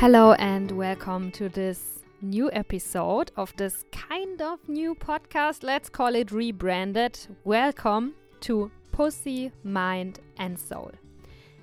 Hello, 0.00 0.32
and 0.34 0.70
welcome 0.70 1.32
to 1.32 1.48
this 1.48 2.04
new 2.22 2.48
episode 2.52 3.32
of 3.36 3.52
this 3.56 3.84
kind 3.90 4.40
of 4.40 4.60
new 4.68 4.94
podcast. 4.94 5.64
Let's 5.64 5.88
call 5.88 6.14
it 6.14 6.30
rebranded. 6.30 7.18
Welcome 7.42 8.14
to 8.42 8.70
Pussy, 8.92 9.50
Mind, 9.64 10.20
and 10.36 10.56
Soul. 10.56 10.92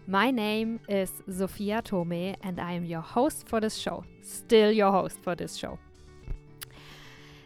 My 0.06 0.32
name 0.32 0.82
is 0.90 1.14
Sophia 1.32 1.82
Tome, 1.82 2.36
and 2.44 2.60
I 2.60 2.74
am 2.74 2.84
your 2.84 3.00
host 3.00 3.48
for 3.48 3.62
this 3.62 3.78
show. 3.78 4.04
Still 4.22 4.70
your 4.70 4.92
host 4.92 5.18
for 5.22 5.34
this 5.36 5.56
show. 5.56 5.80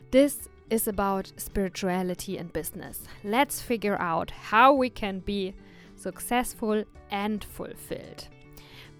This 0.10 0.50
is 0.72 0.88
about 0.88 1.32
spirituality 1.38 2.40
and 2.40 2.52
business. 2.52 3.04
Let's 3.24 3.62
figure 3.62 4.02
out 4.02 4.32
how 4.32 4.74
we 4.74 4.90
can 4.90 5.20
be 5.20 5.54
successful 5.96 6.84
and 7.12 7.44
fulfilled. 7.44 8.28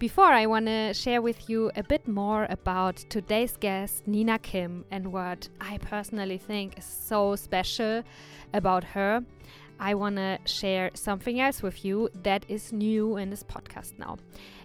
Before, 0.00 0.32
I 0.32 0.46
want 0.46 0.64
to 0.64 0.94
share 0.94 1.20
with 1.20 1.50
you 1.50 1.70
a 1.76 1.82
bit 1.82 2.08
more 2.08 2.46
about 2.48 2.96
today's 3.10 3.58
guest, 3.58 4.08
Nina 4.08 4.38
Kim, 4.38 4.86
and 4.90 5.12
what 5.12 5.50
I 5.60 5.76
personally 5.76 6.38
think 6.38 6.78
is 6.78 6.86
so 6.86 7.36
special 7.36 8.02
about 8.54 8.82
her. 8.82 9.22
I 9.78 9.92
want 9.92 10.16
to 10.16 10.38
share 10.46 10.90
something 10.94 11.38
else 11.38 11.62
with 11.62 11.84
you 11.84 12.08
that 12.22 12.46
is 12.48 12.72
new 12.72 13.18
in 13.18 13.28
this 13.28 13.42
podcast 13.42 13.98
now. 13.98 14.16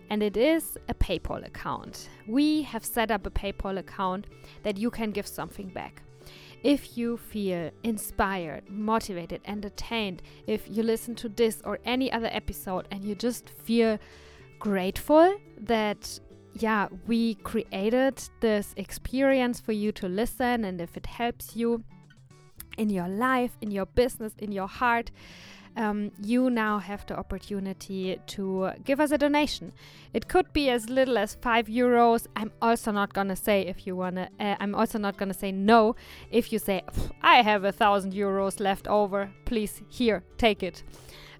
And 0.10 0.24
it 0.24 0.38
is 0.38 0.78
a 0.88 0.94
PayPal 0.94 1.46
account. 1.46 2.08
We 2.28 2.62
have 2.62 2.86
set 2.86 3.12
up 3.12 3.26
a 3.26 3.30
PayPal 3.30 3.78
account 3.78 4.28
that 4.64 4.78
you 4.78 4.90
can 4.90 5.12
give 5.12 5.28
something 5.28 5.68
back. 5.68 6.02
If 6.64 6.98
you 6.98 7.18
feel 7.18 7.72
inspired, 7.84 8.70
motivated, 8.70 9.42
entertained, 9.44 10.22
if 10.48 10.66
you 10.70 10.82
listen 10.82 11.14
to 11.16 11.28
this 11.28 11.62
or 11.66 11.80
any 11.84 12.10
other 12.10 12.30
episode 12.32 12.88
and 12.90 13.04
you 13.04 13.16
just 13.16 13.50
feel 13.50 14.00
grateful 14.60 15.36
that 15.62 16.20
yeah, 16.54 16.88
we 17.06 17.36
created 17.36 18.22
this 18.40 18.74
experience 18.78 19.60
for 19.60 19.74
you 19.74 19.92
to 19.92 20.08
listen 20.08 20.64
and 20.64 20.80
if 20.80 20.96
it 20.96 21.06
helps 21.06 21.56
you 21.56 21.84
in 22.78 22.90
your 22.90 23.08
life, 23.08 23.58
in 23.62 23.72
your 23.72 23.86
business, 23.86 24.34
in 24.40 24.52
your 24.52 24.68
heart, 24.68 25.12
um, 25.78 26.12
you 26.22 26.50
now 26.50 26.80
have 26.80 27.06
the 27.06 27.18
opportunity 27.18 28.18
to 28.28 28.72
give 28.84 29.00
us 29.02 29.12
a 29.12 29.18
donation. 29.18 29.74
It 30.14 30.28
could 30.28 30.52
be 30.54 30.70
as 30.70 30.90
little 30.90 31.18
as 31.18 31.36
five 31.36 31.68
euros. 31.68 32.28
I'm 32.36 32.52
also 32.62 32.92
not 32.92 33.14
gonna 33.14 33.36
say 33.36 33.62
if 33.64 33.86
you 33.86 33.96
wanna. 33.96 34.30
Uh, 34.40 34.56
I'm 34.60 34.74
also 34.74 34.98
not 34.98 35.18
gonna 35.18 35.34
say 35.34 35.52
no 35.52 35.96
if 36.32 36.54
you 36.54 36.60
say 36.60 36.84
I 37.22 37.42
have 37.42 37.66
a 37.66 37.74
thousand 37.74 38.14
euros 38.14 38.60
left 38.60 38.88
over. 38.88 39.30
Please, 39.44 39.82
here, 39.90 40.24
take 40.38 40.64
it. 40.64 40.84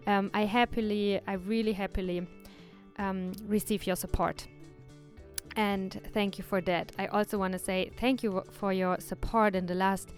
Um, 0.06 0.30
I 0.34 0.42
happily, 0.46 1.22
I 1.26 1.34
really 1.34 1.74
happily 1.74 2.28
um, 2.98 3.34
receive 3.48 3.86
your 3.88 3.96
support. 3.96 4.48
And 5.56 6.02
thank 6.14 6.38
you 6.38 6.44
for 6.44 6.62
that. 6.62 6.92
I 7.00 7.08
also 7.08 7.38
want 7.38 7.54
to 7.54 7.60
say 7.60 7.92
thank 7.98 8.24
you 8.24 8.44
for 8.52 8.74
your 8.74 9.00
support 9.00 9.56
in 9.56 9.66
the 9.66 9.76
last 9.76 10.10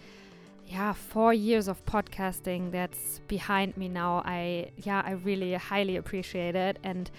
yeah, 0.66 0.94
four 0.94 1.33
years 1.33 1.67
of 1.67 1.86
podcasting 1.86 2.72
that's 2.72 3.20
behind 3.28 3.78
me 3.78 3.88
now. 3.88 4.22
I 4.25 4.72
yeah, 4.78 5.02
I 5.05 5.11
really 5.11 5.53
highly 5.53 5.98
appreciate 5.98 6.55
it 6.55 6.80
and 6.83 7.09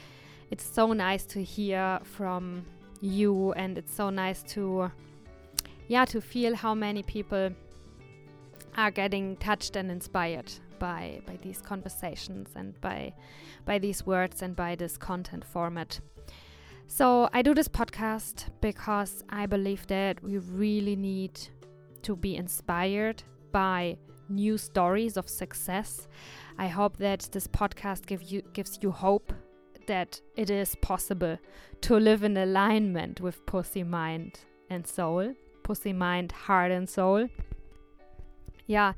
it's 0.50 0.64
so 0.64 0.92
nice 0.92 1.24
to 1.26 1.42
hear 1.42 2.00
from 2.02 2.64
you 3.00 3.52
and 3.52 3.78
it's 3.78 3.94
so 3.94 4.10
nice 4.10 4.42
to 4.54 4.90
yeah, 5.86 6.04
to 6.06 6.20
feel 6.20 6.54
how 6.54 6.74
many 6.74 7.02
people 7.02 7.50
are 8.76 8.90
getting 8.90 9.36
touched 9.36 9.76
and 9.76 9.90
inspired 9.90 10.52
by 10.78 11.20
by 11.26 11.36
these 11.42 11.60
conversations 11.60 12.48
and 12.54 12.80
by 12.80 13.12
by 13.64 13.78
these 13.78 14.06
words 14.06 14.42
and 14.42 14.54
by 14.56 14.74
this 14.74 14.96
content 14.96 15.44
format. 15.44 16.00
So 16.86 17.28
I 17.32 17.42
do 17.42 17.54
this 17.54 17.69
podcast 17.69 18.47
because 18.60 19.22
I 19.28 19.47
believe 19.47 19.86
that 19.88 20.22
we 20.22 20.38
really 20.38 20.97
need 20.97 21.38
to 22.03 22.16
be 22.16 22.36
inspired 22.36 23.22
by 23.53 23.98
new 24.28 24.56
stories 24.56 25.16
of 25.16 25.28
success. 25.28 26.08
I 26.58 26.69
hope 26.69 26.97
that 26.97 27.28
this 27.32 27.47
podcast 27.47 28.06
give 28.06 28.22
you 28.22 28.42
gives 28.53 28.78
you 28.82 28.91
hope 28.91 29.32
that 29.86 30.20
it 30.36 30.50
is 30.50 30.74
possible 30.76 31.38
to 31.82 31.97
live 31.97 32.22
in 32.22 32.36
alignment 32.36 33.20
with 33.20 33.44
pussy 33.47 33.82
mind 33.82 34.41
and 34.70 34.86
soul, 34.86 35.34
pussy 35.62 35.92
mind, 35.92 36.32
heart 36.32 36.70
and 36.70 36.88
soul 36.88 37.28
yeah, 38.68 38.92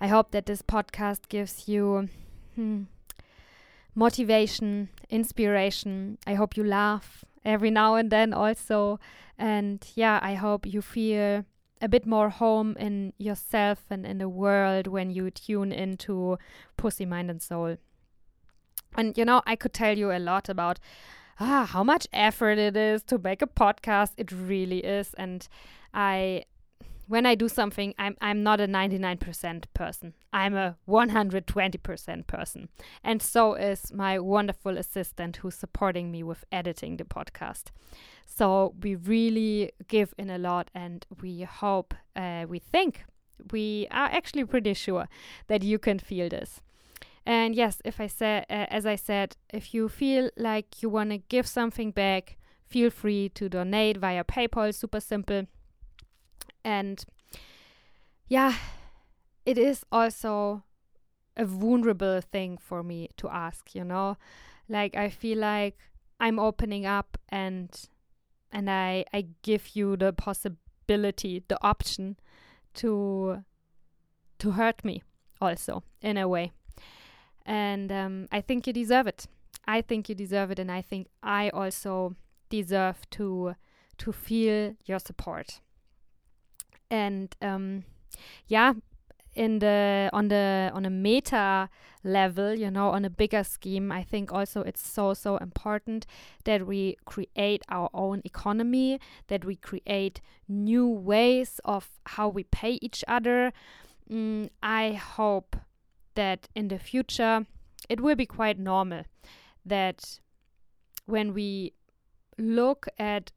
I 0.00 0.06
hope 0.06 0.30
that 0.32 0.46
this 0.46 0.62
podcast 0.62 1.28
gives 1.28 1.66
you 1.66 2.08
hmm, 2.54 2.82
motivation, 3.94 4.90
inspiration. 5.08 6.18
I 6.26 6.34
hope 6.34 6.56
you 6.56 6.62
laugh 6.62 7.24
every 7.44 7.70
now 7.70 7.94
and 7.94 8.10
then 8.10 8.34
also. 8.34 9.00
And 9.38 9.84
yeah, 9.94 10.20
I 10.22 10.34
hope 10.34 10.66
you 10.66 10.82
feel 10.82 11.44
a 11.80 11.88
bit 11.88 12.06
more 12.06 12.28
home 12.28 12.76
in 12.78 13.14
yourself 13.18 13.84
and 13.90 14.06
in 14.06 14.18
the 14.18 14.28
world 14.28 14.86
when 14.86 15.10
you 15.10 15.30
tune 15.30 15.72
into 15.72 16.38
Pussy, 16.76 17.06
Mind, 17.06 17.30
and 17.30 17.42
Soul. 17.42 17.78
And 18.94 19.16
you 19.16 19.24
know, 19.24 19.42
I 19.46 19.56
could 19.56 19.72
tell 19.72 19.96
you 19.96 20.12
a 20.12 20.20
lot 20.20 20.50
about 20.50 20.78
ah, 21.40 21.66
how 21.70 21.82
much 21.82 22.06
effort 22.12 22.58
it 22.58 22.76
is 22.76 23.02
to 23.04 23.18
make 23.18 23.40
a 23.40 23.46
podcast. 23.46 24.12
It 24.18 24.30
really 24.30 24.84
is. 24.84 25.14
And 25.14 25.48
I 25.94 26.44
when 27.06 27.26
I 27.26 27.34
do 27.34 27.48
something, 27.48 27.94
I'm 27.98 28.16
I'm 28.20 28.42
not 28.42 28.60
a 28.60 28.66
99% 28.66 29.64
person. 29.74 30.14
I'm 30.32 30.54
a 30.54 30.76
120% 30.88 32.26
person. 32.26 32.68
And 33.02 33.22
so 33.22 33.54
is 33.54 33.92
my 33.92 34.18
wonderful 34.18 34.78
assistant 34.78 35.36
who's 35.36 35.54
supporting 35.54 36.10
me 36.10 36.22
with 36.22 36.44
editing 36.50 36.96
the 36.96 37.04
podcast. 37.04 37.64
So 38.26 38.74
we 38.82 38.94
really 38.94 39.72
give 39.88 40.14
in 40.18 40.30
a 40.30 40.38
lot 40.38 40.70
and 40.74 41.06
we 41.20 41.42
hope, 41.42 41.94
uh, 42.16 42.46
we 42.48 42.58
think, 42.58 43.04
we 43.52 43.86
are 43.90 44.06
actually 44.06 44.44
pretty 44.44 44.74
sure 44.74 45.08
that 45.48 45.62
you 45.62 45.78
can 45.78 45.98
feel 45.98 46.28
this. 46.28 46.60
And 47.26 47.54
yes, 47.54 47.80
if 47.84 48.00
I 48.00 48.06
said, 48.06 48.46
uh, 48.50 48.66
as 48.70 48.86
I 48.86 48.96
said, 48.96 49.36
if 49.52 49.72
you 49.72 49.88
feel 49.88 50.30
like 50.36 50.82
you 50.82 50.88
want 50.88 51.10
to 51.10 51.18
give 51.18 51.46
something 51.46 51.90
back, 51.90 52.36
feel 52.66 52.90
free 52.90 53.28
to 53.30 53.48
donate 53.48 53.96
via 53.98 54.24
PayPal. 54.24 54.74
Super 54.74 55.00
simple 55.00 55.46
and 56.64 57.04
yeah, 58.26 58.54
it 59.44 59.58
is 59.58 59.84
also 59.92 60.64
a 61.36 61.44
vulnerable 61.44 62.20
thing 62.20 62.56
for 62.56 62.82
me 62.82 63.10
to 63.16 63.28
ask, 63.28 63.74
you 63.74 63.84
know? 63.84 64.16
Like 64.68 64.96
I 64.96 65.10
feel 65.10 65.38
like 65.38 65.76
I'm 66.18 66.38
opening 66.38 66.86
up 66.86 67.18
and 67.28 67.70
and 68.50 68.70
I 68.70 69.04
I 69.12 69.26
give 69.42 69.76
you 69.76 69.96
the 69.96 70.12
possibility, 70.12 71.44
the 71.48 71.62
option 71.62 72.16
to 72.74 73.44
to 74.38 74.50
hurt 74.52 74.84
me 74.84 75.02
also 75.40 75.82
in 76.00 76.16
a 76.16 76.26
way. 76.26 76.52
And 77.46 77.92
um, 77.92 78.28
I 78.32 78.40
think 78.40 78.66
you 78.66 78.72
deserve 78.72 79.06
it. 79.06 79.26
I 79.66 79.82
think 79.82 80.08
you 80.08 80.14
deserve 80.14 80.50
it 80.50 80.58
and 80.58 80.70
I 80.70 80.82
think 80.82 81.08
I 81.22 81.50
also 81.50 82.16
deserve 82.48 83.08
to 83.10 83.54
to 83.98 84.12
feel 84.12 84.74
your 84.86 84.98
support 84.98 85.60
and 86.90 87.36
um, 87.42 87.84
yeah 88.46 88.74
in 89.34 89.58
the 89.58 90.08
on 90.12 90.28
the 90.28 90.70
on 90.72 90.84
a 90.84 90.90
meta 90.90 91.68
level 92.04 92.54
you 92.54 92.70
know 92.70 92.90
on 92.90 93.04
a 93.04 93.10
bigger 93.10 93.42
scheme 93.42 93.90
i 93.90 94.02
think 94.02 94.32
also 94.32 94.60
it's 94.60 94.86
so 94.86 95.12
so 95.12 95.36
important 95.38 96.06
that 96.44 96.66
we 96.66 96.96
create 97.04 97.62
our 97.68 97.90
own 97.92 98.20
economy 98.24 99.00
that 99.28 99.44
we 99.44 99.56
create 99.56 100.20
new 100.46 100.86
ways 100.86 101.60
of 101.64 101.88
how 102.06 102.28
we 102.28 102.44
pay 102.44 102.78
each 102.82 103.02
other. 103.08 103.52
Mm, 104.10 104.50
i 104.62 104.92
hope 104.92 105.56
that 106.14 106.48
in 106.54 106.68
the 106.68 106.78
future 106.78 107.46
it 107.88 108.00
will 108.00 108.14
be 108.14 108.26
quite 108.26 108.58
normal 108.58 109.02
that 109.64 110.20
when 111.06 111.32
we 111.32 111.72
look 112.38 112.86
at 112.98 113.32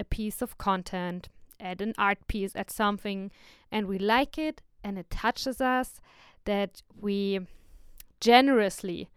a 0.00 0.04
piece 0.04 0.42
of 0.42 0.58
content 0.58 1.28
at 1.60 1.80
an 1.80 1.94
art 1.98 2.26
piece, 2.28 2.54
at 2.54 2.70
something, 2.70 3.30
and 3.70 3.86
we 3.86 3.98
like 3.98 4.38
it 4.38 4.62
and 4.84 4.98
it 4.98 5.10
touches 5.10 5.60
us, 5.60 6.00
that 6.44 6.82
we 6.98 7.40
generously 8.20 9.10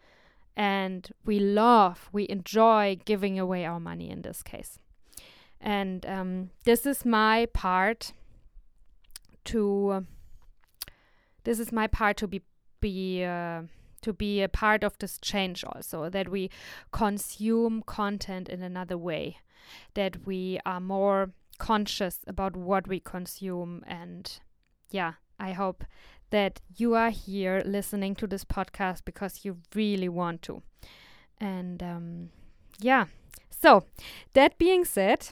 and 0.56 1.12
we 1.26 1.40
love, 1.40 2.10
we 2.12 2.28
enjoy 2.30 3.00
giving 3.06 3.40
away 3.40 3.66
our 3.66 3.80
money 3.80 4.10
in 4.10 4.22
this 4.22 4.44
case. 4.44 4.80
And 5.60 6.06
um, 6.06 6.50
this 6.66 6.86
is 6.86 7.06
my 7.06 7.48
part 7.54 8.14
to. 9.46 10.06
this 11.44 11.60
is 11.60 11.72
my 11.72 11.88
part 11.88 12.18
to 12.18 12.28
be 12.28 12.42
be 12.80 13.24
uh, 13.24 13.62
to 14.02 14.14
be 14.14 14.42
a 14.42 14.50
part 14.50 14.84
of 14.84 14.98
this 14.98 15.20
change 15.20 15.64
also 15.64 16.10
that 16.10 16.30
we 16.30 16.50
consume 16.92 17.84
content 17.84 18.50
in 18.50 18.64
another 18.64 18.98
way 18.98 19.38
that 19.94 20.26
we 20.26 20.60
are 20.66 20.80
more 20.80 21.32
conscious 21.62 22.18
about 22.26 22.56
what 22.56 22.88
we 22.88 23.00
consume. 23.00 23.84
And 23.86 24.40
yeah, 24.90 25.14
I 25.40 25.52
hope 25.52 25.86
that 26.32 26.60
you 26.76 26.96
are 26.96 27.12
here 27.12 27.62
listening 27.64 28.16
to 28.16 28.26
this 28.26 28.44
podcast 28.44 29.06
because 29.06 29.46
you 29.46 29.58
really 29.76 30.10
want 30.10 30.42
to. 30.42 30.64
And 31.40 31.84
um, 31.84 32.30
yeah, 32.80 33.06
so 33.52 33.84
that 34.34 34.58
being 34.58 34.86
said, 34.86 35.30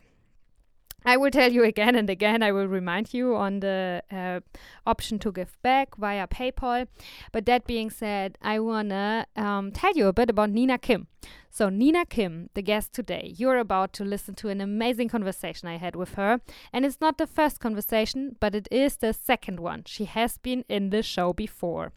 I 1.06 1.18
will 1.18 1.32
tell 1.32 1.52
you 1.52 1.64
again 1.64 1.96
and 1.96 2.10
again, 2.10 2.44
I 2.44 2.52
will 2.52 2.68
remind 2.68 3.14
you 3.14 3.36
on 3.36 3.62
the 3.62 4.04
uh, 4.12 4.40
option 4.86 5.20
to 5.20 5.32
give 5.32 5.58
back 5.62 5.96
via 5.96 6.28
PayPal. 6.28 6.88
But 7.32 7.46
that 7.46 7.66
being 7.66 7.90
said, 7.90 8.38
I 8.42 8.60
want 8.60 8.90
to 8.90 9.26
um, 9.36 9.72
tell 9.72 9.94
you 9.94 10.08
a 10.08 10.14
bit 10.14 10.30
about 10.30 10.50
Nina 10.50 10.78
Kim. 10.78 11.08
So, 11.52 11.68
Nina 11.70 12.06
Kim, 12.06 12.50
the 12.54 12.62
guest 12.62 12.94
today, 12.94 13.34
you're 13.36 13.58
about 13.58 13.92
to 13.94 14.06
listen 14.06 14.36
to 14.36 14.50
an 14.50 14.62
amazing 14.62 15.10
conversation 15.10 15.68
I 15.68 15.78
had 15.78 15.96
with 15.96 16.14
her. 16.14 16.42
And 16.72 16.86
it's 16.86 17.02
not 17.02 17.18
the 17.18 17.28
first 17.28 17.60
conversation, 17.60 18.36
but 18.40 18.54
it 18.54 18.68
is 18.72 18.98
the 18.98 19.14
second 19.14 19.60
one. 19.60 19.84
She 19.86 20.06
has 20.06 20.38
been 20.38 20.64
in 20.70 20.92
the 20.92 21.02
show 21.02 21.34
before. 21.34 21.92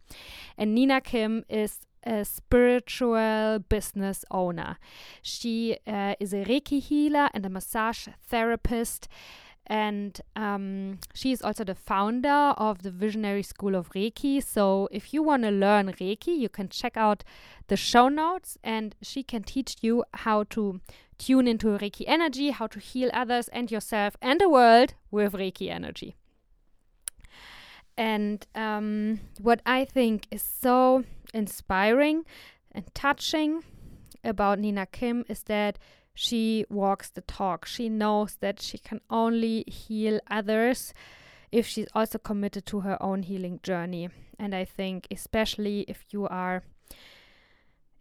And 0.57 0.75
Nina 0.75 1.01
Kim 1.01 1.45
is 1.49 1.81
a 2.05 2.25
spiritual 2.25 3.59
business 3.69 4.25
owner. 4.31 4.79
She 5.23 5.79
uh, 5.87 6.15
is 6.21 6.33
a 6.33 6.45
Reiki 6.45 6.81
healer 6.81 7.29
and 7.35 7.47
a 7.47 7.49
massage 7.49 8.09
therapist. 8.27 9.09
And 9.67 10.21
um, 10.35 10.99
she 11.15 11.31
is 11.31 11.41
also 11.41 11.63
the 11.63 11.77
founder 11.77 12.53
of 12.59 12.83
the 12.83 12.91
Visionary 12.91 13.45
School 13.45 13.77
of 13.77 13.91
Reiki. 13.91 14.43
So, 14.43 14.89
if 14.91 15.15
you 15.15 15.23
want 15.23 15.45
to 15.45 15.51
learn 15.51 15.93
Reiki, 15.93 16.37
you 16.37 16.49
can 16.49 16.69
check 16.69 16.97
out 16.97 17.23
the 17.69 17.77
show 17.77 18.09
notes 18.09 18.59
and 18.65 18.97
she 19.03 19.23
can 19.23 19.45
teach 19.45 19.77
you 19.81 20.05
how 20.15 20.43
to 20.51 20.81
tune 21.17 21.47
into 21.47 21.69
Reiki 21.69 22.05
energy, 22.09 22.51
how 22.51 22.67
to 22.67 22.81
heal 22.81 23.09
others 23.15 23.49
and 23.49 23.71
yourself 23.71 24.17
and 24.21 24.41
the 24.41 24.49
world 24.49 24.95
with 25.13 25.35
Reiki 25.35 25.71
energy. 25.71 26.17
And 27.97 28.47
um, 28.55 29.21
what 29.41 29.61
I 29.67 29.85
think 29.85 30.27
is 30.31 30.43
so 30.43 31.05
inspiring 31.35 32.25
and 32.73 32.85
touching 32.95 33.63
about 34.25 34.59
Nina 34.59 34.87
Kim 34.87 35.25
is 35.29 35.43
that 35.45 35.79
she 36.15 36.65
walks 36.69 37.11
the 37.11 37.23
talk. 37.23 37.67
She 37.67 37.89
knows 37.89 38.37
that 38.41 38.61
she 38.61 38.79
can 38.79 39.01
only 39.11 39.65
heal 39.67 40.21
others 40.31 40.93
if 41.51 41.67
she's 41.67 41.89
also 41.95 42.19
committed 42.19 42.67
to 42.67 42.81
her 42.81 43.03
own 43.03 43.23
healing 43.23 43.61
journey. 43.63 44.09
And 44.39 44.55
I 44.55 44.65
think, 44.65 45.07
especially 45.11 45.85
if 45.89 46.05
you 46.11 46.27
are 46.27 46.63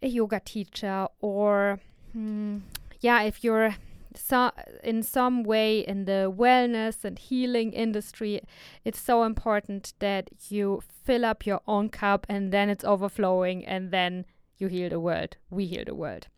a 0.02 0.08
yoga 0.08 0.40
teacher 0.40 1.06
or, 1.20 1.80
hmm, 2.12 2.58
yeah, 3.00 3.22
if 3.22 3.44
you're 3.44 3.76
so 4.16 4.50
in 4.82 5.02
some 5.02 5.42
way 5.42 5.80
in 5.80 6.04
the 6.04 6.32
wellness 6.34 7.04
and 7.04 7.18
healing 7.18 7.72
industry 7.72 8.40
it's 8.84 9.00
so 9.00 9.24
important 9.24 9.94
that 9.98 10.30
you 10.48 10.82
fill 11.04 11.24
up 11.24 11.46
your 11.46 11.60
own 11.66 11.88
cup 11.88 12.26
and 12.28 12.52
then 12.52 12.68
it's 12.68 12.84
overflowing 12.84 13.64
and 13.64 13.90
then 13.90 14.24
you 14.58 14.68
heal 14.68 14.88
the 14.88 15.00
world. 15.00 15.36
We 15.50 15.66
heal 15.66 15.84
the 15.84 15.94
world. 15.94 16.28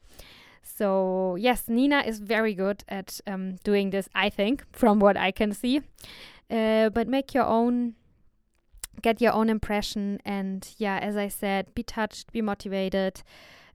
So 0.63 1.37
yes 1.37 1.65
nina 1.69 2.03
is 2.07 2.21
very 2.21 2.55
good 2.55 2.85
at 2.89 3.21
um, 3.27 3.57
doing 3.65 3.91
this 3.91 4.09
i 4.15 4.31
think 4.31 4.65
from 4.73 4.99
what 4.99 5.17
i 5.17 5.31
can 5.31 5.53
see. 5.53 5.83
Uh, 6.51 6.89
but 6.91 7.09
make 7.09 7.35
your 7.35 7.45
own 7.45 7.95
get 9.03 9.21
your 9.21 9.33
own 9.33 9.51
impression 9.51 10.21
and 10.25 10.75
yeah 10.79 10.99
as 10.99 11.17
i 11.17 11.27
said 11.27 11.75
be 11.75 11.83
touched 11.83 12.33
be 12.33 12.41
motivated 12.41 13.23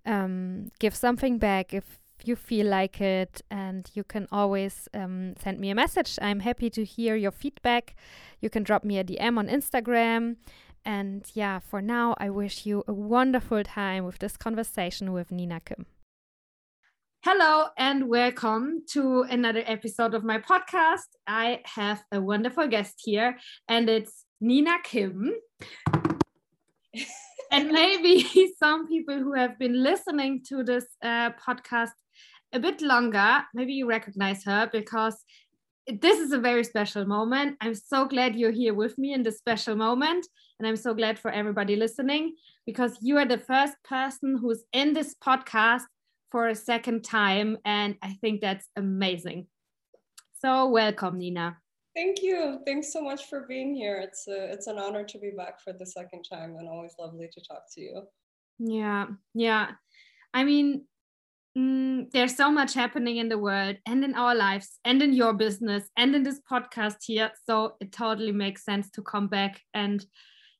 um, 0.05 0.71
give 0.79 0.95
something 0.95 1.37
back. 1.37 1.73
If 1.73 1.99
you 2.27 2.36
feel 2.36 2.68
like 2.68 3.01
it 3.01 3.42
and 3.50 3.89
you 3.94 4.04
can 4.04 4.27
always 4.31 4.88
um, 4.94 5.36
send 5.42 5.60
me 5.60 5.69
a 5.69 5.75
message 5.75 6.18
i'm 6.21 6.39
happy 6.39 6.69
to 6.69 6.83
hear 6.83 7.16
your 7.16 7.31
feedback 7.31 7.95
you 8.39 8.50
can 8.50 8.63
drop 8.63 8.83
me 8.83 8.98
a 8.98 9.04
dm 9.04 9.38
on 9.38 9.48
instagram 9.48 10.36
and 10.86 11.31
yeah 11.33 11.60
for 11.60 11.81
now 11.81 12.16
i 12.18 12.30
wish 12.30 12.66
you 12.66 12.83
a 12.88 12.94
wonderful 12.94 13.63
time 13.63 14.06
with 14.06 14.19
this 14.19 14.38
conversation 14.38 15.12
with 15.13 15.31
nina 15.31 15.60
kim 15.60 15.86
Hello 17.25 17.66
and 17.77 18.07
welcome 18.07 18.83
to 18.92 19.24
another 19.24 19.62
episode 19.66 20.13
of 20.13 20.24
my 20.24 20.38
podcast. 20.38 21.10
I 21.27 21.60
have 21.66 22.01
a 22.13 22.21
wonderful 22.21 22.66
guest 22.69 23.01
here, 23.04 23.38
and 23.68 23.89
it's 23.89 24.24
Nina 24.39 24.77
Kim. 24.86 25.33
and 27.51 27.71
maybe 27.71 28.25
some 28.57 28.88
people 28.88 29.19
who 29.19 29.33
have 29.33 29.60
been 29.60 29.83
listening 29.83 30.44
to 30.48 30.63
this 30.63 30.86
uh, 31.04 31.31
podcast 31.31 31.92
a 32.53 32.59
bit 32.59 32.81
longer, 32.81 33.43
maybe 33.53 33.73
you 33.73 33.87
recognize 33.87 34.43
her 34.43 34.69
because 34.71 35.23
this 35.87 36.19
is 36.19 36.31
a 36.31 36.39
very 36.39 36.63
special 36.63 37.05
moment. 37.05 37.57
I'm 37.61 37.75
so 37.75 38.05
glad 38.05 38.35
you're 38.35 38.51
here 38.51 38.73
with 38.73 38.97
me 38.97 39.13
in 39.13 39.23
this 39.23 39.37
special 39.37 39.75
moment. 39.75 40.27
And 40.59 40.67
I'm 40.67 40.75
so 40.75 40.93
glad 40.93 41.17
for 41.17 41.31
everybody 41.31 41.75
listening 41.75 42.35
because 42.65 42.97
you 43.01 43.17
are 43.17 43.25
the 43.25 43.37
first 43.37 43.75
person 43.83 44.37
who's 44.37 44.63
in 44.73 44.93
this 44.93 45.15
podcast 45.23 45.83
for 46.31 46.47
a 46.47 46.55
second 46.55 47.03
time. 47.03 47.57
And 47.65 47.95
I 48.01 48.17
think 48.21 48.41
that's 48.41 48.67
amazing. 48.75 49.47
So, 50.41 50.67
welcome, 50.67 51.17
Nina. 51.17 51.57
Thank 51.95 52.21
you. 52.21 52.59
Thanks 52.65 52.93
so 52.93 53.01
much 53.01 53.25
for 53.25 53.45
being 53.47 53.73
here. 53.75 53.97
It's 53.97 54.27
a, 54.27 54.51
it's 54.51 54.67
an 54.67 54.77
honor 54.77 55.03
to 55.03 55.17
be 55.17 55.31
back 55.35 55.59
for 55.59 55.73
the 55.73 55.85
second 55.85 56.23
time 56.23 56.55
and 56.57 56.67
always 56.67 56.93
lovely 56.99 57.29
to 57.33 57.41
talk 57.41 57.63
to 57.75 57.81
you. 57.81 58.03
Yeah. 58.59 59.07
Yeah. 59.33 59.71
I 60.33 60.43
mean, 60.43 60.85
mm, 61.59 62.11
there's 62.11 62.35
so 62.35 62.51
much 62.51 62.73
happening 62.73 63.17
in 63.17 63.29
the 63.29 63.38
world 63.38 63.75
and 63.85 64.03
in 64.03 64.15
our 64.15 64.35
lives 64.35 64.79
and 64.85 65.01
in 65.01 65.13
your 65.13 65.33
business 65.33 65.89
and 65.97 66.15
in 66.15 66.23
this 66.23 66.39
podcast 66.50 66.97
here. 67.06 67.31
So 67.45 67.73
it 67.79 67.91
totally 67.91 68.31
makes 68.31 68.63
sense 68.63 68.89
to 68.91 69.01
come 69.01 69.27
back. 69.27 69.61
And 69.73 70.03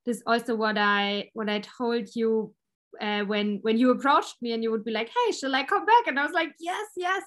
this 0.06 0.18
is 0.18 0.24
also 0.26 0.56
what 0.56 0.78
i 0.78 1.30
what 1.34 1.50
i 1.50 1.60
told 1.60 2.08
you 2.16 2.54
uh, 3.02 3.22
when 3.22 3.60
when 3.62 3.78
you 3.78 3.92
approached 3.92 4.36
me 4.42 4.54
and 4.54 4.64
you 4.64 4.72
would 4.72 4.84
be 4.84 4.92
like 4.92 5.10
hey 5.10 5.32
shall 5.32 5.56
i 5.56 5.64
come 5.64 5.86
back? 5.86 6.08
And 6.08 6.20
i 6.20 6.24
was 6.24 6.34
like 6.34 6.52
yes 6.60 6.88
yes. 6.98 7.24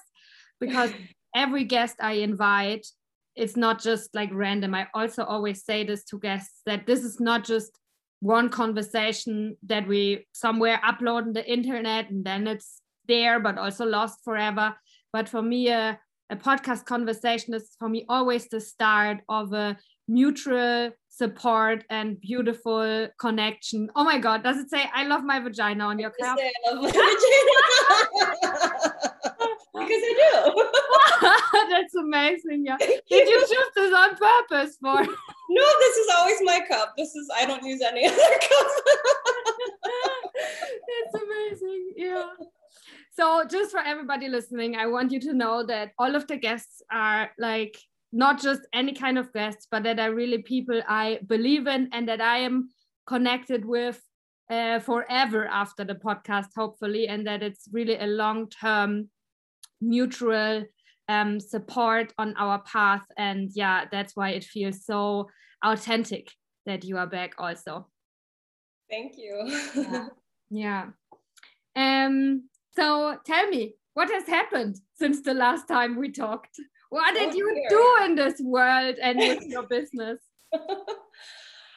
Because 0.59 0.91
every 1.35 1.63
guest 1.63 1.95
i 1.99 2.13
invite 2.13 2.85
it's 3.35 3.57
not 3.57 3.81
just 3.81 4.13
like 4.13 4.29
random. 4.31 4.75
I 4.75 4.87
also 4.93 5.23
always 5.23 5.65
say 5.65 5.83
this 5.83 6.03
to 6.05 6.19
guests 6.19 6.61
that 6.67 6.85
this 6.85 7.03
is 7.03 7.19
not 7.19 7.43
just 7.43 7.79
one 8.19 8.47
conversation 8.49 9.57
that 9.63 9.87
we 9.87 10.25
somewhere 10.33 10.79
upload 10.85 11.23
on 11.23 11.33
the 11.33 11.51
internet 11.51 12.09
and 12.09 12.23
then 12.23 12.47
it's 12.47 12.82
there 13.07 13.39
but 13.39 13.57
also 13.57 13.85
lost 13.85 14.19
forever 14.23 14.75
but 15.11 15.27
for 15.29 15.41
me 15.41 15.69
a, 15.69 15.99
a 16.29 16.35
podcast 16.35 16.85
conversation 16.85 17.53
is 17.53 17.75
for 17.79 17.89
me 17.89 18.05
always 18.09 18.47
the 18.49 18.59
start 18.59 19.19
of 19.29 19.53
a 19.53 19.77
mutual 20.07 20.91
support 21.09 21.83
and 21.89 22.19
beautiful 22.19 23.07
connection 23.19 23.89
oh 23.95 24.03
my 24.03 24.17
god 24.17 24.43
does 24.43 24.57
it 24.57 24.69
say 24.69 24.89
i 24.93 25.05
love 25.05 25.23
my 25.23 25.39
vagina 25.39 25.85
on 25.85 25.99
your 25.99 26.11
cup 26.19 26.37
because 29.73 30.01
I 30.03 30.13
do. 30.43 31.69
That's 31.69 31.95
amazing. 31.95 32.65
Yeah. 32.65 32.77
Did 32.77 33.27
you 33.27 33.39
choose 33.39 33.71
this 33.75 33.93
on 33.93 34.15
purpose 34.15 34.77
for? 34.81 35.05
No, 35.49 35.63
this 35.81 35.97
is 35.97 36.07
always 36.17 36.37
my 36.41 36.61
cup. 36.67 36.93
This 36.97 37.13
is 37.13 37.29
I 37.35 37.45
don't 37.45 37.63
use 37.63 37.79
any 37.81 38.07
other 38.07 38.15
cup. 38.15 38.67
That's 40.87 41.23
amazing. 41.23 41.93
Yeah. 41.95 42.23
So, 43.13 43.43
just 43.49 43.71
for 43.71 43.79
everybody 43.79 44.27
listening, 44.27 44.75
I 44.75 44.87
want 44.87 45.11
you 45.11 45.19
to 45.21 45.33
know 45.33 45.63
that 45.65 45.91
all 45.99 46.15
of 46.15 46.27
the 46.27 46.37
guests 46.37 46.81
are 46.91 47.29
like 47.37 47.77
not 48.11 48.41
just 48.41 48.61
any 48.73 48.93
kind 48.93 49.17
of 49.17 49.33
guests, 49.33 49.67
but 49.69 49.83
that 49.83 49.99
are 49.99 50.13
really 50.13 50.41
people 50.41 50.81
I 50.87 51.19
believe 51.27 51.67
in 51.67 51.89
and 51.93 52.07
that 52.07 52.21
I 52.21 52.39
am 52.39 52.69
connected 53.05 53.65
with 53.65 54.01
uh, 54.49 54.79
forever 54.79 55.45
after 55.47 55.83
the 55.83 55.95
podcast, 55.95 56.47
hopefully, 56.55 57.07
and 57.07 57.25
that 57.27 57.41
it's 57.43 57.67
really 57.71 57.97
a 57.97 58.07
long 58.07 58.49
term 58.49 59.09
mutual 59.81 60.63
um, 61.09 61.39
support 61.39 62.13
on 62.17 62.35
our 62.37 62.59
path. 62.59 63.05
And 63.17 63.49
yeah, 63.53 63.85
that's 63.91 64.15
why 64.15 64.29
it 64.29 64.43
feels 64.43 64.85
so 64.85 65.29
authentic 65.63 66.29
that 66.65 66.83
you 66.83 66.97
are 66.97 67.07
back 67.07 67.33
also. 67.37 67.87
Thank 68.89 69.17
you. 69.17 69.59
yeah. 69.75 70.07
yeah. 70.49 70.85
Um, 71.75 72.43
so 72.75 73.17
tell 73.25 73.47
me, 73.49 73.75
what 73.93 74.09
has 74.09 74.27
happened 74.27 74.79
since 74.95 75.21
the 75.21 75.33
last 75.33 75.67
time 75.67 75.95
we 75.95 76.11
talked? 76.11 76.59
What 76.89 77.13
did 77.13 77.33
oh, 77.33 77.35
you 77.35 77.53
dear. 77.53 77.69
do 77.69 78.05
in 78.05 78.15
this 78.15 78.39
world 78.39 78.95
and 79.01 79.17
with 79.17 79.43
your 79.45 79.63
business? 79.63 80.19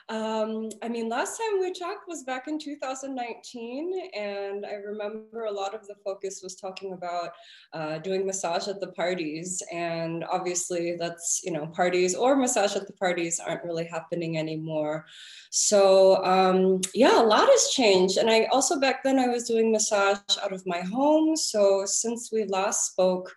Um, 0.08 0.68
I 0.82 0.88
mean, 0.88 1.08
last 1.08 1.36
time 1.36 1.60
we 1.60 1.72
talked 1.72 2.06
was 2.06 2.22
back 2.22 2.46
in 2.46 2.60
2019, 2.60 4.10
and 4.14 4.64
I 4.64 4.74
remember 4.74 5.46
a 5.46 5.50
lot 5.50 5.74
of 5.74 5.84
the 5.88 5.96
focus 6.04 6.40
was 6.44 6.54
talking 6.54 6.92
about 6.92 7.30
uh, 7.72 7.98
doing 7.98 8.24
massage 8.24 8.68
at 8.68 8.80
the 8.80 8.92
parties. 8.92 9.60
And 9.72 10.24
obviously, 10.24 10.96
that's, 10.96 11.40
you 11.44 11.50
know, 11.50 11.66
parties 11.66 12.14
or 12.14 12.36
massage 12.36 12.76
at 12.76 12.86
the 12.86 12.92
parties 12.92 13.40
aren't 13.40 13.64
really 13.64 13.84
happening 13.84 14.38
anymore. 14.38 15.06
So, 15.50 16.24
um, 16.24 16.82
yeah, 16.94 17.20
a 17.20 17.24
lot 17.24 17.48
has 17.48 17.70
changed. 17.70 18.16
And 18.16 18.30
I 18.30 18.44
also 18.52 18.78
back 18.78 19.02
then 19.02 19.18
I 19.18 19.26
was 19.26 19.48
doing 19.48 19.72
massage 19.72 20.18
out 20.40 20.52
of 20.52 20.62
my 20.66 20.82
home. 20.82 21.34
So, 21.36 21.84
since 21.84 22.30
we 22.30 22.44
last 22.44 22.92
spoke, 22.92 23.34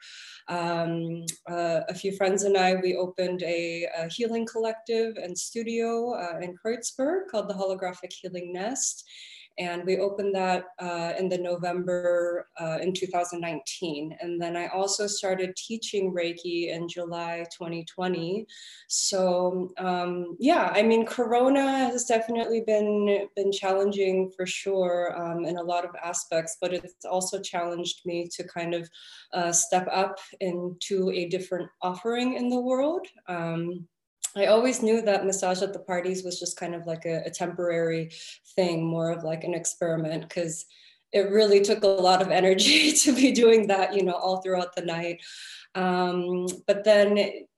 um, 0.49 1.25
uh, 1.49 1.81
a 1.87 1.93
few 1.93 2.11
friends 2.15 2.43
and 2.43 2.57
I, 2.57 2.75
we 2.75 2.95
opened 2.95 3.43
a, 3.43 3.87
a 3.97 4.07
healing 4.07 4.45
collective 4.45 5.15
and 5.17 5.37
studio 5.37 6.13
uh, 6.13 6.39
in 6.41 6.55
Kreuzberg 6.57 7.27
called 7.29 7.49
the 7.49 7.53
Holographic 7.53 8.11
Healing 8.11 8.51
Nest. 8.51 9.05
And 9.59 9.83
we 9.85 9.99
opened 9.99 10.33
that 10.35 10.65
uh, 10.79 11.13
in 11.19 11.27
the 11.27 11.37
November 11.37 12.47
uh, 12.59 12.77
in 12.81 12.93
2019. 12.93 14.15
And 14.21 14.41
then 14.41 14.55
I 14.55 14.67
also 14.67 15.05
started 15.05 15.55
teaching 15.57 16.13
Reiki 16.13 16.69
in 16.69 16.87
July 16.87 17.45
2020. 17.51 18.47
So 18.87 19.69
um, 19.77 20.37
yeah, 20.39 20.71
I 20.73 20.81
mean, 20.81 21.05
Corona 21.05 21.89
has 21.91 22.05
definitely 22.05 22.61
been 22.61 23.27
been 23.35 23.51
challenging 23.51 24.31
for 24.35 24.45
sure 24.45 25.13
um, 25.21 25.43
in 25.43 25.57
a 25.57 25.63
lot 25.63 25.83
of 25.83 25.91
aspects, 26.01 26.57
but 26.61 26.73
it's 26.73 27.05
also 27.05 27.41
challenged 27.41 28.05
me 28.05 28.29
to 28.35 28.47
kind 28.47 28.73
of 28.73 28.89
uh, 29.33 29.51
step 29.51 29.87
up 29.91 30.17
into 30.39 31.11
a 31.11 31.27
different 31.27 31.69
offering 31.81 32.35
in 32.35 32.49
the 32.49 32.59
world. 32.59 33.05
Um, 33.27 33.87
I 34.35 34.45
always 34.45 34.81
knew 34.81 35.01
that 35.01 35.25
massage 35.25 35.61
at 35.61 35.73
the 35.73 35.79
parties 35.79 36.23
was 36.23 36.39
just 36.39 36.57
kind 36.57 36.75
of 36.75 36.85
like 36.85 37.05
a, 37.05 37.23
a 37.25 37.29
temporary 37.29 38.11
thing, 38.55 38.85
more 38.85 39.11
of 39.11 39.23
like 39.23 39.43
an 39.43 39.53
experiment, 39.53 40.23
because 40.23 40.65
it 41.11 41.31
really 41.31 41.61
took 41.61 41.83
a 41.83 41.87
lot 41.87 42.21
of 42.21 42.29
energy 42.31 42.91
to 42.91 43.15
be 43.15 43.31
doing 43.31 43.67
that, 43.67 43.93
you 43.93 44.03
know, 44.03 44.13
all 44.13 44.41
throughout 44.41 44.75
the 44.75 44.83
night. 44.83 45.21
Um, 45.75 46.47
but 46.67 46.83
then, 46.83 47.17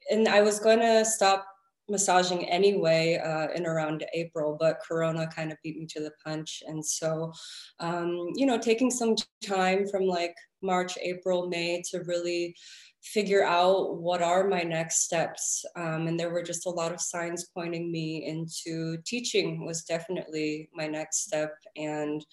and 0.09 0.27
I 0.27 0.41
was 0.41 0.59
going 0.59 0.79
to 0.79 1.05
stop 1.05 1.45
massaging 1.89 2.49
anyway 2.49 3.17
uh, 3.17 3.49
in 3.53 3.65
around 3.65 4.05
April, 4.13 4.55
but 4.59 4.79
Corona 4.79 5.27
kind 5.27 5.51
of 5.51 5.57
beat 5.63 5.77
me 5.77 5.85
to 5.87 5.99
the 5.99 6.11
punch. 6.23 6.63
And 6.65 6.83
so, 6.83 7.33
um, 7.79 8.29
you 8.35 8.45
know, 8.45 8.57
taking 8.57 8.89
some 8.89 9.15
time 9.43 9.87
from 9.87 10.03
like 10.03 10.35
March, 10.61 10.97
April, 11.01 11.47
May 11.47 11.81
to 11.91 11.99
really 12.03 12.55
figure 13.03 13.43
out 13.43 13.97
what 13.97 14.21
are 14.21 14.47
my 14.47 14.61
next 14.61 15.03
steps. 15.03 15.65
Um, 15.75 16.07
and 16.07 16.19
there 16.19 16.29
were 16.29 16.43
just 16.43 16.67
a 16.67 16.69
lot 16.69 16.93
of 16.93 17.01
signs 17.01 17.49
pointing 17.53 17.91
me 17.91 18.25
into 18.27 18.97
teaching 19.05 19.65
was 19.65 19.83
definitely 19.83 20.69
my 20.73 20.87
next 20.87 21.23
step. 21.23 21.55
And 21.75 22.23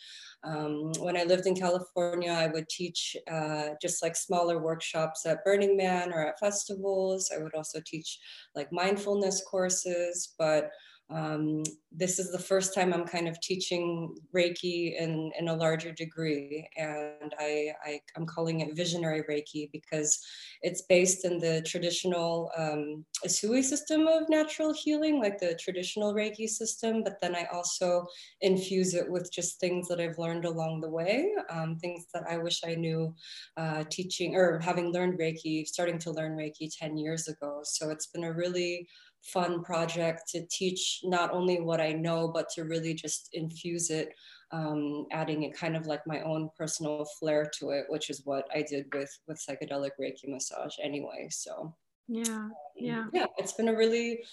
um, 0.44 0.92
when 0.98 1.16
I 1.16 1.24
lived 1.24 1.46
in 1.46 1.54
California, 1.54 2.32
I 2.32 2.48
would 2.48 2.68
teach 2.68 3.16
uh, 3.30 3.70
just 3.80 4.02
like 4.02 4.14
smaller 4.14 4.58
workshops 4.58 5.24
at 5.24 5.42
Burning 5.44 5.76
Man 5.76 6.12
or 6.12 6.26
at 6.26 6.38
festivals. 6.38 7.30
I 7.34 7.42
would 7.42 7.54
also 7.54 7.80
teach 7.84 8.18
like 8.54 8.70
mindfulness 8.70 9.42
courses, 9.50 10.34
but 10.38 10.70
um, 11.10 11.62
this 11.90 12.18
is 12.18 12.30
the 12.30 12.38
first 12.38 12.74
time 12.74 12.92
I'm 12.92 13.06
kind 13.06 13.28
of 13.28 13.40
teaching 13.40 14.14
Reiki 14.36 15.00
in, 15.00 15.32
in 15.38 15.48
a 15.48 15.56
larger 15.56 15.90
degree. 15.90 16.68
And 16.76 17.34
I, 17.38 17.72
I, 17.82 18.00
am 18.16 18.26
calling 18.26 18.60
it 18.60 18.76
visionary 18.76 19.22
Reiki 19.22 19.70
because 19.72 20.20
it's 20.60 20.82
based 20.82 21.24
in 21.24 21.38
the 21.38 21.62
traditional 21.62 22.50
um, 22.58 23.06
system 23.26 24.06
of 24.06 24.28
natural 24.28 24.74
healing, 24.74 25.18
like 25.18 25.38
the 25.38 25.58
traditional 25.58 26.12
Reiki 26.12 26.46
system. 26.46 27.02
But 27.02 27.20
then 27.22 27.34
I 27.34 27.46
also 27.54 28.06
infuse 28.42 28.92
it 28.92 29.10
with 29.10 29.32
just 29.32 29.58
things 29.60 29.88
that 29.88 30.00
I've 30.00 30.18
learned 30.18 30.44
along 30.44 30.82
the 30.82 30.90
way, 30.90 31.32
um, 31.48 31.78
things 31.78 32.04
that 32.12 32.24
I 32.28 32.36
wish 32.36 32.60
I 32.66 32.74
knew 32.74 33.14
uh, 33.56 33.84
teaching 33.88 34.36
or 34.36 34.58
having 34.58 34.92
learned 34.92 35.18
Reiki, 35.18 35.66
starting 35.66 35.98
to 36.00 36.10
learn 36.10 36.36
Reiki 36.36 36.70
10 36.78 36.98
years 36.98 37.28
ago. 37.28 37.60
So 37.64 37.88
it's 37.88 38.08
been 38.08 38.24
a 38.24 38.32
really 38.32 38.86
fun 39.22 39.62
project 39.62 40.22
to 40.28 40.46
teach 40.50 41.00
not 41.04 41.32
only 41.32 41.60
what 41.60 41.80
I 41.80 41.92
know, 41.92 42.28
but 42.28 42.48
to 42.50 42.64
really 42.64 42.94
just 42.94 43.30
infuse 43.32 43.90
it, 43.90 44.14
um, 44.52 45.06
adding 45.12 45.42
it 45.42 45.56
kind 45.56 45.76
of 45.76 45.86
like 45.86 46.06
my 46.06 46.20
own 46.22 46.50
personal 46.56 47.06
flair 47.18 47.50
to 47.58 47.70
it, 47.70 47.84
which 47.88 48.10
is 48.10 48.22
what 48.24 48.46
I 48.54 48.62
did 48.62 48.86
with 48.94 49.10
with 49.26 49.42
psychedelic 49.44 49.90
Reiki 50.00 50.28
massage 50.28 50.74
anyway. 50.82 51.28
So 51.30 51.74
yeah, 52.06 52.48
yeah, 52.76 53.04
yeah, 53.12 53.26
it's 53.36 53.52
been 53.52 53.68
a 53.68 53.76
really 53.76 54.24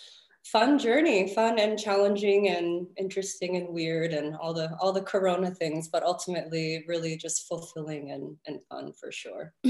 fun 0.46 0.78
journey, 0.78 1.34
fun 1.34 1.60
and 1.60 1.78
challenging 1.78 2.50
and 2.50 2.88
interesting 2.98 3.58
and 3.58 3.70
weird 3.70 4.14
and 4.14 4.36
all 4.36 4.54
the 4.54 4.74
all 4.80 4.94
the 4.94 5.02
Corona 5.02 5.52
things, 5.52 5.90
but 5.90 6.04
ultimately 6.04 6.86
really 6.88 7.18
just 7.18 7.48
fulfilling 7.48 8.12
and 8.12 8.38
and 8.48 8.64
fun 8.66 8.94
for 8.94 9.12
sure. 9.12 9.54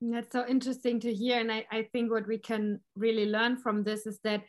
That's 0.00 0.32
so 0.32 0.46
interesting 0.46 0.98
to 1.00 1.12
hear. 1.12 1.38
And 1.40 1.52
I, 1.52 1.66
I 1.70 1.82
think 1.92 2.10
what 2.10 2.26
we 2.26 2.38
can 2.38 2.80
really 2.96 3.26
learn 3.26 3.56
from 3.58 3.82
this 3.84 4.06
is 4.06 4.18
that 4.24 4.42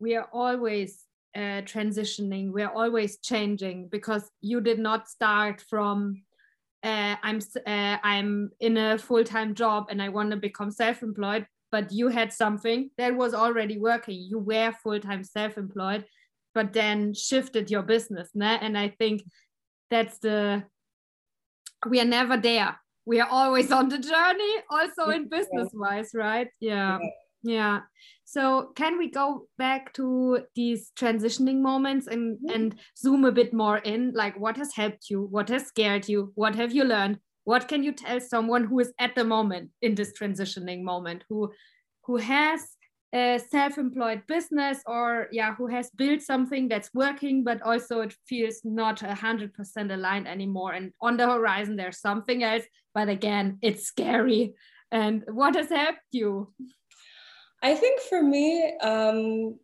we 0.00 0.16
are 0.16 0.28
always 0.32 1.04
uh, 1.36 1.62
transitioning, 1.62 2.50
we're 2.50 2.70
always 2.70 3.18
changing 3.18 3.88
because 3.88 4.28
you 4.40 4.60
did 4.60 4.78
not 4.78 5.08
start 5.08 5.62
from 5.68 6.22
uh, 6.82 7.16
I'm 7.22 7.40
uh, 7.66 7.96
I'm 8.02 8.50
in 8.60 8.76
a 8.76 8.98
full 8.98 9.24
time 9.24 9.54
job 9.54 9.88
and 9.90 10.00
I 10.00 10.08
want 10.10 10.30
to 10.30 10.36
become 10.36 10.70
self 10.70 11.02
employed, 11.02 11.46
but 11.72 11.92
you 11.92 12.08
had 12.08 12.32
something 12.32 12.90
that 12.98 13.16
was 13.16 13.34
already 13.34 13.78
working. 13.78 14.16
You 14.16 14.38
were 14.38 14.72
full 14.82 15.00
time 15.00 15.24
self 15.24 15.58
employed, 15.58 16.04
but 16.54 16.72
then 16.72 17.14
shifted 17.14 17.70
your 17.70 17.82
business. 17.82 18.30
Né? 18.36 18.58
And 18.60 18.78
I 18.78 18.90
think 18.90 19.22
that's 19.90 20.18
the 20.18 20.64
we 21.88 22.00
are 22.00 22.04
never 22.04 22.36
there 22.36 22.78
we 23.08 23.20
are 23.20 23.28
always 23.30 23.72
on 23.72 23.88
the 23.88 23.98
journey 23.98 24.54
also 24.70 25.10
in 25.10 25.28
business 25.28 25.70
wise 25.72 26.10
right? 26.14 26.48
Yeah. 26.60 26.98
yeah. 27.00 27.08
Yeah. 27.42 27.80
So 28.24 28.72
can 28.74 28.98
we 28.98 29.10
go 29.10 29.46
back 29.56 29.94
to 29.94 30.40
these 30.54 30.92
transitioning 30.98 31.62
moments 31.62 32.06
and 32.06 32.36
mm 32.36 32.38
-hmm. 32.40 32.54
and 32.54 32.74
zoom 33.02 33.24
a 33.24 33.32
bit 33.32 33.52
more 33.52 33.78
in? 33.92 34.12
Like 34.22 34.36
what 34.38 34.56
has 34.56 34.74
helped 34.74 35.10
you? 35.10 35.28
What 35.30 35.48
has 35.48 35.66
scared 35.66 36.08
you? 36.08 36.32
What 36.34 36.54
have 36.56 36.72
you 36.76 36.84
learned? 36.84 37.16
What 37.44 37.68
can 37.68 37.82
you 37.82 37.92
tell 37.92 38.20
someone 38.20 38.66
who 38.66 38.80
is 38.80 38.92
at 38.98 39.14
the 39.14 39.24
moment 39.24 39.70
in 39.80 39.94
this 39.94 40.12
transitioning 40.18 40.82
moment 40.82 41.24
who 41.28 41.52
who 42.06 42.16
has 42.16 42.77
a 43.14 43.38
self-employed 43.50 44.22
business 44.26 44.82
or 44.86 45.28
yeah 45.32 45.54
who 45.54 45.66
has 45.66 45.90
built 45.90 46.20
something 46.20 46.68
that's 46.68 46.92
working 46.92 47.42
but 47.42 47.62
also 47.62 48.00
it 48.02 48.14
feels 48.26 48.60
not 48.64 49.00
100% 49.00 49.50
aligned 49.92 50.28
anymore. 50.28 50.72
And 50.72 50.92
on 51.00 51.16
the 51.16 51.26
horizon 51.26 51.76
there's 51.76 52.00
something 52.00 52.42
else 52.42 52.64
but 52.94 53.08
again 53.08 53.58
it's 53.62 53.86
scary. 53.86 54.54
And 54.90 55.24
what 55.28 55.54
has 55.54 55.70
helped 55.70 56.00
you? 56.12 56.52
I 57.62 57.74
think 57.74 58.00
for 58.00 58.22
me 58.22 58.76
um 58.82 59.58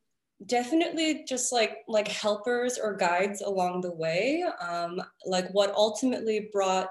definitely 0.46 1.24
just 1.26 1.52
like 1.52 1.78
like 1.86 2.08
helpers 2.08 2.78
or 2.78 2.96
guides 2.96 3.40
along 3.40 3.80
the 3.80 3.94
way 3.94 4.44
um 4.60 5.00
like 5.24 5.48
what 5.52 5.72
ultimately 5.74 6.48
brought 6.52 6.88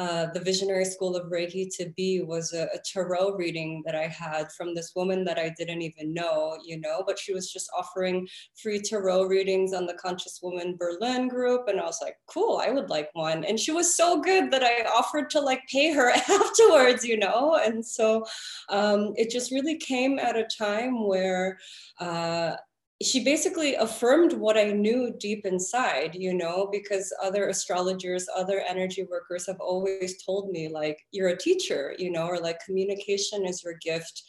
uh, 0.00 0.32
the 0.32 0.40
Visionary 0.40 0.86
School 0.86 1.14
of 1.14 1.30
Reiki 1.30 1.68
to 1.76 1.90
be 1.94 2.22
was 2.22 2.54
a, 2.54 2.62
a, 2.74 2.78
tarot 2.90 3.34
reading 3.34 3.82
that 3.84 3.94
I 3.94 4.06
had 4.06 4.50
from 4.52 4.74
this 4.74 4.92
woman 4.96 5.24
that 5.24 5.38
I 5.38 5.52
didn't 5.58 5.82
even 5.82 6.14
know, 6.14 6.56
you 6.64 6.80
know, 6.80 7.02
but 7.06 7.18
she 7.18 7.34
was 7.34 7.52
just 7.52 7.68
offering 7.76 8.26
free 8.62 8.80
tarot 8.80 9.24
readings 9.24 9.74
on 9.74 9.84
the 9.84 9.98
Conscious 10.02 10.40
Woman 10.42 10.78
Berlin 10.78 11.28
group. 11.28 11.68
And 11.68 11.78
I 11.78 11.84
was 11.84 12.00
like, 12.00 12.16
cool, 12.28 12.62
I 12.64 12.70
would 12.70 12.88
like 12.88 13.10
one. 13.12 13.44
And 13.44 13.60
she 13.60 13.72
was 13.72 13.94
so 13.94 14.22
good 14.22 14.50
that 14.52 14.64
I 14.64 14.84
offered 14.84 15.28
to 15.30 15.40
like 15.40 15.60
pay 15.70 15.92
her 15.92 16.08
afterwards, 16.30 17.04
you 17.04 17.18
know? 17.18 17.60
And 17.62 17.84
so 17.84 18.24
um, 18.70 19.12
it 19.16 19.28
just 19.28 19.52
really 19.52 19.76
came 19.76 20.18
at 20.18 20.34
a 20.34 20.44
time 20.44 21.06
where 21.06 21.58
uh, 21.98 22.56
she 23.02 23.24
basically 23.24 23.76
affirmed 23.76 24.34
what 24.34 24.58
I 24.58 24.72
knew 24.72 25.14
deep 25.18 25.46
inside, 25.46 26.14
you 26.14 26.34
know, 26.34 26.68
because 26.70 27.12
other 27.22 27.48
astrologers, 27.48 28.28
other 28.36 28.60
energy 28.60 29.06
workers 29.10 29.46
have 29.46 29.58
always 29.58 30.22
told 30.22 30.50
me, 30.50 30.68
like, 30.68 30.98
you're 31.10 31.28
a 31.28 31.38
teacher, 31.38 31.94
you 31.98 32.10
know, 32.10 32.26
or 32.26 32.38
like 32.38 32.64
communication 32.64 33.46
is 33.46 33.64
your 33.64 33.74
gift. 33.80 34.22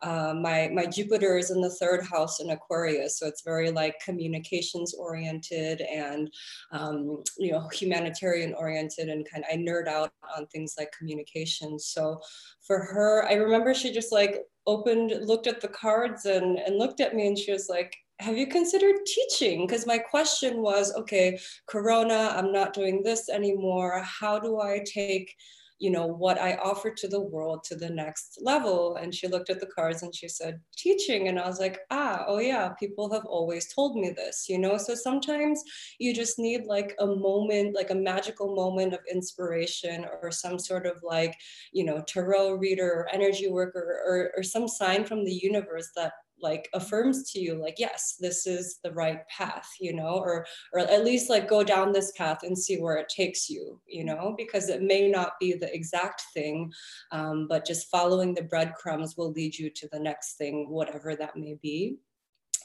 Uh, 0.00 0.32
my 0.40 0.70
my 0.72 0.86
Jupiter 0.86 1.38
is 1.38 1.50
in 1.50 1.60
the 1.60 1.70
third 1.70 2.04
house 2.04 2.38
in 2.38 2.50
Aquarius, 2.50 3.18
so 3.18 3.26
it's 3.26 3.42
very 3.42 3.70
like 3.72 3.98
communications 4.04 4.94
oriented 4.94 5.80
and 5.80 6.30
um, 6.70 7.24
you 7.36 7.50
know 7.50 7.68
humanitarian 7.72 8.54
oriented, 8.54 9.08
and 9.08 9.28
kind 9.28 9.42
of 9.42 9.50
I 9.52 9.56
nerd 9.56 9.88
out 9.88 10.12
on 10.36 10.46
things 10.46 10.76
like 10.78 10.92
communication. 10.96 11.80
So 11.80 12.20
for 12.64 12.78
her, 12.78 13.26
I 13.28 13.34
remember 13.34 13.74
she 13.74 13.92
just 13.92 14.12
like 14.12 14.44
opened, 14.68 15.14
looked 15.26 15.48
at 15.48 15.60
the 15.60 15.66
cards, 15.66 16.26
and 16.26 16.58
and 16.58 16.78
looked 16.78 17.00
at 17.00 17.16
me, 17.16 17.26
and 17.26 17.36
she 17.36 17.50
was 17.50 17.68
like, 17.68 17.92
have 18.20 18.36
you 18.36 18.46
considered 18.46 18.96
teaching? 19.06 19.66
Because 19.66 19.86
my 19.86 19.98
question 19.98 20.60
was, 20.60 20.94
okay, 20.96 21.38
Corona, 21.68 22.34
I'm 22.36 22.52
not 22.52 22.72
doing 22.72 23.02
this 23.02 23.28
anymore. 23.28 24.02
How 24.04 24.40
do 24.40 24.60
I 24.60 24.82
take, 24.84 25.32
you 25.78 25.90
know, 25.90 26.06
what 26.06 26.40
I 26.40 26.56
offer 26.56 26.90
to 26.90 27.06
the 27.06 27.20
world 27.20 27.62
to 27.64 27.76
the 27.76 27.88
next 27.88 28.40
level? 28.42 28.96
And 28.96 29.14
she 29.14 29.28
looked 29.28 29.50
at 29.50 29.60
the 29.60 29.66
cards 29.66 30.02
and 30.02 30.12
she 30.12 30.26
said, 30.26 30.58
teaching. 30.76 31.28
And 31.28 31.38
I 31.38 31.46
was 31.46 31.60
like, 31.60 31.78
ah, 31.92 32.24
oh 32.26 32.40
yeah, 32.40 32.70
people 32.70 33.08
have 33.12 33.24
always 33.24 33.72
told 33.72 33.94
me 33.96 34.10
this, 34.10 34.46
you 34.48 34.58
know? 34.58 34.78
So 34.78 34.96
sometimes 34.96 35.62
you 36.00 36.12
just 36.12 36.40
need 36.40 36.64
like 36.64 36.96
a 36.98 37.06
moment, 37.06 37.76
like 37.76 37.90
a 37.90 37.94
magical 37.94 38.52
moment 38.56 38.94
of 38.94 39.00
inspiration 39.08 40.04
or 40.22 40.32
some 40.32 40.58
sort 40.58 40.86
of 40.86 40.96
like, 41.04 41.36
you 41.72 41.84
know, 41.84 42.02
tarot 42.08 42.54
reader 42.54 42.90
or 42.90 43.14
energy 43.14 43.48
worker 43.48 44.02
or, 44.04 44.32
or 44.36 44.42
some 44.42 44.66
sign 44.66 45.04
from 45.04 45.24
the 45.24 45.38
universe 45.40 45.90
that 45.94 46.14
like 46.40 46.68
affirms 46.74 47.30
to 47.30 47.40
you 47.40 47.54
like 47.54 47.74
yes 47.78 48.16
this 48.20 48.46
is 48.46 48.78
the 48.84 48.92
right 48.92 49.26
path 49.28 49.68
you 49.80 49.92
know 49.92 50.16
or 50.18 50.46
or 50.72 50.80
at 50.80 51.04
least 51.04 51.30
like 51.30 51.48
go 51.48 51.62
down 51.62 51.92
this 51.92 52.12
path 52.12 52.38
and 52.42 52.56
see 52.56 52.76
where 52.76 52.96
it 52.96 53.08
takes 53.08 53.48
you 53.48 53.80
you 53.86 54.04
know 54.04 54.34
because 54.36 54.68
it 54.68 54.82
may 54.82 55.08
not 55.08 55.32
be 55.40 55.52
the 55.52 55.72
exact 55.74 56.22
thing 56.34 56.72
um, 57.12 57.46
but 57.48 57.66
just 57.66 57.90
following 57.90 58.34
the 58.34 58.42
breadcrumbs 58.42 59.16
will 59.16 59.32
lead 59.32 59.56
you 59.56 59.70
to 59.70 59.88
the 59.92 59.98
next 59.98 60.36
thing 60.36 60.68
whatever 60.68 61.16
that 61.16 61.36
may 61.36 61.56
be 61.62 61.96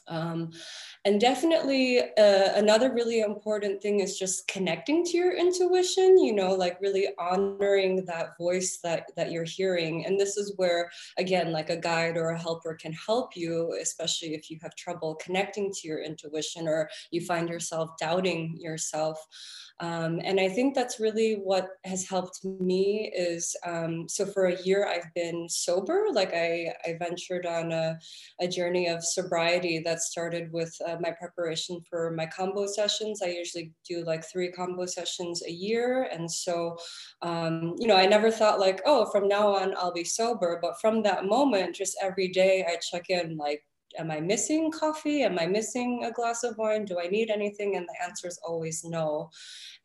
Um, 0.07 0.51
and 1.05 1.19
definitely 1.19 1.99
uh, 2.01 2.53
another 2.55 2.93
really 2.93 3.21
important 3.21 3.81
thing 3.81 3.99
is 3.99 4.17
just 4.17 4.47
connecting 4.47 5.03
to 5.05 5.17
your 5.17 5.35
intuition, 5.35 6.17
you 6.17 6.33
know, 6.33 6.53
like 6.53 6.79
really 6.81 7.09
honoring 7.19 8.05
that 8.05 8.37
voice 8.37 8.79
that, 8.83 9.11
that 9.15 9.31
you're 9.31 9.43
hearing. 9.43 10.05
And 10.05 10.19
this 10.19 10.37
is 10.37 10.53
where, 10.57 10.91
again, 11.17 11.51
like 11.51 11.69
a 11.69 11.77
guide 11.77 12.17
or 12.17 12.29
a 12.29 12.39
helper 12.39 12.75
can 12.75 12.93
help 12.93 13.35
you, 13.35 13.77
especially 13.81 14.33
if 14.33 14.49
you 14.49 14.59
have 14.61 14.75
trouble 14.75 15.15
connecting 15.15 15.71
to 15.71 15.87
your 15.87 16.03
intuition 16.03 16.67
or 16.67 16.89
you 17.11 17.21
find 17.21 17.49
yourself 17.49 17.91
doubting 17.99 18.57
yourself. 18.59 19.17
Um, 19.79 20.21
and 20.23 20.39
I 20.39 20.47
think 20.49 20.75
that's 20.75 20.99
really 20.99 21.33
what 21.43 21.67
has 21.83 22.07
helped 22.07 22.45
me 22.45 23.11
is, 23.15 23.55
um, 23.65 24.07
so 24.07 24.25
for 24.25 24.45
a 24.45 24.61
year 24.61 24.87
I've 24.87 25.13
been 25.13 25.49
sober, 25.49 26.07
like 26.11 26.33
I, 26.33 26.73
I 26.85 26.95
ventured 26.99 27.45
on 27.45 27.71
a, 27.71 27.97
a 28.39 28.47
journey 28.47 28.87
of 28.87 29.03
sobriety 29.03 29.79
that 29.79 30.01
started 30.01 30.51
with 30.53 30.73
uh, 30.87 30.97
my 31.01 31.11
preparation 31.11 31.81
for 31.89 32.11
my 32.11 32.27
kambo 32.27 32.67
sessions. 32.69 33.21
I 33.21 33.27
usually 33.27 33.73
do 33.87 34.03
like 34.05 34.23
three 34.23 34.51
kambo 34.51 34.87
sessions 34.87 35.43
a 35.45 35.51
year. 35.51 36.07
And 36.11 36.31
so, 36.31 36.77
um, 37.21 37.75
you 37.77 37.87
know, 37.87 37.97
I 37.97 38.05
never 38.05 38.31
thought 38.31 38.59
like, 38.59 38.81
oh, 38.85 39.09
from 39.11 39.27
now 39.27 39.55
on 39.55 39.73
I'll 39.77 39.93
be 39.93 40.03
sober. 40.03 40.59
But 40.61 40.79
from 40.79 41.03
that 41.03 41.25
moment, 41.25 41.75
just 41.75 41.97
every 42.01 42.27
day 42.27 42.63
I 42.67 42.77
check 42.77 43.09
in 43.09 43.37
like, 43.37 43.63
am 43.97 44.11
I 44.11 44.19
missing 44.19 44.71
coffee? 44.71 45.23
Am 45.23 45.39
I 45.39 45.45
missing 45.45 46.03
a 46.05 46.11
glass 46.11 46.43
of 46.43 46.57
wine? 46.57 46.85
Do 46.85 46.99
I 46.99 47.07
need 47.07 47.29
anything? 47.29 47.75
And 47.75 47.87
the 47.87 48.03
answer 48.03 48.27
is 48.27 48.39
always 48.45 48.83
no. 48.83 49.29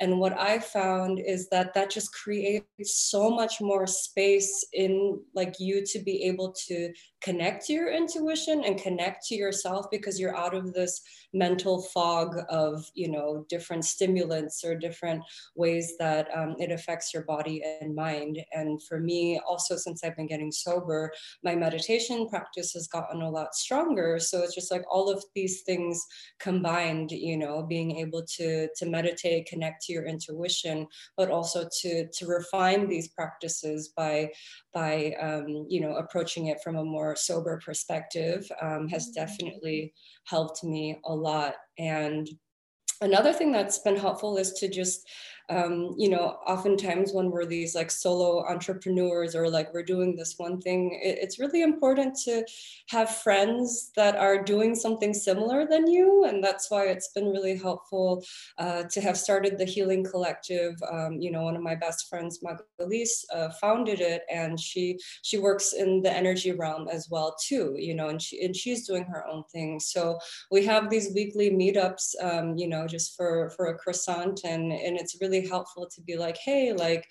And 0.00 0.18
what 0.18 0.38
I 0.38 0.58
found 0.58 1.20
is 1.20 1.48
that 1.48 1.74
that 1.74 1.90
just 1.90 2.12
creates 2.14 2.64
so 2.84 3.30
much 3.30 3.60
more 3.60 3.86
space 3.86 4.66
in 4.72 5.20
like 5.34 5.56
you 5.58 5.84
to 5.86 5.98
be 5.98 6.24
able 6.24 6.54
to 6.66 6.92
connect 7.20 7.66
to 7.66 7.72
your 7.72 7.92
intuition 7.92 8.64
and 8.64 8.80
connect 8.80 9.26
to 9.26 9.34
yourself 9.34 9.87
because 9.90 10.20
you're 10.20 10.37
out 10.37 10.54
of 10.54 10.72
this 10.72 11.00
mental 11.34 11.82
fog 11.82 12.37
of 12.48 12.90
you 12.94 13.10
know 13.10 13.44
different 13.48 13.84
stimulants 13.84 14.64
or 14.64 14.75
different 14.75 15.22
ways 15.54 15.94
that 15.98 16.28
um, 16.34 16.54
it 16.58 16.70
affects 16.70 17.12
your 17.12 17.25
body 17.25 17.62
and 17.80 17.94
mind. 17.94 18.38
And 18.52 18.82
for 18.84 19.00
me 19.00 19.40
also 19.46 19.76
since 19.76 20.04
i've 20.04 20.16
been 20.16 20.26
getting 20.26 20.52
sober 20.52 21.12
my 21.42 21.54
meditation 21.54 22.28
practice 22.28 22.72
has 22.72 22.87
gotten 22.87 23.22
a 23.22 23.30
lot 23.30 23.54
stronger. 23.54 24.18
So 24.18 24.42
it's 24.42 24.54
just 24.54 24.70
like 24.70 24.84
all 24.90 25.10
of 25.10 25.25
these 25.34 25.62
things 25.62 26.04
combined 26.38 27.10
you 27.10 27.37
know 27.37 27.62
being 27.62 27.98
able 27.98 28.25
to 28.37 28.68
to 28.76 28.87
meditate 28.87 29.46
connect 29.46 29.82
to 29.82 29.92
your 29.92 30.06
intuition 30.06 30.87
but 31.16 31.30
also 31.30 31.68
to 31.80 32.06
to 32.08 32.26
refine 32.26 32.88
these 32.88 33.08
practices 33.08 33.92
by 33.96 34.30
by 34.72 35.14
um, 35.20 35.66
you 35.68 35.80
know 35.80 35.96
approaching 35.96 36.46
it 36.46 36.58
from 36.62 36.76
a 36.76 36.84
more 36.84 37.07
sober 37.16 37.60
perspective 37.64 38.50
um, 38.60 38.88
has 38.88 39.06
mm-hmm. 39.06 39.24
definitely 39.24 39.92
helped 40.24 40.64
me 40.64 40.98
a 41.04 41.14
lot 41.14 41.54
and 41.78 42.28
another 43.00 43.32
thing 43.32 43.52
that's 43.52 43.78
been 43.80 43.96
helpful 43.96 44.36
is 44.36 44.52
to 44.52 44.68
just 44.68 45.08
um, 45.50 45.95
you 45.97 46.11
know, 46.11 46.37
oftentimes 46.47 47.12
when 47.12 47.31
we're 47.31 47.47
these 47.47 47.75
like 47.75 47.90
solo 47.90 48.45
entrepreneurs 48.47 49.35
or 49.35 49.49
like 49.49 49.73
we're 49.73 49.83
doing 49.83 50.14
this 50.14 50.35
one 50.37 50.61
thing, 50.61 50.99
it, 51.02 51.19
it's 51.23 51.38
really 51.38 51.62
important 51.62 52.17
to 52.25 52.45
have 52.90 53.17
friends 53.17 53.90
that 53.97 54.17
are 54.17 54.43
doing 54.43 54.75
something 54.75 55.14
similar 55.14 55.67
than 55.67 55.87
you. 55.87 56.25
And 56.25 56.45
that's 56.45 56.71
why 56.71 56.87
it's 56.87 57.09
been 57.09 57.31
really 57.31 57.57
helpful 57.57 58.23
uh, 58.59 58.85
to 58.90 59.00
have 59.00 59.17
started 59.17 59.57
the 59.57 59.64
Healing 59.64 60.05
Collective. 60.05 60.75
Um, 60.90 61.21
you 61.21 61.31
know, 61.31 61.43
one 61.45 61.57
of 61.57 61.62
my 61.62 61.75
best 61.75 62.09
friends, 62.09 62.40
Magalise, 62.45 63.25
uh, 63.35 63.49
founded 63.61 64.00
it 64.00 64.23
and 64.31 64.61
she 64.61 64.99
she 65.23 65.38
works 65.38 65.73
in 65.73 66.02
the 66.02 66.12
energy 66.12 66.52
realm 66.52 66.88
as 66.88 67.09
well 67.11 67.35
too, 67.43 67.75
you 67.78 67.95
know, 67.95 68.09
and 68.09 68.21
she 68.21 68.45
and 68.45 68.55
she's 68.55 68.87
doing 68.87 69.05
her 69.05 69.26
own 69.26 69.45
thing. 69.52 69.81
So 69.81 70.19
we 70.50 70.64
have 70.67 70.90
these 70.90 71.12
weekly 71.14 71.50
meetups, 71.50 72.14
um, 72.23 72.57
you 72.57 72.69
know, 72.69 72.87
just 72.87 73.17
for 73.17 73.50
for 73.57 73.67
a 73.67 73.78
croissant 73.78 74.40
and 74.45 74.73
and 74.73 74.99
it's 74.99 75.17
really 75.21 75.38
really 75.38 75.49
helpful 75.49 75.88
to 75.95 76.00
be 76.02 76.16
like, 76.16 76.37
hey, 76.45 76.73
like, 76.73 77.07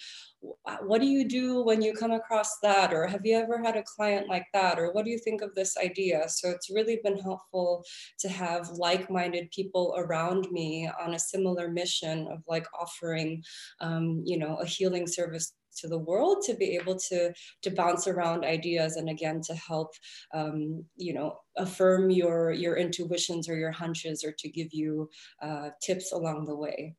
what 0.82 1.02
do 1.02 1.08
you 1.08 1.28
do 1.28 1.64
when 1.64 1.82
you 1.82 1.94
come 1.94 2.12
across 2.12 2.60
that? 2.62 2.94
Or 2.94 3.08
have 3.08 3.26
you 3.26 3.38
ever 3.38 3.60
had 3.62 3.76
a 3.76 3.84
client 3.84 4.30
like 4.30 4.46
that? 4.54 4.78
Or 4.78 4.94
what 4.94 5.04
do 5.04 5.12
you 5.12 5.18
think 5.18 5.42
of 5.42 5.54
this 5.56 5.78
idea? 5.78 6.30
So 6.30 6.50
it's 6.50 6.70
really 6.70 7.00
been 7.04 7.18
helpful 7.18 7.84
to 8.20 8.30
have 8.30 8.70
like 8.70 9.10
minded 9.10 9.50
people 9.52 9.96
around 9.98 10.48
me 10.52 10.90
on 11.02 11.16
a 11.16 11.20
similar 11.20 11.70
mission 11.70 12.28
of 12.32 12.44
like 12.48 12.68
offering, 12.80 13.44
um, 13.82 14.22
you 14.26 14.38
know, 14.38 14.58
a 14.58 14.66
healing 14.66 15.08
service 15.08 15.54
to 15.78 15.88
the 15.88 15.98
world 15.98 16.44
to 16.44 16.56
be 16.56 16.76
able 16.76 16.96
to 16.96 17.32
to 17.62 17.70
bounce 17.70 18.08
around 18.08 18.44
ideas 18.44 18.96
and 18.96 19.10
again 19.10 19.42
to 19.42 19.54
help 19.54 19.92
um, 20.34 20.84
you 20.96 21.14
know 21.14 21.38
affirm 21.56 22.10
your 22.10 22.52
your 22.52 22.78
intuitions 22.78 23.48
or 23.48 23.56
your 23.56 23.72
hunches 23.72 24.24
or 24.24 24.34
to 24.40 24.50
give 24.50 24.70
you 24.72 25.08
uh, 25.44 25.70
tips 25.84 26.14
along 26.14 26.46
the 26.46 26.56
way 26.56 26.96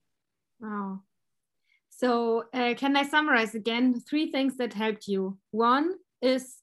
wow 0.60 1.00
so 1.98 2.44
uh, 2.54 2.74
can 2.76 2.96
I 2.96 3.02
summarize 3.02 3.56
again? 3.56 4.00
Three 4.08 4.30
things 4.30 4.56
that 4.58 4.72
helped 4.72 5.08
you. 5.08 5.36
One 5.50 5.94
is 6.22 6.58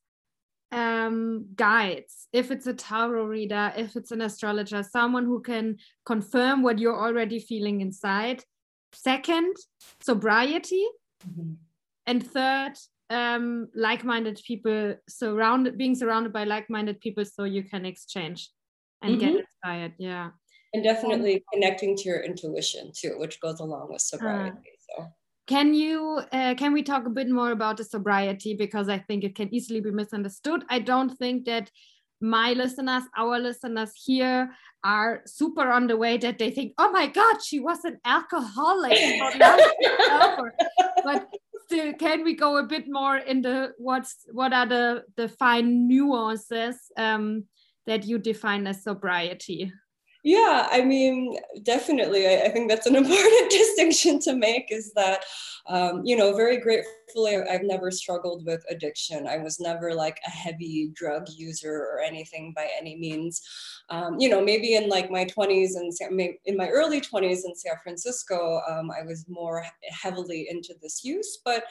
um, 0.72 1.48
guides. 1.56 2.30
If 2.32 2.52
it's 2.52 2.68
a 2.68 2.74
tarot 2.74 3.26
reader, 3.26 3.74
if 3.76 3.98
it's 3.98 4.12
an 4.12 4.22
astrologer, 4.22 4.82
someone 4.82 5.26
who 5.26 5.42
can 5.42 5.78
confirm 6.06 6.64
what 6.64 6.80
you're 6.80 6.98
already 6.98 7.40
feeling 7.40 7.82
inside. 7.82 8.44
Second, 8.94 9.58
sobriety. 10.00 10.86
Mm-hmm. 11.28 11.56
And 12.08 12.26
third, 12.26 12.74
um, 13.10 13.68
like-minded 13.76 14.40
people 14.48 14.96
surrounded 15.10 15.78
being 15.78 15.96
surrounded 15.96 16.32
by 16.32 16.46
like-minded 16.46 17.02
people 17.02 17.26
so 17.26 17.44
you 17.44 17.64
can 17.64 17.86
exchange 17.86 18.50
and 19.02 19.18
mm-hmm. 19.18 19.32
get 19.32 19.40
inspired. 19.42 19.94
Yeah. 19.98 20.30
And 20.74 20.82
definitely 20.82 21.36
um, 21.36 21.42
connecting 21.54 21.98
to 21.98 22.04
your 22.04 22.22
intuition 22.22 22.94
too, 22.96 23.16
which 23.18 23.42
goes 23.42 23.60
along 23.60 23.92
with 23.92 24.02
sobriety. 24.02 24.72
Uh, 24.98 25.04
so 25.04 25.08
can 25.48 25.74
you 25.74 26.22
uh, 26.32 26.56
can 26.56 26.74
we 26.74 26.82
talk 26.82 27.06
a 27.06 27.10
bit 27.10 27.30
more 27.30 27.52
about 27.52 27.78
the 27.78 27.84
sobriety 27.84 28.56
because 28.56 28.90
I 28.90 28.98
think 28.98 29.24
it 29.24 29.36
can 29.36 29.54
easily 29.54 29.80
be 29.80 29.92
misunderstood. 29.92 30.64
I 30.70 30.80
don't 30.80 31.16
think 31.18 31.46
that 31.46 31.70
my 32.22 32.54
listeners, 32.54 33.04
our 33.18 33.40
listeners 33.40 33.92
here, 34.06 34.52
are 34.84 35.22
super 35.26 35.72
on 35.72 35.88
the 35.88 35.98
way 35.98 36.18
that 36.18 36.40
they 36.40 36.50
think, 36.50 36.74
oh 36.78 36.92
my 36.92 37.08
God, 37.08 37.44
she 37.44 37.60
was 37.60 37.84
an 37.84 38.00
alcoholic. 38.06 38.98
but 41.04 41.28
still, 41.66 41.94
can 41.94 42.24
we 42.24 42.36
go 42.36 42.58
a 42.58 42.64
bit 42.64 42.86
more 42.88 43.18
into 43.18 43.70
what's 43.78 44.26
what 44.32 44.54
are 44.54 44.66
the 44.66 45.04
the 45.16 45.28
fine 45.28 45.88
nuances 45.88 46.78
um, 46.98 47.44
that 47.86 48.06
you 48.06 48.18
define 48.18 48.66
as 48.68 48.84
sobriety? 48.84 49.72
Yeah, 50.26 50.68
I 50.72 50.82
mean, 50.84 51.38
definitely. 51.62 52.28
I, 52.28 52.46
I, 52.46 52.50
think 52.50 52.68
that's 52.68 52.88
an 52.88 52.96
important 53.02 53.52
distinction 53.52 54.20
to 54.22 54.36
make 54.36 54.72
is 54.72 54.92
that, 54.94 55.24
um, 55.68 56.04
you 56.04 56.18
know, 56.18 56.36
very 56.36 56.58
gratefully, 57.06 57.38
I've 57.50 57.64
never 57.64 57.92
struggled 57.92 58.46
with 58.46 58.64
addiction. 58.70 59.28
I 59.28 59.38
was 59.38 59.60
never 59.60 59.94
like 59.94 60.20
a 60.26 60.30
heavy 60.30 60.92
drug 60.94 61.28
user 61.36 61.74
or 61.74 62.00
anything 62.00 62.54
by 62.56 62.68
any 62.80 62.96
means. 62.96 63.42
Um, 63.90 64.20
you 64.20 64.30
know, 64.30 64.42
maybe 64.44 64.76
in 64.76 64.90
like 64.90 65.12
my 65.12 65.26
20s 65.26 65.76
and 65.76 65.94
in 66.46 66.58
my 66.58 66.70
early 66.70 67.02
20s 67.02 67.42
in 67.46 67.56
San 67.56 67.74
Francisco, 67.84 68.62
um, 68.70 68.92
I 68.92 69.06
was 69.06 69.26
more 69.28 69.66
heavily 69.90 70.48
into 70.50 70.74
this 70.82 71.04
use. 71.04 71.40
But, 71.46 71.64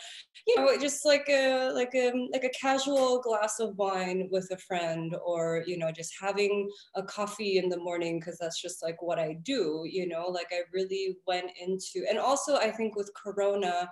you 0.47 0.57
know, 0.57 0.77
just 0.79 1.05
like 1.05 1.27
a 1.29 1.71
like 1.73 1.95
a 1.95 2.13
like 2.33 2.45
a 2.45 2.51
casual 2.51 3.21
glass 3.21 3.61
of 3.61 3.77
wine 3.77 4.29
with 4.31 4.49
a 4.53 4.59
friend, 4.59 5.17
or 5.25 5.65
you 5.67 5.79
know, 5.79 5.91
just 5.91 6.13
having 6.21 6.69
a 6.95 7.03
coffee 7.03 7.59
in 7.59 7.69
the 7.69 7.79
morning 7.79 8.21
because 8.21 8.39
that's 8.39 8.61
just 8.61 8.83
like 8.83 9.01
what 9.03 9.19
I 9.19 9.37
do, 9.43 9.85
you 9.91 10.07
know, 10.07 10.27
like 10.29 10.49
I 10.53 10.61
really 10.73 11.17
went 11.27 11.51
into, 11.61 12.07
and 12.09 12.19
also 12.19 12.57
I 12.57 12.71
think 12.71 12.97
with 12.97 13.11
Corona, 13.15 13.89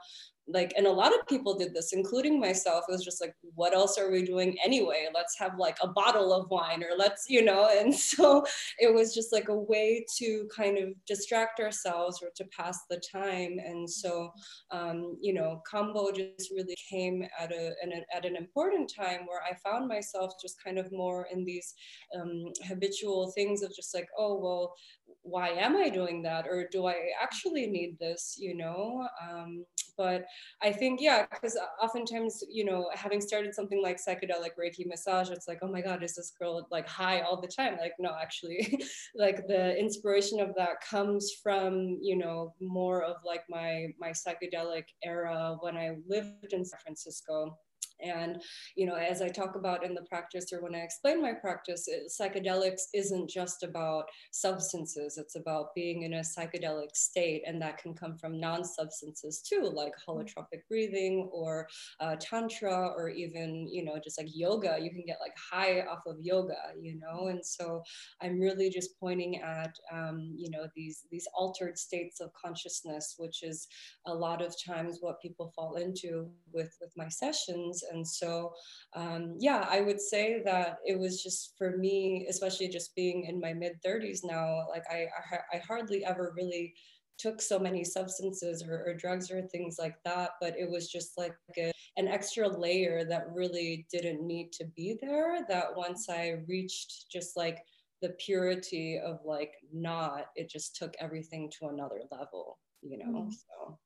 like 0.48 0.72
and 0.76 0.87
a 0.87 0.92
lot 0.92 1.14
of 1.14 1.26
people 1.28 1.57
did 1.57 1.72
this 1.72 1.92
including 1.92 2.40
myself 2.40 2.85
it 2.88 2.92
was 2.92 3.05
just 3.05 3.20
like 3.20 3.35
what 3.55 3.74
else 3.74 3.96
are 3.96 4.11
we 4.11 4.24
doing 4.24 4.57
anyway 4.64 5.07
let's 5.14 5.38
have 5.38 5.57
like 5.57 5.76
a 5.83 5.87
bottle 5.87 6.33
of 6.33 6.50
wine 6.50 6.83
or 6.83 6.96
let's 6.98 7.26
you 7.28 7.44
know 7.44 7.70
and 7.78 7.94
so 7.94 8.44
it 8.78 8.92
was 8.92 9.14
just 9.14 9.33
like 9.33 9.48
a 9.48 9.57
way 9.57 10.05
to 10.18 10.48
kind 10.55 10.78
of 10.78 10.90
distract 11.07 11.61
ourselves 11.61 12.20
or 12.22 12.31
to 12.35 12.44
pass 12.57 12.81
the 12.90 13.00
time 13.12 13.57
and 13.64 13.88
so 13.88 14.33
um, 14.72 15.16
you 15.20 15.33
know 15.33 15.62
kambo 15.72 16.14
just 16.14 16.50
really 16.50 16.76
came 16.90 17.24
at 17.38 17.52
a, 17.52 17.72
an, 17.83 17.92
at 18.14 18.24
an 18.24 18.35
important 18.37 18.92
time 18.94 19.20
where 19.26 19.42
i 19.48 19.55
found 19.62 19.87
myself 19.87 20.33
just 20.42 20.62
kind 20.62 20.78
of 20.78 20.90
more 20.90 21.28
in 21.33 21.44
these 21.44 21.74
um, 22.20 22.44
habitual 22.66 23.31
things 23.33 23.62
of 23.62 23.74
just 23.74 23.94
like 23.94 24.09
oh 24.18 24.38
well 24.38 24.74
why 25.22 25.50
am 25.50 25.76
I 25.76 25.88
doing 25.88 26.22
that? 26.22 26.46
Or 26.46 26.68
do 26.70 26.87
I 26.87 26.96
actually 27.20 27.66
need 27.66 27.98
this, 27.98 28.37
you 28.38 28.57
know? 28.57 29.07
Um, 29.22 29.64
but 29.96 30.24
I 30.62 30.73
think, 30.73 31.01
yeah, 31.01 31.27
because 31.31 31.59
oftentimes, 31.83 32.42
you 32.49 32.64
know, 32.64 32.90
having 32.95 33.21
started 33.21 33.55
something 33.55 33.83
like 33.83 33.99
psychedelic 33.99 34.51
Reiki 34.59 34.87
massage, 34.87 35.31
it's 35.31 35.49
like, 35.49 35.59
oh 35.62 35.68
my 35.68 35.81
God, 35.81 36.03
is 36.03 36.14
this 36.14 36.33
girl 36.38 36.66
like 36.71 36.88
high 36.88 37.21
all 37.21 37.40
the 37.40 37.49
time? 37.49 37.77
Like, 37.81 37.95
no, 37.99 38.14
actually, 38.21 38.83
like 39.14 39.47
the 39.49 39.79
inspiration 39.79 40.40
of 40.40 40.55
that 40.57 40.81
comes 40.81 41.33
from, 41.42 41.99
you 42.01 42.16
know, 42.16 42.55
more 42.61 43.03
of 43.03 43.16
like 43.25 43.45
my, 43.49 43.88
my 43.99 44.11
psychedelic 44.11 44.85
era 45.03 45.57
when 45.61 45.77
I 45.77 45.97
lived 46.09 46.53
in 46.53 46.64
San 46.64 46.81
Francisco 46.81 47.59
and 48.00 48.42
you 48.76 48.87
know 48.87 48.94
as 48.94 49.22
i 49.22 49.28
talk 49.28 49.55
about 49.57 49.85
in 49.85 49.94
the 49.94 50.02
practice 50.02 50.52
or 50.52 50.62
when 50.62 50.74
i 50.74 50.78
explain 50.78 51.20
my 51.20 51.33
practice 51.33 51.88
it, 51.88 52.11
psychedelics 52.11 52.83
isn't 52.94 53.28
just 53.28 53.62
about 53.62 54.05
substances. 54.31 55.18
It's 55.18 55.37
about 55.37 55.74
being 55.74 56.02
in 56.02 56.14
a 56.14 56.20
psychedelic 56.20 56.94
state 56.94 57.42
and 57.46 57.61
that 57.62 57.78
can 57.78 57.94
come 57.94 58.16
from 58.16 58.40
non-substances 58.40 59.40
too 59.40 59.70
like 59.74 59.92
holotropic 60.07 60.66
breathing 60.68 61.28
or 61.33 61.68
uh, 62.00 62.16
tantra 62.20 62.88
or 62.96 63.09
even 63.09 63.68
you 63.68 63.85
know 63.85 63.98
just 64.02 64.18
like 64.18 64.35
yoga. 64.35 64.78
You 64.81 64.90
can 64.90 65.05
get 65.07 65.18
like 65.20 65.37
high 65.37 65.83
off 65.83 66.02
of 66.07 66.16
yoga 66.20 66.55
you 66.81 66.98
know? 66.98 67.28
And 67.28 67.44
so 67.44 67.83
i'm 68.20 68.38
really 68.38 68.70
just 68.70 68.98
pointing 68.98 69.40
at 69.40 69.76
um, 69.92 70.33
you 70.37 70.50
know 70.50 70.66
these 70.74 71.05
these 71.11 71.28
altered 71.35 71.78
states 71.78 72.20
of 72.20 72.33
consciousness 72.33 73.14
which 73.18 73.42
is 73.42 73.68
a 74.07 74.14
lot 74.14 74.42
of 74.42 74.55
times 74.62 74.98
what 75.00 75.20
people 75.20 75.52
fall 75.55 75.76
into 75.76 76.28
with 76.52 76.76
with 76.81 76.92
my 76.96 77.09
sessions 77.09 77.85
and 77.92 78.07
so 78.07 78.52
um, 78.94 79.35
yeah 79.38 79.66
i 79.70 79.81
would 79.81 80.00
say 80.00 80.42
that 80.44 80.78
it 80.85 80.98
was 80.98 81.22
just 81.22 81.55
for 81.57 81.76
me 81.76 82.26
especially 82.28 82.68
just 82.68 82.94
being 82.94 83.24
in 83.24 83.40
my 83.40 83.52
mid 83.52 83.74
30s 83.85 84.20
now 84.24 84.66
like 84.68 84.85
I, 84.90 85.07
I, 85.33 85.57
I 85.57 85.59
hardly 85.66 86.05
ever 86.05 86.33
really 86.37 86.74
took 87.18 87.42
so 87.42 87.59
many 87.59 87.85
substances 87.85 88.64
or, 88.66 88.85
or, 88.87 88.94
drugs 88.94 89.31
or 89.31 89.42
things 89.42 89.76
like 89.78 89.96
that 90.05 90.31
but 90.40 90.55
it 90.59 90.68
was 90.68 90.90
just 90.90 91.16
like 91.16 91.35
a, 91.59 91.70
an 91.96 92.09
extra 92.09 92.48
layer 92.48 93.05
that 93.05 93.33
really 93.33 93.87
didn't 93.92 94.26
need 94.26 94.50
to 94.52 94.64
be 94.74 94.96
there 95.00 95.38
that 95.48 95.76
once 95.76 96.09
i 96.09 96.37
reached 96.48 97.11
just 97.11 97.37
like 97.37 97.59
the 98.00 98.11
purity 98.18 98.98
of 98.98 99.18
like 99.24 99.52
not 99.72 100.26
it 100.35 100.50
just 100.50 100.74
took 100.74 100.94
everything 100.98 101.50
to 101.50 101.68
another 101.68 102.00
level 102.11 102.59
you 102.83 102.98
know 102.98 103.22
mm. 103.22 103.33
so 103.33 103.78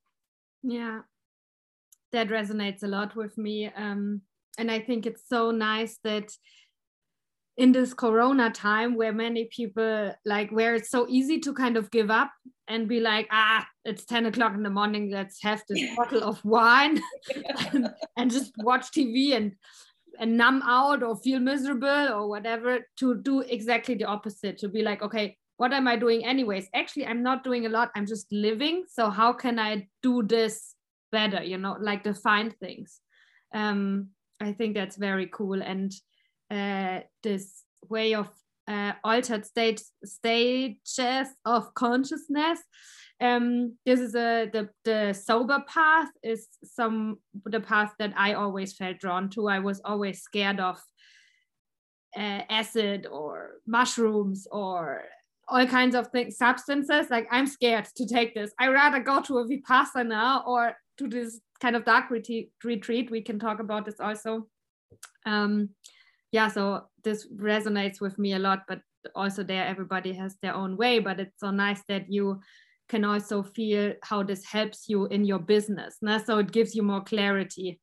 yeah 0.62 1.00
that 2.12 2.28
resonates 2.28 2.82
a 2.82 2.88
lot 2.88 3.16
with 3.16 3.36
me. 3.36 3.70
Um, 3.74 4.22
and 4.58 4.70
I 4.70 4.80
think 4.80 5.06
it's 5.06 5.28
so 5.28 5.50
nice 5.50 5.98
that 6.04 6.30
in 7.56 7.72
this 7.72 7.94
corona 7.94 8.50
time 8.50 8.96
where 8.96 9.12
many 9.12 9.46
people 9.46 10.14
like 10.24 10.50
where 10.50 10.74
it's 10.74 10.90
so 10.90 11.06
easy 11.08 11.40
to 11.40 11.54
kind 11.54 11.76
of 11.76 11.90
give 11.90 12.10
up 12.10 12.30
and 12.68 12.86
be 12.86 13.00
like 13.00 13.26
ah 13.30 13.66
it's 13.84 14.04
10 14.04 14.26
o'clock 14.26 14.54
in 14.54 14.62
the 14.62 14.70
morning 14.70 15.10
let's 15.10 15.42
have 15.42 15.62
this 15.68 15.82
bottle 15.96 16.22
of 16.22 16.44
wine 16.44 17.00
and, 17.72 17.88
and, 18.16 18.30
just 18.30 18.52
watch 18.58 18.90
tv 18.90 19.34
and 19.34 19.52
and 20.18 20.36
numb 20.36 20.62
out 20.64 21.02
or 21.02 21.16
feel 21.16 21.40
miserable 21.40 22.08
or 22.12 22.28
whatever 22.28 22.80
to 22.98 23.16
do 23.22 23.40
exactly 23.40 23.94
the 23.94 24.04
opposite 24.04 24.58
to 24.58 24.68
be 24.68 24.82
like 24.82 25.02
okay 25.02 25.36
what 25.56 25.72
am 25.72 25.88
i 25.88 25.96
doing 25.96 26.26
anyways 26.26 26.68
actually 26.74 27.06
i'm 27.06 27.22
not 27.22 27.42
doing 27.42 27.64
a 27.64 27.70
lot 27.70 27.90
i'm 27.96 28.06
just 28.06 28.30
living 28.30 28.84
so 28.86 29.08
how 29.08 29.32
can 29.32 29.58
i 29.58 29.86
do 30.02 30.22
this 30.22 30.75
better 31.18 31.42
you 31.52 31.58
know 31.58 31.76
like 31.88 32.02
define 32.10 32.50
things. 32.50 33.00
Um 33.62 33.80
i 34.48 34.52
think 34.52 34.70
that's 34.74 34.98
very 35.08 35.28
cool. 35.38 35.60
And 35.72 35.90
uh 36.50 37.00
this 37.22 37.46
way 37.94 38.14
of 38.14 38.28
uh, 38.68 38.92
altered 39.04 39.44
state 39.46 39.80
stages 40.04 41.28
of 41.44 41.72
consciousness 41.74 42.60
um 43.20 43.78
this 43.86 44.00
is 44.00 44.14
a 44.14 44.50
the 44.52 44.68
the 44.84 45.12
sober 45.12 45.60
path 45.66 46.10
is 46.22 46.48
some 46.64 47.18
the 47.54 47.60
path 47.60 47.92
that 47.98 48.12
i 48.16 48.34
always 48.34 48.70
felt 48.74 48.98
drawn 48.98 49.28
to. 49.30 49.48
I 49.48 49.60
was 49.68 49.80
always 49.84 50.20
scared 50.20 50.60
of 50.60 50.76
uh, 52.24 52.42
acid 52.60 53.06
or 53.18 53.60
mushrooms 53.66 54.46
or 54.50 55.04
all 55.48 55.66
kinds 55.66 55.94
of 55.94 56.08
things 56.08 56.36
substances. 56.36 57.08
Like 57.10 57.26
i'm 57.30 57.46
scared 57.46 57.86
to 57.96 58.04
take 58.06 58.34
this. 58.34 58.50
I 58.58 58.66
rather 58.68 59.00
go 59.00 59.22
to 59.22 59.38
a 59.38 59.44
vipassana 59.48 60.46
or 60.46 60.76
to 60.98 61.08
this 61.08 61.40
kind 61.60 61.76
of 61.76 61.84
dark 61.84 62.10
retreat, 62.10 63.10
we 63.10 63.22
can 63.22 63.38
talk 63.38 63.60
about 63.60 63.84
this 63.84 64.00
also 64.00 64.46
um 65.26 65.68
yeah 66.32 66.48
so 66.48 66.82
this 67.04 67.28
resonates 67.36 68.00
with 68.00 68.18
me 68.18 68.34
a 68.34 68.38
lot 68.38 68.60
but 68.68 68.80
also 69.14 69.42
there 69.42 69.66
everybody 69.66 70.12
has 70.12 70.36
their 70.42 70.54
own 70.54 70.76
way 70.76 70.98
but 70.98 71.20
it's 71.20 71.40
so 71.40 71.50
nice 71.50 71.82
that 71.88 72.10
you 72.10 72.40
can 72.88 73.04
also 73.04 73.42
feel 73.42 73.92
how 74.02 74.22
this 74.22 74.44
helps 74.44 74.88
you 74.88 75.06
in 75.06 75.24
your 75.24 75.38
business 75.38 75.96
nah? 76.02 76.18
so 76.18 76.38
it 76.38 76.52
gives 76.52 76.74
you 76.74 76.82
more 76.82 77.02
clarity 77.02 77.80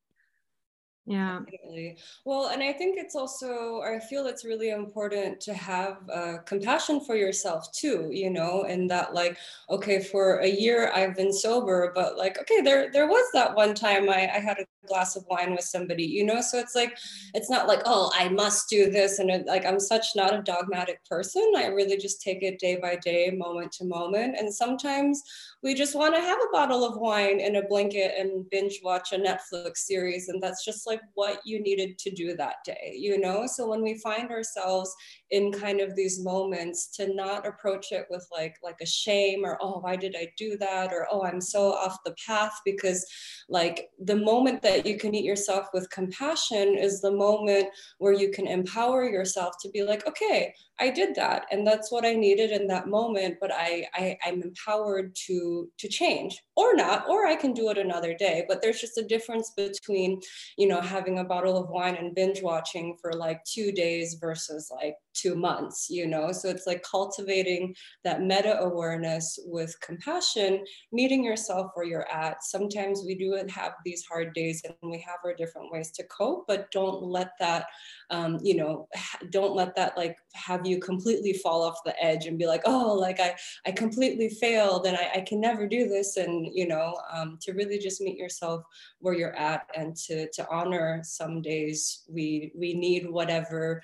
yeah 1.06 1.40
Definitely. 1.50 1.98
well 2.24 2.46
and 2.46 2.62
i 2.62 2.72
think 2.72 2.96
it's 2.98 3.14
also 3.14 3.82
i 3.82 3.98
feel 3.98 4.26
it's 4.26 4.44
really 4.44 4.70
important 4.70 5.38
to 5.40 5.52
have 5.52 5.98
uh, 6.10 6.38
compassion 6.46 7.00
for 7.00 7.14
yourself 7.14 7.70
too 7.72 8.08
you 8.10 8.30
know 8.30 8.62
and 8.62 8.90
that 8.90 9.12
like 9.12 9.36
okay 9.68 10.02
for 10.02 10.38
a 10.38 10.48
year 10.48 10.90
i've 10.94 11.14
been 11.14 11.32
sober 11.32 11.92
but 11.94 12.16
like 12.16 12.40
okay 12.40 12.62
there 12.62 12.90
there 12.90 13.06
was 13.06 13.24
that 13.34 13.54
one 13.54 13.74
time 13.74 14.08
i, 14.08 14.30
I 14.34 14.38
had 14.38 14.58
a 14.58 14.64
glass 14.86 15.16
of 15.16 15.24
wine 15.28 15.52
with 15.52 15.64
somebody 15.64 16.04
you 16.04 16.24
know 16.24 16.40
so 16.40 16.58
it's 16.58 16.74
like 16.74 16.96
it's 17.32 17.50
not 17.50 17.66
like 17.66 17.80
oh 17.86 18.10
i 18.14 18.28
must 18.28 18.68
do 18.68 18.90
this 18.90 19.18
and 19.18 19.30
it, 19.30 19.46
like 19.46 19.64
i'm 19.64 19.80
such 19.80 20.06
not 20.14 20.34
a 20.34 20.42
dogmatic 20.42 21.04
person 21.06 21.52
i 21.56 21.66
really 21.66 21.96
just 21.96 22.22
take 22.22 22.42
it 22.42 22.58
day 22.58 22.76
by 22.76 22.96
day 22.96 23.30
moment 23.30 23.72
to 23.72 23.84
moment 23.84 24.36
and 24.38 24.52
sometimes 24.52 25.22
we 25.62 25.74
just 25.74 25.94
want 25.94 26.14
to 26.14 26.20
have 26.20 26.38
a 26.38 26.52
bottle 26.52 26.84
of 26.84 26.98
wine 26.98 27.40
and 27.40 27.56
a 27.56 27.62
blanket 27.62 28.14
and 28.18 28.48
binge 28.50 28.80
watch 28.82 29.12
a 29.12 29.18
netflix 29.18 29.78
series 29.78 30.28
and 30.28 30.42
that's 30.42 30.64
just 30.64 30.86
like 30.86 30.93
what 31.14 31.40
you 31.44 31.60
needed 31.60 31.98
to 31.98 32.10
do 32.10 32.36
that 32.36 32.56
day 32.64 32.94
you 33.04 33.18
know? 33.20 33.46
So 33.46 33.68
when 33.68 33.82
we 33.82 33.98
find 33.98 34.30
ourselves 34.30 34.94
in 35.30 35.52
kind 35.52 35.80
of 35.80 35.94
these 35.94 36.22
moments 36.22 36.88
to 36.96 37.14
not 37.14 37.46
approach 37.46 37.92
it 37.92 38.06
with 38.10 38.26
like 38.32 38.56
like 38.62 38.76
a 38.80 38.86
shame 38.86 39.44
or 39.44 39.58
oh 39.60 39.80
why 39.80 39.96
did 39.96 40.14
i 40.16 40.28
do 40.38 40.56
that? 40.58 40.92
or 40.92 41.06
oh 41.10 41.24
i'm 41.24 41.40
so 41.40 41.72
off 41.72 41.98
the 42.04 42.14
path 42.26 42.60
because 42.64 43.04
like 43.48 43.88
the 44.04 44.16
moment 44.16 44.62
that 44.62 44.86
you 44.86 44.96
can 44.98 45.10
meet 45.10 45.24
yourself 45.24 45.68
with 45.72 45.90
compassion 45.90 46.76
is 46.78 47.00
the 47.00 47.10
moment 47.10 47.66
where 47.98 48.12
you 48.12 48.30
can 48.30 48.46
empower 48.46 49.04
yourself 49.08 49.54
to 49.60 49.68
be 49.70 49.82
like 49.82 50.06
okay 50.06 50.54
i 50.80 50.90
did 50.90 51.14
that 51.14 51.46
and 51.50 51.66
that's 51.66 51.90
what 51.90 52.04
i 52.04 52.12
needed 52.12 52.50
in 52.50 52.66
that 52.66 52.88
moment 52.88 53.36
but 53.40 53.50
i, 53.52 53.86
I 53.94 54.16
i'm 54.24 54.42
empowered 54.42 55.14
to 55.26 55.68
to 55.78 55.88
change 55.88 56.40
or 56.56 56.74
not 56.74 57.08
or 57.08 57.26
i 57.26 57.36
can 57.36 57.52
do 57.52 57.70
it 57.70 57.78
another 57.78 58.14
day 58.14 58.44
but 58.48 58.60
there's 58.62 58.80
just 58.80 58.98
a 58.98 59.06
difference 59.06 59.52
between 59.56 60.20
you 60.56 60.66
know 60.66 60.80
having 60.80 61.18
a 61.18 61.24
bottle 61.24 61.56
of 61.56 61.70
wine 61.70 61.96
and 61.96 62.14
binge 62.14 62.42
watching 62.42 62.96
for 63.00 63.12
like 63.12 63.42
two 63.44 63.72
days 63.72 64.16
versus 64.20 64.70
like 64.74 64.96
two 65.14 65.34
months, 65.34 65.88
you 65.88 66.06
know? 66.06 66.32
So 66.32 66.48
it's 66.48 66.66
like 66.66 66.82
cultivating 66.82 67.74
that 68.02 68.22
meta 68.22 68.60
awareness 68.60 69.38
with 69.46 69.78
compassion, 69.80 70.64
meeting 70.92 71.24
yourself 71.24 71.70
where 71.74 71.86
you're 71.86 72.10
at. 72.10 72.42
Sometimes 72.42 73.02
we 73.06 73.14
do 73.14 73.38
have 73.48 73.72
these 73.84 74.04
hard 74.04 74.34
days 74.34 74.62
and 74.64 74.90
we 74.90 74.98
have 75.00 75.18
our 75.24 75.34
different 75.34 75.72
ways 75.72 75.90
to 75.92 76.04
cope, 76.04 76.44
but 76.46 76.70
don't 76.70 77.02
let 77.02 77.30
that, 77.40 77.66
um, 78.10 78.38
you 78.42 78.56
know, 78.56 78.88
don't 79.30 79.54
let 79.54 79.74
that 79.76 79.96
like 79.96 80.16
have 80.34 80.66
you 80.66 80.80
completely 80.80 81.32
fall 81.32 81.62
off 81.62 81.78
the 81.84 82.02
edge 82.02 82.26
and 82.26 82.38
be 82.38 82.46
like, 82.46 82.62
oh, 82.66 82.94
like 82.94 83.20
I, 83.20 83.34
I 83.66 83.72
completely 83.72 84.28
failed 84.28 84.86
and 84.86 84.96
I, 84.96 85.10
I 85.16 85.20
can 85.20 85.40
never 85.40 85.66
do 85.66 85.88
this. 85.88 86.16
And, 86.16 86.48
you 86.52 86.66
know, 86.66 86.98
um, 87.12 87.38
to 87.42 87.52
really 87.52 87.78
just 87.78 88.00
meet 88.00 88.18
yourself 88.18 88.62
where 88.98 89.14
you're 89.14 89.36
at 89.36 89.68
and 89.76 89.96
to, 89.96 90.28
to 90.32 90.46
honor 90.50 91.00
some 91.04 91.40
days 91.40 92.02
we, 92.08 92.52
we 92.54 92.74
need 92.74 93.08
whatever 93.08 93.82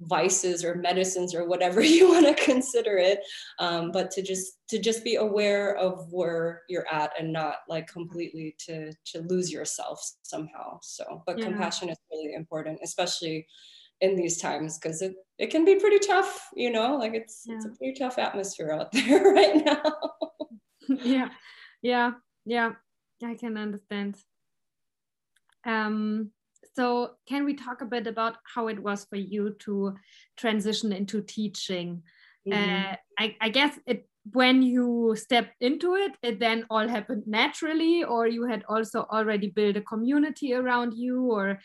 vices 0.00 0.64
or 0.64 0.74
medicines 0.74 1.34
or 1.34 1.46
whatever 1.46 1.80
you 1.96 2.08
want 2.08 2.26
to 2.26 2.44
consider 2.44 2.96
it 2.96 3.20
um, 3.58 3.90
but 3.92 4.10
to 4.10 4.22
just 4.22 4.58
to 4.68 4.78
just 4.78 5.04
be 5.04 5.16
aware 5.16 5.76
of 5.76 6.06
where 6.10 6.62
you're 6.68 6.86
at 6.92 7.12
and 7.18 7.32
not 7.32 7.56
like 7.68 7.86
completely 7.86 8.54
to 8.58 8.92
to 9.04 9.20
lose 9.22 9.52
yourself 9.52 10.00
somehow. 10.22 10.78
So 10.82 11.22
but 11.26 11.38
yeah. 11.38 11.46
compassion 11.46 11.88
is 11.88 11.98
really 12.10 12.34
important 12.34 12.80
especially 12.82 13.46
in 14.00 14.16
these 14.16 14.38
times 14.38 14.78
because 14.78 15.02
it, 15.02 15.14
it 15.38 15.50
can 15.50 15.64
be 15.64 15.76
pretty 15.76 15.98
tough 15.98 16.48
you 16.54 16.70
know? 16.70 16.96
Like 16.96 17.14
it's 17.14 17.44
yeah. 17.46 17.56
it's 17.56 17.66
a 17.66 17.70
pretty 17.70 17.98
tough 17.98 18.18
atmosphere 18.18 18.72
out 18.72 18.92
there 18.92 19.32
right 19.32 19.64
now. 19.64 19.82
Yeah. 21.04 21.28
Yeah. 21.82 22.12
Yeah. 22.44 22.72
I 23.22 23.34
can 23.34 23.56
understand. 23.56 24.16
Um 25.64 26.32
so 26.76 27.10
can 27.28 27.44
we 27.44 27.54
talk 27.54 27.80
a 27.80 27.86
bit 27.86 28.06
about 28.06 28.36
how 28.54 28.68
it 28.68 28.78
was 28.78 29.04
for 29.04 29.16
you 29.16 29.56
to 29.60 29.94
transition 30.36 30.92
into 30.92 31.22
teaching? 31.22 32.02
Mm 32.46 32.52
-hmm. 32.52 32.92
uh, 32.92 32.96
I, 33.22 33.36
I 33.40 33.50
guess 33.50 33.78
it 33.86 34.10
when 34.32 34.62
you 34.62 35.14
stepped 35.16 35.62
into 35.62 35.94
it, 35.94 36.12
it 36.22 36.38
then 36.38 36.66
all 36.68 36.88
happened 36.88 37.26
naturally, 37.26 38.04
or 38.04 38.26
you 38.26 38.46
had 38.46 38.64
also 38.68 39.06
already 39.10 39.48
built 39.48 39.76
a 39.76 39.82
community 39.82 40.52
around 40.54 40.94
you, 40.94 41.32
or 41.32 41.58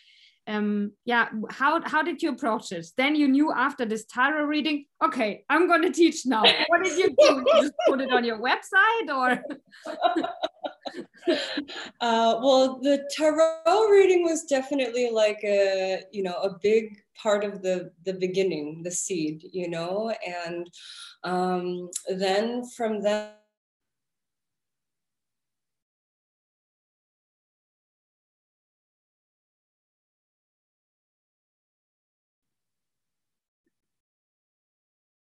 um, 0.48 0.92
yeah, 1.06 1.30
how 1.50 1.82
how 1.86 2.04
did 2.04 2.22
you 2.22 2.30
approach 2.30 2.72
it? 2.72 2.88
Then 2.98 3.16
you 3.16 3.28
knew 3.28 3.52
after 3.52 3.86
this 3.86 4.06
tarot 4.06 4.46
reading, 4.46 4.86
okay, 5.04 5.44
I'm 5.50 5.68
going 5.68 5.82
to 5.82 5.92
teach 5.92 6.26
now. 6.26 6.44
What 6.68 6.84
did 6.84 6.98
you 6.98 7.16
do? 7.18 7.44
you 7.46 7.62
just 7.62 7.74
put 7.88 8.02
it 8.02 8.12
on 8.12 8.24
your 8.24 8.40
website, 8.40 9.10
or? 9.10 9.44
uh, 12.02 12.40
well, 12.42 12.80
the 12.82 13.08
tarot 13.16 13.90
reading 13.90 14.24
was 14.24 14.44
definitely 14.44 15.10
like 15.10 15.40
a 15.44 16.04
you 16.12 16.22
know 16.24 16.36
a 16.44 16.58
big 16.62 17.02
part 17.22 17.44
of 17.44 17.62
the 17.64 17.92
the 18.06 18.14
beginning, 18.14 18.84
the 18.84 18.92
seed, 18.92 19.42
you 19.52 19.70
know, 19.70 20.14
and 20.26 20.70
um, 21.24 21.90
then 22.10 22.64
from 22.76 23.02
that 23.02 23.45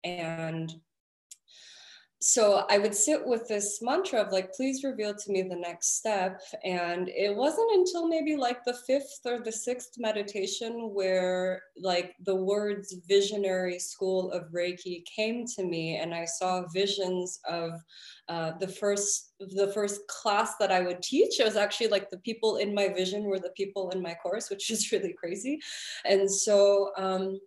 and 0.07 0.73
so 2.19 2.65
I 2.67 2.79
would 2.79 2.95
sit 2.95 3.23
with 3.25 3.47
this 3.47 3.79
mantra 3.79 4.21
of 4.21 4.31
like, 4.31 4.51
please 4.51 4.83
reveal 4.83 5.13
to 5.13 5.31
me 5.31 5.43
the 5.43 5.55
next 5.55 5.97
step. 5.97 6.41
And 6.63 7.09
it 7.09 7.35
wasn't 7.35 7.71
until 7.73 8.07
maybe 8.07 8.35
like 8.35 8.65
the 8.65 8.73
fifth 8.87 9.19
or 9.23 9.39
the 9.39 9.51
sixth 9.51 9.91
meditation 9.99 10.89
where 10.93 11.61
like 11.79 12.15
the 12.25 12.35
words 12.35 12.95
visionary 13.07 13.77
school 13.77 14.31
of 14.31 14.51
Reiki 14.51 15.03
came 15.05 15.45
to 15.55 15.63
me 15.63 15.97
and 15.97 16.13
I 16.13 16.25
saw 16.25 16.67
visions 16.73 17.39
of 17.47 17.73
uh, 18.29 18.53
the 18.59 18.67
first 18.67 19.35
the 19.39 19.71
first 19.71 20.01
class 20.07 20.55
that 20.59 20.71
I 20.71 20.81
would 20.81 21.03
teach. 21.03 21.39
It 21.39 21.45
was 21.45 21.55
actually 21.55 21.89
like 21.89 22.09
the 22.09 22.17
people 22.17 22.57
in 22.57 22.73
my 22.73 22.87
vision 22.87 23.25
were 23.25 23.39
the 23.39 23.53
people 23.55 23.91
in 23.91 24.01
my 24.01 24.15
course, 24.15 24.49
which 24.49 24.71
is 24.71 24.91
really 24.91 25.13
crazy. 25.13 25.59
And 26.03 26.29
so 26.29 26.89
um, 26.97 27.39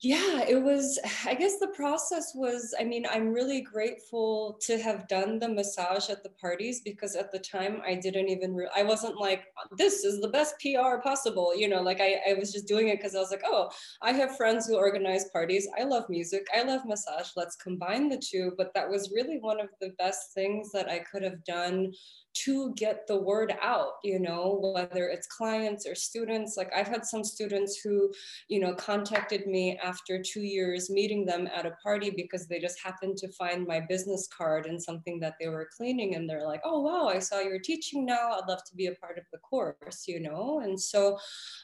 yeah 0.00 0.44
it 0.48 0.62
was 0.62 0.98
i 1.26 1.34
guess 1.34 1.58
the 1.58 1.68
process 1.68 2.32
was 2.34 2.74
i 2.80 2.84
mean 2.84 3.04
i'm 3.10 3.28
really 3.28 3.60
grateful 3.60 4.58
to 4.60 4.78
have 4.78 5.08
done 5.08 5.38
the 5.38 5.48
massage 5.48 6.08
at 6.08 6.22
the 6.22 6.30
parties 6.40 6.80
because 6.84 7.16
at 7.16 7.32
the 7.32 7.38
time 7.38 7.80
i 7.86 7.94
didn't 7.94 8.28
even 8.28 8.54
re- 8.54 8.70
i 8.76 8.82
wasn't 8.82 9.16
like 9.18 9.44
this 9.76 10.04
is 10.04 10.20
the 10.20 10.28
best 10.28 10.54
pr 10.60 11.00
possible 11.02 11.54
you 11.54 11.68
know 11.68 11.82
like 11.82 12.00
i, 12.00 12.16
I 12.28 12.34
was 12.34 12.52
just 12.52 12.68
doing 12.68 12.88
it 12.88 12.98
because 12.98 13.14
i 13.14 13.18
was 13.18 13.30
like 13.30 13.42
oh 13.44 13.70
i 14.02 14.12
have 14.12 14.36
friends 14.36 14.66
who 14.66 14.76
organize 14.76 15.28
parties. 15.32 15.68
I 15.78 15.84
love 15.84 16.04
music. 16.08 16.46
I 16.54 16.62
love 16.62 16.82
massage. 16.86 17.28
Let's 17.36 17.56
combine 17.56 18.08
the 18.08 18.18
two. 18.18 18.52
But 18.56 18.72
that 18.74 18.88
was 18.88 19.12
really 19.14 19.38
one 19.38 19.60
of 19.60 19.68
the 19.80 19.90
best 19.98 20.32
things 20.34 20.70
that 20.72 20.88
i 20.88 20.98
could 20.98 21.22
have 21.22 21.44
done 21.44 21.92
to 22.34 22.72
get 22.74 23.06
the 23.06 23.16
word 23.16 23.54
out 23.62 23.94
you 24.04 24.18
know 24.18 24.58
whether 24.74 25.08
it's 25.08 25.26
clients 25.26 25.86
or 25.86 25.94
students. 25.94 26.56
Like 26.56 26.70
i've 26.74 26.88
had 26.88 27.04
some 27.04 27.24
students 27.24 27.80
who 27.82 28.12
you 28.48 28.60
know 28.60 28.74
contacted 28.74 29.46
me 29.46 29.78
after 29.82 30.22
two 30.22 30.42
years 30.42 30.90
meeting 30.90 31.24
them 31.24 31.48
at 31.54 31.66
a 31.66 31.76
party 31.82 32.10
because 32.10 32.46
they 32.46 32.58
just 32.58 32.78
happened 32.82 33.16
to 33.18 33.32
find 33.32 33.66
my 33.66 33.80
business 33.80 34.28
card 34.36 34.66
and 34.66 34.82
something 34.82 35.20
that 35.20 35.34
they 35.40 35.48
were 35.48 35.68
cleaning 35.76 36.14
and 36.14 36.28
they're 36.28 36.46
like 36.46 36.60
oh 36.64 36.80
wow 36.80 37.08
i 37.08 37.18
saw 37.18 37.40
you're 37.40 37.58
teaching 37.58 38.04
now. 38.04 38.32
I'd 38.32 38.48
love 38.48 38.64
to 38.64 38.76
be 38.76 38.86
a 38.86 38.94
part 38.94 39.18
of 39.18 39.24
the 39.32 39.38
course 39.38 40.04
you 40.06 40.20
know? 40.20 40.60
And 40.62 40.80
so 40.80 41.18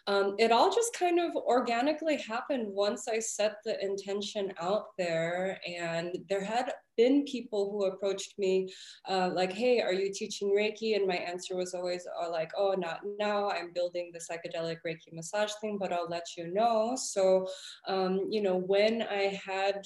um, 0.07 0.35
it 0.39 0.53
all 0.53 0.75
just 0.75 0.97
kind 0.99 1.21
of 1.21 1.35
organically 1.37 2.17
happened 2.17 2.67
once 2.69 3.09
i 3.09 3.19
set 3.19 3.57
the 3.65 3.83
intention 3.83 4.53
out 4.61 4.97
there 4.99 5.61
and 5.67 6.17
there 6.29 6.45
had 6.45 6.73
been 6.97 7.25
people 7.25 7.71
who 7.71 7.87
approached 7.87 8.35
me 8.39 8.73
uh, 9.09 9.31
like, 9.33 9.53
hey, 9.53 9.81
are 9.81 9.93
you 9.93 10.13
teaching 10.13 10.55
Reiki? 10.57 10.97
And 10.97 11.07
my 11.07 11.17
answer 11.17 11.57
was 11.57 11.75
always 11.75 12.07
uh, 12.23 12.31
like, 12.31 12.51
oh, 12.57 12.75
not 12.77 13.01
now. 13.19 13.51
I'm 13.51 13.73
building 13.73 14.13
the 14.13 14.21
psychedelic 14.21 14.79
Reiki 14.87 15.13
massage 15.13 15.53
thing, 15.61 15.79
but 15.79 15.93
I'll 15.93 16.09
let 16.09 16.27
you 16.37 16.53
know. 16.53 16.97
So, 16.97 17.47
um, 17.87 18.27
you 18.31 18.43
know, 18.43 18.57
when 18.57 19.03
I 19.03 19.41
had 19.45 19.85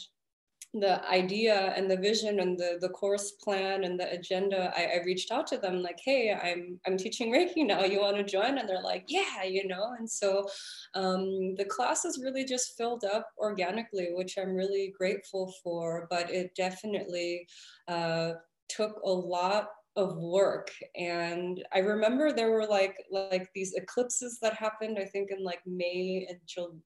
the 0.75 1.07
idea 1.09 1.73
and 1.77 1.91
the 1.91 1.97
vision 1.97 2.41
and 2.41 2.59
the 2.59 2.77
the 2.81 2.91
course 2.91 3.33
plan 3.43 3.85
and 3.85 3.99
the 3.99 4.11
agenda 4.13 4.71
I, 4.77 4.99
I, 4.99 5.05
reached 5.05 5.33
out 5.33 5.47
to 5.47 5.57
them 5.57 5.81
like 5.81 5.99
hey 6.05 6.31
i'm 6.31 6.79
i'm 6.87 6.99
teaching 6.99 7.33
reiki 7.33 7.67
now. 7.67 7.85
You 7.85 8.01
want 8.01 8.19
to 8.19 8.23
join? 8.23 8.59
And 8.59 8.69
they're 8.69 8.83
like 8.83 9.05
yeah 9.09 9.45
you 9.45 9.67
know? 9.67 9.95
And 9.99 10.09
so 10.09 10.47
um, 10.95 11.55
the 11.57 11.65
classes 11.65 12.21
really 12.23 12.45
just 12.45 12.77
filled 12.77 13.05
up 13.05 13.29
organically 13.39 14.09
which 14.13 14.37
i'm 14.37 14.55
really 14.55 14.93
grateful 14.97 15.53
for 15.63 16.07
but 16.11 16.31
it 16.31 16.55
definitely 16.55 17.47
uh, 17.89 18.33
took 18.69 19.01
a 19.05 19.11
lot 19.11 19.69
of 19.99 20.17
work. 20.17 20.71
And 20.97 21.63
i 21.75 21.81
remember 21.81 22.33
there 22.33 22.53
were 22.53 22.67
like 22.67 22.95
like 23.11 23.49
these 23.55 23.75
eclipses 23.75 24.39
that 24.41 24.55
happened 24.55 24.97
i 24.99 25.05
think 25.05 25.31
in 25.31 25.43
like 25.43 25.61
may 25.67 26.27
and 26.31 26.39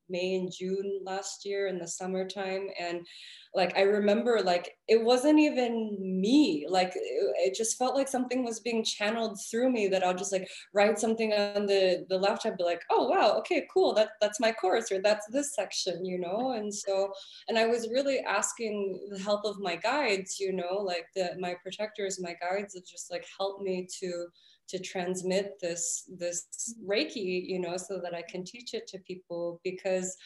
may 0.09 0.35
and 0.37 0.51
june 0.51 1.01
last 1.05 1.44
year 1.44 1.66
in 1.68 1.79
the 1.79 1.87
summertime. 1.87 2.68
And 2.81 3.07
like 3.55 3.77
i 3.77 3.83
remember 3.83 4.40
like 4.42 4.77
it 4.88 5.03
wasn't 5.03 5.38
even 5.38 5.96
me. 6.01 6.66
Like 6.68 6.92
it, 6.94 7.35
it, 7.46 7.55
just 7.55 7.79
felt 7.79 7.94
like 7.94 8.09
something 8.09 8.44
was 8.44 8.61
being 8.61 8.83
channeled 8.85 9.38
through 9.51 9.70
me 9.70 9.88
that 9.88 10.03
i'll 10.05 10.14
just 10.14 10.33
like 10.33 10.48
write 10.72 10.98
something 10.98 11.33
on 11.33 11.66
the 11.66 12.07
the 12.09 12.18
laptop 12.18 12.57
be 12.57 12.64
like 12.64 12.83
oh 12.90 13.09
wow 13.09 13.37
okay 13.38 13.66
cool 13.72 13.92
that 13.94 14.11
that's 14.20 14.40
my 14.40 14.53
course 14.53 14.90
or 14.90 15.01
that's 15.03 15.27
this 15.29 15.55
section 15.55 16.05
you 16.05 16.18
know? 16.18 16.53
And 16.53 16.72
so 16.72 17.12
and 17.48 17.59
i 17.59 17.66
was 17.66 17.88
really 17.90 18.20
asking 18.20 19.09
the 19.11 19.18
help 19.18 19.44
of 19.44 19.61
my 19.61 19.77
guides 19.77 20.40
you 20.40 20.53
know 20.53 20.79
like 20.83 21.07
the 21.14 21.31
my 21.38 21.55
protectors 21.62 22.20
my 22.20 22.35
guides 22.40 22.75
that 22.75 22.87
just 22.87 23.01
like 23.10 23.26
help 23.38 23.60
me 23.60 23.86
to 24.00 24.26
to 24.68 24.78
transmit 24.78 25.58
this 25.60 26.08
this 26.18 26.74
reiki 26.86 27.46
you 27.46 27.58
know 27.58 27.76
so 27.76 28.00
that 28.02 28.14
i 28.14 28.22
can 28.22 28.44
teach 28.44 28.74
it 28.74 28.86
to 28.86 28.98
people 29.00 29.60
because 29.64 30.16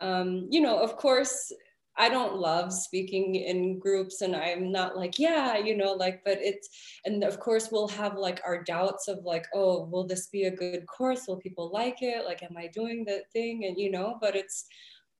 um, 0.00 0.48
you 0.50 0.60
know 0.60 0.78
of 0.78 0.96
course 0.96 1.52
I 1.96 2.08
don't 2.08 2.36
love 2.36 2.72
speaking 2.72 3.34
in 3.34 3.78
groups 3.78 4.22
and 4.22 4.34
I'm 4.34 4.72
not 4.72 4.96
like, 4.96 5.18
yeah, 5.18 5.58
you 5.58 5.76
know, 5.76 5.92
like, 5.92 6.22
but 6.24 6.38
it's, 6.40 6.68
and 7.04 7.22
of 7.22 7.38
course 7.38 7.68
we'll 7.70 7.88
have 7.88 8.16
like 8.16 8.40
our 8.46 8.62
doubts 8.62 9.08
of 9.08 9.24
like, 9.24 9.46
oh, 9.54 9.84
will 9.84 10.06
this 10.06 10.28
be 10.28 10.44
a 10.44 10.56
good 10.56 10.86
course? 10.86 11.26
Will 11.28 11.36
people 11.36 11.70
like 11.70 12.00
it? 12.00 12.24
Like, 12.24 12.42
am 12.42 12.56
I 12.56 12.68
doing 12.68 13.04
the 13.04 13.22
thing? 13.32 13.66
And, 13.66 13.78
you 13.78 13.90
know, 13.90 14.16
but 14.20 14.34
it's, 14.34 14.64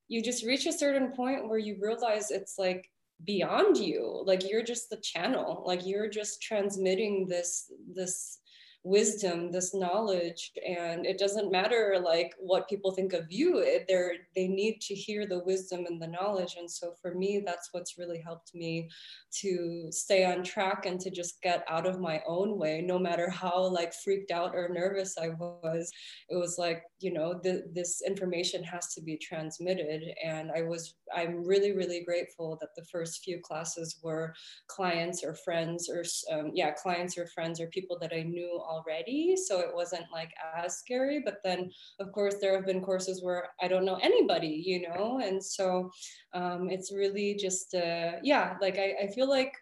you 0.09 0.23
just 0.23 0.45
reach 0.45 0.67
a 0.67 0.73
certain 0.73 1.13
point 1.13 1.49
where 1.49 1.59
you 1.59 1.77
realize 1.81 2.31
it's 2.31 2.55
like 2.59 2.91
beyond 3.25 3.77
you. 3.77 4.23
Like, 4.27 4.49
you're 4.49 4.63
just 4.63 4.91
the 4.91 4.99
channel, 4.99 5.63
like, 5.67 5.87
you're 5.87 6.09
just 6.09 6.43
transmitting 6.43 7.27
this, 7.29 7.71
this, 7.95 8.41
wisdom 8.85 9.53
this 9.53 9.75
knowledge 9.75 10.51
and 10.67 11.07
it 11.07 11.17
doesn't 11.17 11.53
matter 11.53 12.01
like 12.05 12.35
what 12.41 12.69
people 12.69 12.91
think 12.91 13.13
of 13.13 13.31
you 13.31 13.65
they're 13.87 14.15
they 14.35 14.49
need 14.49 14.81
to 14.81 14.93
hear 14.93 15.25
the 15.25 15.39
wisdom 15.45 15.87
and 15.87 16.03
the 16.03 16.07
knowledge 16.07 16.57
and 16.59 16.69
so 16.69 16.93
for 17.01 17.15
me 17.15 17.41
that's 17.47 17.69
what's 17.71 17.97
really 17.97 18.21
helped 18.21 18.53
me 18.55 18.89
to 19.31 19.87
stay 19.91 20.25
on 20.25 20.43
track 20.43 20.85
and 20.85 20.99
to 20.99 21.11
just 21.11 21.41
get 21.43 21.65
out 21.69 21.87
of 21.87 22.01
my 22.01 22.21
own 22.27 22.59
way 22.59 22.83
no 22.85 22.99
matter 22.99 23.31
how 23.31 23.65
like 23.69 23.95
freaked 23.95 24.33
out 24.33 24.55
or 24.55 24.69
nervous 24.69 25.17
i 25.17 25.29
was. 25.29 25.91
It 26.29 26.37
was 26.37 26.57
like 26.59 26.83
you 26.99 27.13
know 27.13 27.39
the, 27.43 27.65
this 27.73 28.03
information 28.07 28.63
has 28.65 28.95
to 28.95 29.03
be 29.03 29.17
transmitted 29.17 30.03
and 30.25 30.51
i 30.57 30.63
was 30.63 30.95
i'm 31.15 31.45
really 31.45 31.73
really 31.73 32.05
grateful 32.05 32.57
that 32.61 32.75
the 32.77 32.85
first 32.85 33.23
few 33.25 33.41
classes 33.41 33.99
were 34.03 34.33
clients 34.69 35.25
or 35.25 35.35
friends 35.35 35.89
or 35.91 36.05
um, 36.33 36.51
yeah 36.55 36.71
clients 36.71 37.19
or 37.19 37.27
friends 37.27 37.61
or 37.61 37.67
people 37.69 37.99
that 38.01 38.13
i 38.15 38.23
knew 38.23 38.61
already. 38.73 39.37
So 39.37 39.61
it 39.61 39.75
wasn't 39.75 40.07
like 40.13 40.33
as 40.57 40.79
scary. 40.79 41.21
But 41.25 41.39
then, 41.45 41.71
of 42.01 42.13
course, 42.13 42.37
there 42.41 42.55
have 42.57 42.67
been 42.67 42.81
courses 42.81 43.23
where 43.23 43.43
I 43.61 43.69
don't 43.69 43.85
know 43.85 44.01
anybody, 44.03 44.63
you 44.65 44.79
know? 44.89 45.21
And 45.23 45.43
so 45.43 45.91
um, 46.33 46.71
it's 46.71 46.93
really 46.93 47.37
just, 47.47 47.75
uh, 47.75 48.13
yeah, 48.23 48.57
like 48.61 48.79
I, 48.79 48.89
I 49.05 49.07
feel 49.15 49.29
like 49.29 49.53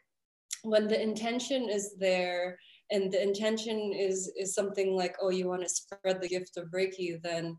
when 0.62 0.86
the 0.88 1.00
intention 1.00 1.68
is 1.68 1.94
there, 1.98 2.58
and 2.92 3.12
the 3.12 3.22
intention 3.22 3.92
is 3.94 4.32
is 4.36 4.54
something 4.54 4.96
like 4.96 5.14
oh 5.22 5.30
you 5.30 5.46
want 5.46 5.62
to 5.62 5.68
spread 5.68 6.20
the 6.20 6.28
gift 6.28 6.56
of 6.56 6.72
reiki 6.74 7.20
then 7.22 7.56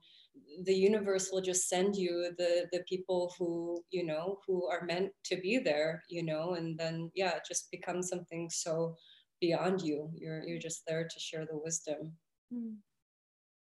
the 0.65 0.73
universe 0.73 1.29
will 1.31 1.41
just 1.41 1.69
send 1.69 1.95
you 1.95 2.31
the 2.37 2.67
the 2.71 2.83
people 2.87 3.33
who 3.37 3.81
you 3.91 4.05
know 4.05 4.37
who 4.45 4.67
are 4.67 4.85
meant 4.85 5.09
to 5.23 5.37
be 5.37 5.57
there 5.57 6.03
you 6.09 6.23
know 6.23 6.53
and 6.53 6.77
then 6.77 7.09
yeah 7.15 7.35
it 7.35 7.43
just 7.47 7.71
becomes 7.71 8.09
something 8.09 8.49
so 8.49 8.95
beyond 9.41 9.81
you. 9.81 10.09
You're 10.15 10.43
you're 10.43 10.59
just 10.59 10.83
there 10.87 11.03
to 11.03 11.19
share 11.19 11.45
the 11.45 11.57
wisdom. 11.57 12.13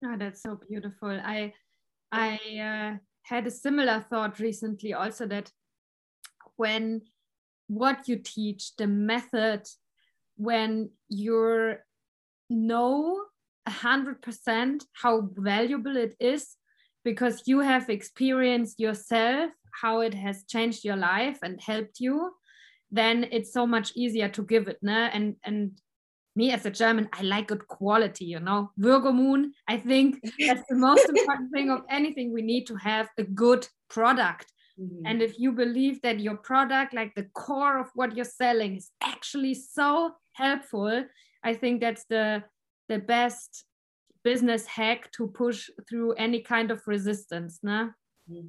Oh, 0.06 0.16
that's 0.18 0.42
so 0.44 0.60
beautiful. 0.70 1.10
I 1.10 1.54
I 2.12 2.38
uh, 2.60 2.98
had 3.24 3.48
a 3.48 3.52
similar 3.52 4.06
thought 4.10 4.40
recently 4.40 4.94
also 4.94 5.28
that 5.28 5.52
when 6.56 7.02
what 7.68 8.08
you 8.08 8.18
teach, 8.18 8.76
the 8.78 8.88
method, 8.88 9.64
when 10.38 10.92
you're 11.10 11.86
know 12.50 13.24
a 13.66 13.72
hundred 13.72 14.22
percent 14.22 14.86
how 14.94 15.30
valuable 15.36 15.98
it 15.98 16.16
is 16.20 16.56
because 17.04 17.44
you 17.46 17.60
have 17.60 17.90
experienced 17.90 18.80
yourself 18.80 19.52
how 19.82 20.02
it 20.02 20.14
has 20.14 20.44
changed 20.44 20.86
your 20.86 20.96
life 20.96 21.40
and 21.42 21.60
helped 21.62 22.00
you 22.00 22.32
then 22.94 23.28
it's 23.32 23.52
so 23.52 23.66
much 23.66 23.92
easier 23.96 24.30
to 24.30 24.44
give 24.44 24.68
it. 24.68 24.78
Ne? 24.82 25.10
And 25.12 25.36
and 25.44 25.72
me 26.36 26.52
as 26.52 26.66
a 26.66 26.72
German, 26.72 27.10
I 27.14 27.24
like 27.24 27.48
good 27.48 27.68
quality, 27.68 28.26
you 28.26 28.40
know. 28.40 28.72
Virgo 28.78 29.12
moon, 29.12 29.54
I 29.68 29.78
think 29.78 30.20
that's 30.48 30.64
the 30.70 30.76
most 30.76 31.08
important 31.10 31.52
thing 31.52 31.70
of 31.70 31.82
anything. 31.90 32.32
We 32.32 32.42
need 32.42 32.66
to 32.68 32.76
have 32.76 33.10
a 33.18 33.24
good 33.24 33.68
product. 33.90 34.52
Mm-hmm. 34.80 35.06
And 35.06 35.22
if 35.22 35.38
you 35.38 35.52
believe 35.52 36.02
that 36.02 36.20
your 36.20 36.38
product, 36.38 36.94
like 36.94 37.14
the 37.16 37.28
core 37.34 37.80
of 37.80 37.90
what 37.96 38.16
you're 38.16 38.26
selling, 38.26 38.76
is 38.78 38.92
actually 39.02 39.56
so 39.56 40.14
helpful, 40.34 41.06
I 41.44 41.54
think 41.54 41.82
that's 41.82 42.06
the 42.06 42.44
the 42.90 43.00
best 43.00 43.66
business 44.24 44.66
hack 44.66 45.12
to 45.12 45.28
push 45.28 45.70
through 45.90 46.14
any 46.14 46.42
kind 46.42 46.72
of 46.72 46.82
resistance. 46.88 47.60
Ne? 47.64 47.90
Mm-hmm. 48.30 48.48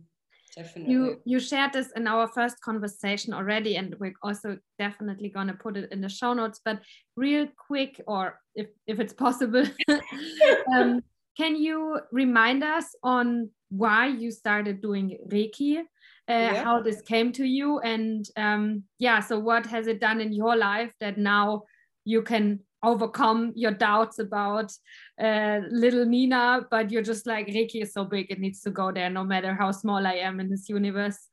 Definitely. 0.57 0.93
You 0.93 1.21
you 1.25 1.41
shared 1.41 1.73
this 1.73 1.91
in 1.97 2.07
our 2.07 2.29
first 2.29 2.61
conversation 2.61 3.33
already, 3.35 3.77
and 3.77 3.97
we're 3.99 4.15
also 4.23 4.59
definitely 4.79 5.29
gonna 5.29 5.55
put 5.55 5.77
it 5.77 5.91
in 5.91 6.01
the 6.01 6.09
show 6.09 6.33
notes. 6.33 6.61
But 6.65 6.81
real 7.17 7.49
quick, 7.67 8.01
or 8.07 8.39
if 8.55 8.69
if 8.87 9.01
it's 9.01 9.13
possible, 9.13 9.65
um, 10.73 11.03
can 11.37 11.57
you 11.57 12.01
remind 12.13 12.63
us 12.63 12.95
on 13.03 13.51
why 13.71 14.07
you 14.07 14.31
started 14.31 14.81
doing 14.81 15.19
Reiki? 15.29 15.83
uh, 16.29 16.33
yeah. 16.33 16.65
how 16.65 16.81
this 16.81 17.03
came 17.03 17.33
to 17.33 17.45
you 17.45 17.81
and 17.81 18.27
um, 18.37 18.83
yeah 18.99 19.21
so 19.21 19.39
what 19.39 19.67
has 19.67 19.87
it 19.87 20.01
done 20.01 20.21
in 20.21 20.33
your 20.33 20.57
life 20.57 20.93
that 21.01 21.19
now 21.19 21.63
you 22.05 22.23
can 22.23 22.61
overcome 22.85 23.53
your 23.55 23.71
doubts 23.73 24.19
about 24.19 24.73
uh, 25.21 25.61
little 25.71 26.05
Nina, 26.05 26.67
but 26.71 26.91
you're 26.91 27.03
just 27.03 27.27
like 27.27 27.47
Reiki 27.49 27.83
is 27.83 27.93
so 27.93 28.05
big, 28.05 28.31
it 28.31 28.39
needs 28.39 28.61
to 28.63 28.71
go 28.71 28.93
there, 28.93 29.11
no 29.11 29.25
matter 29.25 29.55
how 29.55 29.71
small 29.73 30.07
I 30.07 30.15
am 30.15 30.41
in 30.41 30.51
this 30.51 30.69
universe. 30.69 31.29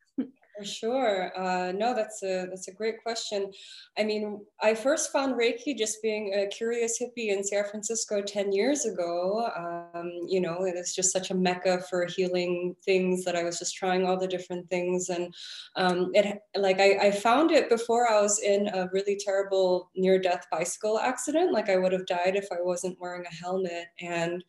For 0.58 0.66
sure. 0.66 1.32
Uh, 1.40 1.72
no, 1.72 1.96
that's 1.96 2.22
a 2.24 2.46
that's 2.50 2.68
a 2.68 2.74
great 2.74 3.02
question. 3.02 3.52
I 3.98 4.04
mean, 4.04 4.46
I 4.62 4.76
first 4.76 5.12
found 5.14 5.36
Reiki 5.36 5.78
just 5.78 6.02
being 6.02 6.34
a 6.34 6.48
curious 6.48 7.02
hippie 7.02 7.30
in 7.30 7.42
San 7.42 7.64
Francisco 7.64 8.22
ten 8.22 8.52
years 8.52 8.86
ago. 8.86 9.50
Um, 9.56 10.12
you 10.28 10.42
know, 10.42 10.66
it 10.66 10.76
was 10.76 10.94
just 10.94 11.14
such 11.14 11.32
a 11.32 11.36
mecca 11.36 11.82
for 11.90 12.06
healing 12.06 12.76
things 12.84 13.24
that 13.24 13.36
I 13.38 13.44
was 13.44 13.60
just 13.60 13.76
trying 13.76 14.06
all 14.06 14.20
the 14.20 14.28
different 14.28 14.70
things, 14.70 15.08
and 15.08 15.34
um, 15.78 16.12
it 16.14 16.40
like 16.56 16.82
I, 16.82 17.08
I 17.08 17.12
found 17.12 17.52
it 17.52 17.70
before 17.70 18.12
I 18.12 18.22
was 18.22 18.40
in 18.40 18.68
a 18.68 18.90
really 18.92 19.18
terrible 19.18 19.90
near 19.96 20.20
death 20.20 20.48
bicycle 20.52 21.00
accident. 21.00 21.54
Like 21.54 21.70
I 21.70 21.78
would 21.78 21.94
have 21.94 22.06
died 22.08 22.36
if 22.36 22.48
I 22.52 22.58
wasn't 22.60 23.00
wearing 23.00 23.24
a 23.26 23.34
helmet, 23.34 23.86
and 24.02 24.44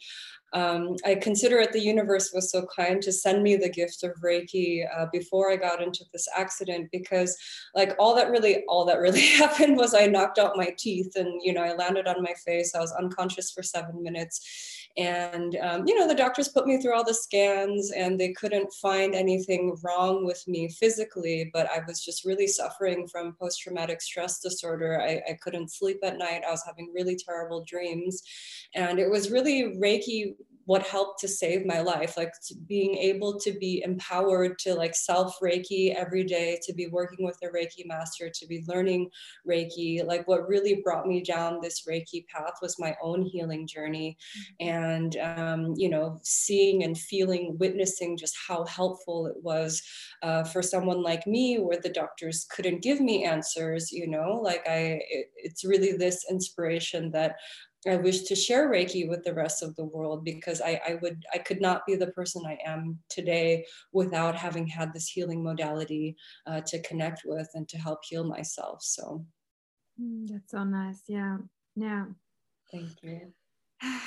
um, 0.52 0.96
I 1.04 1.14
consider 1.14 1.58
it 1.58 1.72
the 1.72 1.80
universe 1.80 2.32
was 2.34 2.50
so 2.50 2.66
kind 2.66 3.00
to 3.02 3.12
send 3.12 3.42
me 3.42 3.56
the 3.56 3.70
gift 3.70 4.02
of 4.04 4.12
Reiki 4.22 4.84
uh, 4.94 5.06
before 5.10 5.50
I 5.50 5.56
got 5.56 5.82
into 5.82 6.04
this 6.12 6.28
accident 6.36 6.90
because 6.92 7.36
like 7.74 7.94
all 7.98 8.14
that 8.16 8.30
really 8.30 8.64
all 8.68 8.84
that 8.86 8.98
really 8.98 9.20
happened 9.38 9.76
was 9.76 9.94
I 9.94 10.06
knocked 10.06 10.38
out 10.38 10.56
my 10.56 10.74
teeth 10.76 11.16
and 11.16 11.40
you 11.42 11.52
know 11.52 11.62
I 11.62 11.74
landed 11.74 12.06
on 12.06 12.22
my 12.22 12.34
face. 12.44 12.74
I 12.74 12.80
was 12.80 12.92
unconscious 12.92 13.50
for 13.50 13.62
seven 13.62 14.02
minutes 14.02 14.81
and, 14.96 15.56
um, 15.56 15.86
you 15.86 15.98
know, 15.98 16.06
the 16.06 16.14
doctors 16.14 16.48
put 16.48 16.66
me 16.66 16.80
through 16.80 16.94
all 16.94 17.04
the 17.04 17.14
scans 17.14 17.92
and 17.92 18.20
they 18.20 18.32
couldn't 18.32 18.72
find 18.74 19.14
anything 19.14 19.74
wrong 19.82 20.26
with 20.26 20.42
me 20.46 20.68
physically, 20.68 21.50
but 21.52 21.66
I 21.70 21.80
was 21.86 22.04
just 22.04 22.24
really 22.26 22.46
suffering 22.46 23.08
from 23.08 23.34
post 23.40 23.60
traumatic 23.62 24.02
stress 24.02 24.40
disorder. 24.40 25.00
I, 25.00 25.22
I 25.30 25.38
couldn't 25.40 25.72
sleep 25.72 26.00
at 26.02 26.18
night. 26.18 26.42
I 26.46 26.50
was 26.50 26.64
having 26.66 26.92
really 26.94 27.16
terrible 27.16 27.64
dreams. 27.66 28.22
And 28.74 28.98
it 28.98 29.10
was 29.10 29.30
really 29.30 29.76
Reiki 29.80 30.34
what 30.64 30.86
helped 30.86 31.20
to 31.20 31.28
save 31.28 31.66
my 31.66 31.80
life 31.80 32.16
like 32.16 32.32
being 32.66 32.96
able 32.96 33.38
to 33.38 33.52
be 33.52 33.82
empowered 33.84 34.58
to 34.58 34.74
like 34.74 34.94
self 34.94 35.38
reiki 35.40 35.94
every 35.94 36.24
day 36.24 36.58
to 36.62 36.72
be 36.72 36.86
working 36.88 37.24
with 37.24 37.36
a 37.42 37.46
reiki 37.46 37.86
master 37.86 38.30
to 38.32 38.46
be 38.46 38.64
learning 38.68 39.08
reiki 39.48 40.04
like 40.06 40.26
what 40.28 40.48
really 40.48 40.80
brought 40.84 41.06
me 41.06 41.22
down 41.22 41.58
this 41.60 41.84
reiki 41.88 42.26
path 42.28 42.54
was 42.60 42.78
my 42.78 42.94
own 43.02 43.22
healing 43.22 43.66
journey 43.66 44.16
mm-hmm. 44.60 44.68
and 44.68 45.16
um, 45.16 45.74
you 45.76 45.88
know 45.88 46.18
seeing 46.22 46.84
and 46.84 46.96
feeling 46.98 47.56
witnessing 47.58 48.16
just 48.16 48.36
how 48.46 48.64
helpful 48.66 49.26
it 49.26 49.36
was 49.42 49.82
uh, 50.22 50.44
for 50.44 50.62
someone 50.62 51.02
like 51.02 51.26
me 51.26 51.58
where 51.58 51.80
the 51.82 51.88
doctors 51.88 52.46
couldn't 52.50 52.82
give 52.82 53.00
me 53.00 53.24
answers 53.24 53.90
you 53.90 54.08
know 54.08 54.40
like 54.42 54.62
i 54.68 55.00
it, 55.08 55.26
it's 55.36 55.64
really 55.64 55.92
this 55.92 56.24
inspiration 56.30 57.10
that 57.10 57.36
I 57.88 57.96
wish 57.96 58.22
to 58.22 58.36
share 58.36 58.70
Reiki 58.70 59.08
with 59.08 59.24
the 59.24 59.34
rest 59.34 59.62
of 59.62 59.74
the 59.74 59.84
world 59.84 60.24
because 60.24 60.60
I, 60.60 60.80
I 60.88 60.94
would 61.02 61.24
I 61.34 61.38
could 61.38 61.60
not 61.60 61.84
be 61.84 61.96
the 61.96 62.12
person 62.12 62.42
I 62.46 62.58
am 62.64 62.98
today 63.08 63.66
without 63.92 64.36
having 64.36 64.66
had 64.66 64.94
this 64.94 65.08
healing 65.08 65.42
modality 65.42 66.16
uh, 66.46 66.60
to 66.66 66.80
connect 66.82 67.22
with 67.24 67.48
and 67.54 67.68
to 67.68 67.78
help 67.78 68.00
heal 68.04 68.24
myself. 68.24 68.82
So 68.82 69.26
mm, 70.00 70.28
that's 70.28 70.52
so 70.52 70.62
nice. 70.62 71.02
Yeah, 71.08 71.38
yeah. 71.74 72.06
Thank 72.70 72.90
you. 73.02 73.32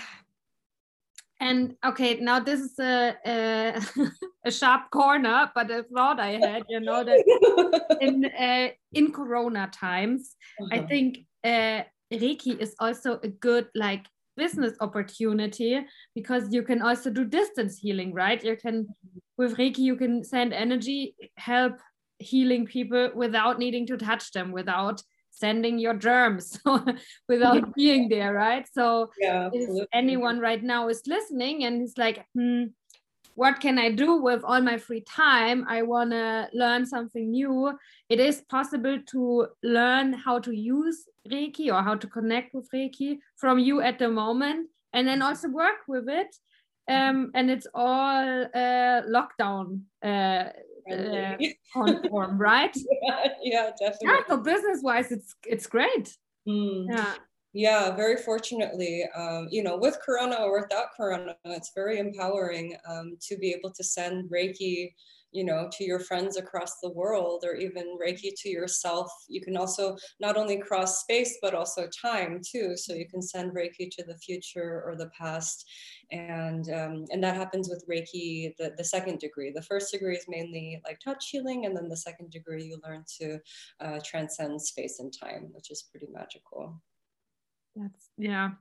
And 1.41 1.75
okay, 1.85 2.15
now 2.21 2.39
this 2.39 2.61
is 2.61 2.79
a, 2.79 3.13
a, 3.25 3.81
a 4.45 4.51
sharp 4.51 4.89
corner, 4.89 5.51
but 5.53 5.69
a 5.69 5.83
thought 5.83 6.17
I 6.17 6.39
had, 6.39 6.63
you 6.69 6.79
know, 6.79 7.03
that 7.03 7.97
in 8.01 8.25
uh, 8.25 8.69
in 8.93 9.11
Corona 9.11 9.69
times, 9.69 10.37
uh 10.59 10.65
-huh. 10.65 10.73
I 10.73 10.77
uh-huh. 10.77 10.87
think 10.87 11.17
uh, 11.43 11.83
Reiki 12.13 12.59
is 12.59 12.75
also 12.79 13.19
a 13.23 13.27
good 13.27 13.67
like 13.75 14.05
business 14.37 14.73
opportunity 14.81 15.79
because 16.13 16.53
you 16.53 16.61
can 16.63 16.81
also 16.81 17.09
do 17.09 17.25
distance 17.25 17.77
healing, 17.77 18.13
right? 18.13 18.43
You 18.43 18.57
can 18.57 18.87
with 19.37 19.57
Reiki 19.57 19.79
you 19.79 19.95
can 19.95 20.23
send 20.23 20.53
energy, 20.53 21.15
help 21.37 21.73
healing 22.19 22.65
people 22.65 23.11
without 23.15 23.59
needing 23.59 23.85
to 23.87 23.97
touch 23.97 24.31
them, 24.31 24.51
without 24.51 25.01
sending 25.31 25.77
your 25.77 25.93
germs, 25.93 26.59
without 27.27 27.73
being 27.75 28.09
there, 28.09 28.33
right? 28.33 28.65
So 28.71 29.09
yeah, 29.19 29.49
if 29.51 29.87
anyone 29.93 30.39
right 30.39 30.63
now 30.63 30.87
is 30.87 31.01
listening 31.07 31.65
and 31.65 31.81
is 31.81 31.97
like, 31.97 32.25
hmm, 32.33 32.65
what 33.35 33.59
can 33.59 33.77
I 33.77 33.91
do 33.91 34.15
with 34.15 34.43
all 34.43 34.61
my 34.61 34.77
free 34.77 35.01
time? 35.01 35.65
I 35.67 35.83
want 35.83 36.11
to 36.11 36.49
learn 36.53 36.85
something 36.85 37.31
new. 37.31 37.77
It 38.09 38.19
is 38.19 38.41
possible 38.49 38.97
to 39.11 39.47
learn 39.61 40.13
how 40.13 40.39
to 40.39 40.51
use 40.55 41.05
Reiki 41.29 41.67
or 41.67 41.83
how 41.83 41.95
to 41.95 42.07
connect 42.07 42.53
with 42.53 42.69
Reiki 42.73 43.19
from 43.35 43.59
you 43.59 43.81
at 43.81 43.99
the 43.99 44.09
moment 44.09 44.69
and 44.93 45.05
then 45.07 45.21
also 45.21 45.49
work 45.49 45.81
with 45.87 46.07
it. 46.07 46.33
Um, 46.87 47.31
and 47.33 47.49
it's 47.49 47.67
all 47.73 48.43
uh, 48.45 49.01
lockdown 49.09 49.81
uh, 50.03 50.49
uh, 50.91 51.37
conform, 51.73 52.37
right? 52.37 52.75
Yeah, 53.01 53.27
yeah, 53.41 53.69
definitely. 53.71 54.07
Yeah, 54.07 54.19
so 54.27 54.37
business 54.37 54.79
wise, 54.83 55.11
it's 55.11 55.35
it's 55.45 55.67
great. 55.67 56.15
Mm. 56.47 56.85
Yeah. 56.89 57.13
Yeah, 57.57 57.95
very 57.95 58.17
fortunately, 58.17 59.05
um, 59.15 59.47
you 59.49 59.63
know, 59.63 59.77
with 59.77 59.97
Corona 60.05 60.35
or 60.41 60.59
without 60.61 60.87
Corona, 60.93 61.37
it's 61.45 61.71
very 61.73 61.99
empowering 61.99 62.75
um, 62.85 63.15
to 63.21 63.37
be 63.37 63.51
able 63.51 63.71
to 63.71 63.81
send 63.81 64.29
Reiki, 64.29 64.93
you 65.31 65.45
know, 65.45 65.69
to 65.71 65.85
your 65.85 65.99
friends 66.01 66.35
across 66.35 66.81
the 66.81 66.91
world 66.91 67.45
or 67.47 67.55
even 67.55 67.97
Reiki 67.97 68.33
to 68.41 68.49
yourself. 68.49 69.09
You 69.29 69.39
can 69.39 69.55
also 69.55 69.95
not 70.19 70.35
only 70.35 70.57
cross 70.57 70.99
space, 70.99 71.37
but 71.41 71.53
also 71.55 71.87
time 71.87 72.41
too. 72.45 72.75
So 72.75 72.93
you 72.93 73.07
can 73.07 73.21
send 73.21 73.53
Reiki 73.53 73.89
to 73.89 74.03
the 74.03 74.17
future 74.17 74.83
or 74.85 74.97
the 74.97 75.09
past. 75.17 75.65
And, 76.11 76.69
um, 76.73 77.05
and 77.09 77.23
that 77.23 77.37
happens 77.37 77.69
with 77.69 77.85
Reiki, 77.89 78.53
the, 78.57 78.73
the 78.77 78.83
second 78.83 79.19
degree. 79.19 79.53
The 79.55 79.61
first 79.61 79.93
degree 79.93 80.17
is 80.17 80.25
mainly 80.27 80.81
like 80.83 80.99
touch 80.99 81.29
healing. 81.29 81.65
And 81.65 81.77
then 81.77 81.87
the 81.87 81.95
second 81.95 82.31
degree, 82.31 82.65
you 82.65 82.81
learn 82.83 83.05
to 83.21 83.39
uh, 83.79 83.99
transcend 84.03 84.61
space 84.61 84.99
and 84.99 85.13
time, 85.17 85.51
which 85.53 85.71
is 85.71 85.83
pretty 85.89 86.07
magical. 86.11 86.81
That's 87.75 88.09
yeah, 88.17 88.51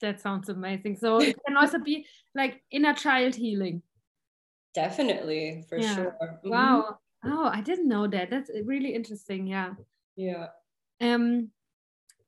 that 0.00 0.20
sounds 0.20 0.48
amazing. 0.48 0.96
So 0.96 1.20
it 1.20 1.36
can 1.46 1.56
also 1.56 1.78
be 1.78 2.06
like 2.34 2.62
inner 2.70 2.94
child 2.94 3.34
healing. 3.34 3.82
Definitely, 4.74 5.64
for 5.68 5.78
yeah. 5.78 5.94
sure. 5.94 6.16
Mm-hmm. 6.22 6.48
Wow. 6.48 6.98
Oh, 7.24 7.44
I 7.46 7.60
didn't 7.60 7.88
know 7.88 8.06
that. 8.08 8.30
That's 8.30 8.50
really 8.64 8.94
interesting. 8.94 9.46
Yeah. 9.46 9.74
Yeah. 10.16 10.48
Um 11.00 11.50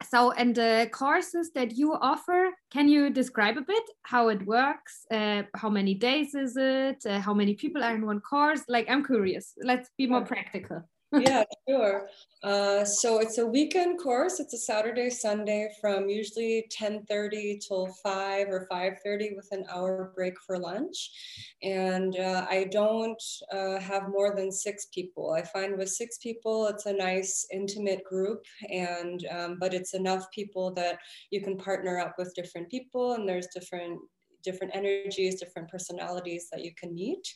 so 0.02 0.32
and 0.32 0.54
the 0.54 0.88
courses 0.92 1.50
that 1.54 1.76
you 1.76 1.94
offer 1.94 2.50
can 2.70 2.88
you 2.88 3.10
describe 3.10 3.56
a 3.56 3.62
bit 3.62 3.82
how 4.02 4.28
it 4.28 4.44
works 4.46 5.06
uh, 5.10 5.42
how 5.54 5.70
many 5.70 5.94
days 5.94 6.34
is 6.34 6.56
it 6.56 7.04
uh, 7.06 7.20
how 7.20 7.32
many 7.32 7.54
people 7.54 7.82
are 7.82 7.94
in 7.94 8.04
one 8.04 8.20
course 8.20 8.62
like 8.68 8.88
i'm 8.90 9.04
curious 9.04 9.54
let's 9.62 9.90
be 9.96 10.06
more 10.06 10.24
practical 10.24 10.82
yeah, 11.20 11.44
sure. 11.68 12.08
Uh, 12.42 12.84
so 12.84 13.18
it's 13.18 13.38
a 13.38 13.46
weekend 13.46 13.98
course. 13.98 14.40
It's 14.40 14.54
a 14.54 14.58
Saturday, 14.58 15.10
Sunday 15.10 15.70
from 15.80 16.08
usually 16.08 16.66
10:30 16.70 17.60
till 17.66 17.86
5 18.02 18.48
or 18.48 18.66
5:30 18.70 19.34
with 19.36 19.48
an 19.52 19.64
hour 19.72 20.12
break 20.14 20.34
for 20.46 20.58
lunch. 20.58 21.10
And 21.62 22.18
uh, 22.18 22.46
I 22.48 22.64
don't 22.70 23.22
uh, 23.52 23.78
have 23.80 24.08
more 24.08 24.34
than 24.36 24.52
six 24.52 24.86
people. 24.86 25.32
I 25.32 25.42
find 25.42 25.76
with 25.76 25.88
six 25.88 26.18
people, 26.18 26.66
it's 26.66 26.86
a 26.86 26.92
nice 26.92 27.46
intimate 27.52 28.04
group, 28.04 28.44
and 28.70 29.26
um, 29.30 29.56
but 29.58 29.72
it's 29.72 29.94
enough 29.94 30.30
people 30.32 30.72
that 30.74 30.98
you 31.30 31.40
can 31.40 31.56
partner 31.56 31.98
up 31.98 32.16
with 32.18 32.34
different 32.34 32.70
people, 32.70 33.14
and 33.14 33.28
there's 33.28 33.48
different 33.48 33.98
different 34.44 34.74
energies, 34.74 35.40
different 35.40 35.68
personalities 35.68 36.48
that 36.52 36.64
you 36.64 36.72
can 36.74 36.94
meet. 36.94 37.26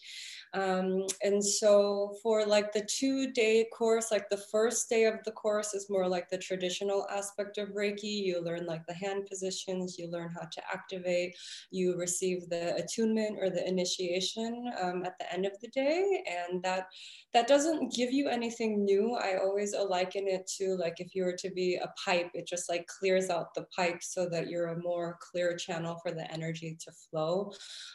Um, 0.54 1.04
and 1.22 1.44
so 1.44 2.16
for 2.22 2.46
like 2.46 2.72
the 2.72 2.86
two 2.88 3.32
day 3.32 3.66
course, 3.76 4.10
like 4.10 4.28
the 4.30 4.42
first 4.50 4.88
day 4.88 5.04
of 5.04 5.22
the 5.24 5.32
course 5.32 5.74
is 5.74 5.90
more 5.90 6.08
like 6.08 6.30
the 6.30 6.38
traditional 6.38 7.06
aspect 7.10 7.58
of 7.58 7.70
Reiki. 7.70 8.24
You 8.24 8.42
learn 8.42 8.66
like 8.66 8.86
the 8.86 8.94
hand 8.94 9.26
positions, 9.26 9.98
you 9.98 10.10
learn 10.10 10.30
how 10.30 10.46
to 10.50 10.62
activate, 10.72 11.36
you 11.70 11.96
receive 11.96 12.48
the 12.48 12.74
attunement 12.76 13.38
or 13.40 13.50
the 13.50 13.66
initiation 13.66 14.70
um, 14.80 15.04
at 15.04 15.18
the 15.18 15.30
end 15.32 15.44
of 15.44 15.52
the 15.60 15.68
day. 15.68 16.24
And 16.26 16.62
that 16.62 16.86
that 17.34 17.46
doesn't 17.46 17.92
give 17.92 18.12
you 18.12 18.28
anything 18.28 18.84
new. 18.84 19.14
I 19.14 19.36
always 19.36 19.74
liken 19.74 20.28
it 20.28 20.50
to 20.58 20.76
like 20.76 20.98
if 20.98 21.14
you 21.14 21.24
were 21.24 21.36
to 21.38 21.50
be 21.50 21.76
a 21.76 21.92
pipe, 22.02 22.30
it 22.34 22.46
just 22.46 22.70
like 22.70 22.86
clears 22.86 23.28
out 23.28 23.54
the 23.54 23.66
pipe 23.76 24.02
so 24.02 24.28
that 24.30 24.48
you're 24.48 24.68
a 24.68 24.82
more 24.82 25.18
clear 25.20 25.56
channel 25.56 25.98
for 26.02 26.12
the 26.12 26.30
energy 26.32 26.76
to 26.80 26.92
flow. 27.10 27.52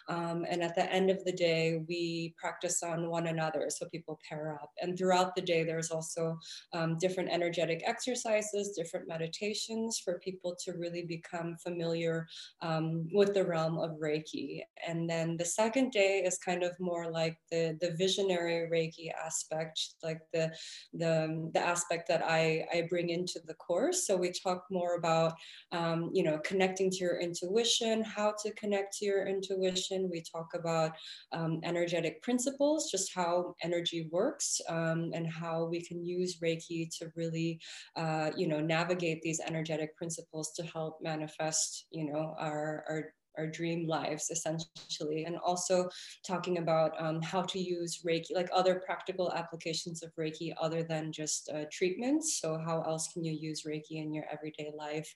Um, 0.09 0.45
and 0.49 0.61
at 0.63 0.75
the 0.75 0.91
end 0.91 1.09
of 1.09 1.23
the 1.25 1.31
day, 1.31 1.83
we 1.87 2.33
practice 2.37 2.83
on 2.83 3.09
one 3.09 3.27
another. 3.27 3.67
So 3.69 3.87
people 3.89 4.19
pair 4.27 4.53
up. 4.61 4.71
And 4.81 4.97
throughout 4.97 5.35
the 5.35 5.41
day, 5.41 5.63
there's 5.63 5.91
also 5.91 6.37
um, 6.73 6.97
different 6.97 7.29
energetic 7.31 7.83
exercises, 7.85 8.75
different 8.77 9.07
meditations 9.07 10.01
for 10.03 10.19
people 10.19 10.55
to 10.63 10.73
really 10.73 11.03
become 11.03 11.55
familiar 11.61 12.27
um, 12.61 13.07
with 13.13 13.33
the 13.33 13.45
realm 13.45 13.77
of 13.77 13.91
Reiki. 14.01 14.61
And 14.87 15.09
then 15.09 15.37
the 15.37 15.45
second 15.45 15.91
day 15.91 16.23
is 16.25 16.37
kind 16.37 16.63
of 16.63 16.79
more 16.79 17.11
like 17.11 17.37
the, 17.51 17.77
the 17.81 17.91
visionary 17.91 18.69
Reiki 18.71 19.11
aspect, 19.13 19.79
like 20.03 20.21
the, 20.33 20.51
the, 20.93 21.49
the 21.53 21.59
aspect 21.59 22.07
that 22.07 22.23
I, 22.23 22.65
I 22.73 22.87
bring 22.89 23.09
into 23.09 23.39
the 23.45 23.53
course. 23.55 24.07
So 24.07 24.15
we 24.15 24.31
talk 24.31 24.65
more 24.69 24.95
about, 24.95 25.33
um, 25.71 26.09
you 26.13 26.23
know, 26.23 26.39
connecting 26.39 26.89
to 26.91 26.97
your 26.97 27.19
intuition, 27.19 28.03
how 28.03 28.33
to 28.43 28.53
connect 28.53 28.92
to 28.93 29.05
your 29.05 29.27
intuition. 29.27 30.09
We 30.11 30.21
talk 30.21 30.51
about 30.53 30.91
um, 31.31 31.59
energetic 31.63 32.21
principles, 32.21 32.89
just 32.91 33.13
how 33.13 33.55
energy 33.61 34.09
works 34.11 34.61
um, 34.69 35.11
and 35.13 35.27
how 35.27 35.65
we 35.65 35.81
can 35.81 36.03
use 36.05 36.39
Reiki 36.39 36.89
to 36.99 37.11
really, 37.15 37.59
uh, 37.95 38.31
you 38.35 38.47
know, 38.47 38.59
navigate 38.59 39.21
these 39.21 39.41
energetic 39.45 39.95
principles 39.97 40.51
to 40.53 40.63
help 40.63 40.99
manifest, 41.01 41.87
you 41.91 42.11
know, 42.11 42.35
our, 42.39 42.85
our 42.89 43.13
our 43.37 43.47
dream 43.47 43.87
lives 43.87 44.29
essentially. 44.29 45.25
And 45.25 45.37
also 45.37 45.89
talking 46.25 46.57
about 46.57 46.91
um, 46.99 47.21
how 47.21 47.41
to 47.43 47.59
use 47.59 48.01
reiki 48.05 48.33
like 48.33 48.49
other 48.53 48.81
practical 48.85 49.31
applications 49.33 50.03
of 50.03 50.11
reiki 50.19 50.53
other 50.61 50.83
than 50.83 51.11
just 51.11 51.49
uh, 51.53 51.65
treatments. 51.71 52.39
So 52.41 52.57
how 52.57 52.81
else 52.81 53.07
can 53.11 53.23
you 53.23 53.33
use 53.33 53.63
reiki 53.63 54.03
in 54.03 54.13
your 54.13 54.25
everyday 54.31 54.71
life 54.75 55.13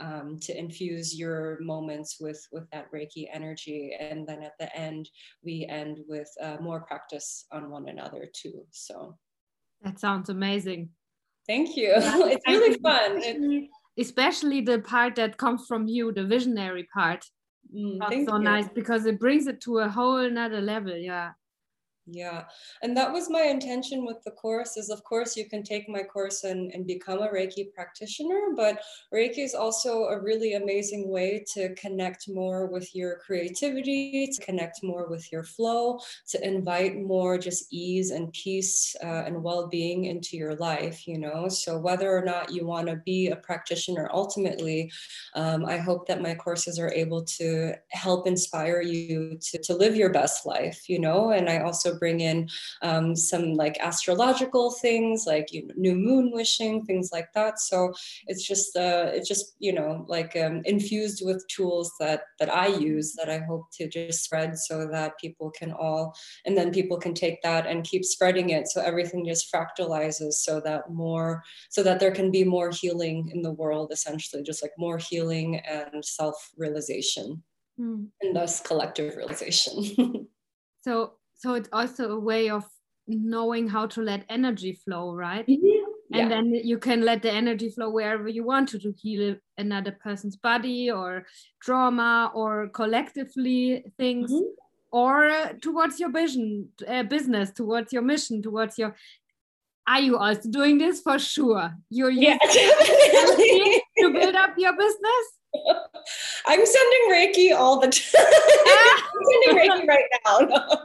um, 0.00 0.38
to 0.42 0.58
infuse 0.58 1.18
your 1.18 1.58
moments 1.60 2.18
with 2.20 2.46
with 2.52 2.68
that 2.70 2.90
reiki 2.92 3.28
energy? 3.32 3.96
And 3.98 4.26
then 4.26 4.42
at 4.42 4.58
the 4.58 4.74
end 4.76 5.08
we 5.42 5.66
end 5.68 5.98
with 6.08 6.30
uh, 6.40 6.56
more 6.60 6.80
practice 6.80 7.46
on 7.52 7.70
one 7.70 7.88
another 7.88 8.28
too. 8.32 8.64
So 8.70 9.16
that 9.82 10.00
sounds 10.00 10.28
amazing. 10.28 10.90
Thank 11.46 11.76
you. 11.76 11.92
It's 11.96 12.46
really 12.46 12.78
fun. 12.78 13.16
Especially, 13.18 13.70
especially 13.98 14.60
the 14.60 14.78
part 14.80 15.16
that 15.16 15.36
comes 15.36 15.66
from 15.66 15.86
you 15.88 16.12
the 16.12 16.24
visionary 16.24 16.86
part 16.94 17.24
Mm, 17.74 17.98
That's 18.00 18.24
so 18.26 18.38
you. 18.38 18.42
nice 18.44 18.68
because 18.68 19.06
it 19.06 19.18
brings 19.20 19.46
it 19.46 19.60
to 19.62 19.78
a 19.78 19.88
whole 19.88 20.18
another 20.18 20.60
level. 20.60 20.96
Yeah. 20.96 21.32
Yeah, 22.10 22.44
and 22.82 22.96
that 22.96 23.12
was 23.12 23.28
my 23.28 23.42
intention 23.42 24.06
with 24.06 24.22
the 24.24 24.30
course 24.30 24.78
is 24.78 24.88
of 24.88 25.04
course 25.04 25.36
you 25.36 25.46
can 25.46 25.62
take 25.62 25.90
my 25.90 26.02
course 26.02 26.44
and, 26.44 26.72
and 26.72 26.86
become 26.86 27.20
a 27.20 27.28
Reiki 27.28 27.70
practitioner, 27.74 28.54
but 28.56 28.80
Reiki 29.12 29.44
is 29.44 29.54
also 29.54 30.04
a 30.04 30.18
really 30.18 30.54
amazing 30.54 31.10
way 31.10 31.44
to 31.52 31.74
connect 31.74 32.26
more 32.28 32.66
with 32.66 32.94
your 32.94 33.16
creativity, 33.16 34.26
to 34.28 34.40
connect 34.40 34.82
more 34.82 35.06
with 35.06 35.30
your 35.30 35.42
flow, 35.42 35.98
to 36.28 36.46
invite 36.46 36.96
more 36.96 37.36
just 37.36 37.66
ease 37.70 38.10
and 38.10 38.32
peace 38.32 38.96
uh, 39.02 39.24
and 39.26 39.42
well-being 39.42 40.06
into 40.06 40.38
your 40.38 40.54
life, 40.54 41.06
you 41.06 41.18
know? 41.18 41.48
So 41.48 41.78
whether 41.78 42.10
or 42.10 42.24
not 42.24 42.50
you 42.50 42.64
want 42.66 42.88
to 42.88 42.96
be 42.96 43.28
a 43.28 43.36
practitioner 43.36 44.08
ultimately, 44.14 44.90
um, 45.34 45.66
I 45.66 45.76
hope 45.76 46.06
that 46.08 46.22
my 46.22 46.34
courses 46.34 46.78
are 46.78 46.92
able 46.92 47.22
to 47.24 47.74
help 47.90 48.26
inspire 48.26 48.80
you 48.80 49.36
to, 49.42 49.58
to 49.58 49.74
live 49.74 49.94
your 49.94 50.10
best 50.10 50.46
life, 50.46 50.88
you 50.88 50.98
know? 50.98 51.32
And 51.32 51.50
I 51.50 51.58
also 51.58 51.97
bring 51.98 52.20
in 52.20 52.48
um, 52.82 53.14
some 53.16 53.54
like 53.54 53.78
astrological 53.80 54.72
things 54.72 55.24
like 55.26 55.52
you 55.52 55.66
know, 55.66 55.74
new 55.76 55.94
moon 55.94 56.30
wishing, 56.32 56.84
things 56.84 57.10
like 57.12 57.32
that. 57.34 57.60
So 57.60 57.92
it's 58.26 58.46
just 58.46 58.76
uh, 58.76 59.10
it's 59.12 59.28
just 59.28 59.56
you 59.58 59.72
know 59.72 60.04
like 60.08 60.36
um, 60.36 60.62
infused 60.64 61.22
with 61.24 61.46
tools 61.48 61.92
that 62.00 62.22
that 62.38 62.52
I 62.54 62.66
use 62.66 63.14
that 63.14 63.30
I 63.30 63.38
hope 63.38 63.70
to 63.72 63.88
just 63.88 64.24
spread 64.24 64.56
so 64.58 64.86
that 64.86 65.18
people 65.18 65.50
can 65.50 65.72
all 65.72 66.14
and 66.44 66.56
then 66.56 66.72
people 66.72 66.98
can 66.98 67.14
take 67.14 67.42
that 67.42 67.66
and 67.66 67.84
keep 67.84 68.04
spreading 68.04 68.50
it 68.50 68.68
so 68.68 68.80
everything 68.80 69.24
just 69.26 69.52
fractalizes 69.52 70.34
so 70.34 70.60
that 70.60 70.90
more 70.90 71.42
so 71.70 71.82
that 71.82 72.00
there 72.00 72.12
can 72.12 72.30
be 72.30 72.44
more 72.44 72.70
healing 72.70 73.30
in 73.34 73.42
the 73.42 73.52
world 73.52 73.90
essentially 73.92 74.42
just 74.42 74.62
like 74.62 74.72
more 74.78 74.98
healing 74.98 75.56
and 75.60 76.04
self 76.04 76.50
realization 76.56 77.42
mm. 77.78 78.06
and 78.20 78.36
thus 78.36 78.60
collective 78.60 79.16
realization 79.16 80.28
so 80.84 81.12
so 81.38 81.54
it's 81.54 81.68
also 81.72 82.10
a 82.10 82.20
way 82.20 82.50
of 82.50 82.64
knowing 83.06 83.68
how 83.68 83.86
to 83.86 84.02
let 84.02 84.24
energy 84.28 84.72
flow 84.72 85.14
right 85.14 85.46
mm-hmm. 85.46 85.84
and 86.12 86.28
yeah. 86.28 86.28
then 86.28 86.52
you 86.52 86.78
can 86.78 87.02
let 87.02 87.22
the 87.22 87.30
energy 87.30 87.70
flow 87.70 87.88
wherever 87.88 88.28
you 88.28 88.44
want 88.44 88.68
to 88.68 88.78
to 88.78 88.92
heal 88.92 89.34
another 89.56 89.92
person's 89.92 90.36
body 90.36 90.90
or 90.90 91.24
trauma 91.62 92.30
or 92.34 92.68
collectively 92.68 93.84
things 93.96 94.30
mm-hmm. 94.30 94.44
or 94.92 95.26
uh, 95.26 95.52
towards 95.62 95.98
your 95.98 96.10
vision 96.10 96.68
uh, 96.86 97.02
business 97.02 97.50
towards 97.50 97.92
your 97.92 98.02
mission 98.02 98.42
towards 98.42 98.76
your 98.76 98.94
are 99.86 100.00
you 100.00 100.18
also 100.18 100.50
doing 100.50 100.76
this 100.76 101.00
for 101.00 101.18
sure 101.18 101.72
you're 101.88 102.10
yeah, 102.10 102.36
to 103.98 104.12
build 104.12 104.34
up 104.34 104.52
your 104.58 104.76
business 104.76 105.37
I'm 106.46 106.64
sending 106.64 107.10
Reiki 107.10 107.56
all 107.56 107.80
the 107.80 107.88
time. 107.88 108.14
I'm 109.06 109.24
sending 109.30 109.70
Reiki 109.70 109.86
right 109.86 110.04
now. 110.24 110.84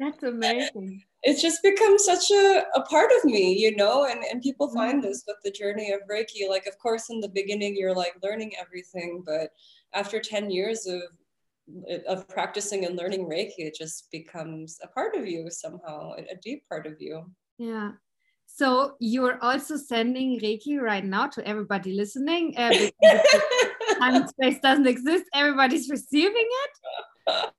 That's 0.00 0.22
amazing. 0.22 1.02
It's 1.22 1.40
just 1.40 1.62
become 1.62 1.98
such 1.98 2.30
a, 2.30 2.64
a 2.74 2.82
part 2.82 3.10
of 3.18 3.24
me, 3.24 3.56
you 3.58 3.74
know, 3.76 4.04
and, 4.04 4.22
and 4.24 4.42
people 4.42 4.68
mm-hmm. 4.68 4.76
find 4.76 5.04
this 5.04 5.24
with 5.26 5.36
the 5.44 5.50
journey 5.50 5.92
of 5.92 6.00
Reiki. 6.10 6.48
Like, 6.48 6.66
of 6.66 6.78
course, 6.78 7.10
in 7.10 7.20
the 7.20 7.28
beginning, 7.28 7.76
you're 7.76 7.94
like 7.94 8.14
learning 8.22 8.52
everything, 8.60 9.22
but 9.24 9.50
after 9.92 10.20
10 10.20 10.50
years 10.50 10.86
of 10.86 11.02
of 12.06 12.28
practicing 12.28 12.84
and 12.84 12.96
learning 12.96 13.26
Reiki, 13.26 13.54
it 13.58 13.74
just 13.74 14.10
becomes 14.10 14.78
a 14.82 14.88
part 14.88 15.16
of 15.16 15.26
you 15.26 15.50
somehow, 15.50 16.12
a 16.12 16.36
deep 16.42 16.68
part 16.68 16.86
of 16.86 17.00
you. 17.00 17.24
Yeah. 17.58 17.92
So 18.46 18.94
you're 19.00 19.42
also 19.42 19.76
sending 19.76 20.38
Reiki 20.40 20.80
right 20.80 21.04
now 21.04 21.26
to 21.28 21.46
everybody 21.46 21.92
listening. 21.92 22.54
Uh, 22.56 22.70
time 23.98 24.14
and 24.14 24.28
space 24.28 24.60
doesn't 24.60 24.86
exist. 24.86 25.24
Everybody's 25.34 25.90
receiving 25.90 26.48
it. 26.64 26.70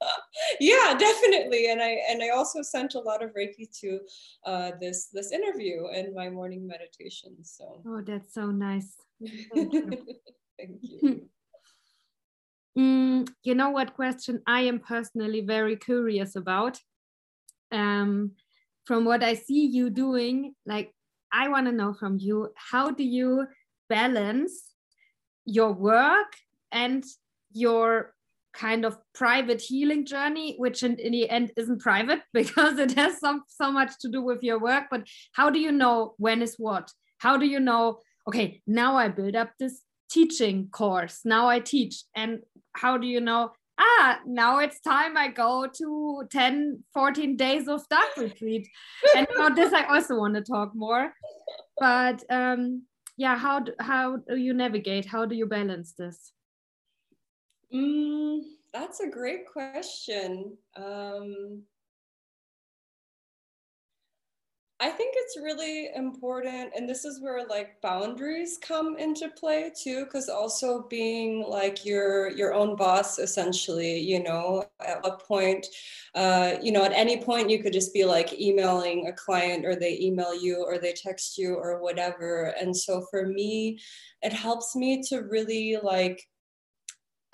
yeah, 0.59 0.95
definitely. 0.97 1.71
And 1.71 1.81
I 1.81 1.97
and 2.09 2.21
I 2.23 2.29
also 2.29 2.61
sent 2.61 2.95
a 2.95 2.99
lot 2.99 3.23
of 3.23 3.31
Reiki 3.31 3.67
to 3.81 3.99
uh, 4.45 4.71
this 4.79 5.09
this 5.11 5.31
interview 5.31 5.87
and 5.87 6.13
my 6.13 6.29
morning 6.29 6.67
meditation. 6.67 7.35
So. 7.43 7.81
Oh, 7.87 8.01
that's 8.01 8.33
so 8.33 8.47
nice. 8.47 8.95
Thank 9.53 9.73
you. 9.73 9.91
Thank 10.57 10.79
you. 10.81 11.29
Mm, 12.77 13.29
you 13.43 13.55
know 13.55 13.69
what 13.69 13.95
question 13.95 14.41
I 14.45 14.61
am 14.61 14.79
personally 14.79 15.41
very 15.41 15.77
curious 15.77 16.35
about? 16.35 16.79
Um, 17.71 18.31
from 18.85 19.05
what 19.05 19.23
I 19.23 19.33
see 19.33 19.65
you 19.65 19.89
doing, 19.89 20.53
like 20.65 20.93
I 21.31 21.49
want 21.49 21.67
to 21.67 21.71
know 21.71 21.93
from 21.93 22.17
you, 22.19 22.49
how 22.55 22.91
do 22.91 23.03
you 23.03 23.47
balance 23.89 24.71
your 25.45 25.73
work 25.73 26.33
and 26.71 27.03
your 27.51 28.13
kind 28.53 28.85
of 28.85 28.97
private 29.13 29.61
healing 29.61 30.05
journey, 30.05 30.55
which 30.57 30.81
in, 30.81 30.97
in, 30.97 31.11
the 31.11 31.29
end 31.29 31.51
isn't 31.57 31.81
private 31.81 32.21
because 32.33 32.79
it 32.79 32.93
has 32.93 33.19
some 33.19 33.43
so 33.47 33.71
much 33.71 33.91
to 33.99 34.09
do 34.09 34.21
with 34.21 34.43
your 34.43 34.59
work. 34.59 34.85
But 34.89 35.07
how 35.33 35.49
do 35.49 35.59
you 35.59 35.71
know 35.71 36.15
when 36.17 36.41
is 36.41 36.55
what? 36.57 36.91
How 37.17 37.37
do 37.37 37.45
you 37.45 37.59
know, 37.59 37.99
okay, 38.27 38.61
now 38.65 38.95
I 38.95 39.09
build 39.09 39.35
up 39.35 39.51
this 39.59 39.81
teaching 40.09 40.69
course, 40.69 41.21
now 41.25 41.47
I 41.47 41.59
teach. 41.59 42.03
And 42.15 42.39
how 42.73 42.97
do 42.97 43.07
you 43.07 43.19
know 43.19 43.51
ah, 43.77 44.19
now 44.25 44.59
it's 44.59 44.79
time 44.79 45.17
I 45.17 45.29
go 45.29 45.67
to 45.67 46.23
10, 46.31 46.83
14 46.93 47.35
days 47.35 47.67
of 47.67 47.87
dark 47.89 48.17
retreat. 48.17 48.67
and 49.15 49.27
about 49.35 49.55
this, 49.55 49.73
I 49.73 49.83
also 49.85 50.17
want 50.17 50.35
to 50.35 50.41
talk 50.41 50.75
more. 50.75 51.13
But 51.79 52.23
um, 52.29 52.83
yeah, 53.17 53.37
how 53.37 53.59
do, 53.59 53.73
how 53.79 54.17
do 54.17 54.35
you 54.35 54.53
navigate? 54.53 55.05
How 55.05 55.25
do 55.25 55.35
you 55.35 55.45
balance 55.45 55.93
this? 55.93 56.31
Mm, 57.73 58.41
that's 58.73 58.99
a 58.99 59.09
great 59.09 59.47
question. 59.51 60.57
Um, 60.75 61.63
I 64.85 64.91
think 64.91 65.15
it's 65.17 65.37
really 65.37 65.89
important, 65.95 66.73
and 66.75 66.87
this 66.87 67.05
is 67.05 67.19
where 67.19 67.47
like 67.47 67.81
boundaries 67.81 68.59
come 68.61 68.97
into 68.99 69.29
play 69.29 69.71
too, 69.75 70.05
because 70.05 70.29
also 70.29 70.85
being 70.89 71.43
like 71.59 71.83
your 71.83 72.29
your 72.29 72.53
own 72.53 72.75
boss, 72.75 73.17
essentially, 73.17 73.97
you 73.97 74.21
know, 74.21 74.63
at 74.85 75.03
what 75.03 75.23
point, 75.27 75.65
uh, 76.13 76.57
you 76.61 76.71
know, 76.71 76.83
at 76.83 76.93
any 76.93 77.17
point 77.17 77.49
you 77.49 77.63
could 77.63 77.73
just 77.73 77.95
be 77.95 78.05
like 78.05 78.39
emailing 78.39 79.07
a 79.07 79.13
client, 79.13 79.65
or 79.65 79.75
they 79.75 79.99
email 79.99 80.35
you, 80.39 80.63
or 80.63 80.77
they 80.77 80.93
text 80.93 81.35
you, 81.39 81.55
or 81.55 81.81
whatever. 81.81 82.53
And 82.61 82.77
so 82.77 82.93
for 83.09 83.25
me, 83.25 83.79
it 84.21 84.33
helps 84.33 84.75
me 84.75 85.01
to 85.09 85.21
really 85.21 85.79
like 85.81 86.21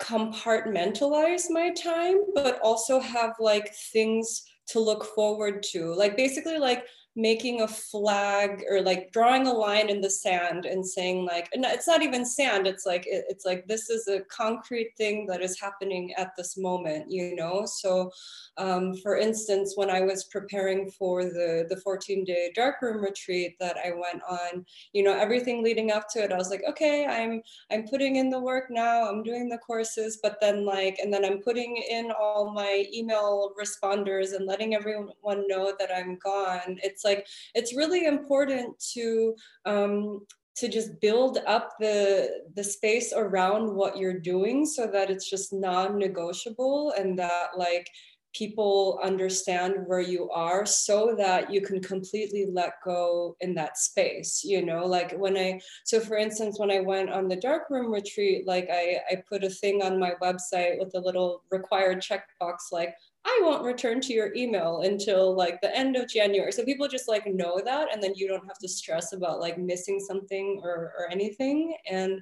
compartmentalize 0.00 1.44
my 1.50 1.68
time, 1.74 2.16
but 2.34 2.58
also 2.62 2.98
have 2.98 3.34
like 3.38 3.74
things 3.92 4.42
to 4.68 4.80
look 4.80 5.04
forward 5.04 5.62
to. 5.72 5.92
Like 5.94 6.16
basically, 6.16 6.56
like 6.56 6.86
making 7.14 7.60
a 7.60 7.68
flag 7.68 8.64
or 8.70 8.80
like 8.80 9.12
drawing 9.12 9.46
a 9.46 9.52
line 9.52 9.90
in 9.90 10.00
the 10.00 10.08
sand 10.08 10.64
and 10.64 10.86
saying 10.86 11.26
like 11.26 11.48
and 11.52 11.64
it's 11.64 11.86
not 11.86 12.02
even 12.02 12.24
sand 12.24 12.66
it's 12.66 12.86
like 12.86 13.04
it's 13.06 13.44
like 13.44 13.66
this 13.66 13.90
is 13.90 14.08
a 14.08 14.20
concrete 14.30 14.92
thing 14.96 15.26
that 15.26 15.42
is 15.42 15.60
happening 15.60 16.12
at 16.14 16.34
this 16.36 16.56
moment 16.56 17.10
you 17.10 17.34
know? 17.36 17.66
So 17.66 18.10
um, 18.56 18.94
for 18.96 19.16
instance 19.16 19.74
when 19.76 19.90
i 19.90 20.00
was 20.00 20.24
preparing 20.24 20.90
for 20.90 21.24
the 21.24 21.66
the 21.68 21.76
14 21.76 22.24
day 22.24 22.52
darkroom 22.54 23.02
retreat 23.02 23.56
that 23.58 23.76
i 23.84 23.90
went 23.90 24.22
on 24.28 24.64
you 24.92 25.02
know 25.02 25.16
everything 25.16 25.62
leading 25.62 25.90
up 25.90 26.08
to 26.10 26.22
it 26.22 26.32
i 26.32 26.36
was 26.36 26.50
like 26.50 26.62
okay 26.68 27.06
i'm 27.06 27.40
i'm 27.70 27.86
putting 27.88 28.16
in 28.16 28.30
the 28.30 28.38
work 28.38 28.64
now 28.70 29.08
i'm 29.08 29.22
doing 29.22 29.48
the 29.48 29.58
courses 29.58 30.18
but 30.22 30.38
then 30.40 30.64
like 30.64 30.98
and 31.02 31.12
then 31.12 31.24
i'm 31.24 31.38
putting 31.38 31.76
in 31.90 32.12
all 32.12 32.52
my 32.52 32.84
email 32.92 33.52
responders 33.60 34.34
and 34.34 34.46
letting 34.46 34.74
everyone 34.74 35.48
know 35.48 35.72
that 35.78 35.90
i'm 35.94 36.16
gone 36.16 36.78
it's 36.82 37.01
it's 37.02 37.04
like 37.04 37.26
it's 37.54 37.76
really 37.76 38.06
important 38.06 38.78
to 38.94 39.34
um, 39.64 40.20
to 40.56 40.68
just 40.68 41.00
build 41.00 41.38
up 41.46 41.70
the 41.80 42.42
the 42.54 42.64
space 42.64 43.12
around 43.14 43.74
what 43.74 43.96
you're 43.96 44.20
doing 44.20 44.66
so 44.66 44.86
that 44.86 45.10
it's 45.10 45.28
just 45.28 45.52
non-negotiable 45.52 46.92
and 46.96 47.18
that 47.18 47.48
like 47.56 47.88
people 48.34 48.98
understand 49.02 49.74
where 49.86 50.00
you 50.00 50.30
are 50.30 50.64
so 50.64 51.14
that 51.18 51.52
you 51.52 51.60
can 51.60 51.82
completely 51.82 52.46
let 52.50 52.72
go 52.82 53.36
in 53.40 53.54
that 53.54 53.76
space 53.76 54.42
you 54.42 54.64
know? 54.64 54.86
Like 54.86 55.12
when 55.12 55.36
i 55.36 55.60
so 55.84 56.00
for 56.00 56.16
instance 56.16 56.58
when 56.58 56.70
i 56.70 56.80
went 56.80 57.10
on 57.10 57.28
the 57.28 57.36
dark 57.36 57.70
room 57.70 57.90
retreat 57.90 58.46
like 58.46 58.68
i 58.70 58.98
i 59.10 59.22
put 59.28 59.44
a 59.44 59.50
thing 59.50 59.82
on 59.82 59.98
my 59.98 60.12
website 60.22 60.78
with 60.78 60.94
a 60.94 61.00
little 61.00 61.42
required 61.50 62.02
checkbox 62.02 62.56
like 62.72 62.94
I 63.24 63.40
won't 63.44 63.64
return 63.64 64.00
to 64.02 64.12
your 64.12 64.34
email 64.34 64.80
until 64.82 65.34
like 65.34 65.60
the 65.60 65.76
end 65.76 65.96
of 65.96 66.08
January. 66.08 66.50
So 66.52 66.64
people 66.64 66.88
just 66.88 67.08
like 67.08 67.26
know 67.26 67.60
that, 67.64 67.92
and 67.92 68.02
then 68.02 68.14
you 68.16 68.26
don't 68.26 68.46
have 68.46 68.58
to 68.58 68.68
stress 68.68 69.12
about 69.12 69.40
like 69.40 69.58
missing 69.58 70.00
something 70.00 70.60
or, 70.62 70.92
or 70.98 71.08
anything. 71.10 71.76
And 71.88 72.20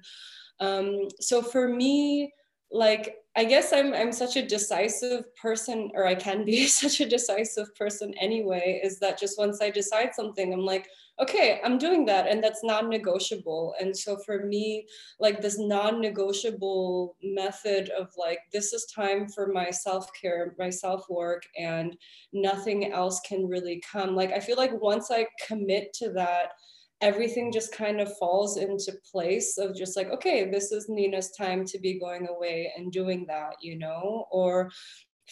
um, 0.61 1.09
so 1.19 1.41
for 1.41 1.69
me, 1.69 2.33
like 2.73 3.17
I 3.37 3.45
guess 3.45 3.73
I'm 3.73 3.95
I'm 3.95 4.13
such 4.13 4.37
a 4.37 4.47
decisive 4.47 5.25
person, 5.37 5.91
or 5.95 6.07
I 6.07 6.15
can 6.15 6.45
be 6.45 6.67
such 6.83 7.01
a 7.01 7.09
decisive 7.09 7.75
person 7.77 8.13
anyway. 8.21 8.81
Is 8.83 8.99
that 9.01 9.19
just 9.19 9.39
once 9.39 9.61
I 9.63 9.71
decide 9.71 10.15
something, 10.15 10.53
I'm 10.53 10.65
like, 10.65 10.89
okay, 11.21 11.61
I'm 11.65 11.79
doing 11.79 12.05
that, 12.07 12.27
and 12.27 12.43
that's 12.43 12.65
non-negotiable. 12.65 13.75
And 13.81 13.97
so 13.97 14.17
for 14.27 14.45
me, 14.47 14.87
like 15.21 15.41
this 15.41 15.59
non-negotiable 15.59 17.17
method 17.23 17.91
of 17.91 18.09
like 18.17 18.41
this 18.53 18.73
is 18.73 18.87
time 18.87 19.29
for 19.29 19.47
my 19.47 19.71
self-care, 19.71 20.55
my 20.59 20.71
self-work, 20.71 21.45
and 21.57 21.97
nothing 22.33 22.93
else 22.93 23.21
can 23.21 23.47
really 23.47 23.81
come. 23.91 24.17
Like 24.17 24.33
I 24.33 24.41
feel 24.41 24.57
like 24.57 24.81
once 24.81 25.11
I 25.11 25.27
commit 25.47 25.93
to 25.95 26.11
that 26.13 26.53
everything 27.01 27.51
just 27.51 27.73
kind 27.73 28.01
of 28.01 28.17
falls 28.19 28.57
into 28.57 28.93
place 29.11 29.57
of 29.59 29.75
just 29.75 29.97
like 29.97 30.09
okay 30.11 30.51
this 30.51 30.71
is 30.71 30.89
nina's 30.89 31.31
time 31.33 31.65
to 31.65 31.79
be 31.79 31.99
going 31.99 32.29
away 32.29 32.73
and 32.77 32.93
doing 32.93 33.25
that 33.27 33.55
you 33.63 33.79
know? 33.79 34.27
Or 34.31 34.71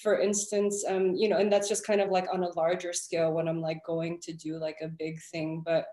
for 0.03 0.21
instance 0.21 0.85
um 0.89 1.15
you 1.15 1.29
know 1.29 1.39
and 1.39 1.53
that's 1.53 1.69
just 1.69 1.87
kind 1.87 2.01
of 2.01 2.11
like 2.11 2.27
on 2.33 2.45
a 2.45 2.55
larger 2.57 2.93
scale 2.93 3.33
when 3.33 3.49
i'm 3.49 3.61
like 3.61 3.81
going 3.85 4.19
to 4.23 4.33
do 4.33 4.57
like 4.57 4.77
a 4.81 4.89
big 4.89 5.21
thing 5.33 5.63
but 5.65 5.87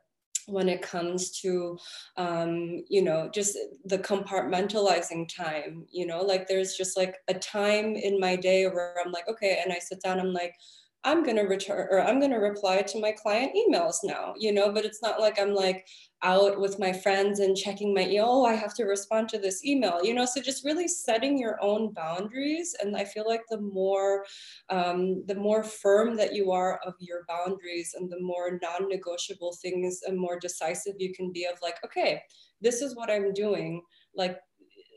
when 0.47 0.69
it 0.69 0.81
comes 0.81 1.31
to 1.39 1.77
um, 2.17 2.83
you 2.87 3.01
know 3.01 3.29
just 3.33 3.57
the 3.85 3.97
compartmentalizing 3.97 5.27
time 5.35 5.85
you 5.91 6.05
know 6.05 6.21
like 6.21 6.47
there's 6.47 6.75
just 6.75 6.95
like 6.95 7.15
a 7.27 7.33
time 7.33 7.95
in 7.95 8.19
my 8.19 8.35
day 8.35 8.67
where 8.67 8.95
i'm 9.03 9.11
like 9.11 9.27
okay 9.27 9.59
and 9.63 9.73
i 9.73 9.79
sit 9.79 10.01
down 10.01 10.19
i'm 10.19 10.33
like 10.33 10.53
I'm 11.05 11.23
going 11.23 11.37
to 11.37 11.43
return 11.43 11.87
or 11.91 12.01
I'm 12.01 12.19
going 12.19 12.31
to 12.31 12.37
reply 12.37 12.81
to 12.81 12.99
my 12.99 13.11
client 13.11 13.53
emails 13.55 13.97
now, 14.03 14.33
you 14.37 14.51
know, 14.51 14.71
but 14.71 14.85
it's 14.85 15.01
not 15.03 15.21
like 15.21 15.39
I'm 15.39 15.53
like 15.53 15.87
out 16.23 16.59
with 16.59 16.79
my 16.79 16.91
friends 16.91 17.39
and 17.39 17.55
checking 17.55 17.93
my 17.93 18.01
email. 18.01 18.25
Oh, 18.27 18.45
I 18.45 18.55
have 18.55 18.73
to 18.75 18.85
respond 18.85 19.29
to 19.29 19.37
this 19.37 19.63
email, 19.63 20.03
you 20.03 20.15
know, 20.15 20.25
so 20.25 20.41
just 20.41 20.65
really 20.65 20.87
setting 20.87 21.37
your 21.37 21.61
own 21.61 21.93
boundaries. 21.93 22.75
And 22.81 22.97
I 22.97 23.05
feel 23.05 23.25
like 23.27 23.43
the 23.49 23.61
more, 23.61 24.25
um, 24.69 25.23
the 25.27 25.35
more 25.35 25.63
firm 25.63 26.17
that 26.17 26.33
you 26.33 26.51
are 26.51 26.79
of 26.85 26.95
your 26.99 27.19
boundaries 27.27 27.93
and 27.95 28.11
the 28.11 28.19
more 28.19 28.59
non-negotiable 28.61 29.55
things 29.61 30.01
and 30.07 30.17
more 30.17 30.39
decisive 30.39 30.95
you 30.97 31.13
can 31.13 31.31
be 31.31 31.45
of 31.45 31.59
like, 31.61 31.75
okay, 31.85 32.21
this 32.61 32.81
is 32.81 32.95
what 32.95 33.11
I'm 33.11 33.31
doing. 33.31 33.83
Like 34.15 34.39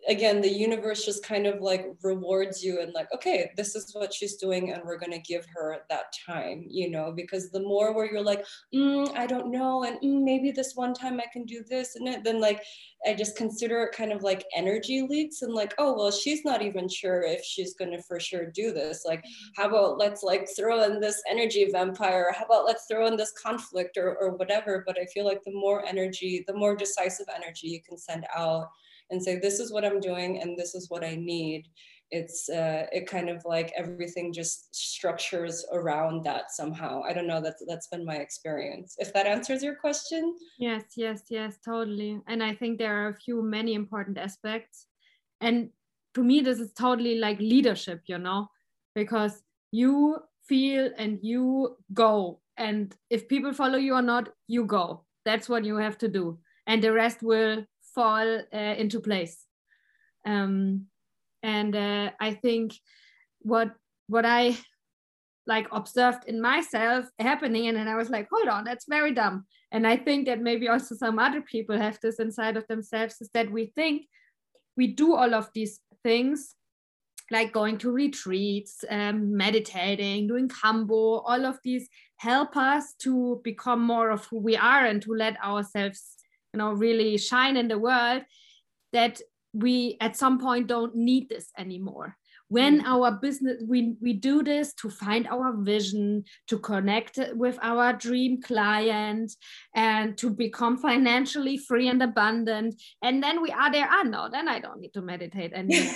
again 0.08 0.40
the 0.40 0.48
universe 0.48 1.04
just 1.04 1.22
kind 1.22 1.46
of 1.46 1.60
like 1.60 1.86
rewards 2.02 2.64
you 2.64 2.80
and 2.80 2.92
like 2.94 3.08
okay 3.14 3.50
this 3.56 3.76
is 3.76 3.94
what 3.94 4.12
she's 4.12 4.36
doing 4.36 4.72
and 4.72 4.82
we're 4.84 4.98
going 4.98 5.12
to 5.12 5.18
give 5.20 5.46
her 5.54 5.76
that 5.90 6.06
time 6.26 6.64
you 6.68 6.90
know 6.90 7.12
because 7.14 7.50
the 7.50 7.60
more 7.60 7.94
where 7.94 8.10
you're 8.10 8.22
like 8.22 8.44
mm, 8.74 9.14
i 9.16 9.26
don't 9.26 9.52
know 9.52 9.84
and 9.84 9.98
mm, 10.00 10.24
maybe 10.24 10.50
this 10.50 10.72
one 10.74 10.94
time 10.94 11.20
i 11.20 11.26
can 11.32 11.44
do 11.44 11.62
this 11.68 11.96
and 11.96 12.08
it, 12.08 12.24
then 12.24 12.40
like 12.40 12.62
i 13.06 13.14
just 13.14 13.36
consider 13.36 13.82
it 13.84 13.94
kind 13.94 14.10
of 14.10 14.22
like 14.22 14.44
energy 14.56 15.02
leaks 15.02 15.42
and 15.42 15.52
like 15.52 15.74
oh 15.78 15.94
well 15.94 16.10
she's 16.10 16.44
not 16.44 16.62
even 16.62 16.88
sure 16.88 17.22
if 17.22 17.44
she's 17.44 17.74
going 17.74 17.90
to 17.90 18.02
for 18.02 18.18
sure 18.18 18.50
do 18.50 18.72
this 18.72 19.04
like 19.04 19.22
how 19.56 19.68
about 19.68 19.98
let's 19.98 20.22
like 20.22 20.48
throw 20.56 20.84
in 20.84 21.00
this 21.00 21.22
energy 21.30 21.68
vampire 21.70 22.34
how 22.36 22.44
about 22.44 22.64
let's 22.64 22.86
throw 22.90 23.06
in 23.06 23.16
this 23.16 23.32
conflict 23.32 23.98
or, 23.98 24.16
or 24.16 24.36
whatever 24.36 24.82
but 24.86 24.98
i 24.98 25.04
feel 25.06 25.26
like 25.26 25.42
the 25.44 25.52
more 25.52 25.84
energy 25.84 26.44
the 26.46 26.54
more 26.54 26.74
decisive 26.74 27.26
energy 27.34 27.68
you 27.68 27.82
can 27.82 27.98
send 27.98 28.24
out 28.34 28.68
and 29.10 29.22
say 29.22 29.38
this 29.38 29.58
is 29.60 29.72
what 29.72 29.84
i'm 29.84 30.00
doing 30.00 30.40
and 30.40 30.58
this 30.58 30.74
is 30.74 30.90
what 30.90 31.04
i 31.04 31.14
need. 31.14 31.68
It's 32.10 32.48
uh, 32.48 32.86
it 32.90 33.06
kind 33.06 33.28
of 33.28 33.44
like 33.44 33.70
everything 33.76 34.32
just 34.32 34.74
structures 34.74 35.66
around 35.72 36.24
that 36.24 36.50
somehow. 36.50 37.02
I 37.02 37.12
don't 37.12 37.26
know 37.26 37.42
that's 37.42 37.62
that's 37.68 37.88
been 37.88 38.04
my 38.04 38.16
experience. 38.16 38.96
If 38.98 39.12
that 39.12 39.26
answers 39.26 39.62
your 39.62 39.74
question. 39.74 40.34
Yes 40.58 40.84
yes 40.96 41.24
yes 41.28 41.58
totally. 41.62 42.20
And 42.26 42.42
i 42.42 42.54
think 42.54 42.78
there 42.78 42.96
are 42.96 43.08
a 43.08 43.14
few 43.14 43.42
many 43.42 43.74
important 43.74 44.16
aspects. 44.16 44.86
And 45.42 45.68
to 46.14 46.24
me 46.24 46.40
this 46.40 46.60
is 46.60 46.72
totally 46.72 47.18
like 47.18 47.38
leadership 47.40 48.00
you 48.06 48.18
know 48.18 48.48
because 48.94 49.42
you 49.70 50.18
feel 50.48 50.90
and 50.96 51.18
you 51.22 51.76
go. 51.92 52.40
And 52.56 52.94
if 53.10 53.28
people 53.28 53.52
follow 53.52 53.78
you 53.78 53.94
or 53.94 54.02
not 54.02 54.30
you 54.46 54.64
go. 54.64 55.04
That's 55.26 55.48
what 55.48 55.64
you 55.66 55.76
have 55.76 55.98
to 55.98 56.08
do. 56.08 56.38
And 56.66 56.82
the 56.82 56.92
rest 56.92 57.22
will 57.22 57.66
fall 57.98 58.42
uh, 58.54 58.74
into 58.82 59.00
place. 59.00 59.36
Um, 60.24 60.86
and 61.42 61.74
uh, 61.74 62.10
I 62.20 62.34
think 62.34 62.74
what 63.40 63.70
what 64.06 64.24
I 64.24 64.56
like 65.46 65.66
observed 65.72 66.22
in 66.26 66.40
myself 66.40 67.06
happening, 67.18 67.66
and 67.66 67.76
then 67.76 67.88
I 67.88 67.96
was 67.96 68.10
like, 68.10 68.28
hold 68.30 68.48
on, 68.48 68.64
that's 68.64 68.86
very 68.88 69.12
dumb. 69.12 69.46
And 69.72 69.86
I 69.86 69.96
think 69.96 70.26
that 70.26 70.40
maybe 70.40 70.68
also 70.68 70.94
some 70.94 71.18
other 71.18 71.42
people 71.42 71.76
have 71.76 71.98
this 72.00 72.20
inside 72.20 72.56
of 72.56 72.66
themselves 72.68 73.16
is 73.20 73.30
that 73.34 73.50
we 73.50 73.72
think 73.74 74.06
we 74.76 74.86
do 74.86 75.14
all 75.14 75.34
of 75.34 75.50
these 75.54 75.80
things 76.04 76.54
like 77.30 77.52
going 77.52 77.78
to 77.78 77.90
retreats, 77.90 78.84
um, 78.88 79.36
meditating, 79.36 80.28
doing 80.28 80.48
kambo, 80.48 81.22
all 81.26 81.44
of 81.44 81.58
these 81.62 81.88
help 82.16 82.56
us 82.56 82.94
to 83.00 83.40
become 83.44 83.82
more 83.82 84.10
of 84.10 84.24
who 84.26 84.38
we 84.38 84.56
are 84.56 84.86
and 84.86 85.02
to 85.02 85.12
let 85.12 85.36
ourselves 85.42 86.17
you 86.52 86.58
know 86.58 86.72
really 86.72 87.18
shine 87.18 87.56
in 87.56 87.68
the 87.68 87.78
world 87.78 88.22
that 88.92 89.20
we 89.52 89.96
at 90.00 90.16
some 90.16 90.38
point 90.38 90.66
don't 90.66 90.94
need 90.94 91.28
this 91.28 91.50
anymore. 91.58 92.16
When 92.48 92.80
mm. 92.80 92.84
our 92.86 93.12
business 93.12 93.62
we, 93.66 93.96
we 94.00 94.14
do 94.14 94.42
this 94.42 94.72
to 94.74 94.88
find 94.88 95.26
our 95.26 95.54
vision 95.56 96.24
to 96.46 96.58
connect 96.58 97.18
with 97.34 97.58
our 97.60 97.92
dream 97.92 98.40
client 98.40 99.32
and 99.74 100.16
to 100.18 100.30
become 100.30 100.78
financially 100.78 101.58
free 101.58 101.88
and 101.88 102.02
abundant. 102.02 102.80
And 103.02 103.22
then 103.22 103.42
we 103.42 103.50
are 103.50 103.70
there. 103.70 103.88
Ah 103.90 104.02
no 104.02 104.28
then 104.30 104.48
i 104.48 104.58
don't 104.60 104.80
need 104.80 104.94
to 104.94 105.02
meditate 105.02 105.52
anymore 105.52 105.94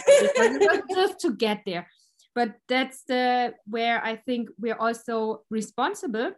just 0.95 1.21
to 1.21 1.35
get 1.35 1.63
there. 1.65 1.89
But 2.35 2.55
that's 2.69 3.03
the 3.05 3.55
where 3.67 4.03
i 4.05 4.17
think 4.17 4.49
we're 4.59 4.79
also 4.79 5.43
responsible 5.51 6.33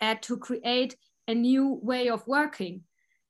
uh, 0.00 0.14
to 0.22 0.36
create 0.36 0.96
a 1.28 1.34
new 1.34 1.78
way 1.82 2.08
of 2.08 2.26
working 2.26 2.82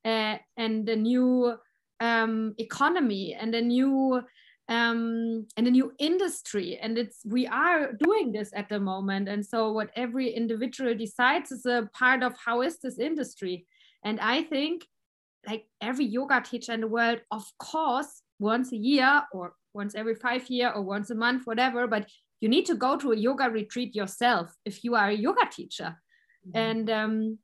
uh, 0.05 0.37
and 0.57 0.89
a 0.89 0.97
new 0.97 1.55
um, 2.01 2.55
economy 2.59 3.37
and 3.39 3.55
a 3.55 3.61
new 3.61 4.23
um, 4.69 5.47
and 5.57 5.67
a 5.67 5.71
new 5.71 5.93
industry. 5.99 6.79
And 6.81 6.97
it's 6.97 7.19
we 7.27 7.47
are 7.47 7.93
doing 7.93 8.31
this 8.33 8.51
at 8.55 8.69
the 8.69 8.79
moment. 8.79 9.29
And 9.29 9.45
so 9.45 9.73
what 9.73 9.91
every 9.97 10.31
individual 10.31 10.95
decides 10.95 11.51
is 11.51 11.67
a 11.67 11.89
part 11.93 12.23
of 12.23 12.35
how 12.45 12.63
is 12.63 12.79
this 12.79 12.99
industry. 12.99 13.67
And 14.05 14.19
i 14.21 14.43
think 14.43 14.87
like 15.47 15.65
every 15.81 16.05
yoga 16.05 16.41
teacher 16.41 16.73
in 16.73 16.81
the 16.81 16.87
world 16.87 17.21
of 17.31 17.45
course 17.59 18.23
once 18.39 18.73
a 18.73 18.77
year 18.77 19.23
or 19.33 19.55
once 19.75 19.95
every 19.95 20.15
five 20.15 20.49
year 20.51 20.71
or 20.71 20.83
once 20.83 21.11
a 21.11 21.15
month 21.15 21.47
whatever 21.47 21.87
but 21.87 22.09
you 22.41 22.49
need 22.49 22.67
to 22.67 22.75
go 22.75 22.97
to 22.97 23.13
a 23.13 23.17
yoga 23.17 23.51
retreat 23.51 23.95
yourself 23.95 24.55
if 24.65 24.83
you 24.83 24.95
are 24.95 25.09
a 25.09 25.15
yoga 25.15 25.47
teacher. 25.51 25.97
Mm 26.45 26.53
-hmm. 26.53 26.71
and 26.71 26.91
um, 26.91 27.39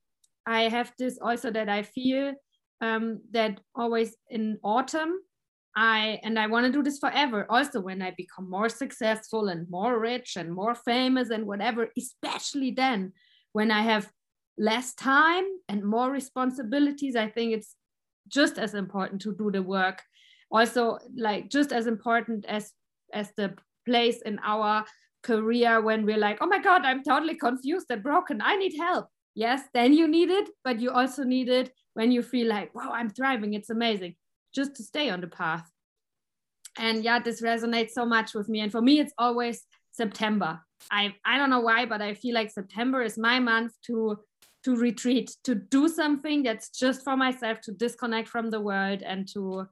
i 0.47 0.71
have 0.71 0.91
this 0.97 1.19
also 1.21 1.51
that 1.51 1.69
i 1.69 1.83
feel 1.83 2.35
um, 2.81 3.21
that 3.33 3.61
always 3.75 4.17
in 4.31 4.59
autumn 4.63 5.21
I 5.79 6.21
and 6.23 6.39
I 6.39 6.47
want 6.47 6.65
to 6.65 6.73
do 6.73 6.83
this 6.83 6.99
forever. 6.99 7.47
Also, 7.51 7.81
when 7.81 8.01
I 8.01 8.15
become 8.17 8.49
more 8.49 8.71
successful 8.71 9.49
and 9.49 9.69
more 9.69 9.99
rich 9.99 10.37
and 10.37 10.51
more 10.51 10.75
famous 10.75 11.29
and 11.29 11.47
whatever, 11.47 11.91
especially 11.99 12.71
then 12.71 13.13
when 13.53 13.71
I 13.71 13.83
have 13.83 14.11
less 14.59 14.95
time 14.95 15.45
and 15.69 15.85
more 15.85 16.11
responsibilities 16.11 17.15
i 17.15 17.29
think 17.29 17.53
it's 17.53 17.77
just 18.29 18.59
as 18.59 18.75
important 18.75 19.21
to 19.21 19.35
do 19.37 19.51
the 19.51 19.63
work 19.63 20.03
also 20.51 20.99
like 21.17 21.51
just 21.51 21.73
as 21.73 21.87
important 21.87 22.45
as 22.47 22.73
as 23.13 23.31
the 23.37 23.55
place 23.85 24.23
in 24.23 24.39
our 24.45 24.85
career 25.23 25.81
when 25.81 26.07
we're 26.07 26.17
like 26.17 26.39
oh 26.41 26.47
my 26.47 26.59
god 26.59 26.85
i'm 26.85 27.03
totally 27.03 27.35
confused 27.35 27.87
and 27.91 28.03
broken 28.03 28.41
i 28.41 28.57
need 28.57 28.75
help 28.79 29.09
yes 29.37 29.63
then 29.73 29.93
you 29.93 30.09
need 30.09 30.31
it 30.31 30.49
but 30.65 30.81
you 30.81 30.91
also 30.91 31.23
need 31.23 31.49
it 31.49 31.71
when 31.95 32.11
you 32.11 32.23
feel 32.23 32.49
like 32.49 32.75
wow 32.75 32.91
i'm 32.93 33.11
thriving 33.11 33.55
it's 33.55 33.71
amazing 33.71 34.17
just 34.57 34.75
to 34.75 34.83
stay 34.83 35.11
on 35.11 35.21
the 35.21 35.29
path. 35.29 35.71
And 36.79 37.05
yeah 37.05 37.21
this 37.21 37.43
resonates 37.43 37.91
so 37.91 38.05
much 38.05 38.35
with 38.35 38.49
me. 38.49 38.61
And 38.61 38.73
for 38.73 38.83
me 38.83 38.99
it's 38.99 39.13
always 39.19 39.63
september. 39.93 40.61
I 40.91 41.15
i 41.25 41.39
don't 41.39 41.51
know 41.51 41.61
why 41.61 41.87
but 41.87 42.03
i 42.03 42.13
feel 42.15 42.35
like 42.35 42.51
september 42.51 43.03
is 43.03 43.17
my 43.17 43.39
month 43.39 43.73
to 43.87 44.19
to 44.65 44.77
retreat 44.77 45.29
to 45.45 45.55
do 45.55 45.89
something 45.89 46.43
that's 46.43 46.69
just 46.71 47.03
for 47.03 47.17
myself 47.17 47.61
to 47.63 47.73
disconnect 47.73 48.29
from 48.29 48.51
the 48.51 48.61
world 48.61 49.01
and 49.03 49.27
to 49.33 49.67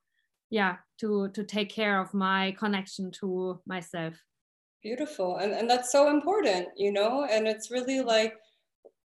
yeah 0.50 0.76
to 1.00 1.28
to 1.36 1.44
take 1.44 1.68
care 1.68 2.00
of 2.00 2.14
my 2.14 2.54
connection 2.58 3.10
to 3.20 3.60
myself. 3.66 4.14
Beautiful. 4.82 5.36
And, 5.36 5.52
and 5.52 5.68
that's 5.70 5.90
so 5.92 6.08
important 6.10 6.68
you 6.76 6.92
know? 6.92 7.26
And 7.30 7.46
it's 7.46 7.70
really 7.70 8.00
like 8.00 8.34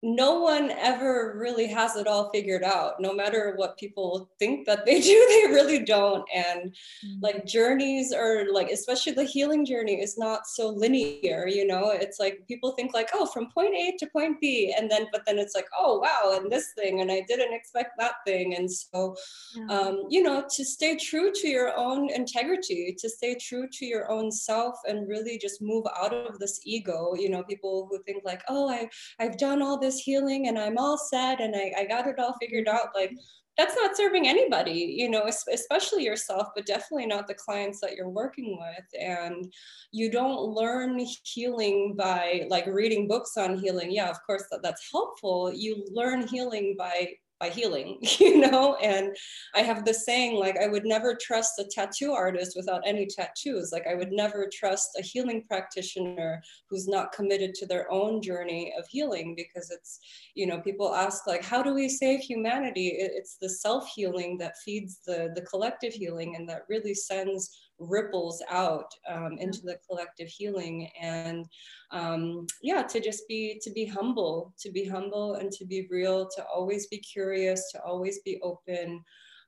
no 0.07 0.38
one 0.38 0.70
ever 0.70 1.34
really 1.36 1.66
has 1.66 1.96
it 1.96 2.07
all 2.07 2.30
figured 2.30 2.62
out 2.62 3.00
no 3.00 3.12
matter 3.12 3.54
what 3.57 3.76
people 3.76 4.30
think 4.38 4.64
that 4.64 4.86
they 4.86 5.00
do 5.11 5.26
they 5.28 5.52
really 5.52 5.80
don't 5.80 6.24
and 6.32 6.70
mm-hmm. 6.70 7.20
like 7.20 7.44
journeys 7.44 8.12
are 8.12 8.44
like 8.52 8.70
especially 8.70 9.12
the 9.12 9.24
healing 9.24 9.66
journey 9.66 10.00
is 10.00 10.16
not 10.16 10.46
so 10.46 10.68
linear 10.68 11.48
you 11.48 11.66
know 11.66 11.90
it's 11.90 12.20
like 12.20 12.44
people 12.46 12.70
think 12.70 12.94
like 12.94 13.09
oh 13.14 13.26
from 13.26 13.50
point 13.50 13.74
a 13.74 13.96
to 13.98 14.07
point 14.11 14.40
b 14.40 14.72
and 14.78 14.88
then 14.88 15.07
but 15.11 15.22
then 15.26 15.38
it's 15.38 15.57
like 15.57 15.66
oh 15.76 15.98
wow 15.98 16.38
and 16.38 16.52
this 16.52 16.68
thing 16.76 17.00
and 17.00 17.11
i 17.11 17.20
didn't 17.26 17.52
expect 17.52 17.98
that 17.98 18.14
thing 18.24 18.54
and 18.54 18.70
so 18.70 19.16
yeah. 19.57 19.76
um, 19.76 20.04
you 20.09 20.22
know 20.22 20.44
to 20.48 20.64
stay 20.64 20.96
true 20.96 21.32
to 21.32 21.48
your 21.48 21.76
own 21.76 22.09
integrity 22.11 22.94
to 22.96 23.09
stay 23.09 23.34
true 23.34 23.66
to 23.72 23.84
your 23.84 24.09
own 24.09 24.30
self 24.30 24.76
and 24.88 25.09
really 25.09 25.36
just 25.36 25.61
move 25.61 25.84
out 26.00 26.14
of 26.14 26.38
this 26.38 26.61
ego 26.64 27.12
you 27.16 27.28
know 27.28 27.42
people 27.42 27.88
who 27.90 28.00
think 28.04 28.22
like 28.24 28.42
oh 28.48 28.68
i 28.68 28.88
i've 29.18 29.36
done 29.36 29.61
all 29.61 29.76
this 29.76 29.95
this 29.97 30.05
healing 30.05 30.49
and 30.49 30.59
I'm 30.59 30.78
all 30.78 30.99
set 30.99 31.40
and 31.40 31.55
I, 31.55 31.72
I 31.78 31.84
got 31.84 32.07
it 32.07 32.18
all 32.18 32.34
figured 32.40 32.68
out. 32.68 32.88
Like 32.94 33.12
that's 33.57 33.74
not 33.74 33.97
serving 33.97 34.28
anybody, 34.28 34.97
you 34.99 35.09
know, 35.09 35.26
especially 35.51 36.05
yourself, 36.05 36.49
but 36.55 36.66
definitely 36.66 37.07
not 37.07 37.26
the 37.26 37.34
clients 37.34 37.80
that 37.80 37.94
you're 37.94 38.09
working 38.09 38.59
with. 38.61 39.01
And 39.01 39.51
you 39.92 40.11
don't 40.11 40.42
learn 40.42 41.01
healing 41.24 41.94
by 41.97 42.47
like 42.51 42.66
reading 42.66 43.09
books 43.09 43.36
on 43.38 43.59
healing. 43.59 43.90
Yeah, 43.90 44.11
of 44.11 44.18
course, 44.26 44.44
that, 44.51 44.61
that's 44.62 44.90
helpful. 44.92 45.51
You 45.55 45.86
learn 45.90 46.26
healing 46.26 46.76
by 46.78 47.09
by 47.39 47.49
healing, 47.49 47.99
you 48.18 48.39
know? 48.39 48.76
And 48.76 49.16
I 49.55 49.61
have 49.61 49.84
the 49.84 49.95
saying 49.95 50.37
like, 50.37 50.57
I 50.59 50.68
would 50.68 50.84
never 50.84 51.16
trust 51.20 51.59
a 51.59 51.64
tattoo 51.64 52.12
artist 52.12 52.57
without 52.57 52.82
any 52.87 53.07
tattoos. 53.07 53.70
Like, 53.72 53.87
I 53.87 53.95
would 53.95 54.12
never 54.12 54.49
trust 54.53 54.91
a 54.99 55.03
healing 55.03 55.45
practitioner 55.47 56.43
who's 56.68 56.89
not 56.89 57.12
committed 57.12 57.55
to 57.55 57.66
their 57.66 57.91
own 57.93 58.22
journey 58.22 58.72
of 58.78 58.87
healing 58.89 59.34
because 59.37 59.70
it's, 59.70 60.01
you 60.34 60.47
know, 60.47 60.61
people 60.61 60.95
ask, 60.95 61.26
like, 61.26 61.45
how 61.45 61.62
do 61.62 61.74
we 61.74 61.89
save 61.89 62.20
humanity? 62.20 62.95
It's 62.99 63.37
the 63.41 63.49
self 63.49 63.89
healing 63.95 64.39
that 64.39 64.59
feeds 64.64 65.01
the, 65.07 65.32
the 65.34 65.43
collective 65.43 65.93
healing 65.93 66.37
and 66.37 66.49
that 66.49 66.62
really 66.68 66.95
sends 66.95 67.51
ripples 67.79 68.43
out 68.51 68.93
um, 69.09 69.37
into 69.39 69.61
the 69.62 69.79
collective 69.89 70.29
healing. 70.29 70.89
And 71.01 71.47
um, 71.91 72.47
yeah 72.62 72.83
to 72.83 73.01
just 73.01 73.27
be 73.29 73.61
to 73.62 73.70
be 73.70 73.87
humble 73.87 74.53
to 74.59 74.70
be 74.70 74.87
humble 74.87 75.35
and 75.35 75.51
to 75.53 75.64
be 75.64 75.87
real 75.91 76.29
to 76.29 76.45
always 76.45 76.87
be 76.89 76.99
curious 76.99 77.70
to 77.72 77.83
always 77.83 78.20
be 78.20 78.41
open 78.43 79.03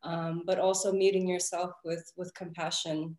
um, 0.05 0.43
but 0.47 0.59
also 0.59 0.93
meeting 0.93 1.27
yourself 1.27 1.73
with 1.85 2.13
with 2.17 2.33
compassion 2.35 3.17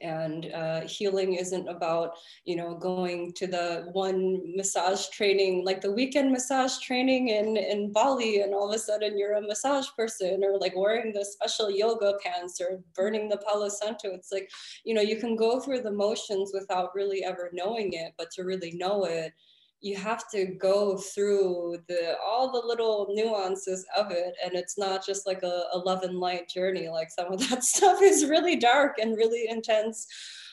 and 0.00 0.52
uh, 0.52 0.80
healing 0.82 1.34
isn't 1.34 1.68
about 1.68 2.12
you 2.44 2.56
know 2.56 2.74
going 2.74 3.32
to 3.32 3.46
the 3.46 3.88
one 3.92 4.40
massage 4.56 5.08
training 5.08 5.64
like 5.64 5.80
the 5.80 5.92
weekend 5.92 6.32
massage 6.32 6.78
training 6.78 7.28
in 7.28 7.56
in 7.56 7.92
bali 7.92 8.40
and 8.40 8.54
all 8.54 8.68
of 8.68 8.74
a 8.74 8.78
sudden 8.78 9.18
you're 9.18 9.34
a 9.34 9.42
massage 9.42 9.86
person 9.96 10.42
or 10.44 10.58
like 10.58 10.74
wearing 10.76 11.12
the 11.12 11.24
special 11.24 11.70
yoga 11.70 12.14
pants 12.22 12.60
or 12.60 12.80
burning 12.94 13.28
the 13.28 13.36
palo 13.38 13.68
santo. 13.68 14.14
It's 14.14 14.32
like 14.32 14.50
you 14.84 14.94
know 14.94 15.02
you 15.02 15.16
can 15.16 15.36
go 15.36 15.60
through 15.60 15.82
the 15.82 15.92
motions 15.92 16.52
without 16.54 16.94
really 16.94 17.24
ever 17.24 17.50
knowing 17.52 17.92
it 17.92 18.12
but 18.18 18.30
to 18.32 18.42
really 18.44 18.72
know 18.72 19.04
it 19.04 19.32
you 19.80 19.96
have 19.96 20.28
to 20.30 20.46
go 20.46 20.96
through 20.96 21.78
the 21.88 22.16
all 22.24 22.52
the 22.52 22.66
little 22.66 23.08
nuances 23.10 23.86
of 23.96 24.10
it 24.10 24.34
and 24.44 24.54
it's 24.54 24.76
not 24.76 25.04
just 25.04 25.26
like 25.26 25.42
a, 25.42 25.64
a 25.72 25.78
love 25.78 26.02
and 26.02 26.18
light 26.18 26.48
journey 26.48 26.88
like 26.88 27.10
some 27.10 27.32
of 27.32 27.40
that 27.48 27.64
stuff 27.64 28.00
is 28.02 28.28
really 28.28 28.56
dark 28.56 28.98
and 28.98 29.16
really 29.16 29.46
intense. 29.48 30.06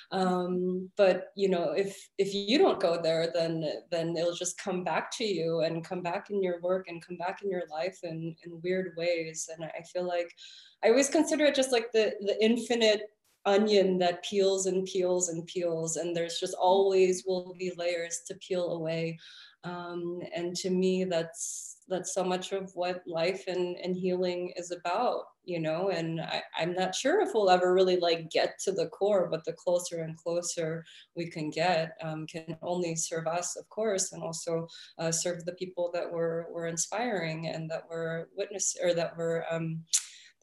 Um, 0.09 0.89
but 0.95 1.33
you 1.35 1.49
know 1.49 1.71
if 1.71 1.97
if 2.17 2.33
you 2.33 2.57
don't 2.57 2.79
go 2.79 2.97
there 3.01 3.29
then 3.33 3.69
then 3.91 4.15
it'll 4.15 4.33
just 4.33 4.57
come 4.57 4.85
back 4.85 5.11
to 5.17 5.25
you 5.25 5.59
and 5.61 5.83
come 5.83 6.01
back 6.01 6.29
in 6.29 6.41
your 6.41 6.61
work 6.61 6.85
and 6.87 7.05
come 7.05 7.17
back 7.17 7.41
in 7.43 7.49
your 7.49 7.63
life 7.69 7.99
in 8.03 8.33
in 8.45 8.61
weird 8.63 8.93
ways. 8.95 9.49
And 9.53 9.65
i 9.65 9.81
feel 9.91 10.07
like 10.07 10.33
i 10.81 10.87
always 10.87 11.09
consider 11.09 11.43
it 11.45 11.55
just 11.55 11.73
like 11.73 11.91
the 11.91 12.13
the 12.21 12.41
infinite 12.41 13.01
onion 13.47 13.97
that 13.97 14.23
peels 14.23 14.67
and 14.67 14.85
peels 14.85 15.29
and 15.29 15.47
peels 15.47 15.95
and 15.95 16.15
there's 16.15 16.39
just 16.39 16.53
always 16.59 17.23
will 17.25 17.55
be 17.57 17.71
layers 17.77 18.21
to 18.27 18.35
peel 18.35 18.73
away. 18.73 19.17
Um, 19.63 20.21
and 20.35 20.55
to 20.57 20.69
me 20.69 21.05
that's 21.05 21.77
that's 21.89 22.13
so 22.13 22.23
much 22.23 22.51
of 22.51 22.69
what 22.73 23.01
life 23.07 23.45
and, 23.47 23.77
and 23.77 23.95
healing 23.95 24.53
is 24.55 24.71
about 24.71 25.23
you 25.45 25.59
know 25.59 25.89
and 25.89 26.19
I, 26.19 26.43
i'm 26.57 26.73
not 26.73 26.93
sure 26.93 27.21
if 27.21 27.29
we'll 27.33 27.49
ever 27.49 27.73
really 27.73 27.97
like 27.97 28.29
get 28.29 28.59
to 28.65 28.71
the 28.71 28.87
core 28.87 29.29
but 29.31 29.45
the 29.45 29.53
closer 29.53 30.01
and 30.01 30.17
closer 30.17 30.83
we 31.15 31.29
can 31.29 31.49
get 31.49 31.93
um, 32.03 32.27
can 32.27 32.57
only 32.61 32.95
serve 32.95 33.27
us 33.27 33.55
of 33.55 33.67
course 33.69 34.11
and 34.11 34.21
also 34.21 34.67
uh, 34.99 35.11
serve 35.11 35.45
the 35.45 35.53
people 35.53 35.89
that 35.93 36.11
we're, 36.11 36.51
we're 36.51 36.67
inspiring 36.67 37.47
and 37.47 37.69
that 37.69 37.83
we're 37.89 38.25
witness 38.35 38.75
or 38.83 38.93
that 38.93 39.17
we're 39.17 39.43
um, 39.49 39.81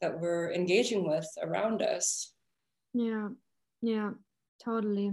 that 0.01 0.19
we're 0.19 0.51
engaging 0.51 1.07
with 1.07 1.27
around 1.41 1.81
us 1.81 2.34
yeah 2.95 3.29
yeah 3.81 4.11
totally. 4.63 5.11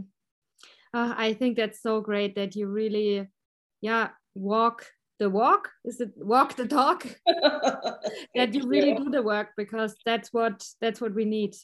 Uh, 0.94 1.14
i 1.16 1.32
think 1.32 1.56
that's 1.56 1.82
so 1.82 2.00
great 2.00 2.34
that 2.36 2.54
you 2.54 2.68
really 2.68 3.28
yeah 3.80 4.08
walk 4.34 4.86
the 5.22 5.30
walk? 5.30 5.70
Is 5.84 6.00
it 6.00 6.10
walk 6.16 6.56
the 6.56 6.66
talk? 6.66 7.06
That 8.34 8.54
you 8.54 8.66
really 8.66 8.94
do 8.94 9.10
the 9.10 9.22
work 9.22 9.50
because 9.56 9.94
that's 10.04 10.32
what 10.32 10.66
that's 10.80 11.00
what 11.00 11.14
we 11.14 11.24
need. 11.24 11.54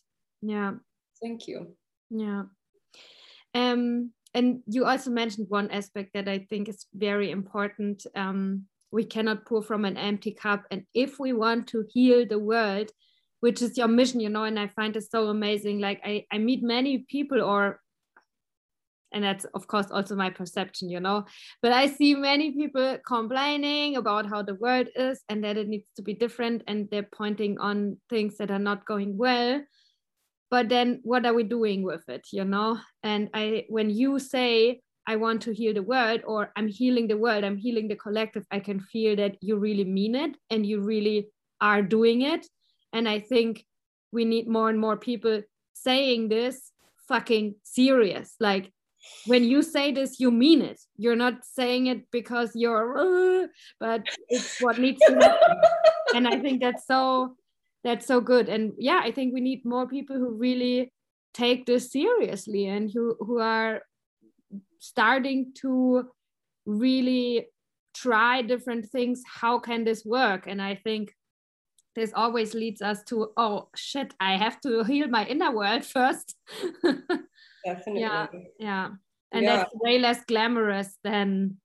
Yeah. 0.43 0.75
Thank 1.21 1.49
you. 1.49 1.75
Yeah. 2.11 2.45
Um 3.55 4.13
and 4.35 4.63
you 4.67 4.85
also 4.85 5.11
mentioned 5.11 5.47
one 5.49 5.71
aspect 5.71 6.11
that 6.15 6.29
i 6.29 6.39
think 6.51 6.69
is 6.69 6.87
very 6.95 7.31
important. 7.31 8.07
Um 8.15 8.67
we 8.93 9.05
cannot 9.05 9.45
pour 9.45 9.63
from 9.63 9.85
an 9.85 9.97
empty 9.97 10.33
cup 10.33 10.65
and 10.71 10.85
if 10.95 11.19
we 11.19 11.33
want 11.33 11.67
to 11.69 11.85
heal 11.93 12.25
the 12.27 12.39
world 12.39 12.91
which 13.41 13.63
is 13.63 13.77
your 13.77 13.89
mission 13.89 14.21
you 14.21 14.29
know 14.29 14.45
and 14.45 14.59
i 14.59 14.67
find 14.67 14.97
it 14.97 15.11
so 15.11 15.29
amazing. 15.29 15.81
Like 15.81 16.01
i, 16.05 16.25
I 16.33 16.39
meet 16.39 16.63
many 16.63 16.99
people 17.09 17.43
or 17.43 17.81
and 19.13 19.25
that's 19.25 19.47
of 19.55 19.67
course 19.67 19.87
also 19.91 20.15
my 20.15 20.31
perception 20.31 20.91
you 20.91 21.01
know. 21.01 21.25
But 21.63 21.73
i 21.73 21.87
see 21.87 22.15
many 22.15 22.53
people 22.53 22.99
complaining 23.07 23.97
about 23.97 24.29
how 24.29 24.43
the 24.43 24.55
world 24.55 24.89
is 24.95 25.23
and 25.29 25.43
that 25.45 25.57
it 25.57 25.69
needs 25.69 25.89
to 25.97 26.03
be 26.03 26.15
different 26.15 26.63
and 26.67 26.89
they're 26.91 27.09
pointing 27.15 27.59
on 27.59 27.99
things 28.11 28.37
that 28.39 28.51
are 28.51 28.59
not 28.59 28.85
going 28.87 29.17
well. 29.17 29.63
But 30.51 30.71
then 30.71 31.01
what 31.03 31.27
are 31.27 31.35
we 31.35 31.43
doing 31.43 31.83
with 31.83 32.09
it 32.09 32.27
you 32.33 32.45
know? 32.45 32.79
And 33.03 33.31
i 33.35 33.65
when 33.69 33.91
you 33.91 34.19
say 34.19 34.81
i 35.07 35.17
want 35.17 35.41
to 35.43 35.55
heal 35.55 35.73
the 35.73 35.83
world 35.83 36.21
or 36.27 36.53
i'm 36.57 36.69
healing 36.69 37.09
the 37.09 37.17
world 37.17 37.45
i'm 37.45 37.57
healing 37.57 37.89
the 37.89 37.97
collective 37.97 38.45
i 38.51 38.61
can 38.61 38.79
feel 38.79 39.17
that 39.17 39.37
you 39.41 39.57
really 39.57 39.85
mean 39.85 40.15
it 40.15 40.37
and 40.51 40.67
you 40.67 40.81
really 40.81 41.29
are 41.63 41.83
doing 41.83 42.23
it 42.23 42.47
and 42.93 43.09
I 43.09 43.21
think 43.21 43.65
we 44.13 44.25
need 44.25 44.49
more 44.49 44.69
and 44.69 44.81
more 44.81 44.97
people 44.97 45.43
saying 45.75 46.29
this 46.29 46.73
fucking 47.09 47.55
serious. 47.63 48.35
Like 48.41 48.73
when 49.27 49.45
you 49.45 49.63
say 49.63 49.93
this, 49.93 50.21
you 50.21 50.31
mean 50.31 50.63
it. 50.63 50.81
You're 50.97 51.17
not 51.17 51.45
saying 51.45 51.87
it 51.87 52.11
because 52.11 52.53
you're, 52.55 53.45
uh, 53.45 53.47
but 53.81 54.03
it's 54.29 54.61
what 54.61 54.79
needs 54.79 55.01
to 55.07 55.15
happen. 55.15 55.57
and 56.15 56.29
I 56.29 56.39
think 56.39 56.61
that's 56.61 56.87
so 56.87 57.37
that's 57.85 58.07
so 58.07 58.21
good. 58.21 58.49
And 58.49 58.73
yeah, 58.79 59.01
I 59.03 59.13
think 59.13 59.33
we 59.33 59.41
need 59.41 59.65
more 59.65 59.87
people 59.87 60.17
who 60.17 60.31
really 60.37 60.93
take 61.33 61.67
this 61.67 61.93
seriously 61.93 62.67
and 62.67 62.91
who 62.91 63.17
who 63.21 63.39
are 63.39 63.83
starting 64.81 65.53
to 65.63 66.09
really 66.67 67.47
try 67.95 68.43
different 68.43 68.91
things. 68.91 69.23
How 69.27 69.59
can 69.59 69.85
this 69.85 70.05
work? 70.05 70.47
And 70.47 70.61
I 70.61 70.75
think 70.75 71.15
this 71.99 72.13
always 72.15 72.55
leads 72.55 72.81
us 72.81 73.03
to 73.05 73.31
oh 73.37 73.69
shit 73.75 74.15
i 74.21 74.37
have 74.37 74.61
to 74.61 74.85
heal 74.85 75.09
my 75.09 75.27
inner 75.27 75.51
world 75.51 75.85
first. 75.97 76.37
Definitely. 77.65 78.01
Yeah 78.01 78.27
yeah. 78.59 78.89
And 79.33 79.45
yeah. 79.45 79.57
that's 79.57 79.75
way 79.75 79.99
less 79.99 80.25
glamorous 80.25 80.97
than 81.05 81.59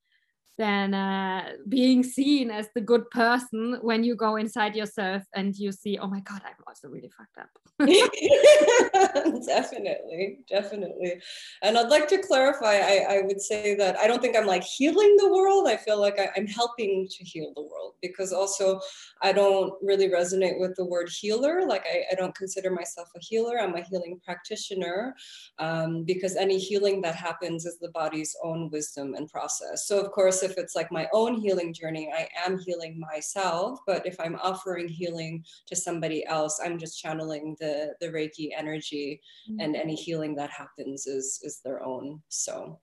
than 0.58 0.94
uh, 0.94 1.54
being 1.68 2.04
seen 2.04 2.52
as 2.52 2.70
the 2.76 2.82
good 2.82 3.10
person 3.10 3.80
when 3.82 4.04
you 4.04 4.16
go 4.16 4.36
inside 4.36 4.76
yourself 4.76 5.24
and 5.34 5.56
you 5.56 5.72
see, 5.72 5.98
oh 5.98 6.08
my 6.08 6.20
God, 6.20 6.42
I'm 6.46 6.64
also 6.68 6.90
really 6.90 7.10
fucked 7.10 7.38
up. 7.40 7.50
definitely, 9.48 10.40
definitely. 10.48 11.22
And 11.64 11.78
I'd 11.78 11.90
like 11.90 12.08
to 12.10 12.20
clarify 12.20 12.76
I, 12.76 13.06
I 13.10 13.22
would 13.24 13.42
say 13.42 13.76
that 13.76 13.98
I 13.98 14.08
don't 14.08 14.22
think 14.22 14.38
I'm 14.38 14.46
like 14.46 14.64
healing 14.64 15.16
the 15.18 15.32
world. 15.32 15.68
I 15.68 15.78
feel 15.78 16.00
like 16.00 16.20
I, 16.20 16.30
I'm 16.38 16.48
helping 16.48 17.08
to 17.10 17.24
heal 17.24 17.52
the 17.56 17.64
world 17.64 17.96
because 18.02 18.32
also 18.32 18.80
I 19.22 19.32
don't 19.32 19.74
really 19.82 20.10
resonate 20.10 20.60
with 20.60 20.76
the 20.76 20.86
word 20.86 21.10
healer. 21.10 21.66
Like, 21.66 21.86
I, 21.92 22.04
I 22.12 22.16
don't 22.16 22.36
consider 22.36 22.70
myself 22.70 23.10
a 23.16 23.20
healer, 23.20 23.60
I'm 23.60 23.76
a 23.76 23.82
healing 23.82 24.20
practitioner 24.24 25.16
um, 25.60 26.04
because 26.04 26.36
any 26.36 26.60
healing 26.60 27.02
that 27.02 27.16
happens 27.16 27.66
is 27.66 27.80
the 27.80 27.90
body's 27.90 28.36
own 28.44 28.70
wisdom 28.70 29.16
and 29.16 29.30
process. 29.30 29.88
So, 29.88 30.00
of 30.00 30.12
course, 30.12 30.43
if 30.44 30.58
it's 30.58 30.76
like 30.76 30.92
my 30.92 31.08
own 31.14 31.36
healing 31.36 31.74
journey, 31.74 32.12
I 32.16 32.28
am 32.46 32.60
healing 32.60 33.00
myself. 33.00 33.80
But 33.88 34.06
if 34.06 34.20
I'm 34.20 34.36
offering 34.36 34.88
healing 34.88 35.44
to 35.68 35.76
somebody 35.76 36.26
else, 36.26 36.60
I'm 36.64 36.78
just 36.78 37.00
channeling 37.00 37.56
the, 37.60 37.96
the 38.00 38.08
Reiki 38.08 38.50
energy, 38.56 39.22
mm-hmm. 39.50 39.60
and 39.60 39.76
any 39.76 39.96
healing 39.96 40.36
that 40.36 40.50
happens 40.52 41.08
is, 41.08 41.40
is 41.44 41.62
their 41.64 41.84
own. 41.84 42.22
So, 42.30 42.80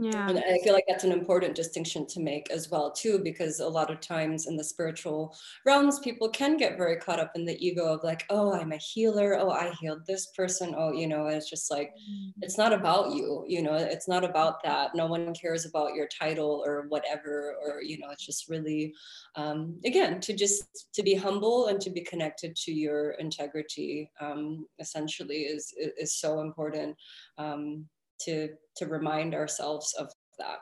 yeah. 0.00 0.28
And 0.28 0.38
i 0.38 0.58
feel 0.64 0.72
like 0.72 0.84
that's 0.88 1.04
an 1.04 1.12
important 1.12 1.54
distinction 1.54 2.06
to 2.06 2.20
make 2.20 2.50
as 2.50 2.70
well 2.70 2.90
too 2.90 3.18
because 3.18 3.60
a 3.60 3.68
lot 3.68 3.90
of 3.90 4.00
times 4.00 4.46
in 4.46 4.56
the 4.56 4.64
spiritual 4.64 5.36
realms 5.66 5.98
people 5.98 6.28
can 6.28 6.56
get 6.56 6.78
very 6.78 6.96
caught 6.96 7.20
up 7.20 7.32
in 7.34 7.44
the 7.44 7.58
ego 7.64 7.84
of 7.84 8.02
like 8.02 8.24
oh 8.30 8.52
i'm 8.54 8.72
a 8.72 8.76
healer. 8.76 9.38
Oh 9.38 9.50
i 9.50 9.70
healed 9.80 10.06
this 10.06 10.26
person. 10.36 10.74
Oh 10.76 10.92
you 10.92 11.06
know 11.06 11.26
it's 11.26 11.50
just 11.50 11.70
like 11.70 11.90
mm-hmm. 11.90 12.30
it's 12.42 12.56
not 12.56 12.72
about 12.72 13.14
you 13.14 13.44
you 13.46 13.62
know 13.62 13.74
it's 13.74 14.08
not 14.08 14.24
about 14.24 14.62
that. 14.64 14.94
No 14.94 15.06
one 15.06 15.34
cares 15.34 15.66
about 15.66 15.94
your 15.94 16.08
title 16.08 16.62
or 16.64 16.86
whatever 16.88 17.54
or 17.62 17.82
you 17.82 17.98
know 17.98 18.10
it's 18.10 18.24
just 18.24 18.48
really 18.48 18.94
um, 19.36 19.78
again 19.84 20.20
to 20.20 20.34
just 20.34 20.88
to 20.94 21.02
be 21.02 21.14
humble 21.14 21.66
and 21.66 21.80
to 21.80 21.90
be 21.90 22.00
connected 22.00 22.56
to 22.56 22.72
your 22.72 23.12
integrity 23.12 24.10
um, 24.20 24.66
essentially 24.78 25.42
is 25.42 25.74
is 25.76 26.14
so 26.14 26.40
important 26.40 26.96
um, 27.38 27.86
to 28.24 28.50
to 28.76 28.86
remind 28.86 29.34
ourselves 29.34 29.94
of 29.98 30.12
that. 30.38 30.58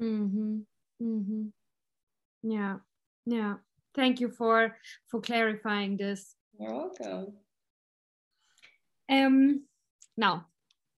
Mm-hmm. 0.00 0.58
Mm-hmm. 1.02 1.44
yeah. 2.42 2.76
Yeah. 3.26 3.54
Thank 3.94 4.20
you 4.20 4.28
for 4.28 4.76
for 5.10 5.20
clarifying 5.20 5.96
this. 5.96 6.34
You're 6.58 6.74
welcome. 6.74 7.34
Um 9.08 9.64
now 10.16 10.46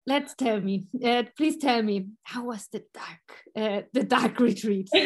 let's 0.07 0.35
tell 0.35 0.61
me 0.61 0.87
uh, 1.03 1.23
please 1.35 1.57
tell 1.57 1.81
me 1.81 2.07
how 2.23 2.45
was 2.45 2.67
the 2.71 2.83
dark 2.93 3.25
uh, 3.55 3.81
the 3.93 4.03
dark 4.03 4.39
retreat? 4.49 4.89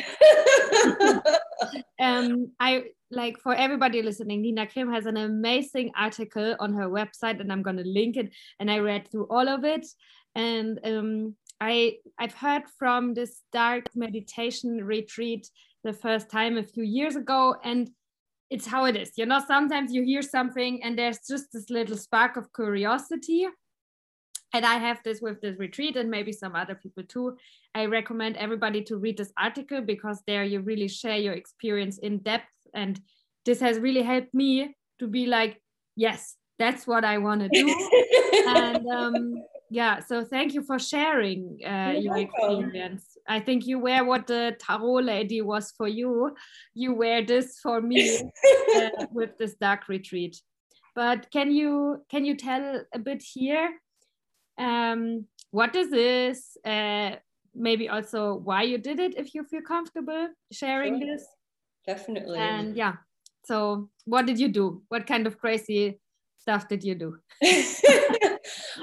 Um 1.99 2.53
i 2.59 2.85
like 3.11 3.37
for 3.39 3.53
everybody 3.53 4.01
listening 4.01 4.41
nina 4.41 4.65
kim 4.65 4.91
has 4.91 5.05
an 5.05 5.17
amazing 5.17 5.91
article 5.97 6.55
on 6.59 6.73
her 6.73 6.89
website 6.89 7.41
and 7.41 7.51
i'm 7.51 7.61
going 7.61 7.75
to 7.75 7.83
link 7.83 8.15
it 8.15 8.33
and 8.59 8.71
i 8.71 8.79
read 8.79 9.09
through 9.11 9.27
all 9.29 9.49
of 9.49 9.65
it 9.65 9.85
and 10.39 10.79
um, 10.85 11.35
I 11.59 11.97
I've 12.17 12.33
heard 12.33 12.63
from 12.77 13.13
this 13.13 13.41
dark 13.51 13.85
meditation 13.93 14.83
retreat 14.85 15.49
the 15.83 15.93
first 15.93 16.29
time 16.29 16.57
a 16.57 16.63
few 16.63 16.83
years 16.83 17.15
ago, 17.17 17.55
and 17.63 17.89
it's 18.49 18.65
how 18.65 18.85
it 18.85 18.95
is. 18.95 19.11
You 19.17 19.25
know, 19.25 19.41
sometimes 19.45 19.93
you 19.93 20.03
hear 20.03 20.21
something 20.21 20.81
and 20.83 20.97
there's 20.97 21.19
just 21.29 21.51
this 21.53 21.69
little 21.69 21.97
spark 21.97 22.37
of 22.37 22.51
curiosity. 22.53 23.47
And 24.53 24.65
I 24.65 24.75
have 24.75 24.99
this 25.03 25.21
with 25.21 25.41
this 25.41 25.59
retreat, 25.59 25.95
and 25.95 26.09
maybe 26.09 26.31
some 26.31 26.55
other 26.55 26.73
people 26.73 27.03
too. 27.03 27.37
I 27.75 27.85
recommend 27.85 28.37
everybody 28.37 28.81
to 28.85 28.97
read 28.97 29.17
this 29.17 29.33
article 29.37 29.81
because 29.81 30.23
there 30.25 30.43
you 30.43 30.61
really 30.61 30.87
share 30.87 31.17
your 31.17 31.33
experience 31.33 31.99
in 31.99 32.19
depth. 32.19 32.55
And 32.73 32.99
this 33.45 33.59
has 33.59 33.77
really 33.77 34.01
helped 34.01 34.33
me 34.33 34.75
to 34.99 35.07
be 35.07 35.27
like, 35.27 35.61
yes, 35.95 36.35
that's 36.57 36.87
what 36.87 37.05
I 37.05 37.19
want 37.19 37.41
to 37.41 37.49
do. 37.49 37.67
and 38.47 38.87
um, 38.87 39.43
yeah 39.69 39.99
so 39.99 40.23
thank 40.23 40.53
you 40.53 40.63
for 40.63 40.79
sharing 40.79 41.59
uh, 41.65 41.93
your 41.97 42.17
experience. 42.17 43.17
I 43.27 43.39
think 43.39 43.67
you 43.67 43.79
wear 43.79 44.03
what 44.03 44.27
the 44.27 44.55
tarot 44.59 45.01
lady 45.01 45.41
was 45.41 45.71
for 45.77 45.87
you. 45.87 46.35
You 46.73 46.93
wear 46.93 47.23
this 47.23 47.59
for 47.61 47.81
me 47.81 48.19
uh, 48.75 48.89
with 49.11 49.37
this 49.37 49.53
dark 49.55 49.87
retreat. 49.87 50.41
But 50.95 51.29
can 51.31 51.51
you 51.51 52.03
can 52.09 52.25
you 52.25 52.35
tell 52.35 52.81
a 52.93 52.99
bit 52.99 53.21
here 53.21 53.79
um, 54.57 55.25
what 55.51 55.75
is 55.75 55.89
this? 55.89 56.57
Uh, 56.65 57.15
maybe 57.55 57.89
also 57.89 58.35
why 58.35 58.63
you 58.63 58.77
did 58.77 58.99
it 58.99 59.17
if 59.17 59.33
you 59.33 59.43
feel 59.43 59.61
comfortable 59.61 60.29
sharing 60.51 60.99
sure. 60.99 61.07
this? 61.07 61.25
Definitely. 61.85 62.39
And 62.39 62.75
yeah 62.75 62.93
so 63.49 63.89
what 64.05 64.27
did 64.27 64.39
you 64.39 64.47
do? 64.47 64.83
What 64.89 65.07
kind 65.07 65.25
of 65.25 65.39
crazy 65.39 65.99
stuff 66.37 66.67
did 66.67 66.83
you 66.83 66.95
do 66.95 67.17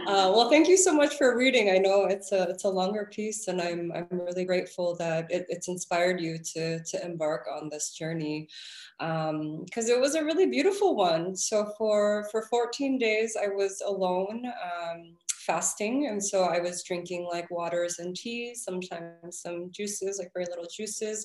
Uh, 0.06 0.30
well, 0.32 0.48
thank 0.48 0.68
you 0.68 0.76
so 0.76 0.94
much 0.94 1.16
for 1.16 1.36
reading. 1.36 1.70
I 1.70 1.78
know 1.78 2.04
it's 2.04 2.30
a 2.30 2.44
it's 2.44 2.62
a 2.62 2.68
longer 2.68 3.10
piece, 3.12 3.48
and 3.48 3.60
I'm 3.60 3.90
I'm 3.92 4.06
really 4.10 4.44
grateful 4.44 4.94
that 4.96 5.28
it, 5.30 5.46
it's 5.48 5.66
inspired 5.66 6.20
you 6.20 6.38
to 6.54 6.82
to 6.84 7.04
embark 7.04 7.48
on 7.52 7.68
this 7.68 7.90
journey 7.90 8.48
because 8.98 9.30
um, 9.30 9.64
it 9.74 10.00
was 10.00 10.14
a 10.14 10.24
really 10.24 10.46
beautiful 10.46 10.94
one. 10.94 11.34
So 11.34 11.72
for 11.76 12.28
for 12.30 12.42
14 12.42 12.98
days, 12.98 13.36
I 13.36 13.48
was 13.48 13.82
alone. 13.84 14.46
Um, 14.46 15.16
fasting 15.46 16.08
and 16.08 16.20
so 16.20 16.42
i 16.42 16.58
was 16.58 16.82
drinking 16.82 17.24
like 17.30 17.48
waters 17.52 18.00
and 18.00 18.16
teas 18.16 18.64
sometimes 18.64 19.40
some 19.40 19.70
juices 19.70 20.18
like 20.18 20.32
very 20.34 20.44
little 20.46 20.66
juices 20.68 21.24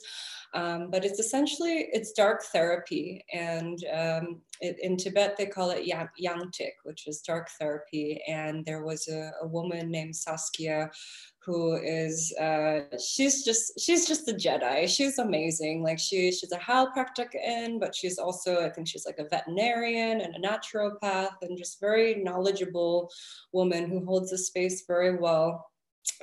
um, 0.54 0.90
but 0.92 1.06
it's 1.06 1.20
essentially 1.20 1.88
it's 1.94 2.12
dark 2.12 2.44
therapy 2.44 3.24
and 3.34 3.80
um, 3.94 4.42
it, 4.60 4.78
in 4.82 4.98
tibet 4.98 5.36
they 5.38 5.46
call 5.46 5.70
it 5.70 5.86
yang, 5.86 6.10
yangtik 6.22 6.74
which 6.84 7.08
is 7.08 7.22
dark 7.22 7.50
therapy 7.60 8.22
and 8.28 8.66
there 8.66 8.84
was 8.84 9.08
a, 9.08 9.32
a 9.42 9.48
woman 9.48 9.90
named 9.90 10.16
saskia 10.16 10.90
who 11.44 11.76
is 11.78 12.34
uh, 12.40 12.82
she's 12.98 13.44
just 13.44 13.80
she's 13.80 14.08
just 14.08 14.30
a 14.30 14.34
Jedi. 14.34 14.88
She's 14.88 15.18
amazing. 15.18 15.82
Like 15.82 15.98
she 15.98 16.32
she's 16.32 16.52
a 16.52 16.58
heilpraktiker, 16.58 17.80
but 17.80 17.96
she's 17.96 18.20
also 18.20 18.64
I 18.64 18.70
think 18.70 18.88
she's 18.88 19.08
like 19.08 19.18
a 19.18 19.28
veterinarian 19.28 20.22
and 20.22 20.36
a 20.36 20.40
naturopath 20.40 21.42
and 21.42 21.58
just 21.58 21.80
very 21.80 22.16
knowledgeable 22.24 23.10
woman 23.54 23.90
who 23.90 24.06
holds 24.06 24.30
the 24.30 24.38
space 24.38 24.84
very 24.88 25.18
well. 25.18 25.71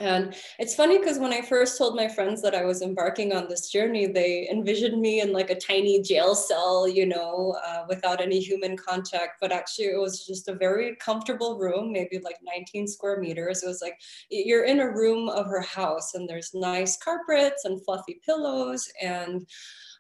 And 0.00 0.34
it's 0.58 0.74
funny 0.74 0.98
because 0.98 1.18
when 1.18 1.32
I 1.32 1.40
first 1.40 1.76
told 1.76 1.96
my 1.96 2.08
friends 2.08 2.40
that 2.42 2.54
I 2.54 2.64
was 2.64 2.82
embarking 2.82 3.32
on 3.32 3.48
this 3.48 3.68
journey, 3.70 4.06
they 4.06 4.48
envisioned 4.48 5.00
me 5.00 5.20
in 5.20 5.32
like 5.32 5.50
a 5.50 5.58
tiny 5.58 6.00
jail 6.02 6.34
cell, 6.34 6.88
you 6.88 7.06
know, 7.06 7.56
uh, 7.66 7.84
without 7.88 8.20
any 8.20 8.40
human 8.40 8.76
contact. 8.76 9.40
But 9.40 9.52
actually, 9.52 9.86
it 9.86 10.00
was 10.00 10.24
just 10.26 10.48
a 10.48 10.54
very 10.54 10.96
comfortable 10.96 11.58
room, 11.58 11.92
maybe 11.92 12.18
like 12.18 12.38
19 12.42 12.86
square 12.86 13.20
meters. 13.20 13.62
It 13.62 13.68
was 13.68 13.82
like 13.82 14.00
you're 14.30 14.64
in 14.64 14.80
a 14.80 14.90
room 14.90 15.28
of 15.28 15.46
her 15.46 15.62
house, 15.62 16.14
and 16.14 16.28
there's 16.28 16.54
nice 16.54 16.96
carpets 16.96 17.64
and 17.64 17.84
fluffy 17.84 18.20
pillows. 18.24 18.88
And 19.02 19.46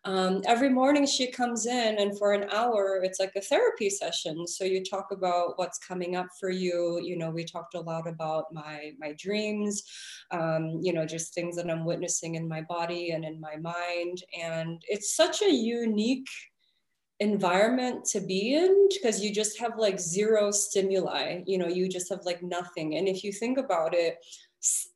um, 0.04 0.42
every 0.46 0.68
morning 0.68 1.06
she 1.06 1.30
comes 1.30 1.66
in 1.66 1.98
and 1.98 2.18
for 2.18 2.32
an 2.32 2.48
hour 2.50 3.00
it's 3.02 3.20
like 3.20 3.32
a 3.36 3.40
therapy 3.40 3.90
session. 3.90 4.46
So 4.46 4.64
you 4.64 4.84
talk 4.84 5.08
about 5.10 5.58
what's 5.58 5.78
coming 5.78 6.16
up 6.16 6.28
for 6.38 6.50
you. 6.50 7.00
You 7.02 7.16
know 7.16 7.30
we 7.30 7.44
talked 7.44 7.74
a 7.74 7.80
lot 7.80 8.06
about 8.06 8.44
my 8.52 8.92
my 8.98 9.14
dreams 9.18 9.82
um, 10.30 10.78
you 10.82 10.92
know 10.92 11.06
just 11.06 11.34
things 11.34 11.56
that 11.56 11.70
i'm 11.70 11.84
witnessing 11.84 12.34
in 12.34 12.48
my 12.48 12.62
body 12.62 13.10
and 13.10 13.24
in 13.24 13.40
my 13.40 13.56
mind. 13.56 14.22
And 14.40 14.82
it's 14.88 15.16
such 15.16 15.42
a 15.42 15.52
unique 15.52 16.28
environment 17.20 18.04
to 18.04 18.20
be 18.20 18.54
in 18.54 18.88
because 18.90 19.20
you 19.20 19.34
just 19.34 19.58
have 19.58 19.76
like 19.76 19.98
zero 19.98 20.50
stimuli. 20.52 21.42
You 21.46 21.58
know 21.58 21.66
you 21.66 21.88
just 21.88 22.08
have 22.10 22.24
like 22.24 22.42
nothing. 22.42 22.96
And 22.96 23.08
if 23.08 23.24
you 23.24 23.32
think 23.32 23.58
about 23.58 23.94
it 23.94 24.18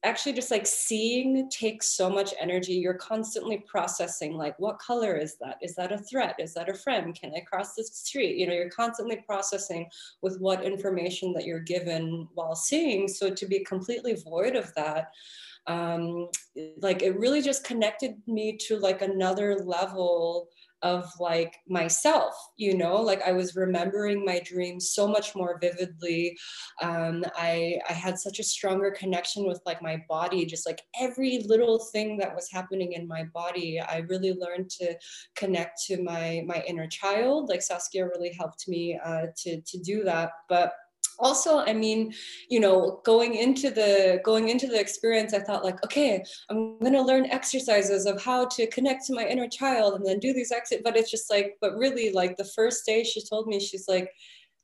actually 0.04 0.32
just 0.32 0.50
like 0.50 0.66
seeing 0.66 1.48
takes 1.48 1.96
so 1.96 2.10
much 2.10 2.34
energy. 2.40 2.72
You're 2.74 2.94
constantly 2.94 3.58
processing 3.66 4.34
like 4.34 4.58
what 4.58 4.78
color 4.80 5.16
is 5.16 5.36
that? 5.40 5.58
Is 5.62 5.74
that 5.76 5.92
a 5.92 5.98
threat? 5.98 6.34
Is 6.38 6.54
that 6.54 6.68
a 6.68 6.74
friend? 6.74 7.14
Can 7.14 7.32
i 7.36 7.40
cross 7.40 7.74
the 7.74 7.84
street? 7.84 8.36
You 8.36 8.46
know 8.46 8.54
you're 8.54 8.70
constantly 8.70 9.22
processing 9.24 9.88
with 10.20 10.38
what 10.40 10.64
information 10.64 11.32
that 11.34 11.44
you're 11.44 11.60
given 11.60 12.28
while 12.34 12.56
seeing. 12.56 13.06
So 13.06 13.30
to 13.30 13.46
be 13.46 13.64
completely 13.64 14.14
void 14.14 14.56
of 14.56 14.72
that 14.74 15.10
um 15.68 16.28
like 16.78 17.02
it 17.02 17.16
really 17.16 17.40
just 17.40 17.62
connected 17.62 18.16
me 18.26 18.56
to 18.56 18.76
like 18.78 19.00
another 19.00 19.60
level 19.64 20.48
of 20.83 21.11
like 21.20 21.57
myself 21.68 22.35
you 22.57 22.76
know? 22.76 22.97
Like 22.97 23.22
i 23.22 23.33
was 23.33 23.57
remembering 23.57 24.24
my 24.24 24.41
dreams 24.41 24.91
so 24.91 25.07
much 25.09 25.35
more 25.35 25.59
vividly. 25.61 26.39
Um, 26.80 27.24
i 27.37 27.78
i 27.89 27.93
had 27.93 28.18
such 28.18 28.39
a 28.39 28.45
stronger 28.45 28.91
connection 28.91 29.47
with 29.47 29.61
like 29.66 29.83
my 29.83 30.03
body 30.09 30.45
just 30.47 30.66
like 30.66 30.83
every 31.01 31.45
little 31.47 31.78
thing 31.93 32.16
that 32.18 32.35
was 32.35 32.51
happening 32.51 32.93
in 32.93 33.07
my 33.07 33.24
body 33.24 33.80
i 33.80 33.99
really 34.09 34.33
learned 34.33 34.70
to 34.70 34.95
connect 35.37 35.83
to 35.87 36.03
my 36.03 36.43
my 36.47 36.62
inner 36.66 36.87
child. 36.87 37.49
Like 37.49 37.62
saskia 37.62 38.07
really 38.07 38.33
helped 38.33 38.68
me 38.68 38.99
uh, 39.05 39.26
to 39.39 39.61
to 39.61 39.78
do 39.78 40.05
that. 40.05 40.30
But 40.49 40.72
also 41.18 41.58
i 41.60 41.72
mean 41.72 42.12
you 42.48 42.60
know 42.60 43.00
going 43.04 43.34
into 43.34 43.70
the 43.70 44.20
going 44.24 44.48
into 44.48 44.66
the 44.66 44.78
experience 44.78 45.34
i 45.34 45.38
thought 45.38 45.64
like 45.64 45.82
okay 45.84 46.22
i'm 46.50 46.78
going 46.78 46.92
to 46.92 47.02
learn 47.02 47.26
exercises 47.26 48.06
of 48.06 48.22
how 48.22 48.46
to 48.46 48.66
connect 48.68 49.04
to 49.06 49.14
my 49.14 49.26
inner 49.26 49.48
child 49.48 49.94
and 49.94 50.06
then 50.06 50.18
do 50.18 50.32
these 50.32 50.52
exit 50.52 50.82
but 50.84 50.96
it's 50.96 51.10
just 51.10 51.30
like 51.30 51.56
but 51.60 51.76
really 51.76 52.12
like 52.12 52.36
the 52.36 52.50
first 52.56 52.84
day 52.86 53.04
she 53.04 53.22
told 53.24 53.46
me 53.46 53.58
she's 53.60 53.88
like 53.88 54.10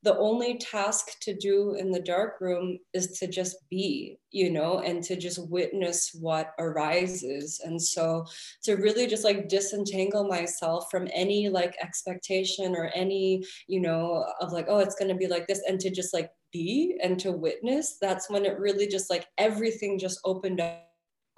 the 0.03 0.17
only 0.17 0.59
task 0.59 1.19
to 1.21 1.35
do 1.35 1.75
in 1.75 1.91
the 1.91 2.01
dark 2.01 2.41
room 2.41 2.79
is 2.95 3.19
to 3.19 3.27
just 3.27 3.57
be, 3.69 4.17
you 4.31 4.51
know, 4.51 4.79
and 4.79 5.03
to 5.03 5.17
just 5.17 5.51
witness 5.51 6.17
what 6.21 6.53
arises. 6.61 7.61
And 7.65 7.83
so 7.83 8.25
to 8.63 8.75
really 8.75 9.09
just 9.09 9.25
like 9.25 9.49
disentangle 9.49 10.29
myself 10.29 10.89
from 10.89 11.09
any 11.13 11.49
like 11.49 11.77
expectation 11.83 12.77
or 12.77 12.93
any, 12.95 13.45
you 13.67 13.81
know, 13.81 14.25
of 14.41 14.53
like, 14.53 14.67
oh, 14.69 14.79
it's 14.79 14.95
going 14.95 15.09
to 15.09 15.17
be 15.17 15.27
like 15.27 15.49
this, 15.49 15.63
and 15.69 15.81
to 15.81 15.91
just 15.91 16.15
like 16.15 16.31
be 16.53 16.99
and 17.03 17.19
to 17.21 17.33
witness, 17.33 17.99
that's 18.01 18.31
when 18.31 18.45
it 18.45 18.59
really 18.59 18.87
just 18.87 19.11
like 19.11 19.27
everything 19.39 19.99
just 19.99 20.21
opened 20.25 20.61
up 20.61 20.89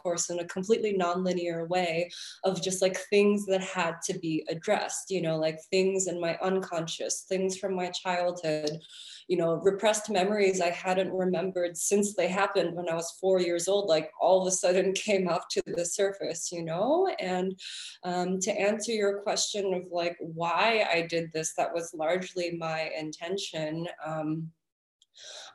of 0.00 0.02
course 0.02 0.30
in 0.30 0.38
a 0.38 0.46
completely 0.46 0.96
nonlinear 0.98 1.68
way 1.68 2.11
of 2.44 2.62
just 2.62 2.80
like 2.80 2.96
things 3.11 3.44
that 3.44 3.61
had 3.61 3.96
to 4.02 4.18
be 4.18 4.42
addressed 4.48 5.11
you 5.11 5.20
know 5.20 5.36
like 5.36 5.58
things 5.70 6.06
in 6.06 6.18
my 6.18 6.38
unconscious 6.42 7.26
things 7.28 7.58
from 7.58 7.74
my 7.74 7.90
childhood 7.90 8.70
you 9.28 9.36
know 9.36 9.56
repressed 9.56 10.08
memories 10.08 10.62
i 10.62 10.70
hadn't 10.70 11.12
remembered 11.12 11.76
since 11.76 12.14
they 12.14 12.28
happened 12.28 12.74
when 12.74 12.88
i 12.88 12.94
was 12.94 13.18
four 13.20 13.40
years 13.40 13.68
old 13.68 13.88
like 13.88 14.11
all 14.18 14.40
of 14.40 14.48
a 14.48 14.50
sudden 14.50 14.92
came 14.94 15.28
up 15.28 15.48
to 15.50 15.61
the 15.66 15.84
surface 15.84 16.50
you 16.50 16.64
know? 16.64 17.14
And 17.18 17.61
um, 18.02 18.40
to 18.40 18.50
answer 18.50 18.92
your 18.92 19.20
question 19.20 19.74
of 19.74 19.82
like 19.92 20.16
why 20.20 20.86
i 20.90 21.02
did 21.02 21.30
this 21.32 21.52
that 21.58 21.74
was 21.74 21.92
largely 21.92 22.56
my 22.58 22.90
intention 22.98 23.86
um, 24.04 24.50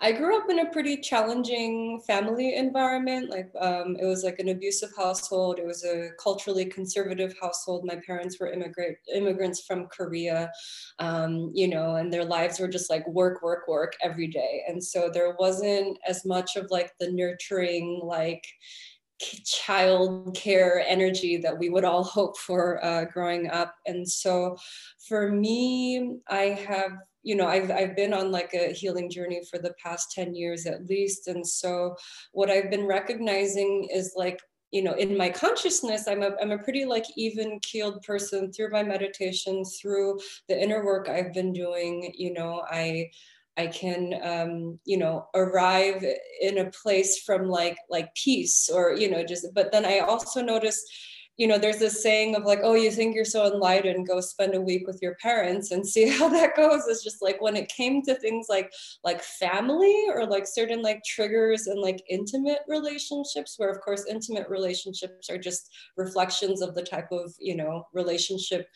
I 0.01 0.11
grew 0.11 0.37
up 0.37 0.49
in 0.49 0.59
a 0.59 0.69
pretty 0.71 0.97
challenging 0.97 2.01
family 2.05 2.55
environment. 2.55 3.29
Like 3.29 3.51
um, 3.59 3.95
it 3.99 4.05
was 4.05 4.23
like 4.23 4.39
an 4.39 4.49
abusive 4.49 4.91
household. 4.95 5.59
It 5.59 5.65
was 5.65 5.83
a 5.83 6.09
culturally 6.21 6.65
conservative 6.65 7.35
household. 7.41 7.85
My 7.85 7.99
parents 8.05 8.39
were 8.39 8.51
immigrant 8.51 8.97
immigrants 9.13 9.65
from 9.65 9.87
Korea, 9.87 10.51
um, 10.99 11.51
you 11.53 11.67
know, 11.67 11.95
and 11.95 12.11
their 12.11 12.25
lives 12.25 12.59
were 12.59 12.67
just 12.67 12.89
like 12.89 13.07
work, 13.07 13.41
work, 13.41 13.67
work 13.67 13.93
every 14.03 14.27
day. 14.27 14.63
And 14.67 14.83
so 14.83 15.09
there 15.09 15.35
wasn't 15.39 15.97
as 16.07 16.25
much 16.25 16.55
of 16.55 16.67
like 16.69 16.91
the 16.99 17.11
nurturing, 17.11 18.01
like 18.03 18.45
child 19.45 20.35
care 20.35 20.83
energy 20.85 21.37
that 21.37 21.57
we 21.57 21.69
would 21.69 21.85
all 21.85 22.03
hope 22.17 22.37
for 22.37 22.83
uh, 22.83 23.05
growing 23.05 23.49
up. 23.49 23.75
And 23.85 24.07
so 24.09 24.57
for 25.07 25.31
me, 25.31 26.17
I 26.27 26.65
have 26.67 26.91
you 27.25 27.35
know 27.35 27.47
I've, 27.47 27.71
I've 27.71 27.95
been 27.95 28.13
on 28.13 28.31
like 28.31 28.53
a 28.53 28.71
healing 28.71 29.09
journey 29.09 29.41
for 29.49 29.57
the 29.59 29.73
past 29.83 30.11
10 30.11 30.35
years 30.35 30.65
at 30.65 30.85
least 30.85 31.27
and 31.27 31.45
so 31.45 31.95
what 32.31 32.49
i've 32.49 32.69
been 32.69 32.85
recognizing 32.85 33.89
is 33.91 34.13
like 34.15 34.39
you 34.71 34.83
know 34.83 34.93
in 34.93 35.17
my 35.17 35.29
consciousness 35.29 36.07
i'm 36.07 36.23
a, 36.23 36.31
I'm 36.41 36.51
a 36.51 36.59
pretty 36.59 36.85
like 36.85 37.05
even 37.17 37.59
keeled 37.61 38.01
person 38.03 38.53
through 38.53 38.69
my 38.71 38.83
meditation 38.83 39.63
through 39.65 40.19
the 40.47 40.61
inner 40.61 40.85
work 40.85 41.09
i've 41.09 41.33
been 41.33 41.51
doing 41.51 42.13
you 42.15 42.33
know 42.33 42.63
i 42.69 43.09
I 43.57 43.67
can, 43.67 44.19
um, 44.21 44.79
you 44.83 44.97
know, 44.97 45.27
arrive 45.33 46.03
in 46.41 46.57
a 46.57 46.71
place 46.71 47.21
from 47.21 47.47
like 47.47 47.77
like 47.89 48.13
peace 48.13 48.69
or 48.69 48.93
you 48.93 49.09
know 49.09 49.23
just. 49.23 49.47
But 49.53 49.71
then 49.71 49.85
I 49.85 49.99
also 49.99 50.41
notice 50.41 50.83
you 51.37 51.47
know, 51.47 51.57
there's 51.57 51.79
this 51.79 52.01
saying 52.01 52.35
of 52.35 52.43
like, 52.43 52.59
oh, 52.63 52.75
you 52.75 52.89
think 52.89 53.13
you're 53.13 53.25
so 53.25 53.51
enlightened, 53.51 54.07
go 54.07 54.21
spend 54.21 54.55
a 54.55 54.61
week 54.61 54.87
with 54.87 54.99
your 55.01 55.15
parents 55.15 55.71
and 55.71 55.85
see 55.85 56.07
how 56.17 56.29
that 56.29 56.55
goes. 56.55 56.87
It's 56.87 57.03
just 57.03 57.21
like 57.21 57.41
when 57.41 57.55
it 57.55 57.69
came 57.69 58.01
to 58.03 58.15
things 58.15 58.47
like 58.49 58.71
like 59.03 59.21
family 59.21 60.05
or 60.09 60.25
like 60.25 60.47
certain 60.47 60.81
like 60.81 61.03
triggers 61.03 61.67
and 61.67 61.79
like 61.79 62.01
intimate 62.09 62.59
relationships, 62.67 63.55
where 63.57 63.69
of 63.69 63.81
course 63.81 64.05
intimate 64.09 64.47
relationships 64.49 65.29
are 65.29 65.37
just 65.37 65.69
reflections 65.97 66.61
of 66.61 66.73
the 66.73 66.83
type 66.83 67.11
of, 67.11 67.33
you 67.39 67.55
know, 67.55 67.85
relationship 67.93 68.67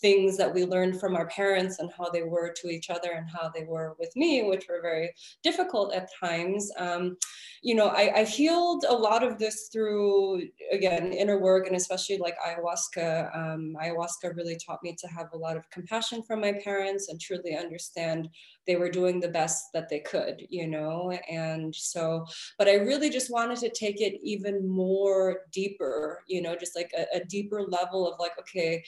things 0.00 0.36
that 0.36 0.52
we 0.52 0.64
learned 0.64 0.98
from 0.98 1.14
our 1.14 1.26
parents 1.28 1.78
and 1.78 1.90
how 1.96 2.10
they 2.10 2.22
were 2.22 2.52
to 2.56 2.68
each 2.68 2.90
other 2.90 3.12
and 3.12 3.28
how 3.30 3.48
they 3.54 3.64
were 3.64 3.94
with 3.98 4.14
me, 4.16 4.42
which 4.42 4.66
were 4.68 4.80
very 4.82 5.12
difficult 5.42 5.94
at 5.94 6.08
times. 6.18 6.70
Um, 6.76 7.16
you 7.62 7.74
know, 7.74 7.88
I, 7.88 8.20
I 8.20 8.24
healed 8.24 8.84
a 8.88 8.94
lot 8.94 9.22
of 9.22 9.38
this 9.38 9.68
through, 9.72 10.42
again, 10.72 11.12
inner 11.12 11.38
work 11.38 11.66
and 11.66 11.76
especially 11.76 12.05
like 12.20 12.36
ayahuasca. 12.38 13.36
Um, 13.36 13.76
ayahuasca 13.82 14.36
really 14.36 14.56
taught 14.56 14.82
me 14.82 14.94
to 14.98 15.08
have 15.08 15.28
a 15.32 15.38
lot 15.38 15.56
of 15.56 15.68
compassion 15.70 16.22
from 16.22 16.40
my 16.40 16.52
parents 16.52 17.08
and 17.08 17.20
truly 17.20 17.56
understand 17.56 18.28
they 18.66 18.76
were 18.76 18.90
doing 18.90 19.20
the 19.20 19.28
best 19.28 19.66
that 19.74 19.88
they 19.88 20.00
could, 20.00 20.42
you 20.48 20.66
know? 20.66 21.16
And 21.30 21.74
so, 21.74 22.26
but 22.58 22.68
I 22.68 22.74
really 22.74 23.10
just 23.10 23.30
wanted 23.30 23.58
to 23.58 23.70
take 23.70 24.00
it 24.00 24.18
even 24.22 24.68
more 24.68 25.42
deeper, 25.52 26.22
you 26.26 26.42
know, 26.42 26.56
just 26.56 26.76
like 26.76 26.90
a, 26.96 27.18
a 27.18 27.24
deeper 27.24 27.62
level 27.62 28.10
of 28.10 28.18
like, 28.18 28.38
okay, 28.40 28.82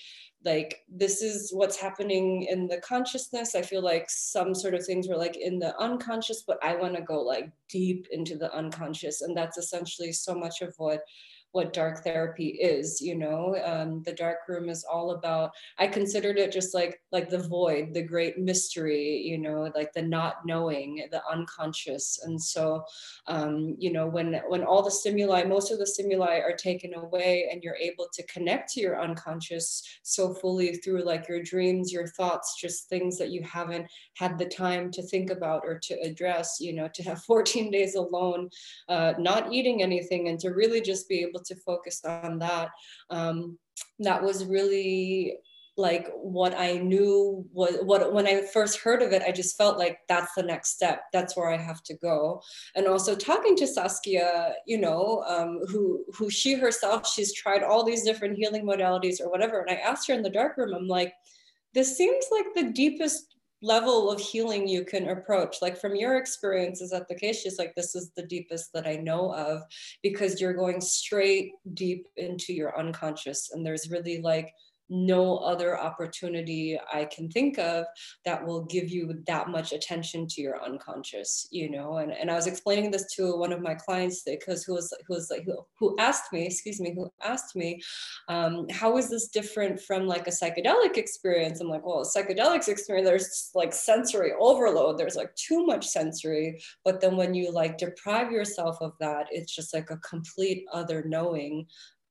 like 0.44 0.84
this 0.88 1.20
is 1.20 1.50
what's 1.52 1.76
happening 1.76 2.44
in 2.44 2.66
the 2.68 2.78
consciousness. 2.78 3.54
I 3.54 3.62
feel 3.62 3.82
like 3.82 4.06
some 4.08 4.54
sort 4.54 4.74
of 4.74 4.84
things 4.84 5.08
were 5.08 5.16
like 5.16 5.36
in 5.36 5.58
the 5.58 5.76
unconscious, 5.78 6.42
but 6.46 6.58
I 6.62 6.76
want 6.76 6.94
to 6.94 7.02
go 7.02 7.20
like 7.20 7.50
deep 7.68 8.06
into 8.12 8.36
the 8.36 8.52
unconscious. 8.54 9.22
And 9.22 9.36
that's 9.36 9.58
essentially 9.58 10.12
so 10.12 10.34
much 10.34 10.62
of 10.62 10.74
what 10.78 11.02
what 11.52 11.72
dark 11.72 12.02
therapy 12.04 12.48
is 12.48 13.00
you 13.00 13.16
know? 13.16 13.56
Um, 13.64 14.02
the 14.04 14.12
dark 14.12 14.38
room 14.48 14.68
is 14.68 14.84
all 14.84 15.12
about 15.12 15.50
i 15.78 15.86
considered 15.86 16.38
it 16.38 16.52
just 16.52 16.74
like 16.74 17.00
like 17.12 17.28
the 17.28 17.38
void 17.38 17.92
the 17.92 18.02
great 18.02 18.38
mystery 18.38 19.22
you 19.24 19.38
know 19.38 19.70
like 19.74 19.92
the 19.92 20.02
not 20.02 20.44
knowing 20.44 21.06
the 21.10 21.22
unconscious. 21.30 22.20
And 22.24 22.40
so 22.40 22.84
um, 23.26 23.76
you 23.78 23.92
know 23.92 24.06
when 24.06 24.40
when 24.48 24.64
all 24.64 24.82
the 24.82 24.90
stimuli 24.90 25.44
most 25.44 25.70
of 25.70 25.78
the 25.78 25.86
stimuli 25.86 26.38
are 26.38 26.56
taken 26.56 26.94
away 26.94 27.48
and 27.50 27.62
you're 27.62 27.76
able 27.76 28.06
to 28.12 28.26
connect 28.26 28.72
to 28.72 28.80
your 28.80 29.00
unconscious 29.00 29.82
so 30.02 30.34
fully 30.34 30.76
through 30.76 31.04
like 31.04 31.28
your 31.28 31.42
dreams 31.42 31.92
your 31.92 32.06
thoughts 32.08 32.56
just 32.60 32.88
things 32.88 33.18
that 33.18 33.30
you 33.30 33.42
haven't 33.42 33.86
had 34.16 34.38
the 34.38 34.46
time 34.46 34.90
to 34.90 35.02
think 35.02 35.30
about 35.30 35.62
or 35.64 35.78
to 35.78 35.94
address 36.02 36.58
you 36.60 36.72
know 36.72 36.88
to 36.94 37.02
have 37.02 37.22
14 37.28 37.70
days 37.70 37.94
alone 37.94 38.48
uh, 38.88 39.14
not 39.18 39.52
eating 39.52 39.82
anything 39.82 40.28
and 40.28 40.38
to 40.40 40.50
really 40.50 40.80
just 40.80 41.08
be 41.08 41.20
able 41.20 41.37
able 41.38 41.44
to 41.44 41.56
focus 41.56 42.04
on 42.04 42.38
that. 42.38 42.70
Um, 43.10 43.58
that 44.00 44.22
was 44.22 44.44
really 44.44 45.36
like 45.76 46.08
what 46.16 46.58
I 46.58 46.78
knew 46.78 47.46
was 47.52 47.76
what 47.82 48.12
when 48.12 48.26
I 48.26 48.42
first 48.52 48.80
heard 48.80 49.00
of 49.00 49.12
it, 49.12 49.22
I 49.22 49.30
just 49.30 49.56
felt 49.56 49.78
like 49.78 49.98
that's 50.08 50.34
the 50.36 50.42
next 50.42 50.70
step. 50.70 51.02
That's 51.12 51.36
where 51.36 51.52
I 51.52 51.56
have 51.56 51.84
to 51.84 51.94
go. 51.98 52.42
And 52.74 52.88
also 52.88 53.14
talking 53.14 53.54
to 53.56 53.66
Saskia, 53.66 54.54
you 54.66 54.78
know, 54.78 55.22
um, 55.28 55.60
who 55.68 56.04
who 56.14 56.30
she 56.30 56.54
herself, 56.54 57.08
she's 57.08 57.32
tried 57.32 57.62
all 57.62 57.84
these 57.84 58.02
different 58.02 58.36
healing 58.36 58.64
modalities 58.64 59.20
or 59.20 59.30
whatever. 59.30 59.60
And 59.60 59.70
I 59.70 59.80
asked 59.80 60.08
her 60.08 60.14
in 60.14 60.22
the 60.22 60.30
dark 60.30 60.56
room, 60.56 60.74
I'm 60.74 60.88
like, 60.88 61.12
this 61.74 61.96
seems 61.96 62.26
like 62.32 62.46
the 62.56 62.72
deepest 62.72 63.27
level 63.60 64.10
of 64.10 64.20
healing 64.20 64.68
you 64.68 64.84
can 64.84 65.08
approach. 65.08 65.56
Like 65.60 65.80
from 65.80 65.96
your 65.96 66.16
experience 66.16 66.80
is 66.80 66.90
that 66.90 67.08
the 67.08 67.14
case 67.14 67.40
she's 67.40 67.58
like 67.58 67.74
this 67.74 67.94
is 67.94 68.10
the 68.16 68.26
deepest 68.26 68.72
that 68.72 68.86
i 68.86 68.96
know 68.96 69.32
of 69.34 69.62
because 70.02 70.40
you're 70.40 70.54
going 70.54 70.80
straight 70.80 71.52
deep 71.74 72.06
into 72.16 72.52
your 72.52 72.78
unconscious 72.78 73.50
and 73.52 73.64
there's 73.64 73.90
really 73.90 74.20
like 74.20 74.52
no 74.90 75.38
other 75.38 75.78
opportunity 75.78 76.78
I 76.92 77.04
can 77.06 77.30
think 77.30 77.58
of 77.58 77.84
that 78.24 78.44
will 78.44 78.64
give 78.64 78.88
you 78.88 79.22
that 79.26 79.48
much 79.48 79.72
attention 79.72 80.26
to 80.28 80.40
your 80.40 80.62
unconscious, 80.62 81.46
you 81.50 81.70
know. 81.70 81.98
And, 81.98 82.12
and 82.12 82.30
I 82.30 82.34
was 82.34 82.46
explaining 82.46 82.90
this 82.90 83.14
to 83.16 83.36
one 83.36 83.52
of 83.52 83.60
my 83.60 83.74
clients 83.74 84.22
because 84.22 84.64
who 84.64 84.74
was 84.74 84.92
who 85.06 85.14
was 85.14 85.30
like 85.30 85.44
who, 85.44 85.58
who 85.78 85.96
asked 85.98 86.32
me, 86.32 86.46
excuse 86.46 86.80
me, 86.80 86.94
who 86.94 87.10
asked 87.22 87.56
me, 87.56 87.80
um, 88.28 88.66
how 88.70 88.96
is 88.96 89.10
this 89.10 89.28
different 89.28 89.80
from 89.80 90.06
like 90.06 90.26
a 90.26 90.30
psychedelic 90.30 90.96
experience? 90.96 91.60
I'm 91.60 91.68
like, 91.68 91.84
well, 91.84 92.04
psychedelics 92.04 92.68
experience, 92.68 93.08
there's 93.08 93.50
like 93.54 93.72
sensory 93.72 94.32
overload. 94.38 94.98
There's 94.98 95.16
like 95.16 95.34
too 95.34 95.66
much 95.66 95.86
sensory, 95.86 96.60
but 96.84 97.00
then 97.00 97.16
when 97.16 97.34
you 97.34 97.52
like 97.52 97.78
deprive 97.78 98.32
yourself 98.32 98.78
of 98.80 98.92
that, 99.00 99.26
it's 99.30 99.54
just 99.54 99.74
like 99.74 99.90
a 99.90 99.96
complete 99.98 100.64
other 100.72 101.04
knowing 101.06 101.66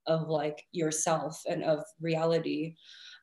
of 0.07 0.29
like 0.29 0.65
yourself 0.71 1.41
and 1.47 1.63
of 1.63 1.83
reality 1.99 2.75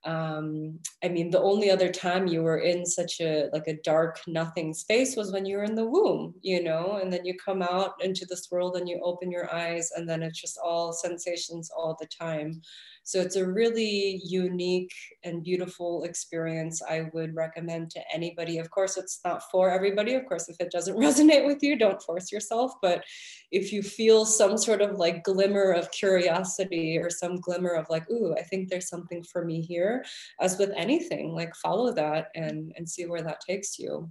um, 0.04 0.78
i 1.02 1.08
mean 1.08 1.30
the 1.30 1.40
only 1.40 1.70
other 1.70 1.90
time 1.90 2.26
you 2.26 2.42
were 2.42 2.58
in 2.58 2.84
such 2.84 3.20
a 3.20 3.48
like 3.52 3.66
a 3.66 3.80
dark 3.82 4.20
nothing 4.26 4.74
space 4.74 5.16
was 5.16 5.32
when 5.32 5.46
you 5.46 5.56
were 5.56 5.64
in 5.64 5.74
the 5.74 5.84
womb 5.84 6.34
you 6.42 6.62
know 6.62 6.98
and 7.02 7.12
then 7.12 7.24
you 7.24 7.34
come 7.44 7.62
out 7.62 7.92
into 8.02 8.26
this 8.26 8.48
world 8.50 8.76
and 8.76 8.88
you 8.88 9.00
open 9.02 9.30
your 9.30 9.52
eyes 9.54 9.90
and 9.96 10.08
then 10.08 10.22
it's 10.22 10.40
just 10.40 10.58
all 10.62 10.92
sensations 10.92 11.70
all 11.76 11.96
the 12.00 12.06
time 12.06 12.60
so 13.06 13.20
it's 13.20 13.36
a 13.36 13.46
really 13.46 14.22
unique 14.24 14.92
and 15.24 15.44
beautiful 15.44 16.04
experience 16.04 16.80
I 16.82 17.10
would 17.12 17.34
recommend 17.34 17.90
to 17.90 18.00
anybody. 18.12 18.56
Of 18.56 18.70
course, 18.70 18.96
it's 18.96 19.20
not 19.22 19.42
for 19.50 19.70
everybody. 19.70 20.14
Of 20.14 20.24
course, 20.24 20.48
if 20.48 20.56
it 20.58 20.72
doesn't 20.72 20.96
resonate 20.98 21.44
with 21.44 21.62
you, 21.62 21.78
don't 21.78 22.02
force 22.02 22.32
yourself. 22.32 22.72
But 22.80 23.04
if 23.52 23.72
you 23.74 23.82
feel 23.82 24.24
some 24.24 24.56
sort 24.56 24.80
of 24.80 24.98
like 24.98 25.22
glimmer 25.22 25.70
of 25.72 25.90
curiosity 25.90 26.96
or 26.96 27.10
some 27.10 27.36
glimmer 27.36 27.74
of 27.74 27.86
like, 27.90 28.10
ooh, 28.10 28.34
I 28.38 28.42
think 28.42 28.70
there's 28.70 28.88
something 28.88 29.22
for 29.22 29.44
me 29.44 29.60
here, 29.60 29.93
as 30.40 30.58
with 30.58 30.72
anything, 30.76 31.34
like 31.34 31.54
follow 31.54 31.92
that 31.92 32.28
and 32.34 32.72
and 32.76 32.88
see 32.88 33.06
where 33.06 33.22
that 33.22 33.40
takes 33.46 33.78
you. 33.78 34.10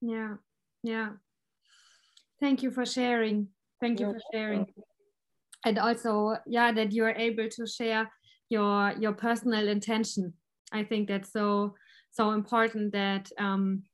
Yeah. 0.00 0.36
yeah 0.82 1.10
thank 2.40 2.62
you 2.62 2.70
for 2.70 2.86
sharing 2.86 3.48
thank 3.80 4.00
you 4.00 4.12
for 4.12 4.20
sharing 4.32 4.66
and 5.66 5.78
also 5.78 6.36
yeah 6.46 6.72
that 6.72 6.92
you 6.92 7.04
are 7.04 7.14
able 7.14 7.48
to 7.48 7.66
share 7.66 8.10
your 8.48 8.92
your 8.98 9.12
personal 9.12 9.68
intention 9.68 10.32
i 10.72 10.82
think 10.82 11.08
that's 11.08 11.32
so 11.32 11.74
so 12.12 12.32
important 12.32 12.92
that 12.92 13.30
um, 13.38 13.84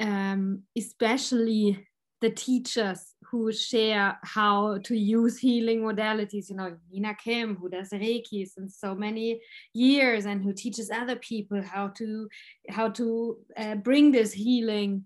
um, 0.00 0.62
especially 0.76 1.86
the 2.20 2.30
teachers 2.30 3.14
who 3.36 3.52
share 3.52 4.18
how 4.22 4.78
to 4.78 4.96
use 4.96 5.38
healing 5.38 5.82
modalities. 5.82 6.48
You 6.48 6.56
know, 6.56 6.76
Nina 6.90 7.14
Kim, 7.14 7.56
who 7.56 7.68
does 7.68 7.90
Reiki 7.90 8.46
since 8.46 8.78
so 8.78 8.94
many 8.94 9.40
years 9.74 10.26
and 10.26 10.42
who 10.42 10.52
teaches 10.52 10.90
other 10.90 11.16
people 11.16 11.62
how 11.62 11.88
to 11.88 12.28
how 12.70 12.88
to 12.90 13.36
uh, 13.56 13.74
bring 13.76 14.12
this 14.12 14.32
healing. 14.32 15.04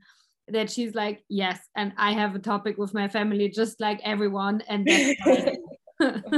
That 0.48 0.70
she's 0.70 0.94
like, 0.96 1.22
yes, 1.28 1.60
and 1.76 1.92
I 1.96 2.12
have 2.12 2.34
a 2.34 2.40
topic 2.40 2.76
with 2.76 2.92
my 2.92 3.06
family, 3.06 3.48
just 3.48 3.80
like 3.80 4.00
everyone, 4.02 4.62
and 4.68 4.84
that's 4.84 5.56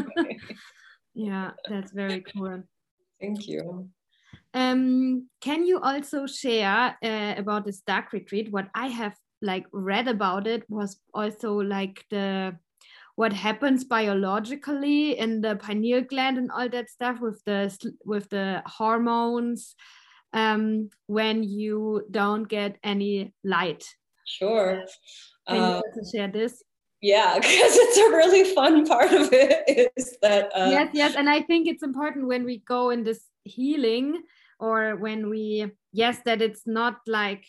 yeah, 1.15 1.51
that's 1.69 1.93
very 1.93 2.23
cool. 2.35 2.63
Thank 3.21 3.49
you. 3.49 3.89
Um, 4.55 5.29
can 5.41 5.65
you 5.65 5.81
also 5.81 6.27
share 6.27 6.97
uh, 7.03 7.35
about 7.39 7.65
this 7.65 7.81
dark 7.81 8.13
retreat? 8.13 8.53
What 8.53 8.69
I 8.75 8.89
have 8.89 9.15
like 9.43 9.67
read 9.73 10.09
about 10.09 10.47
it 10.47 10.65
was 10.69 10.97
also 11.13 11.55
like 11.55 12.05
the 12.11 12.57
what 13.17 13.33
happens 13.33 13.85
biologically 13.85 15.19
in 15.19 15.41
the 15.43 15.57
pineal 15.57 16.01
gland 16.01 16.39
and 16.39 16.51
all 16.51 16.69
that 16.69 16.89
stuff 16.89 17.21
with 17.21 17.43
the 17.45 17.93
with 18.05 18.29
the 18.31 18.63
hormones 18.65 19.75
um, 20.33 20.89
when 21.07 21.43
you 21.43 22.07
don't 22.11 22.45
get 22.45 22.79
any 22.83 23.35
light. 23.45 23.85
Sure. 24.25 24.85
Can 25.47 25.57
you 25.57 25.63
um, 25.63 25.73
also 25.75 26.17
share 26.17 26.29
this? 26.29 26.63
Yeah, 27.01 27.35
because 27.41 27.77
it's 27.77 27.97
a 27.99 28.17
really 28.17 28.55
fun 28.55 28.87
part 28.87 29.13
of 29.13 29.29
it 29.33 29.93
is 29.97 30.17
that. 30.23 30.51
Uh, 30.55 30.69
yes, 30.71 30.91
yes, 30.95 31.15
and 31.17 31.29
I 31.29 31.43
think 31.43 31.69
it's 31.69 31.83
important 31.83 32.27
when 32.27 32.45
we 32.45 32.59
go 32.59 32.91
in 32.91 33.03
this 33.03 33.25
healing 33.45 34.23
or 34.61 34.97
when 34.97 35.29
we 35.29 35.71
yes 35.93 36.21
that 36.25 36.41
it's 36.41 36.63
not 36.67 37.01
like 37.07 37.45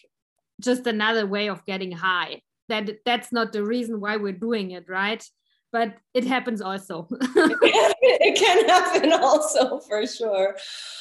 just 0.62 0.88
another 0.88 1.26
way 1.26 1.50
of 1.50 1.66
getting 1.66 1.92
high 1.92 2.42
that 2.70 2.90
that's 3.06 3.32
not 3.32 3.52
the 3.52 3.64
reason 3.64 4.00
why 4.00 4.18
we're 4.18 4.32
doing 4.32 4.72
it 4.72 4.88
right 4.88 5.28
but 5.74 5.96
it 6.14 6.24
happens 6.24 6.62
also. 6.62 7.10
it 8.20 8.38
can 8.38 8.68
happen 8.68 9.14
also 9.24 9.80
for 9.80 10.06
sure. 10.06 10.58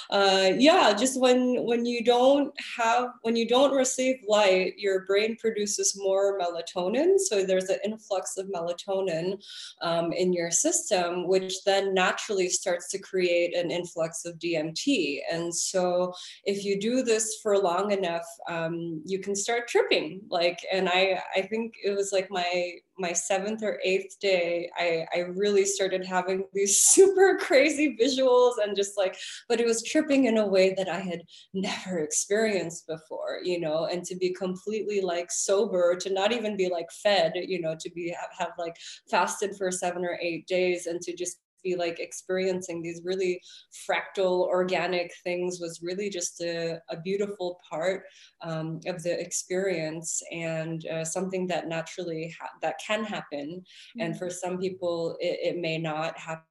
Uh, 0.09 0.53
yeah, 0.57 0.93
just 0.93 1.19
when 1.19 1.65
when 1.65 1.85
you 1.85 2.05
don't 2.05 2.53
have 2.77 3.09
when 3.23 3.35
you 3.35 3.49
don't 3.49 3.75
receive 3.75 4.17
light, 4.29 4.75
your 4.79 5.05
brain 5.07 5.37
produces 5.37 5.99
more 5.99 6.39
melatonin. 6.39 7.19
So 7.19 7.45
there's 7.45 7.71
an 7.71 7.79
influx 7.85 8.37
of 8.37 8.47
melatonin 8.47 9.43
um, 9.81 10.13
in 10.13 10.33
your 10.33 10.53
system, 10.53 11.27
which 11.27 11.65
then 11.65 11.93
naturally 11.93 12.49
starts 12.49 12.89
to 12.91 12.99
create 12.99 13.57
an 13.57 13.73
influx 13.73 14.25
of 14.25 14.39
DMT. 14.39 15.21
And 15.33 15.53
so 15.53 16.13
if 16.45 16.65
you 16.65 16.79
do 16.79 17.03
this 17.03 17.39
for 17.43 17.59
long 17.59 17.91
enough, 17.91 18.27
um, 18.49 19.03
you 19.05 19.19
can 19.19 19.35
start 19.35 19.67
tripping. 19.67 20.21
Like, 20.29 20.61
and 20.73 20.89
I 20.89 21.21
I 21.35 21.43
think 21.43 21.75
it 21.83 21.97
was 21.97 22.13
like 22.13 22.31
my 22.31 22.75
my 22.99 23.13
seventh 23.13 23.63
or 23.63 23.81
eighth 23.85 24.19
day, 24.21 24.71
I, 24.77 25.07
I 25.15 25.19
really 25.21 25.65
started 25.65 26.05
having 26.05 26.45
these 26.53 26.83
super 26.93 27.39
crazy 27.41 27.97
visuals 28.01 28.55
and 28.63 28.77
just 28.77 28.97
like, 28.97 29.17
but 29.49 29.61
it 29.61 29.67
was 29.67 29.83
tripping 29.83 30.27
in 30.27 30.39
a 30.39 30.47
way 30.47 30.75
that 30.77 30.89
I 30.89 31.01
had 31.01 31.23
never 31.53 31.99
experienced 31.99 32.87
before, 32.87 33.41
you 33.43 33.61
know, 33.61 33.87
and 33.87 34.05
to 34.05 34.17
be 34.17 34.33
completely 34.33 35.01
like 35.01 35.31
sober, 35.31 35.97
to 35.97 36.13
not 36.13 36.33
even 36.33 36.57
be 36.57 36.69
like 36.69 36.91
fed, 37.03 37.33
you 37.35 37.61
know, 37.61 37.77
to 37.79 37.91
be 37.91 38.15
have, 38.19 38.31
have 38.39 38.53
like 38.59 38.77
fasted 39.11 39.57
for 39.57 39.71
seven 39.71 40.05
or 40.05 40.19
eight 40.21 40.47
days 40.47 40.87
and 40.87 41.01
to 41.03 41.15
just 41.15 41.39
be 41.63 41.77
like 41.77 42.01
experiencing 42.01 42.83
these 42.83 43.03
really 43.05 43.41
fractal 43.89 44.47
organic 44.47 45.13
things 45.25 45.61
was 45.61 45.81
really 45.83 46.11
just 46.11 46.41
a, 46.41 46.79
a 46.91 47.01
beautiful 47.01 47.61
part 47.69 48.05
um, 48.43 48.81
of 48.87 49.03
the 49.03 49.21
experience 49.21 50.23
and 50.31 50.87
uh, 50.87 51.05
something 51.05 51.47
that 51.47 51.69
naturally 51.69 52.35
ha- 52.41 52.51
that 52.61 52.77
can 52.85 53.05
happen 53.05 53.49
mm-hmm. 53.49 54.01
and 54.01 54.19
for 54.19 54.31
some 54.31 54.59
people 54.59 55.17
it, 55.21 55.55
it 55.55 55.59
may 55.59 55.79
not 55.79 56.19
happen 56.19 56.45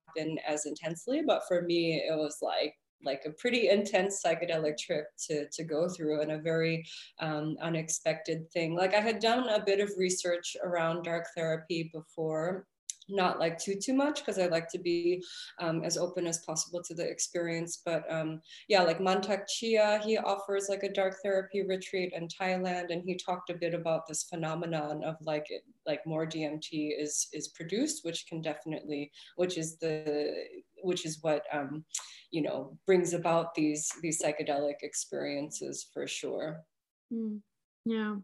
as 0.47 0.65
intensely 0.65 1.21
but 1.25 1.41
for 1.47 1.61
me 1.61 2.03
it 2.07 2.15
was 2.15 2.37
like 2.41 2.75
like 3.03 3.23
a 3.25 3.31
pretty 3.31 3.69
intense 3.69 4.21
psychedelic 4.23 4.77
trip 4.77 5.07
to, 5.27 5.47
to 5.49 5.63
go 5.63 5.89
through 5.89 6.21
and 6.21 6.31
a 6.31 6.37
very 6.37 6.85
um, 7.19 7.57
unexpected 7.61 8.49
thing. 8.51 8.75
Like 8.75 8.93
I 8.93 9.01
had 9.01 9.19
done 9.19 9.49
a 9.49 9.63
bit 9.63 9.79
of 9.79 9.91
research 9.97 10.55
around 10.63 11.03
dark 11.03 11.25
therapy 11.35 11.89
before 11.93 12.67
not 13.09 13.39
like 13.39 13.57
too 13.57 13.75
too 13.75 13.93
much 13.93 14.19
because 14.19 14.39
I 14.39 14.47
like 14.47 14.69
to 14.69 14.79
be 14.79 15.23
um, 15.59 15.83
as 15.83 15.97
open 15.97 16.27
as 16.27 16.45
possible 16.45 16.81
to 16.83 16.93
the 16.93 17.07
experience. 17.07 17.81
But 17.83 18.03
um, 18.11 18.41
yeah, 18.67 18.83
like 18.83 18.99
Mantak 18.99 19.47
Chia, 19.47 20.01
he 20.03 20.17
offers 20.17 20.67
like 20.69 20.83
a 20.83 20.93
dark 20.93 21.17
therapy 21.23 21.63
retreat 21.63 22.13
in 22.15 22.27
Thailand, 22.27 22.91
and 22.91 23.03
he 23.05 23.15
talked 23.15 23.49
a 23.49 23.55
bit 23.55 23.73
about 23.73 24.07
this 24.07 24.23
phenomenon 24.23 25.03
of 25.03 25.15
like 25.21 25.47
it, 25.49 25.63
like 25.85 26.05
more 26.05 26.25
DMT 26.25 26.91
is 26.99 27.27
is 27.33 27.49
produced, 27.49 28.05
which 28.05 28.27
can 28.27 28.41
definitely, 28.41 29.11
which 29.35 29.57
is 29.57 29.77
the 29.77 30.33
which 30.83 31.05
is 31.05 31.19
what 31.21 31.43
um, 31.51 31.83
you 32.31 32.41
know 32.41 32.77
brings 32.85 33.13
about 33.13 33.55
these 33.55 33.91
these 34.01 34.21
psychedelic 34.21 34.81
experiences 34.81 35.87
for 35.93 36.07
sure. 36.07 36.61
Mm. 37.13 37.41
Yeah 37.85 38.15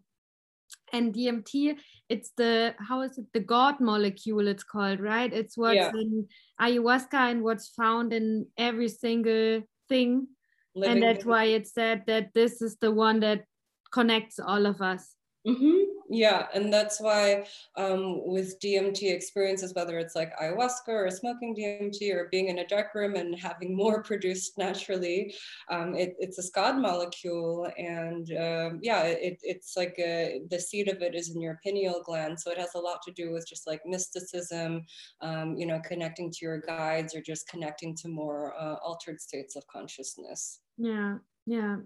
and 0.93 1.13
DMT, 1.13 1.77
it's 2.09 2.31
the 2.37 2.73
how 2.79 3.01
is 3.01 3.17
it 3.17 3.25
the 3.33 3.39
God 3.39 3.79
molecule? 3.79 4.47
It's 4.47 4.63
called 4.63 4.99
right. 4.99 5.31
It's 5.31 5.57
what's 5.57 5.75
yeah. 5.75 5.91
in 5.93 6.27
ayahuasca 6.61 7.31
and 7.31 7.43
what's 7.43 7.69
found 7.69 8.13
in 8.13 8.47
every 8.57 8.89
single 8.89 9.63
thing, 9.89 10.27
Living 10.75 10.91
and 10.91 11.03
that's 11.03 11.25
why 11.25 11.45
it 11.45 11.67
said 11.67 12.03
that 12.07 12.33
this 12.33 12.61
is 12.61 12.77
the 12.77 12.91
one 12.91 13.19
that 13.21 13.43
connects 13.91 14.39
all 14.39 14.65
of 14.65 14.81
us. 14.81 15.13
Mm-hmm. 15.47 15.96
Yeah, 16.09 16.47
and 16.53 16.71
that's 16.71 17.01
why 17.01 17.45
um, 17.75 18.25
with 18.25 18.59
DMT 18.61 19.11
experiences, 19.11 19.73
whether 19.73 19.99
it's 19.99 20.15
like 20.15 20.37
ayahuasca 20.39 20.87
or 20.87 21.11
smoking 21.11 21.53
DMT 21.53 22.13
or 22.13 22.29
being 22.31 22.47
in 22.47 22.59
a 22.59 22.67
dark 22.67 22.95
room 22.95 23.15
and 23.15 23.37
having 23.37 23.75
more 23.75 24.01
produced 24.09 24.57
naturally, 24.57 25.35
um, 25.69 25.95
it, 25.95 26.15
it's 26.19 26.39
a 26.39 26.51
God 26.51 26.77
molecule. 26.77 27.69
And 27.77 28.31
um, 28.31 28.79
yeah, 28.81 29.03
it, 29.03 29.39
it's 29.43 29.75
like 29.75 29.95
a, 29.99 30.41
the 30.49 30.59
seed 30.59 30.87
of 30.87 31.01
it 31.01 31.13
is 31.13 31.35
in 31.35 31.41
your 31.41 31.59
pineal 31.63 32.01
gland. 32.03 32.39
So 32.39 32.51
it 32.51 32.57
has 32.57 32.75
a 32.75 32.79
lot 32.79 33.01
to 33.03 33.11
do 33.11 33.31
with 33.31 33.47
just 33.47 33.67
like 33.67 33.81
mysticism, 33.85 34.85
um, 35.21 35.57
you 35.57 35.65
know, 35.65 35.81
connecting 35.85 36.31
to 36.31 36.37
your 36.41 36.61
guides 36.61 37.15
or 37.15 37.21
just 37.21 37.49
connecting 37.49 37.95
to 37.97 38.07
more 38.07 38.53
uh, 38.57 38.75
altered 38.75 39.19
states 39.19 39.57
of 39.57 39.67
consciousness. 39.67 40.61
Yeah, 40.77 41.17
yeah. 41.45 41.77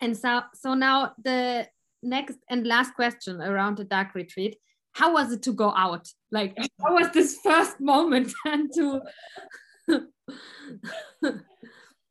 And 0.00 0.16
so, 0.16 0.42
so 0.54 0.74
now 0.74 1.14
the 1.22 1.66
next 2.06 2.38
and 2.48 2.66
last 2.66 2.94
question 2.94 3.40
around 3.42 3.76
the 3.76 3.84
dark 3.84 4.14
retreat. 4.14 4.56
How 4.92 5.12
was 5.12 5.32
it 5.32 5.42
to 5.42 5.52
go 5.52 5.72
out? 5.76 6.08
Like 6.30 6.56
how 6.80 6.94
was 6.94 7.10
this 7.12 7.38
first 7.42 7.80
moment? 7.80 8.32
And 8.46 8.72
to 8.74 9.00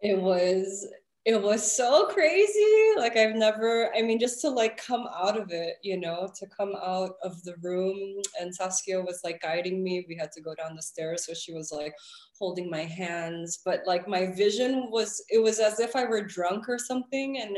it 0.02 0.20
was 0.20 0.88
it 1.26 1.42
was 1.42 1.76
so 1.76 2.06
crazy. 2.06 2.94
Like 2.98 3.18
i've 3.18 3.36
never 3.36 3.90
i 3.96 4.02
mean 4.02 4.20
just 4.20 4.40
to 4.42 4.50
like 4.50 4.78
come 4.78 5.08
out 5.14 5.38
of 5.38 5.52
it 5.52 5.78
you 5.82 6.00
know 6.00 6.30
to 6.40 6.46
come 6.56 6.74
out 6.84 7.16
of 7.24 7.42
the 7.44 7.56
room. 7.64 8.22
And 8.40 8.54
saskia 8.54 9.02
was 9.02 9.22
like 9.24 9.42
guiding 9.42 9.84
me. 9.84 10.06
We 10.08 10.16
had 10.16 10.32
to 10.34 10.42
go 10.42 10.54
down 10.54 10.76
the 10.76 10.84
stairs. 10.84 11.26
So 11.26 11.34
she 11.34 11.54
was 11.54 11.72
like 11.72 11.96
holding 12.38 12.70
my 12.70 12.84
hands. 12.84 13.60
But 13.66 13.82
like 13.88 14.08
my 14.08 14.28
vision 14.28 14.92
was 14.92 15.24
it 15.30 15.42
was 15.42 15.60
as 15.60 15.80
if 15.80 15.96
i 15.96 16.06
were 16.06 16.22
drunk 16.22 16.70
or 16.70 16.78
something. 16.78 17.40
And 17.40 17.58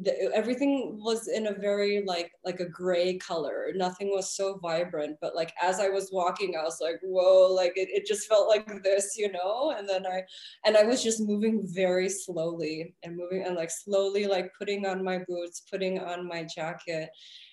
the, 0.00 0.32
everything 0.34 0.98
was 1.02 1.28
in 1.28 1.48
a 1.48 1.52
very 1.52 2.02
like 2.06 2.32
like 2.44 2.60
a 2.60 2.68
gray 2.68 3.18
color. 3.18 3.66
Nothing 3.74 4.08
was 4.10 4.34
so 4.34 4.58
vibrant 4.62 5.18
but 5.20 5.36
like 5.36 5.52
as 5.62 5.80
i 5.80 5.88
was 5.88 6.10
walking 6.12 6.54
i 6.56 6.62
was 6.62 6.78
like 6.80 6.98
whoa 7.02 7.52
like 7.52 7.72
it, 7.76 7.88
it 7.90 8.06
just 8.06 8.26
felt 8.26 8.48
like 8.48 8.82
this 8.82 9.16
you 9.18 9.30
know? 9.30 9.74
And 9.76 9.88
then 9.88 10.06
i 10.06 10.22
and 10.64 10.76
i 10.76 10.84
was 10.84 11.02
just 11.02 11.20
moving 11.20 11.62
very 11.64 12.08
slowly 12.08 12.94
and 13.02 13.16
moving 13.16 13.44
and 13.44 13.54
like 13.56 13.70
slowly 13.70 14.26
like 14.26 14.50
putting 14.58 14.86
on 14.86 15.04
my 15.04 15.18
boots 15.28 15.62
putting 15.70 15.98
on 15.98 16.26
my 16.26 16.44
jacket 16.44 17.10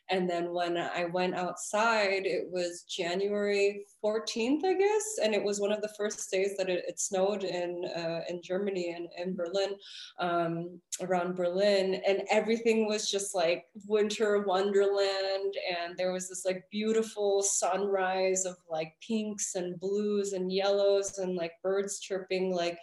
and 0.10 0.30
then 0.30 0.54
when 0.54 0.78
I 0.78 1.06
went 1.06 1.36
outside, 1.36 2.26
it 2.26 2.48
was 2.50 2.84
January 2.84 3.86
14th, 4.04 4.64
I 4.66 4.74
guess, 4.74 5.20
and 5.24 5.36
it 5.36 5.44
was 5.44 5.60
one 5.60 5.72
of 5.72 5.82
the 5.82 5.94
first 5.98 6.32
days 6.32 6.56
that 6.58 6.70
it, 6.70 6.84
it 6.88 7.00
snowed 7.00 7.44
in 7.44 7.86
uh, 7.96 8.22
in 8.30 8.42
Germany 8.42 8.94
and 8.96 9.08
in 9.18 9.36
Berlin, 9.36 9.76
um, 10.20 10.80
around 11.02 11.36
Berlin, 11.36 12.02
and 12.08 12.24
everything 12.32 12.88
was 12.88 13.10
just 13.10 13.36
like 13.36 13.66
winter 13.88 14.44
wonderland, 14.44 15.54
and 15.70 15.96
there 15.98 16.12
was 16.12 16.28
this 16.28 16.46
like 16.46 16.64
beautiful 16.72 17.44
sunrise 17.44 18.46
of 18.46 18.58
like 18.70 18.94
pinks 19.06 19.56
and 19.56 19.80
blues 19.80 20.34
and 20.34 20.52
yellows 20.52 21.20
and 21.20 21.36
like 21.36 21.54
birds 21.62 22.00
chirping, 22.00 22.54
like 22.54 22.80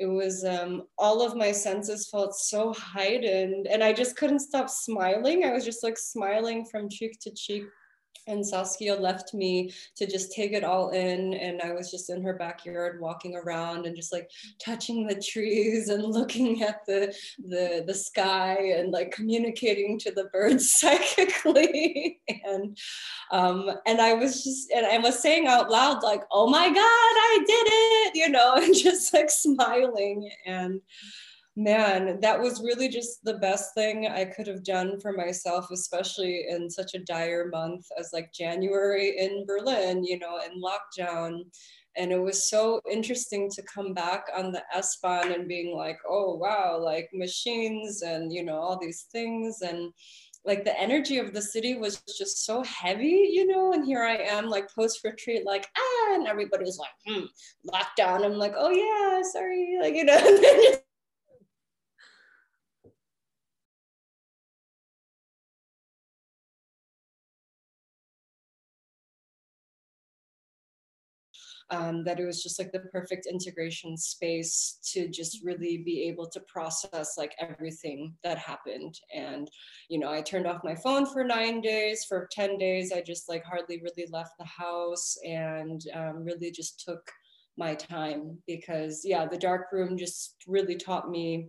it 0.00 0.06
was 0.06 0.44
um, 0.44 0.84
all 0.98 1.20
of 1.22 1.36
my 1.36 1.52
senses 1.52 2.08
felt 2.08 2.34
so 2.34 2.72
heightened 2.72 3.66
and 3.66 3.84
i 3.84 3.92
just 3.92 4.16
couldn't 4.16 4.40
stop 4.40 4.68
smiling. 4.70 5.44
I 5.44 5.52
was 5.52 5.64
just 5.64 5.84
like 5.84 5.98
smiling 5.98 6.64
from 6.64 6.88
cheek 6.88 7.20
to 7.20 7.30
cheek 7.30 7.64
and 8.26 8.46
Saskia 8.46 8.94
left 8.94 9.34
me 9.34 9.72
to 9.96 10.06
just 10.06 10.32
take 10.32 10.52
it 10.52 10.64
all 10.64 10.90
in. 10.90 11.34
And 11.34 11.60
I 11.62 11.72
was 11.72 11.90
just 11.90 12.10
in 12.10 12.22
her 12.22 12.34
backyard 12.34 13.00
walking 13.00 13.36
around 13.36 13.86
and 13.86 13.96
just 13.96 14.12
like 14.12 14.30
touching 14.64 15.06
the 15.06 15.20
trees 15.20 15.88
and 15.88 16.04
looking 16.20 16.62
at 16.62 16.84
the 16.86 17.14
the, 17.38 17.84
the 17.86 17.94
sky 17.94 18.74
and 18.76 18.92
like 18.92 19.10
communicating 19.10 19.98
to 20.00 20.10
the 20.10 20.24
birds 20.32 20.70
psychically. 20.80 22.20
and 22.44 22.76
um, 23.30 23.70
and 23.86 24.00
I 24.00 24.14
was 24.14 24.44
just 24.44 24.70
and 24.70 24.86
I 24.86 24.98
was 24.98 25.18
saying 25.18 25.46
out 25.46 25.70
loud, 25.70 26.02
like, 26.02 26.22
oh 26.30 26.48
my 26.48 26.68
God, 26.68 26.76
I 26.78 27.38
did 27.46 27.66
it, 27.70 28.16
you 28.16 28.28
know, 28.30 28.54
and 28.56 28.74
just 28.74 29.12
like 29.14 29.30
smiling. 29.30 30.30
And 30.46 30.80
man, 31.56 32.20
that 32.20 32.40
was 32.40 32.62
really 32.62 32.88
just 32.88 33.24
the 33.24 33.34
best 33.34 33.74
thing 33.74 34.06
I 34.06 34.24
could 34.24 34.46
have 34.46 34.64
done 34.64 35.00
for 35.00 35.12
myself, 35.12 35.70
especially 35.70 36.46
in 36.48 36.70
such 36.70 36.94
a 36.94 37.04
dire 37.04 37.48
month 37.48 37.86
as 37.98 38.10
like 38.12 38.32
January 38.32 39.18
in 39.18 39.44
Berlin, 39.46 40.04
you 40.04 40.18
know, 40.18 40.38
in 40.38 40.62
lockdown. 40.62 41.40
And 41.96 42.12
it 42.12 42.20
was 42.20 42.48
so 42.48 42.80
interesting 42.90 43.50
to 43.50 43.62
come 43.62 43.94
back 43.94 44.26
on 44.36 44.52
the 44.52 44.62
S-Bahn 44.74 45.32
and 45.32 45.48
being 45.48 45.76
like, 45.76 45.98
oh, 46.08 46.36
wow, 46.36 46.78
like 46.78 47.10
machines 47.12 48.02
and, 48.02 48.32
you 48.32 48.44
know, 48.44 48.56
all 48.56 48.78
these 48.78 49.06
things. 49.10 49.60
And 49.60 49.92
like 50.44 50.64
the 50.64 50.80
energy 50.80 51.18
of 51.18 51.34
the 51.34 51.42
city 51.42 51.74
was 51.74 52.00
just 52.16 52.46
so 52.46 52.62
heavy, 52.62 53.28
you 53.32 53.46
know, 53.46 53.72
and 53.72 53.84
here 53.84 54.04
I 54.04 54.16
am 54.16 54.48
like 54.48 54.72
post 54.72 55.00
retreat, 55.04 55.44
like, 55.44 55.68
ah, 55.76 56.14
and 56.14 56.28
everybody's 56.28 56.78
like, 56.78 56.90
hmm, 57.06 57.24
lockdown. 57.68 58.24
I'm 58.24 58.38
like, 58.38 58.54
oh 58.56 58.70
yeah, 58.70 59.20
sorry, 59.22 59.78
like, 59.82 59.94
you 59.94 60.04
know, 60.04 60.78
um, 71.70 72.02
that 72.04 72.18
it 72.18 72.26
was 72.26 72.42
just 72.42 72.58
like 72.58 72.72
the 72.72 72.80
perfect 72.80 73.26
integration 73.26 73.96
space 73.96 74.78
to 74.92 75.08
just 75.08 75.44
really 75.44 75.78
be 75.78 76.02
able 76.08 76.28
to 76.28 76.40
process 76.40 77.16
like 77.16 77.34
everything 77.38 78.12
that 78.24 78.38
happened. 78.38 78.98
And, 79.14 79.48
you 79.88 79.98
know, 79.98 80.10
I 80.10 80.20
turned 80.20 80.46
off 80.46 80.64
my 80.64 80.74
phone 80.74 81.06
for 81.06 81.22
nine 81.22 81.60
days. 81.60 82.04
For 82.08 82.28
10 82.32 82.58
days, 82.58 82.92
I 82.92 83.00
just 83.00 83.28
like 83.28 83.44
hardly 83.44 83.80
really 83.82 84.08
left 84.10 84.32
the 84.38 84.44
house 84.44 85.16
and 85.24 85.80
um, 85.94 86.24
really 86.24 86.50
just 86.50 86.84
took 86.84 87.08
my 87.56 87.74
time 87.74 88.38
because, 88.46 89.02
yeah, 89.04 89.26
the 89.26 89.38
dark 89.38 89.66
room 89.72 89.96
just 89.96 90.36
really 90.46 90.76
taught 90.76 91.10
me, 91.10 91.48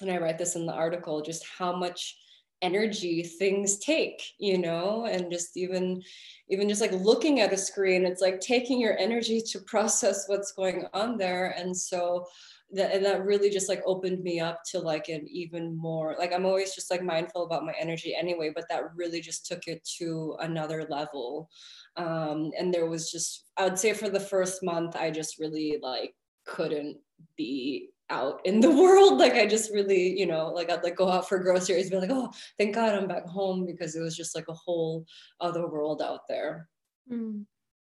and 0.00 0.10
I 0.10 0.18
write 0.18 0.38
this 0.38 0.56
in 0.56 0.66
the 0.66 0.72
article, 0.72 1.20
just 1.20 1.44
how 1.58 1.76
much 1.76 2.16
energy 2.62 3.22
things 3.22 3.78
take 3.78 4.22
you 4.38 4.58
know? 4.58 5.06
And 5.06 5.30
just 5.30 5.56
even 5.56 6.02
even 6.48 6.68
just 6.68 6.80
like 6.80 6.92
looking 6.92 7.40
at 7.40 7.52
a 7.52 7.56
screen 7.56 8.04
it's 8.04 8.22
like 8.22 8.40
taking 8.40 8.80
your 8.80 8.96
energy 8.98 9.40
to 9.40 9.60
process 9.60 10.24
what's 10.28 10.52
going 10.52 10.86
on 10.92 11.16
there. 11.16 11.54
And 11.56 11.76
so 11.76 12.26
that 12.72 12.94
and 12.94 13.04
that 13.04 13.24
really 13.24 13.50
just 13.50 13.68
like 13.68 13.82
opened 13.84 14.22
me 14.22 14.40
up 14.40 14.62
to 14.64 14.78
like 14.78 15.08
an 15.08 15.26
even 15.28 15.76
more 15.76 16.14
like 16.18 16.32
i'm 16.32 16.46
always 16.46 16.74
just 16.74 16.90
like 16.90 17.02
mindful 17.02 17.44
about 17.44 17.64
my 17.64 17.74
energy 17.78 18.14
anyway 18.14 18.50
but 18.54 18.64
that 18.68 18.94
really 18.94 19.20
just 19.20 19.46
took 19.46 19.66
it 19.66 19.82
to 19.84 20.36
another 20.40 20.86
level. 20.88 21.50
Um 21.96 22.50
and 22.58 22.72
there 22.72 22.86
was 22.86 23.10
just 23.10 23.46
i 23.56 23.64
would 23.64 23.78
say 23.78 23.92
for 23.92 24.08
the 24.08 24.20
first 24.20 24.62
month 24.62 24.96
i 24.96 25.10
just 25.10 25.38
really 25.38 25.78
like 25.82 26.14
couldn't 26.46 26.98
be 27.36 27.90
out 28.10 28.40
in 28.44 28.60
the 28.60 28.70
world. 28.82 29.18
Like 29.18 29.34
I 29.34 29.46
just 29.46 29.72
really, 29.72 30.18
you 30.18 30.26
know, 30.26 30.48
like 30.48 30.70
I'd 30.70 30.82
like 30.82 30.96
go 30.96 31.08
out 31.08 31.28
for 31.28 31.38
groceries, 31.38 31.90
be 31.90 31.96
like, 31.96 32.10
oh, 32.10 32.30
thank 32.58 32.74
God 32.74 32.94
I'm 32.94 33.08
back 33.08 33.26
home 33.26 33.66
because 33.66 33.96
it 33.96 34.00
was 34.00 34.16
just 34.16 34.34
like 34.34 34.48
a 34.48 34.54
whole 34.54 35.06
other 35.40 35.68
world 35.68 36.02
out 36.02 36.28
there. 36.28 36.68
Mm. 37.10 37.44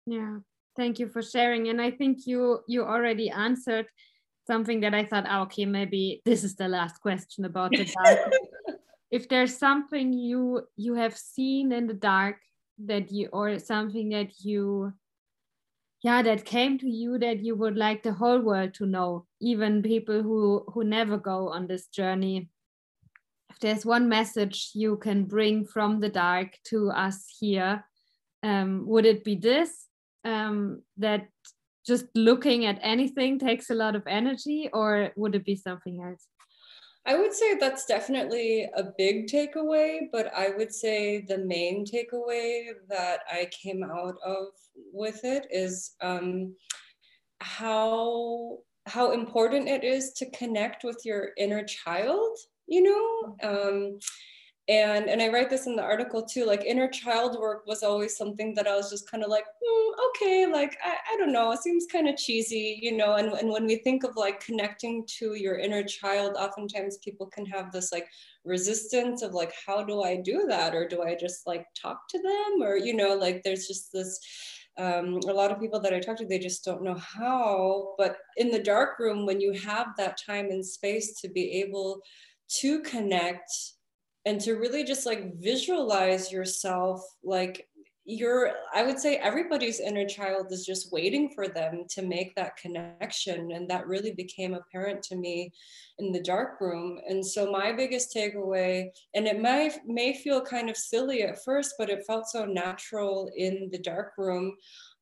Yeah. 0.05 0.39
Thank 0.75 0.99
you 0.99 1.07
for 1.07 1.21
sharing. 1.21 1.69
And 1.69 1.81
I 1.81 1.91
think 1.91 2.27
you 2.27 2.59
you 2.67 2.83
already 2.83 3.29
answered 3.29 3.87
something 4.45 4.79
that 4.81 4.93
I 4.93 5.03
thought, 5.03 5.25
oh, 5.29 5.41
okay, 5.43 5.65
maybe 5.65 6.21
this 6.25 6.43
is 6.43 6.55
the 6.55 6.67
last 6.67 7.01
question 7.01 7.45
about 7.45 7.71
the 7.71 7.85
dark. 7.85 8.31
if 9.11 9.27
there's 9.29 9.57
something 9.57 10.13
you 10.13 10.61
you 10.75 10.95
have 10.95 11.17
seen 11.17 11.71
in 11.71 11.87
the 11.87 11.93
dark 11.93 12.37
that 12.85 13.11
you 13.11 13.27
or 13.33 13.57
something 13.59 14.09
that 14.09 14.31
you 14.39 14.93
yeah 16.03 16.21
that 16.21 16.45
came 16.45 16.77
to 16.77 16.89
you 16.89 17.17
that 17.17 17.43
you 17.43 17.55
would 17.55 17.77
like 17.77 18.03
the 18.03 18.13
whole 18.13 18.39
world 18.39 18.73
to 18.75 18.85
know 18.85 19.25
even 19.41 19.81
people 19.81 20.21
who 20.21 20.63
who 20.73 20.83
never 20.83 21.17
go 21.17 21.49
on 21.49 21.67
this 21.67 21.87
journey. 21.87 22.49
If 23.49 23.59
there's 23.59 23.85
one 23.85 24.07
message 24.07 24.71
you 24.73 24.97
can 24.97 25.25
bring 25.25 25.65
from 25.65 25.99
the 25.99 26.09
dark 26.09 26.49
to 26.65 26.91
us 26.91 27.25
here 27.39 27.83
um, 28.43 28.85
would 28.87 29.05
it 29.05 29.23
be 29.23 29.35
this? 29.35 29.87
Um, 30.23 30.83
that 30.97 31.27
just 31.85 32.05
looking 32.13 32.65
at 32.65 32.79
anything 32.81 33.39
takes 33.39 33.69
a 33.69 33.75
lot 33.75 33.95
of 33.95 34.03
energy 34.07 34.69
or 34.73 35.11
would 35.15 35.35
it 35.35 35.45
be 35.45 35.55
something 35.55 36.03
else 36.03 36.27
I 37.07 37.15
would 37.15 37.33
say 37.33 37.55
that's 37.55 37.85
definitely 37.85 38.69
a 38.75 38.83
big 38.97 39.27
takeaway, 39.27 40.09
but 40.11 40.29
I 40.35 40.49
would 40.49 40.73
say 40.73 41.21
the 41.21 41.37
main 41.37 41.85
takeaway 41.85 42.71
that 42.89 43.21
I 43.31 43.49
came 43.51 43.81
out 43.81 44.15
of 44.25 44.47
with 44.91 45.23
it 45.23 45.47
is 45.49 45.95
um, 46.01 46.53
how 47.39 48.59
how 48.87 49.11
important 49.11 49.67
it 49.69 49.83
is 49.83 50.11
to 50.13 50.29
connect 50.31 50.83
with 50.83 51.05
your 51.05 51.29
inner 51.37 51.63
child. 51.63 52.37
You 52.67 52.83
know, 52.83 53.37
um, 53.41 53.99
and 54.69 55.09
and 55.09 55.21
i 55.21 55.27
write 55.29 55.49
this 55.49 55.65
in 55.65 55.75
the 55.75 55.81
article 55.81 56.21
too 56.21 56.45
like 56.45 56.63
inner 56.65 56.89
child 56.89 57.39
work 57.39 57.65
was 57.65 57.83
always 57.83 58.17
something 58.17 58.53
that 58.53 58.67
i 58.67 58.75
was 58.75 58.89
just 58.89 59.09
kind 59.09 59.23
of 59.23 59.29
like 59.29 59.45
mm, 59.45 59.91
okay 60.09 60.45
like 60.45 60.77
I, 60.83 60.95
I 61.13 61.17
don't 61.17 61.31
know 61.31 61.51
it 61.51 61.59
seems 61.59 61.85
kind 61.89 62.09
of 62.09 62.17
cheesy 62.17 62.79
you 62.81 62.95
know 62.95 63.15
and, 63.15 63.31
and 63.33 63.49
when 63.49 63.65
we 63.65 63.77
think 63.77 64.03
of 64.03 64.17
like 64.17 64.41
connecting 64.41 65.05
to 65.19 65.35
your 65.35 65.57
inner 65.57 65.83
child 65.83 66.35
oftentimes 66.35 66.97
people 66.97 67.27
can 67.27 67.45
have 67.45 67.71
this 67.71 67.91
like 67.91 68.07
resistance 68.43 69.21
of 69.21 69.33
like 69.33 69.53
how 69.65 69.83
do 69.83 70.01
i 70.01 70.17
do 70.17 70.45
that 70.47 70.75
or 70.75 70.87
do 70.87 71.01
i 71.01 71.15
just 71.15 71.47
like 71.47 71.65
talk 71.73 72.07
to 72.09 72.21
them 72.21 72.61
or 72.61 72.77
you 72.77 72.93
know 72.93 73.15
like 73.15 73.43
there's 73.43 73.67
just 73.67 73.91
this 73.93 74.19
um, 74.79 75.19
a 75.27 75.33
lot 75.33 75.51
of 75.51 75.59
people 75.59 75.79
that 75.79 75.93
I 75.93 75.99
talk 75.99 76.17
to, 76.17 76.25
they 76.27 76.37
just 76.37 76.63
don't 76.63 76.83
know 76.83 76.93
how. 76.93 77.95
But 77.97 78.17
in 78.35 78.51
the 78.51 78.61
dark 78.61 78.99
room, 78.99 79.25
when 79.25 79.41
you 79.41 79.51
have 79.53 79.87
that 79.97 80.19
time 80.23 80.51
and 80.51 80.63
space 80.63 81.19
to 81.21 81.29
be 81.29 81.61
able 81.61 82.01
to 82.59 82.81
connect 82.81 83.51
and 84.27 84.41
to 84.41 84.55
really 84.55 84.83
just 84.83 85.05
like 85.05 85.39
visualize 85.39 86.31
yourself 86.33 87.01
like 87.23 87.65
you're 88.03 88.51
i 88.73 88.83
would 88.83 88.99
say 88.99 89.15
everybody's 89.17 89.79
inner 89.79 90.05
child 90.05 90.51
is 90.51 90.65
just 90.65 90.91
waiting 90.91 91.29
for 91.33 91.47
them 91.47 91.85
to 91.89 92.01
make 92.01 92.35
that 92.35 92.57
connection 92.57 93.51
and 93.51 93.69
that 93.69 93.87
really 93.87 94.11
became 94.11 94.53
apparent 94.53 95.01
to 95.01 95.15
me 95.15 95.51
in 95.99 96.11
the 96.11 96.21
dark 96.21 96.61
room. 96.61 96.99
And 97.07 97.25
so 97.25 97.51
my 97.51 97.71
biggest 97.71 98.15
takeaway 98.15 98.89
and 99.15 99.27
it 99.27 99.41
may 99.41 99.71
may 99.85 100.13
feel 100.13 100.41
kind 100.41 100.69
of 100.69 100.77
silly 100.77 101.23
at 101.23 101.43
first 101.43 101.73
but 101.77 101.89
it 101.89 102.05
felt 102.05 102.27
so 102.27 102.45
natural 102.45 103.31
in 103.35 103.69
the 103.71 103.79
dark 103.79 104.13
room 104.17 104.55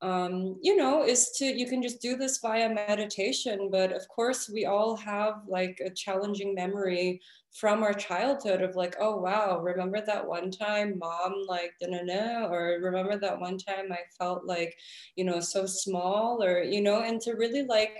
um, 0.06 0.58
you 0.62 0.76
know, 0.76 1.03
is 1.03 1.32
to, 1.38 1.45
you 1.45 1.68
can 1.68 1.82
just 1.82 1.99
do 1.99 2.16
this 2.16 2.38
via 2.38 2.70
meditation. 2.72 3.70
But 3.72 3.91
of 3.91 4.08
course, 4.08 4.49
we 4.53 4.66
all 4.66 4.95
have 4.97 5.36
like 5.47 5.82
a 5.84 5.89
challenging 5.89 6.53
memory 6.53 7.22
from 7.51 7.82
our 7.82 7.93
childhood 7.93 8.62
of 8.62 8.76
like, 8.76 8.95
oh, 8.99 9.16
wow, 9.18 9.60
remember 9.60 10.01
that 10.06 10.28
one 10.28 10.51
time 10.51 10.99
mom, 10.99 11.34
like, 11.47 11.72
da 11.82 11.88
na 11.89 12.01
na, 12.03 12.47
or 12.53 12.80
remember 12.82 13.18
that 13.18 13.39
one 13.39 13.58
time 13.58 13.91
I 13.91 14.01
felt 14.20 14.45
like, 14.45 14.76
you 15.16 15.25
know, 15.25 15.39
so 15.39 15.66
small, 15.66 16.43
or, 16.43 16.62
you 16.62 16.82
know, 16.82 17.01
and 17.01 17.20
to 17.21 17.32
really 17.34 17.63
like, 17.63 17.96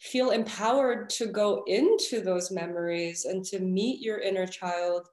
feel 0.00 0.30
empowered 0.30 1.08
to 1.08 1.26
go 1.26 1.64
into 1.66 2.20
those 2.20 2.50
memories 2.50 3.24
and 3.24 3.44
to 3.44 3.60
meet 3.60 4.00
your 4.00 4.18
inner 4.18 4.46
child 4.46 5.06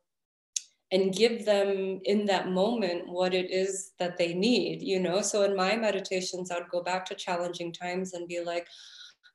and 0.91 1.13
give 1.13 1.45
them 1.45 1.99
in 2.05 2.25
that 2.25 2.49
moment 2.49 3.07
what 3.07 3.33
it 3.33 3.51
is 3.51 3.91
that 3.99 4.17
they 4.17 4.33
need 4.33 4.81
you 4.81 4.99
know? 4.99 5.21
So 5.21 5.43
in 5.43 5.55
my 5.55 5.75
meditations 5.75 6.51
i'd 6.51 6.69
go 6.71 6.81
back 6.83 7.05
to 7.05 7.15
challenging 7.15 7.71
times 7.71 8.13
and 8.13 8.27
be 8.27 8.41
like 8.41 8.67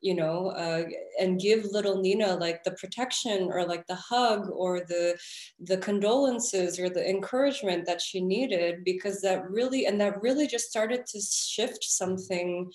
you 0.05 0.15
know 0.15 0.49
uh, 0.51 0.85
and 1.19 1.41
give 1.41 1.65
little 1.65 2.01
nina 2.01 2.37
like 2.37 2.63
the 2.63 2.73
protection 2.73 3.49
or 3.51 3.65
like 3.65 3.87
the 3.87 3.95
hug 3.95 4.51
or 4.51 4.81
the 4.81 5.19
the 5.61 5.79
condolences 5.79 6.79
or 6.79 6.91
the 6.91 7.09
encouragement 7.09 7.87
that 7.87 8.03
she 8.03 8.21
needed 8.21 8.85
because 8.85 9.23
that 9.23 9.49
really 9.51 9.87
and 9.87 9.99
that 10.01 10.21
really 10.21 10.47
just 10.47 10.69
started 10.69 11.07
to 11.07 11.19
shift 11.21 11.83
something 11.83 12.71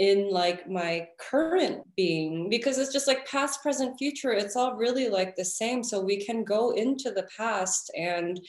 in 0.00 0.30
like 0.30 0.66
my 0.66 1.06
current 1.20 1.82
being 1.94 2.48
because 2.48 2.78
it's 2.78 2.92
just 2.92 3.06
like 3.06 3.28
past 3.28 3.60
present 3.62 3.98
future 3.98 4.32
it's 4.32 4.56
all 4.56 4.74
really 4.74 5.10
like 5.10 5.36
the 5.36 5.44
same. 5.44 5.84
So 5.84 6.00
we 6.00 6.24
can 6.24 6.42
go 6.42 6.70
into 6.70 7.10
the 7.10 7.28
past 7.36 7.92
and 7.96 8.40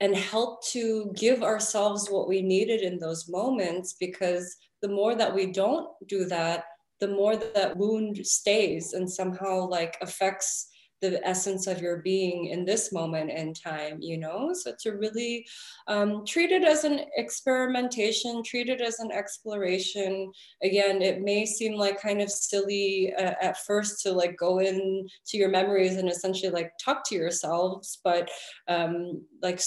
and 0.00 0.16
help 0.16 0.66
to 0.66 1.12
give 1.14 1.42
ourselves 1.44 2.08
what 2.10 2.28
we 2.28 2.42
needed 2.42 2.80
in 2.80 2.98
those 2.98 3.28
moments 3.28 3.94
because 4.00 4.56
the 4.82 4.88
more 4.88 5.14
that 5.14 5.32
we 5.32 5.52
don't 5.52 5.86
do 6.08 6.24
that 6.24 6.64
the 7.00 7.08
more 7.08 7.36
that, 7.36 7.76
wound 7.76 8.26
stays 8.26 8.92
and 8.92 9.10
somehow 9.10 9.66
like 9.66 9.96
affects 10.02 10.69
the 11.00 11.26
essence 11.26 11.66
of 11.66 11.80
your 11.80 11.98
being 11.98 12.46
in 12.46 12.64
this 12.64 12.92
moment 12.92 13.30
in 13.30 13.54
time, 13.54 13.98
you 14.00 14.18
know? 14.18 14.52
So 14.52 14.72
to 14.80 14.92
really 14.92 15.46
um, 15.86 16.24
treat 16.26 16.52
it 16.52 16.64
as 16.64 16.84
an 16.84 17.00
experimentation, 17.16 18.42
treat 18.42 18.68
it 18.68 18.80
as 18.80 18.98
an 19.00 19.10
exploration. 19.10 20.30
Again, 20.62 21.02
it 21.02 21.22
may 21.22 21.46
seem 21.46 21.74
like 21.74 22.00
kind 22.00 22.20
of 22.20 22.30
silly 22.30 23.12
uh, 23.18 23.34
at 23.40 23.58
first 23.64 24.02
to 24.02 24.12
like 24.12 24.36
go 24.36 24.60
in 24.60 25.08
to 25.26 25.36
your 25.36 25.48
memories 25.48 25.96
and 25.96 26.08
essentially 26.08 26.52
like 26.52 26.72
talk 26.82 27.08
to 27.08 27.14
yourselves, 27.14 28.00
but 28.04 28.30
um, 28.68 29.22
like 29.42 29.60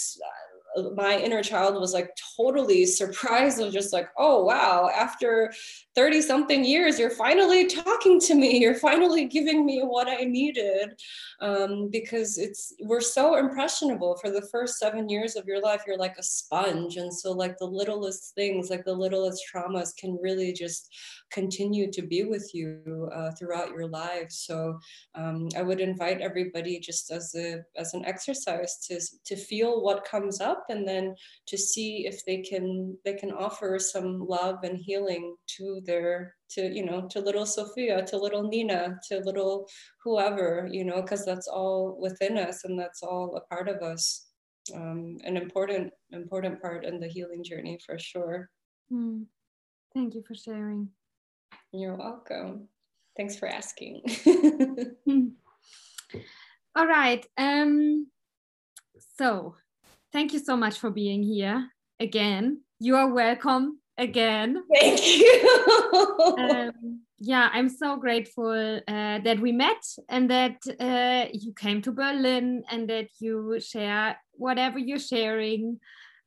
my 0.95 1.17
inner 1.17 1.43
child 1.43 1.79
was 1.79 1.93
like 1.93 2.09
totally 2.37 2.85
surprised 2.85 3.59
of 3.59 3.71
just 3.73 3.93
like 3.93 4.09
oh 4.17 4.43
wow 4.43 4.89
after 4.95 5.53
30 5.95 6.21
something 6.21 6.65
years 6.65 6.99
you're 6.99 7.09
finally 7.09 7.67
talking 7.67 8.19
to 8.19 8.35
me. 8.35 8.59
You're 8.59 8.75
finally 8.75 9.25
giving 9.25 9.65
me 9.65 9.81
what 9.81 10.07
i 10.07 10.23
needed. 10.23 10.99
Um, 11.41 11.89
because 11.91 12.37
it's 12.37 12.73
we're 12.81 13.01
so 13.01 13.35
impressionable. 13.35 14.17
For 14.17 14.29
the 14.31 14.47
first 14.51 14.79
seven 14.79 15.09
years 15.09 15.35
of 15.35 15.45
your 15.45 15.61
life 15.61 15.83
you're 15.85 15.97
like 15.97 16.17
a 16.17 16.23
sponge. 16.23 16.97
And 16.97 17.13
so 17.13 17.31
like 17.31 17.57
the 17.57 17.65
littlest 17.65 18.33
things 18.35 18.69
like 18.69 18.85
the 18.85 18.93
littlest 18.93 19.43
traumas 19.53 19.95
can 19.95 20.17
really 20.21 20.53
just 20.53 20.89
continue 21.31 21.91
to 21.91 22.01
be 22.01 22.23
with 22.23 22.49
you 22.53 23.09
uh, 23.13 23.31
throughout 23.31 23.69
your 23.69 23.87
life. 23.87 24.31
So 24.31 24.79
um, 25.15 25.49
i 25.55 25.61
would 25.61 25.79
invite 25.79 26.21
everybody 26.21 26.79
just 26.79 27.11
as 27.11 27.35
a 27.35 27.61
as 27.77 27.93
an 27.93 28.05
exercise 28.05 28.77
to 28.87 28.99
to 29.25 29.35
feel 29.35 29.83
what 29.83 30.05
comes 30.05 30.41
up 30.41 30.62
and 30.69 30.88
then 30.88 31.15
to 31.48 31.57
see 31.57 32.06
if 32.06 32.26
they 32.26 32.41
can 32.41 32.98
they 33.06 33.14
can 33.14 33.31
offer 33.31 33.77
some 33.80 34.26
love 34.27 34.60
and 34.64 34.77
healing 34.77 35.35
to 35.48 35.81
their 35.85 36.35
to 36.49 36.73
you 36.73 36.85
know 36.85 37.07
to 37.10 37.19
little 37.19 37.45
sophia 37.45 38.03
to 38.06 38.18
little 38.18 38.44
nina 38.44 38.98
to 39.07 39.19
little 39.19 39.68
whoever 40.03 40.68
you 40.72 40.84
know 40.84 41.02
because 41.02 41.26
that's 41.26 41.48
all 41.48 41.98
within 41.99 42.38
us 42.38 42.64
and 42.64 42.80
that's 42.80 43.03
all 43.03 43.35
a 43.35 43.41
part 43.53 43.68
of 43.68 43.81
us. 43.81 44.27
Um, 44.73 45.18
an 45.26 45.35
important 45.35 45.91
important 46.11 46.61
part 46.61 46.85
in 46.85 46.99
the 46.99 47.07
healing 47.07 47.44
journey 47.44 47.77
for 47.85 47.99
sure. 47.99 48.49
Mm. 48.91 49.26
thank 49.94 50.15
you 50.15 50.23
for 50.26 50.35
sharing. 50.35 50.90
You're 51.73 51.98
welcome. 51.98 52.69
Thanks 53.18 53.38
for 53.38 53.48
asking. 53.48 54.03
All 56.76 56.88
right 56.88 57.26
um 57.38 58.07
so 59.18 59.56
thank 60.14 60.31
you 60.31 60.40
so 60.40 60.56
much 60.56 60.77
for 60.80 60.90
being 60.90 61.23
here 61.23 61.68
again 61.99 62.61
you 62.80 62.95
are 62.95 63.11
welcome 63.14 63.80
again. 63.98 64.64
Thank 64.73 65.06
you. 65.07 66.35
um, 66.38 67.02
yeah, 67.19 67.49
I'm 67.53 67.69
so 67.69 67.98
grateful 67.98 68.81
uh, 68.88 69.19
that 69.19 69.40
we 69.40 69.52
met 69.52 69.81
and 70.10 70.30
that 70.30 70.57
uh, 70.80 71.30
you 71.31 71.53
came 71.53 71.81
to 71.84 71.91
Berlin 71.91 72.64
and 72.69 72.90
that 72.90 73.07
you 73.19 73.60
share 73.60 74.18
whatever 74.34 74.80
you're 74.80 74.99
sharing. 74.99 75.80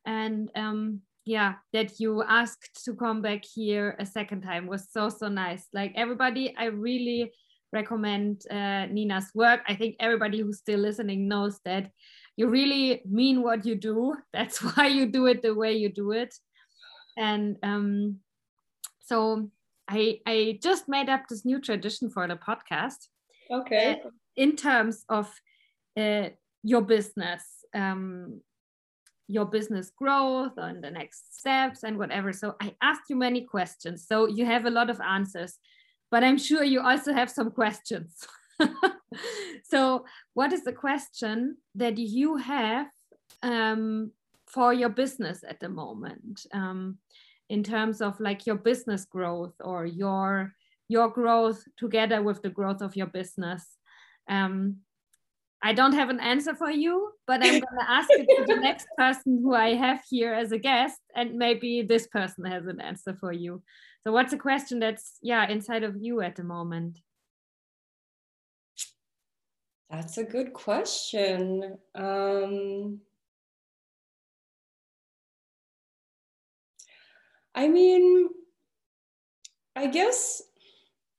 And 0.05 0.49
um, 0.55 1.01
yeah, 1.25 1.55
that 1.73 1.99
you 1.99 2.23
asked 2.23 2.83
to 2.85 2.95
come 2.95 3.21
back 3.21 3.43
here 3.43 3.95
a 3.99 4.05
second 4.05 4.41
time 4.41 4.67
was 4.67 4.87
so, 4.89 5.09
so 5.09 5.27
nice. 5.27 5.67
Like 5.73 5.93
everybody, 5.95 6.55
I 6.57 6.65
really 6.65 7.31
recommend 7.73 8.43
uh, 8.49 8.85
Nina's 8.87 9.29
work. 9.35 9.59
I 9.67 9.75
think 9.75 9.97
everybody 9.99 10.39
who's 10.41 10.59
still 10.59 10.79
listening 10.79 11.27
knows 11.27 11.59
that 11.65 11.91
you 12.37 12.47
really 12.47 13.01
mean 13.05 13.43
what 13.43 13.65
you 13.65 13.75
do. 13.75 14.15
That's 14.33 14.59
why 14.63 14.87
you 14.87 15.07
do 15.07 15.25
it 15.25 15.41
the 15.41 15.53
way 15.53 15.73
you 15.73 15.89
do 15.89 16.11
it 16.11 16.33
and 17.17 17.57
um, 17.63 18.19
so 19.03 19.49
I 19.89 20.19
I 20.25 20.59
just 20.61 20.87
made 20.87 21.09
up 21.09 21.23
this 21.27 21.43
new 21.43 21.59
tradition 21.59 22.09
for 22.09 22.27
the 22.27 22.35
podcast. 22.35 23.07
Okay. 23.51 23.99
Uh, 24.05 24.09
in 24.35 24.55
terms 24.55 25.03
of 25.09 25.33
uh, 25.97 26.29
your 26.63 26.81
business, 26.81 27.43
um, 27.73 28.41
your 29.27 29.45
business 29.45 29.91
growth 29.97 30.53
and 30.57 30.83
the 30.83 30.91
next 30.91 31.39
steps 31.39 31.83
and 31.83 31.97
whatever. 31.97 32.31
So 32.31 32.55
I 32.61 32.75
asked 32.81 33.09
you 33.09 33.15
many 33.15 33.41
questions. 33.41 34.05
So 34.07 34.27
you 34.27 34.45
have 34.45 34.65
a 34.65 34.69
lot 34.69 34.89
of 34.89 35.01
answers, 35.01 35.57
but 36.11 36.23
I'm 36.23 36.37
sure 36.37 36.63
you 36.63 36.81
also 36.81 37.13
have 37.13 37.31
some 37.31 37.51
questions. 37.51 38.15
so 39.63 40.05
what 40.33 40.53
is 40.53 40.63
the 40.63 40.73
question 40.73 41.57
that 41.75 41.97
you 41.97 42.37
have 42.37 42.87
um, 43.43 44.11
for 44.47 44.73
your 44.73 44.89
business 44.89 45.43
at 45.47 45.59
the 45.59 45.69
moment? 45.69 46.45
Um, 46.53 46.97
in 47.49 47.63
terms 47.63 48.01
of 48.01 48.19
like 48.19 48.45
your 48.45 48.57
business 48.57 49.05
growth 49.05 49.53
or 49.61 49.85
your 49.85 50.53
your 50.89 51.09
growth 51.09 51.63
together 51.77 52.21
with 52.21 52.41
the 52.41 52.49
growth 52.49 52.81
of 52.81 52.95
your 52.95 53.07
business? 53.07 53.77
Um, 54.29 54.77
i 55.63 55.73
don't 55.73 55.93
have 55.93 56.09
an 56.09 56.19
answer 56.19 56.53
for 56.53 56.69
you 56.69 57.11
but 57.25 57.43
i'm 57.43 57.59
going 57.59 57.79
to 57.79 57.89
ask 57.89 58.09
it 58.11 58.27
to 58.37 58.45
the 58.45 58.59
next 58.61 58.87
person 58.97 59.39
who 59.41 59.55
i 59.55 59.73
have 59.73 60.01
here 60.07 60.33
as 60.33 60.51
a 60.51 60.57
guest 60.57 60.99
and 61.15 61.35
maybe 61.35 61.81
this 61.81 62.07
person 62.07 62.45
has 62.45 62.67
an 62.67 62.79
answer 62.79 63.17
for 63.19 63.31
you. 63.33 63.61
So 64.03 64.13
what's 64.13 64.31
a 64.31 64.37
question 64.37 64.79
that's 64.79 65.17
yeah 65.21 65.49
inside 65.49 65.83
of 65.83 65.97
you 65.99 66.21
at 66.21 66.35
the 66.35 66.43
moment 66.43 66.99
that's 69.89 70.17
a 70.17 70.23
good 70.23 70.53
question. 70.53 71.77
Um 71.95 73.01
I 77.55 77.67
mean, 77.67 78.29
I 79.75 79.87
guess 79.87 80.41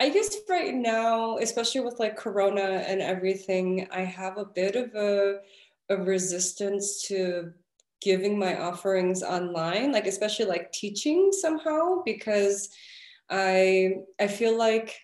I 0.01 0.11
guess 0.11 0.37
right 0.49 0.75
now, 0.75 1.39
especially 1.39 1.81
with 1.81 1.99
like 1.99 2.17
Corona 2.17 2.85
and 2.87 3.01
everything, 3.01 3.89
I 3.91 4.03
have 4.03 4.39
a 4.39 4.45
bit 4.45 4.77
of 4.77 4.95
a, 4.95 5.41
a 5.89 5.97
resistance 5.97 7.03
to 7.09 7.53
giving 8.01 8.39
my 8.39 8.61
offerings 8.61 9.23
online, 9.25 9.93
like 9.93 10.07
especially 10.07 10.45
like 10.47 10.71
teaching 10.73 11.33
somehow, 11.33 12.03
because 12.05 12.69
I 13.31 13.97
I 14.21 14.29
feel 14.29 14.57
like 14.57 14.97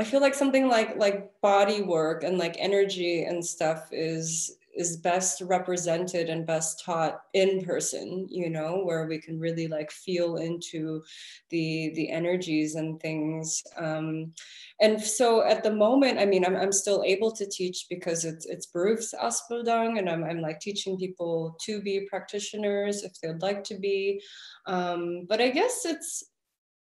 I 0.00 0.04
feel 0.04 0.22
like 0.22 0.34
something 0.34 0.66
like 0.66 0.96
like 0.96 1.30
body 1.42 1.82
work 1.82 2.24
and 2.24 2.38
like 2.38 2.56
energy 2.58 3.24
and 3.24 3.44
stuff 3.44 3.88
is 3.92 4.56
is 4.74 4.96
best 4.96 5.42
represented 5.42 6.30
and 6.30 6.46
best 6.46 6.82
taught 6.82 7.22
in 7.34 7.62
person 7.62 8.26
you 8.30 8.48
know 8.48 8.80
where 8.84 9.04
we 9.06 9.18
can 9.20 9.38
really 9.38 9.66
like 9.66 9.90
feel 9.90 10.36
into 10.36 11.02
the 11.50 11.92
the 11.96 12.08
energies 12.08 12.76
and 12.76 12.98
things. 12.98 13.62
Um, 13.76 14.32
and 14.80 14.98
so 14.98 15.42
at 15.42 15.62
the 15.62 15.74
moment 15.74 16.18
i 16.18 16.24
mean 16.24 16.46
i'm, 16.46 16.56
I'm 16.56 16.72
still 16.72 17.02
able 17.04 17.32
to 17.32 17.46
teach 17.46 17.84
because 17.90 18.24
it's 18.24 18.46
it's 18.46 18.68
Berufsausbildung 18.74 19.98
and 19.98 20.08
I'm, 20.08 20.24
I'm 20.24 20.40
like 20.40 20.60
teaching 20.60 20.96
people 20.96 21.58
to 21.66 21.82
be 21.82 22.06
practitioners 22.08 23.02
if 23.02 23.12
they'd 23.20 23.42
like 23.42 23.64
to 23.64 23.76
be. 23.78 24.22
Um, 24.66 25.26
but 25.28 25.42
i 25.42 25.50
guess 25.50 25.84
it's 25.84 26.24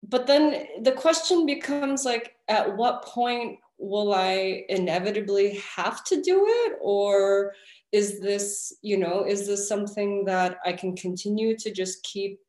but 0.08 0.28
then 0.28 0.66
the 0.82 0.92
question 0.92 1.46
becomes 1.46 2.06
like 2.06 2.35
at 2.48 2.76
what 2.76 3.06
point 3.06 3.60
will 3.78 4.14
I 4.14 4.64
inevitably 4.70 5.62
have 5.76 6.04
to 6.06 6.22
do 6.22 6.46
it? 6.48 6.78
Or 6.82 7.54
is 7.92 8.20
this, 8.20 8.76
you 8.82 8.98
know, 8.98 9.26
is 9.26 9.48
this 9.48 9.68
something 9.68 10.26
that 10.26 10.58
I 10.66 10.74
can 10.74 10.96
continue 10.96 11.58
to 11.58 11.72
just 11.72 12.04
keep 12.04 12.40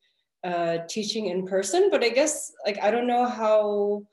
uh, 0.45 0.79
teaching 0.89 1.27
in 1.27 1.47
person? 1.47 1.89
But 1.91 2.05
I 2.05 2.11
guess, 2.11 2.53
like, 2.65 2.83
I 2.83 2.91
don't 2.91 3.07
know 3.07 3.27
how 3.27 4.07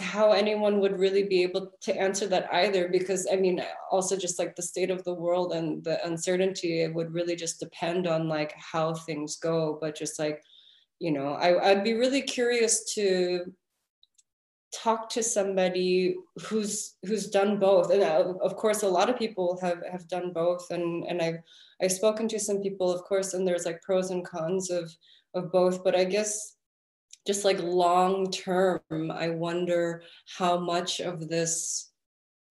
how 0.00 0.32
anyone 0.32 0.80
would 0.80 0.98
really 0.98 1.22
be 1.22 1.42
able 1.42 1.70
to 1.80 1.96
answer 1.96 2.26
that 2.26 2.48
either 2.52 2.88
because 2.88 3.28
i 3.30 3.36
mean 3.36 3.62
also 3.90 4.16
just 4.16 4.38
like 4.38 4.56
the 4.56 4.62
state 4.62 4.90
of 4.90 5.04
the 5.04 5.14
world 5.14 5.52
and 5.52 5.84
the 5.84 6.04
uncertainty 6.06 6.82
it 6.82 6.94
would 6.94 7.12
really 7.12 7.36
just 7.36 7.60
depend 7.60 8.06
on 8.06 8.26
like 8.26 8.54
how 8.56 8.94
things 8.94 9.36
go 9.36 9.78
but 9.80 9.94
just 9.94 10.18
like 10.18 10.42
you 10.98 11.12
know 11.12 11.34
I, 11.34 11.70
i'd 11.70 11.84
be 11.84 11.92
really 11.92 12.22
curious 12.22 12.84
to 12.94 13.52
talk 14.72 15.08
to 15.10 15.22
somebody 15.22 16.16
who's 16.46 16.94
who's 17.04 17.28
done 17.28 17.58
both. 17.58 17.90
And 17.90 18.02
uh, 18.02 18.34
of 18.42 18.56
course 18.56 18.82
a 18.82 18.88
lot 18.88 19.10
of 19.10 19.18
people 19.18 19.58
have 19.60 19.82
have 19.90 20.08
done 20.08 20.32
both. 20.32 20.70
And 20.70 21.04
and 21.04 21.20
i've 21.20 21.38
i've 21.82 21.92
spoken 21.92 22.26
to 22.28 22.40
some 22.40 22.62
people 22.62 22.90
of 22.90 23.02
course 23.04 23.34
and 23.34 23.46
there's 23.46 23.66
like 23.66 23.82
pros 23.82 24.10
and 24.10 24.24
cons 24.24 24.70
of 24.70 24.90
of 25.34 25.52
both. 25.52 25.84
But 25.84 25.94
i 25.94 26.04
guess 26.04 26.56
just 27.26 27.44
like 27.44 27.60
long 27.62 28.30
term 28.30 28.80
i 29.12 29.28
wonder 29.28 30.02
how 30.36 30.58
much 30.58 31.00
of 31.00 31.28
this 31.28 31.90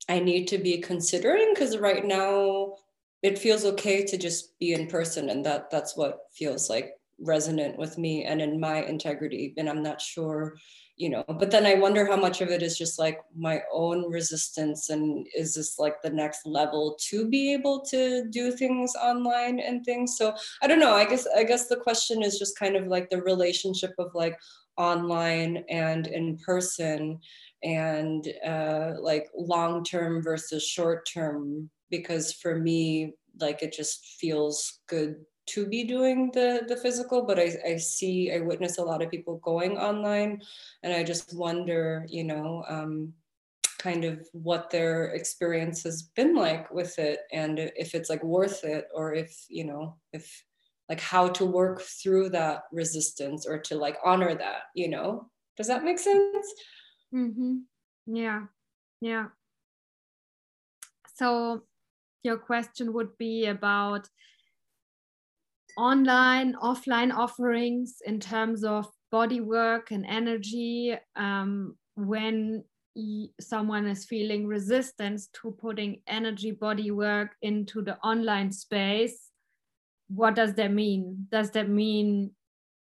i 0.07 0.19
need 0.19 0.47
to 0.49 0.57
be 0.57 0.77
considering. 0.77 1.51
Because 1.53 1.77
right 1.77 2.05
now 2.05 2.75
it 3.23 3.39
feels 3.39 3.65
okay 3.65 4.03
to 4.05 4.17
just 4.17 4.57
be 4.59 4.73
in 4.73 4.87
person 4.87 5.29
and 5.29 5.45
that 5.45 5.71
that's 5.71 5.97
what 5.97 6.19
feels 6.31 6.69
like 6.69 6.93
resonant 7.19 7.77
with 7.77 7.99
me 7.99 8.25
and 8.25 8.41
in 8.41 8.59
my 8.59 8.83
integrity. 8.83 9.55
And 9.57 9.67
i'm 9.67 9.81
not 9.81 9.99
sure 9.99 10.55
you 10.97 11.09
know 11.09 11.23
but 11.27 11.49
then 11.51 11.65
i 11.65 11.73
wonder 11.73 12.05
how 12.05 12.15
much 12.15 12.41
of 12.41 12.49
it 12.49 12.61
is 12.61 12.77
just 12.77 12.99
like 12.99 13.19
my 13.35 13.61
own 13.71 14.09
resistance 14.09 14.89
and 14.89 15.25
is 15.35 15.55
this 15.55 15.79
like 15.79 16.01
the 16.01 16.09
next 16.09 16.45
level 16.45 16.97
to 16.99 17.27
be 17.27 17.53
able 17.53 17.79
to 17.81 18.27
do 18.29 18.51
things 18.51 18.93
online 18.95 19.59
and 19.59 19.83
things? 19.85 20.17
So 20.17 20.35
i 20.61 20.67
don't 20.67 20.79
know 20.79 20.93
i 20.93 21.05
guess 21.05 21.27
i 21.35 21.43
guess 21.43 21.67
the 21.67 21.77
question 21.77 22.21
is 22.21 22.37
just 22.37 22.57
kind 22.57 22.75
of 22.75 22.87
like 22.87 23.09
the 23.09 23.21
relationship 23.21 23.93
of 23.97 24.11
like 24.13 24.37
online 24.77 25.63
and 25.69 26.07
in 26.07 26.37
person 26.37 27.19
and 27.63 28.27
uh, 28.45 28.93
like 28.99 29.27
long 29.35 29.83
term 29.83 30.21
versus 30.21 30.65
short 30.65 31.07
term 31.11 31.69
because 31.89 32.33
for 32.33 32.57
me 32.57 33.13
like 33.39 33.61
it 33.61 33.73
just 33.73 34.17
feels 34.19 34.79
good 34.87 35.15
to 35.53 35.65
be 35.67 35.83
doing 35.83 36.31
the 36.33 36.63
the 36.67 36.77
physical 36.77 37.23
but 37.23 37.39
I, 37.39 37.49
I 37.65 37.77
see 37.77 38.31
i 38.33 38.39
witness 38.39 38.77
a 38.77 38.83
lot 38.83 39.01
of 39.01 39.11
people 39.11 39.37
going 39.37 39.77
online 39.77 40.41
and 40.83 40.93
i 40.93 41.03
just 41.03 41.35
wonder 41.35 42.05
you 42.09 42.23
know 42.23 42.63
um, 42.67 43.13
kind 43.79 44.03
of 44.05 44.27
what 44.33 44.69
their 44.69 45.05
experience 45.19 45.83
has 45.83 46.03
been 46.15 46.35
like 46.35 46.71
with 46.71 46.99
it 46.99 47.19
and 47.31 47.59
if 47.59 47.95
it's 47.95 48.09
like 48.09 48.23
worth 48.23 48.63
it 48.63 48.85
or 48.93 49.13
if 49.13 49.45
you 49.49 49.65
know 49.65 49.95
if 50.13 50.43
like 50.91 50.99
how 50.99 51.29
to 51.29 51.45
work 51.45 51.81
through 51.81 52.27
that 52.27 52.63
resistance 52.73 53.47
or 53.47 53.57
to 53.57 53.75
like 53.75 53.97
honor 54.03 54.35
that 54.35 54.63
you 54.75 54.89
know? 54.89 55.29
Does 55.55 55.67
that 55.67 55.85
make 55.85 55.99
sense? 55.99 56.47
Mm-hmm. 57.15 57.59
yeah. 58.07 58.41
Yeah. 58.99 59.27
So 61.15 61.63
your 62.23 62.37
question 62.37 62.91
would 62.91 63.17
be 63.17 63.45
about 63.45 64.09
online 65.77 66.53
offline 66.61 67.13
offerings 67.13 67.97
in 68.05 68.19
terms 68.19 68.63
of 68.63 68.87
body 69.11 69.41
work 69.41 69.91
and 69.91 70.05
energy 70.05 70.95
um, 71.15 71.75
when 71.95 72.63
someone 73.39 73.87
is 73.87 74.05
feeling 74.05 74.47
resistance 74.47 75.29
to 75.33 75.55
putting 75.59 76.01
energy 76.07 76.51
body 76.51 76.91
work 76.91 77.35
into 77.41 77.81
the 77.81 77.97
online 77.99 78.51
space 78.51 79.31
what 80.13 80.35
does 80.35 80.53
that 80.55 80.71
mean? 80.71 81.27
Does 81.31 81.51
that 81.51 81.69
mean 81.69 82.31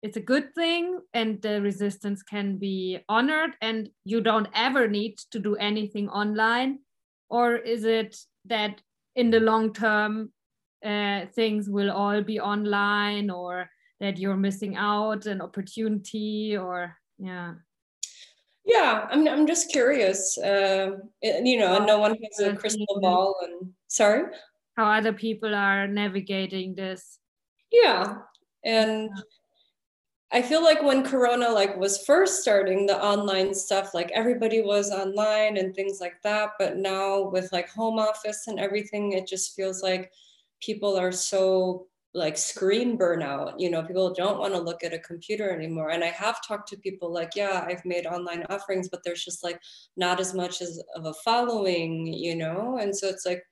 it's 0.02 0.16
a 0.16 0.20
good 0.20 0.54
thing 0.54 0.98
and 1.14 1.40
the 1.40 1.62
resistance 1.62 2.22
can 2.22 2.58
be 2.58 2.98
honored 3.08 3.52
and 3.60 3.88
you 4.04 4.20
don't 4.20 4.48
ever 4.54 4.88
need 4.88 5.18
to 5.30 5.38
do 5.38 5.54
anything 5.56 6.08
online? 6.08 6.80
Or 7.30 7.54
is 7.56 7.84
it 7.84 8.16
that 8.46 8.80
in 9.14 9.30
the 9.30 9.40
long 9.40 9.72
term 9.72 10.32
uh, 10.84 11.26
things 11.34 11.68
will 11.68 11.90
all 11.90 12.22
be 12.22 12.40
online 12.40 13.30
or 13.30 13.68
that 14.00 14.18
you're 14.18 14.36
missing 14.36 14.76
out 14.76 15.26
an 15.26 15.40
opportunity 15.40 16.56
or 16.56 16.96
yeah. 17.18 17.54
Yeah 18.64 19.06
i'm, 19.10 19.26
I'm 19.28 19.46
just 19.46 19.70
curious 19.70 20.38
uh, 20.38 20.96
you 21.20 21.58
know 21.58 21.84
no 21.84 21.98
one 21.98 22.16
has 22.22 22.46
a 22.46 22.56
crystal 22.56 23.00
ball 23.00 23.36
and 23.42 23.70
sorry? 23.88 24.24
How 24.76 24.90
other 24.90 25.12
people 25.12 25.54
are 25.54 25.86
navigating 25.86 26.74
this. 26.74 27.18
Yeah 27.70 28.14
and 28.64 29.10
I 30.34 30.40
feel 30.40 30.62
like 30.62 30.82
when 30.82 31.04
Corona 31.04 31.50
like 31.50 31.76
was 31.76 32.04
first 32.06 32.40
starting 32.40 32.86
the 32.86 33.02
online 33.04 33.52
stuff, 33.52 33.92
like 33.92 34.10
everybody 34.12 34.62
was 34.62 34.90
online 34.90 35.58
and 35.58 35.74
things 35.74 36.00
like 36.00 36.22
that. 36.22 36.52
But 36.58 36.78
now 36.78 37.28
with 37.28 37.52
like 37.52 37.68
home 37.68 37.98
office 37.98 38.46
and 38.46 38.58
everything, 38.58 39.12
it 39.12 39.26
just 39.26 39.54
feels 39.54 39.82
like 39.82 40.10
people 40.62 40.98
are 40.98 41.12
so 41.12 41.86
like 42.14 42.36
screen 42.36 42.98
burnout 42.98 43.54
you 43.58 43.70
know 43.70 43.82
people 43.82 44.12
don't 44.12 44.38
want 44.38 44.52
to 44.52 44.60
look 44.60 44.84
at 44.84 44.92
a 44.92 44.98
computer 44.98 45.50
anymore 45.50 45.90
and 45.90 46.04
i 46.04 46.08
have 46.08 46.46
talked 46.46 46.68
to 46.68 46.76
people 46.76 47.10
like 47.12 47.32
yeah 47.34 47.64
i've 47.66 47.84
made 47.86 48.06
online 48.06 48.44
offerings 48.50 48.88
but 48.90 49.00
there's 49.02 49.24
just 49.24 49.42
like 49.42 49.58
not 49.96 50.20
as 50.20 50.34
much 50.34 50.60
as 50.60 50.82
of 50.94 51.06
a 51.06 51.14
following 51.24 52.06
you 52.06 52.36
know 52.36 52.78
and 52.80 52.94
so 52.96 53.08
it's 53.08 53.26
like. 53.26 53.42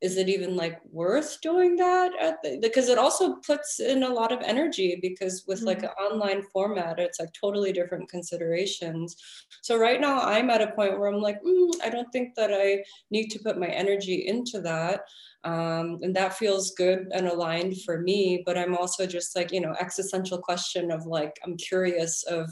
Is 0.00 0.16
it 0.16 0.28
even 0.28 0.56
like 0.56 0.80
worth 0.90 1.40
doing 1.40 1.76
that 1.76 2.12
the, 2.42 2.58
because 2.60 2.88
it 2.88 2.98
also 2.98 3.36
puts 3.46 3.80
in 3.80 4.02
a 4.02 4.08
lot 4.08 4.32
of 4.32 4.40
energy 4.42 4.98
because 5.00 5.44
with 5.46 5.62
like 5.62 5.82
an 5.82 5.90
mm-hmm. 5.90 6.14
online 6.14 6.42
format 6.52 6.98
it's 6.98 7.20
like 7.20 7.32
totally 7.32 7.72
different 7.72 8.08
considerations. 8.08 9.16
So 9.62 9.76
right 9.76 10.00
now 10.00 10.20
i'm 10.20 10.50
at 10.50 10.62
a 10.62 10.72
point 10.72 10.98
where 10.98 11.08
i'm 11.08 11.20
like 11.20 11.42
mm, 11.42 11.70
i 11.82 11.90
don't 11.90 12.10
think 12.12 12.34
that 12.36 12.50
i 12.52 12.82
need 13.10 13.28
to 13.28 13.38
put 13.40 13.58
my 13.58 13.68
energy 13.68 14.26
into 14.26 14.60
that. 14.62 15.02
Um, 15.44 16.00
and 16.02 16.14
that 16.16 16.36
feels 16.36 16.72
good 16.72 17.06
and 17.14 17.28
aligned 17.28 17.80
for 17.82 18.00
me 18.00 18.42
but 18.44 18.58
i'm 18.58 18.76
also 18.76 19.06
just 19.06 19.36
like 19.36 19.52
you 19.52 19.60
know 19.60 19.74
existential 19.78 20.38
question 20.38 20.90
of 20.90 21.06
like 21.06 21.38
i'm 21.44 21.56
curious 21.56 22.24
of 22.24 22.50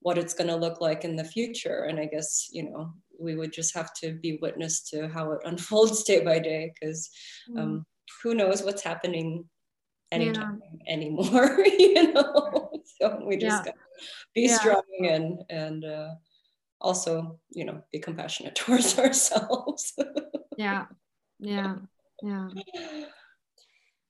what 0.00 0.18
it's 0.18 0.34
going 0.34 0.46
to 0.46 0.56
look 0.56 0.80
like 0.80 1.04
in 1.04 1.16
the 1.16 1.24
future. 1.24 1.86
And 1.88 1.98
i 1.98 2.06
guess 2.06 2.48
you 2.52 2.70
know 2.70 2.92
we 3.18 3.34
would 3.36 3.52
just 3.52 3.74
have 3.74 3.92
to 3.94 4.14
be 4.14 4.38
witness 4.40 4.82
to 4.90 5.08
how 5.08 5.32
it 5.32 5.40
unfolds 5.44 6.04
day 6.04 6.24
by 6.24 6.38
day 6.38 6.72
because 6.74 7.10
um, 7.56 7.68
mm. 7.68 7.84
who 8.22 8.34
knows 8.34 8.62
what's 8.62 8.82
happening 8.82 9.44
anytime 10.10 10.60
yeah. 10.86 10.92
anymore 10.92 11.58
you 11.78 12.12
know 12.12 12.70
so 12.98 13.22
we 13.26 13.36
just 13.36 13.64
yeah. 13.64 13.72
gotta 13.72 13.78
be 14.34 14.42
yeah. 14.42 14.56
strong 14.56 14.82
and 15.10 15.38
and 15.50 15.84
uh, 15.84 16.08
also 16.80 17.38
you 17.50 17.64
know 17.64 17.82
be 17.92 17.98
compassionate 17.98 18.54
towards 18.54 18.98
ourselves 18.98 19.94
yeah 20.56 20.86
yeah 21.38 21.76
yeah. 22.22 22.48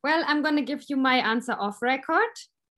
Well, 0.05 0.23
I'm 0.27 0.43
going 0.43 0.57
to 0.57 0.63
give 0.63 0.85
you 0.89 0.97
my 0.97 1.17
answer 1.17 1.53
off 1.53 1.83
record. 1.83 2.31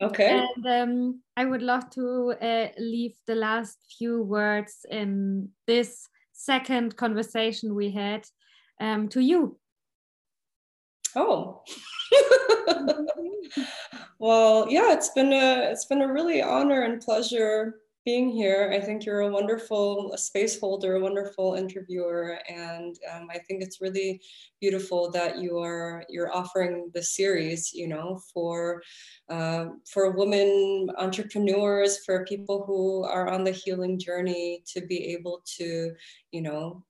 Okay. 0.03 0.43
And 0.43 0.67
um, 0.67 1.23
I 1.37 1.45
would 1.45 1.61
love 1.61 1.91
to 1.91 2.35
uh, 2.41 2.69
leave 2.79 3.13
the 3.27 3.35
last 3.35 3.79
few 3.99 4.23
words 4.23 4.87
in 4.91 5.51
this 5.67 6.09
second 6.51 6.97
conversation 6.97 7.77
we 7.77 7.93
had 7.93 8.25
um, 8.81 9.09
to 9.09 9.21
you. 9.21 9.57
Oh. 11.15 11.63
well, 14.19 14.67
yeah, 14.69 14.93
it's 14.93 15.11
been 15.11 15.33
a 15.33 15.71
it's 15.71 15.85
been 15.85 16.03
a 16.03 16.13
really 16.13 16.43
honor 16.43 16.83
and 16.83 17.01
pleasure 17.01 17.77
being 18.05 18.31
here. 18.31 18.71
I 18.73 18.81
think 18.81 19.05
you're 19.05 19.21
a 19.21 19.31
wonderful 19.31 20.15
space 20.17 20.59
holder, 20.59 20.97
a 20.97 21.01
wonderful 21.01 21.55
interviewer, 21.55 22.39
and 22.49 22.97
um, 23.13 23.29
I 23.31 23.39
think 23.39 23.63
it's 23.63 23.81
really 23.81 24.21
beautiful 24.61 25.11
that 25.11 25.39
you 25.39 25.59
are 25.59 26.05
you're 26.09 26.35
offering 26.35 26.91
the 26.95 27.03
series. 27.03 27.73
You 27.73 27.89
know, 27.89 28.21
for 28.33 28.83
uh, 29.29 29.67
for 29.93 30.11
women 30.11 30.91
entrepreneurs, 30.99 32.05
for 32.05 32.25
people 32.25 32.65
who 32.67 33.05
are 33.05 33.29
on 33.29 33.45
the 33.45 33.53
healing 33.53 33.99
journey, 33.99 34.63
to 34.73 34.81
be 34.81 35.13
able 35.13 35.43
to, 35.59 35.93
you 36.33 36.43
know, 36.43 36.85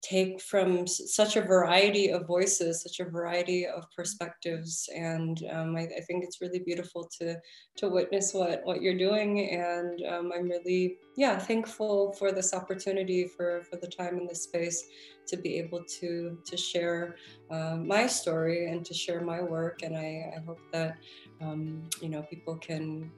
take 0.00 0.40
from 0.40 0.86
such 0.86 1.36
a 1.36 1.40
variety 1.40 2.10
of 2.10 2.26
voices, 2.26 2.82
such 2.82 3.00
a 3.00 3.10
variety 3.10 3.66
of 3.66 3.84
perspectives, 3.96 4.88
and 4.94 5.42
um, 5.50 5.76
I, 5.76 5.82
I, 5.82 6.00
think 6.06 6.22
it's 6.22 6.40
really 6.40 6.60
beautiful 6.60 7.08
to 7.18 7.36
to 7.76 7.88
witness 7.88 8.32
what 8.32 8.60
what 8.64 8.80
you're 8.80 8.96
doing. 8.96 9.50
And 9.50 10.00
um, 10.08 10.32
I'm 10.34 10.48
really 10.48 10.98
yeah 11.16 11.36
thankful 11.36 12.12
for 12.12 12.30
this 12.30 12.54
opportunity 12.54 13.26
for 13.26 13.62
for 13.68 13.76
the 13.76 13.88
time 13.88 14.18
and 14.18 14.28
the 14.28 14.34
space 14.34 14.84
to 15.26 15.36
be 15.36 15.58
able 15.58 15.82
to 16.00 16.38
to 16.44 16.56
share 16.56 17.16
uh, 17.50 17.76
my 17.76 18.06
story 18.06 18.70
and 18.70 18.84
to 18.84 18.94
share 18.94 19.20
my 19.20 19.42
work. 19.42 19.82
And 19.82 19.96
I, 19.96 20.32
I 20.36 20.40
hope 20.46 20.60
that 20.72 20.98
um, 21.40 21.88
you 22.00 22.08
know 22.08 22.22
people 22.22 22.56
can 22.56 23.10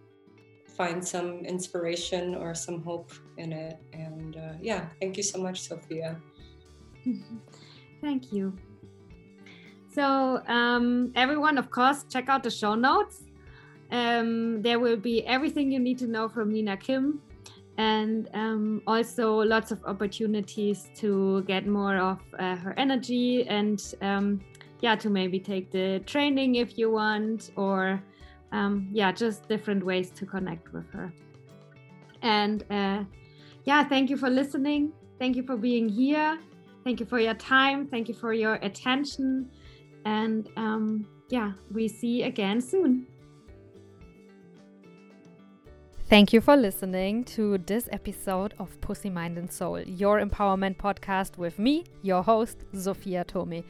find 0.81 1.07
some 1.07 1.45
inspiration 1.45 2.35
or 2.35 2.55
some 2.55 2.83
hope 2.83 3.13
in 3.37 3.53
it. 3.53 3.77
And 3.93 4.37
uh, 4.37 4.55
yeah, 4.63 4.89
thank 4.99 5.19
you 5.19 5.23
so 5.23 5.39
much, 5.39 5.61
Sophia. 5.61 6.19
Thank 8.01 8.33
you. 8.33 8.57
So, 9.93 10.43
um, 10.47 11.13
everyone, 11.17 11.59
of 11.59 11.71
course, 11.71 12.05
check 12.09 12.29
out 12.29 12.43
the 12.43 12.51
show 12.51 12.75
notes. 12.75 13.25
Um, 13.91 14.63
there 14.63 14.79
will 14.79 14.97
be 14.97 15.27
everything 15.27 15.73
you 15.73 15.81
need 15.81 15.99
to 15.99 16.07
know 16.07 16.29
from 16.29 16.53
Nina 16.53 16.77
Kim 16.77 17.21
and 17.81 18.29
um, 18.35 18.83
also 18.87 19.37
lots 19.37 19.71
of 19.73 19.83
opportunities 19.85 20.91
to 20.95 21.43
get 21.45 21.67
more 21.67 21.97
of 21.97 22.19
uh, 22.39 22.55
her 22.57 22.75
energy 22.77 23.47
and 23.49 23.95
um, 24.03 24.41
yeah 24.81 24.95
to 24.95 25.09
maybe 25.09 25.39
take 25.41 25.71
the 25.71 26.01
training 26.05 26.57
if 26.57 26.77
you 26.77 26.91
want 26.91 27.51
or 27.57 28.03
um, 28.53 28.89
yeah 28.93 29.11
just 29.11 29.49
different 29.49 29.85
ways 29.85 30.11
to 30.11 30.27
connect 30.27 30.73
with 30.75 30.91
her 30.93 31.11
and 32.23 32.65
uh, 32.71 33.03
yeah 33.65 33.83
thank 33.83 34.11
you 34.11 34.17
for 34.17 34.29
listening 34.29 34.93
thank 35.19 35.35
you 35.35 35.43
for 35.43 35.57
being 35.57 35.89
here 35.89 36.39
Thank 36.85 37.01
you 37.01 37.07
for 37.07 37.19
your 37.19 37.35
time. 37.35 37.87
Thank 37.87 38.09
you 38.09 38.15
for 38.15 38.33
your 38.33 38.55
attention. 38.55 39.51
And 40.05 40.49
um, 40.57 41.07
yeah, 41.29 41.53
we 41.71 41.89
see 41.89 42.23
again 42.23 42.61
soon. 42.61 43.07
Thank 46.09 46.33
you 46.33 46.41
for 46.41 46.57
listening 46.57 47.23
to 47.37 47.59
this 47.59 47.89
episode 47.93 48.55
of 48.59 48.81
Pussy, 48.81 49.11
Mind, 49.11 49.39
and 49.39 49.51
Soul, 49.53 49.81
your 49.83 50.21
empowerment 50.21 50.77
podcast 50.77 51.39
with 51.39 51.57
me, 51.59 51.85
your 52.03 52.23
host, 52.23 52.65
Sophia 52.75 53.23
Tome. 53.23 53.63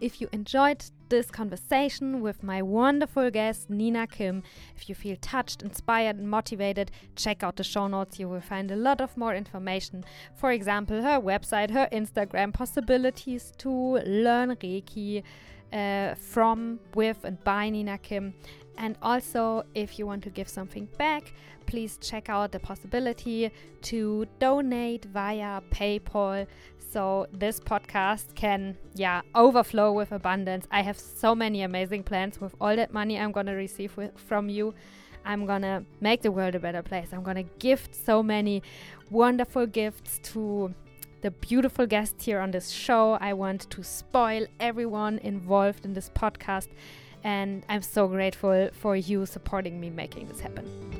If 0.00 0.18
you 0.18 0.28
enjoyed 0.32 0.82
this 1.12 1.30
conversation 1.30 2.22
with 2.22 2.42
my 2.42 2.62
wonderful 2.62 3.30
guest, 3.30 3.68
Nina 3.68 4.06
Kim. 4.06 4.42
If 4.74 4.88
you 4.88 4.94
feel 4.94 5.16
touched, 5.20 5.60
inspired, 5.62 6.16
and 6.16 6.26
motivated, 6.30 6.90
check 7.16 7.42
out 7.42 7.56
the 7.56 7.64
show 7.64 7.86
notes. 7.86 8.18
You 8.18 8.30
will 8.30 8.40
find 8.40 8.70
a 8.70 8.76
lot 8.76 9.02
of 9.02 9.14
more 9.14 9.34
information. 9.34 10.06
For 10.34 10.52
example, 10.52 11.02
her 11.02 11.20
website, 11.20 11.70
her 11.70 11.86
Instagram, 11.92 12.54
possibilities 12.54 13.52
to 13.58 13.98
learn 14.06 14.56
Reiki 14.56 15.22
uh, 15.70 16.14
from, 16.14 16.80
with, 16.94 17.24
and 17.24 17.44
by 17.44 17.68
Nina 17.68 17.98
Kim. 17.98 18.32
And 18.78 18.96
also, 19.02 19.64
if 19.74 19.98
you 19.98 20.06
want 20.06 20.22
to 20.24 20.30
give 20.30 20.48
something 20.48 20.88
back, 20.96 21.34
please 21.66 21.98
check 21.98 22.30
out 22.30 22.52
the 22.52 22.58
possibility 22.58 23.50
to 23.82 24.26
donate 24.38 25.04
via 25.04 25.60
PayPal 25.70 26.46
so 26.92 27.26
this 27.32 27.58
podcast 27.58 28.34
can, 28.34 28.76
yeah, 28.94 29.22
overflow 29.34 29.92
with 29.92 30.12
abundance. 30.12 30.66
I 30.70 30.82
have 30.82 30.98
so 30.98 31.34
many 31.34 31.62
amazing 31.62 32.02
plans 32.02 32.40
with 32.40 32.54
all 32.60 32.76
that 32.76 32.92
money 32.92 33.18
I'm 33.18 33.32
going 33.32 33.46
to 33.46 33.52
receive 33.52 33.96
with, 33.96 34.18
from 34.18 34.48
you. 34.48 34.74
I'm 35.24 35.46
gonna 35.46 35.84
make 36.00 36.22
the 36.22 36.32
world 36.32 36.54
a 36.54 36.58
better 36.58 36.82
place. 36.82 37.08
I'm 37.12 37.22
gonna 37.22 37.44
gift 37.44 37.94
so 37.94 38.22
many 38.22 38.62
wonderful 39.10 39.66
gifts 39.66 40.18
to 40.32 40.74
the 41.20 41.30
beautiful 41.30 41.86
guests 41.86 42.24
here 42.24 42.40
on 42.40 42.50
this 42.50 42.70
show. 42.70 43.12
I 43.20 43.32
want 43.32 43.70
to 43.70 43.84
spoil 43.84 44.46
everyone 44.58 45.18
involved 45.18 45.84
in 45.84 45.92
this 45.94 46.10
podcast, 46.10 46.68
and 47.22 47.64
I'm 47.68 47.82
so 47.82 48.08
grateful 48.08 48.70
for 48.72 48.96
you 48.96 49.26
supporting 49.26 49.80
me 49.80 49.90
making 49.90 50.26
this 50.26 50.40
happen. 50.40 50.92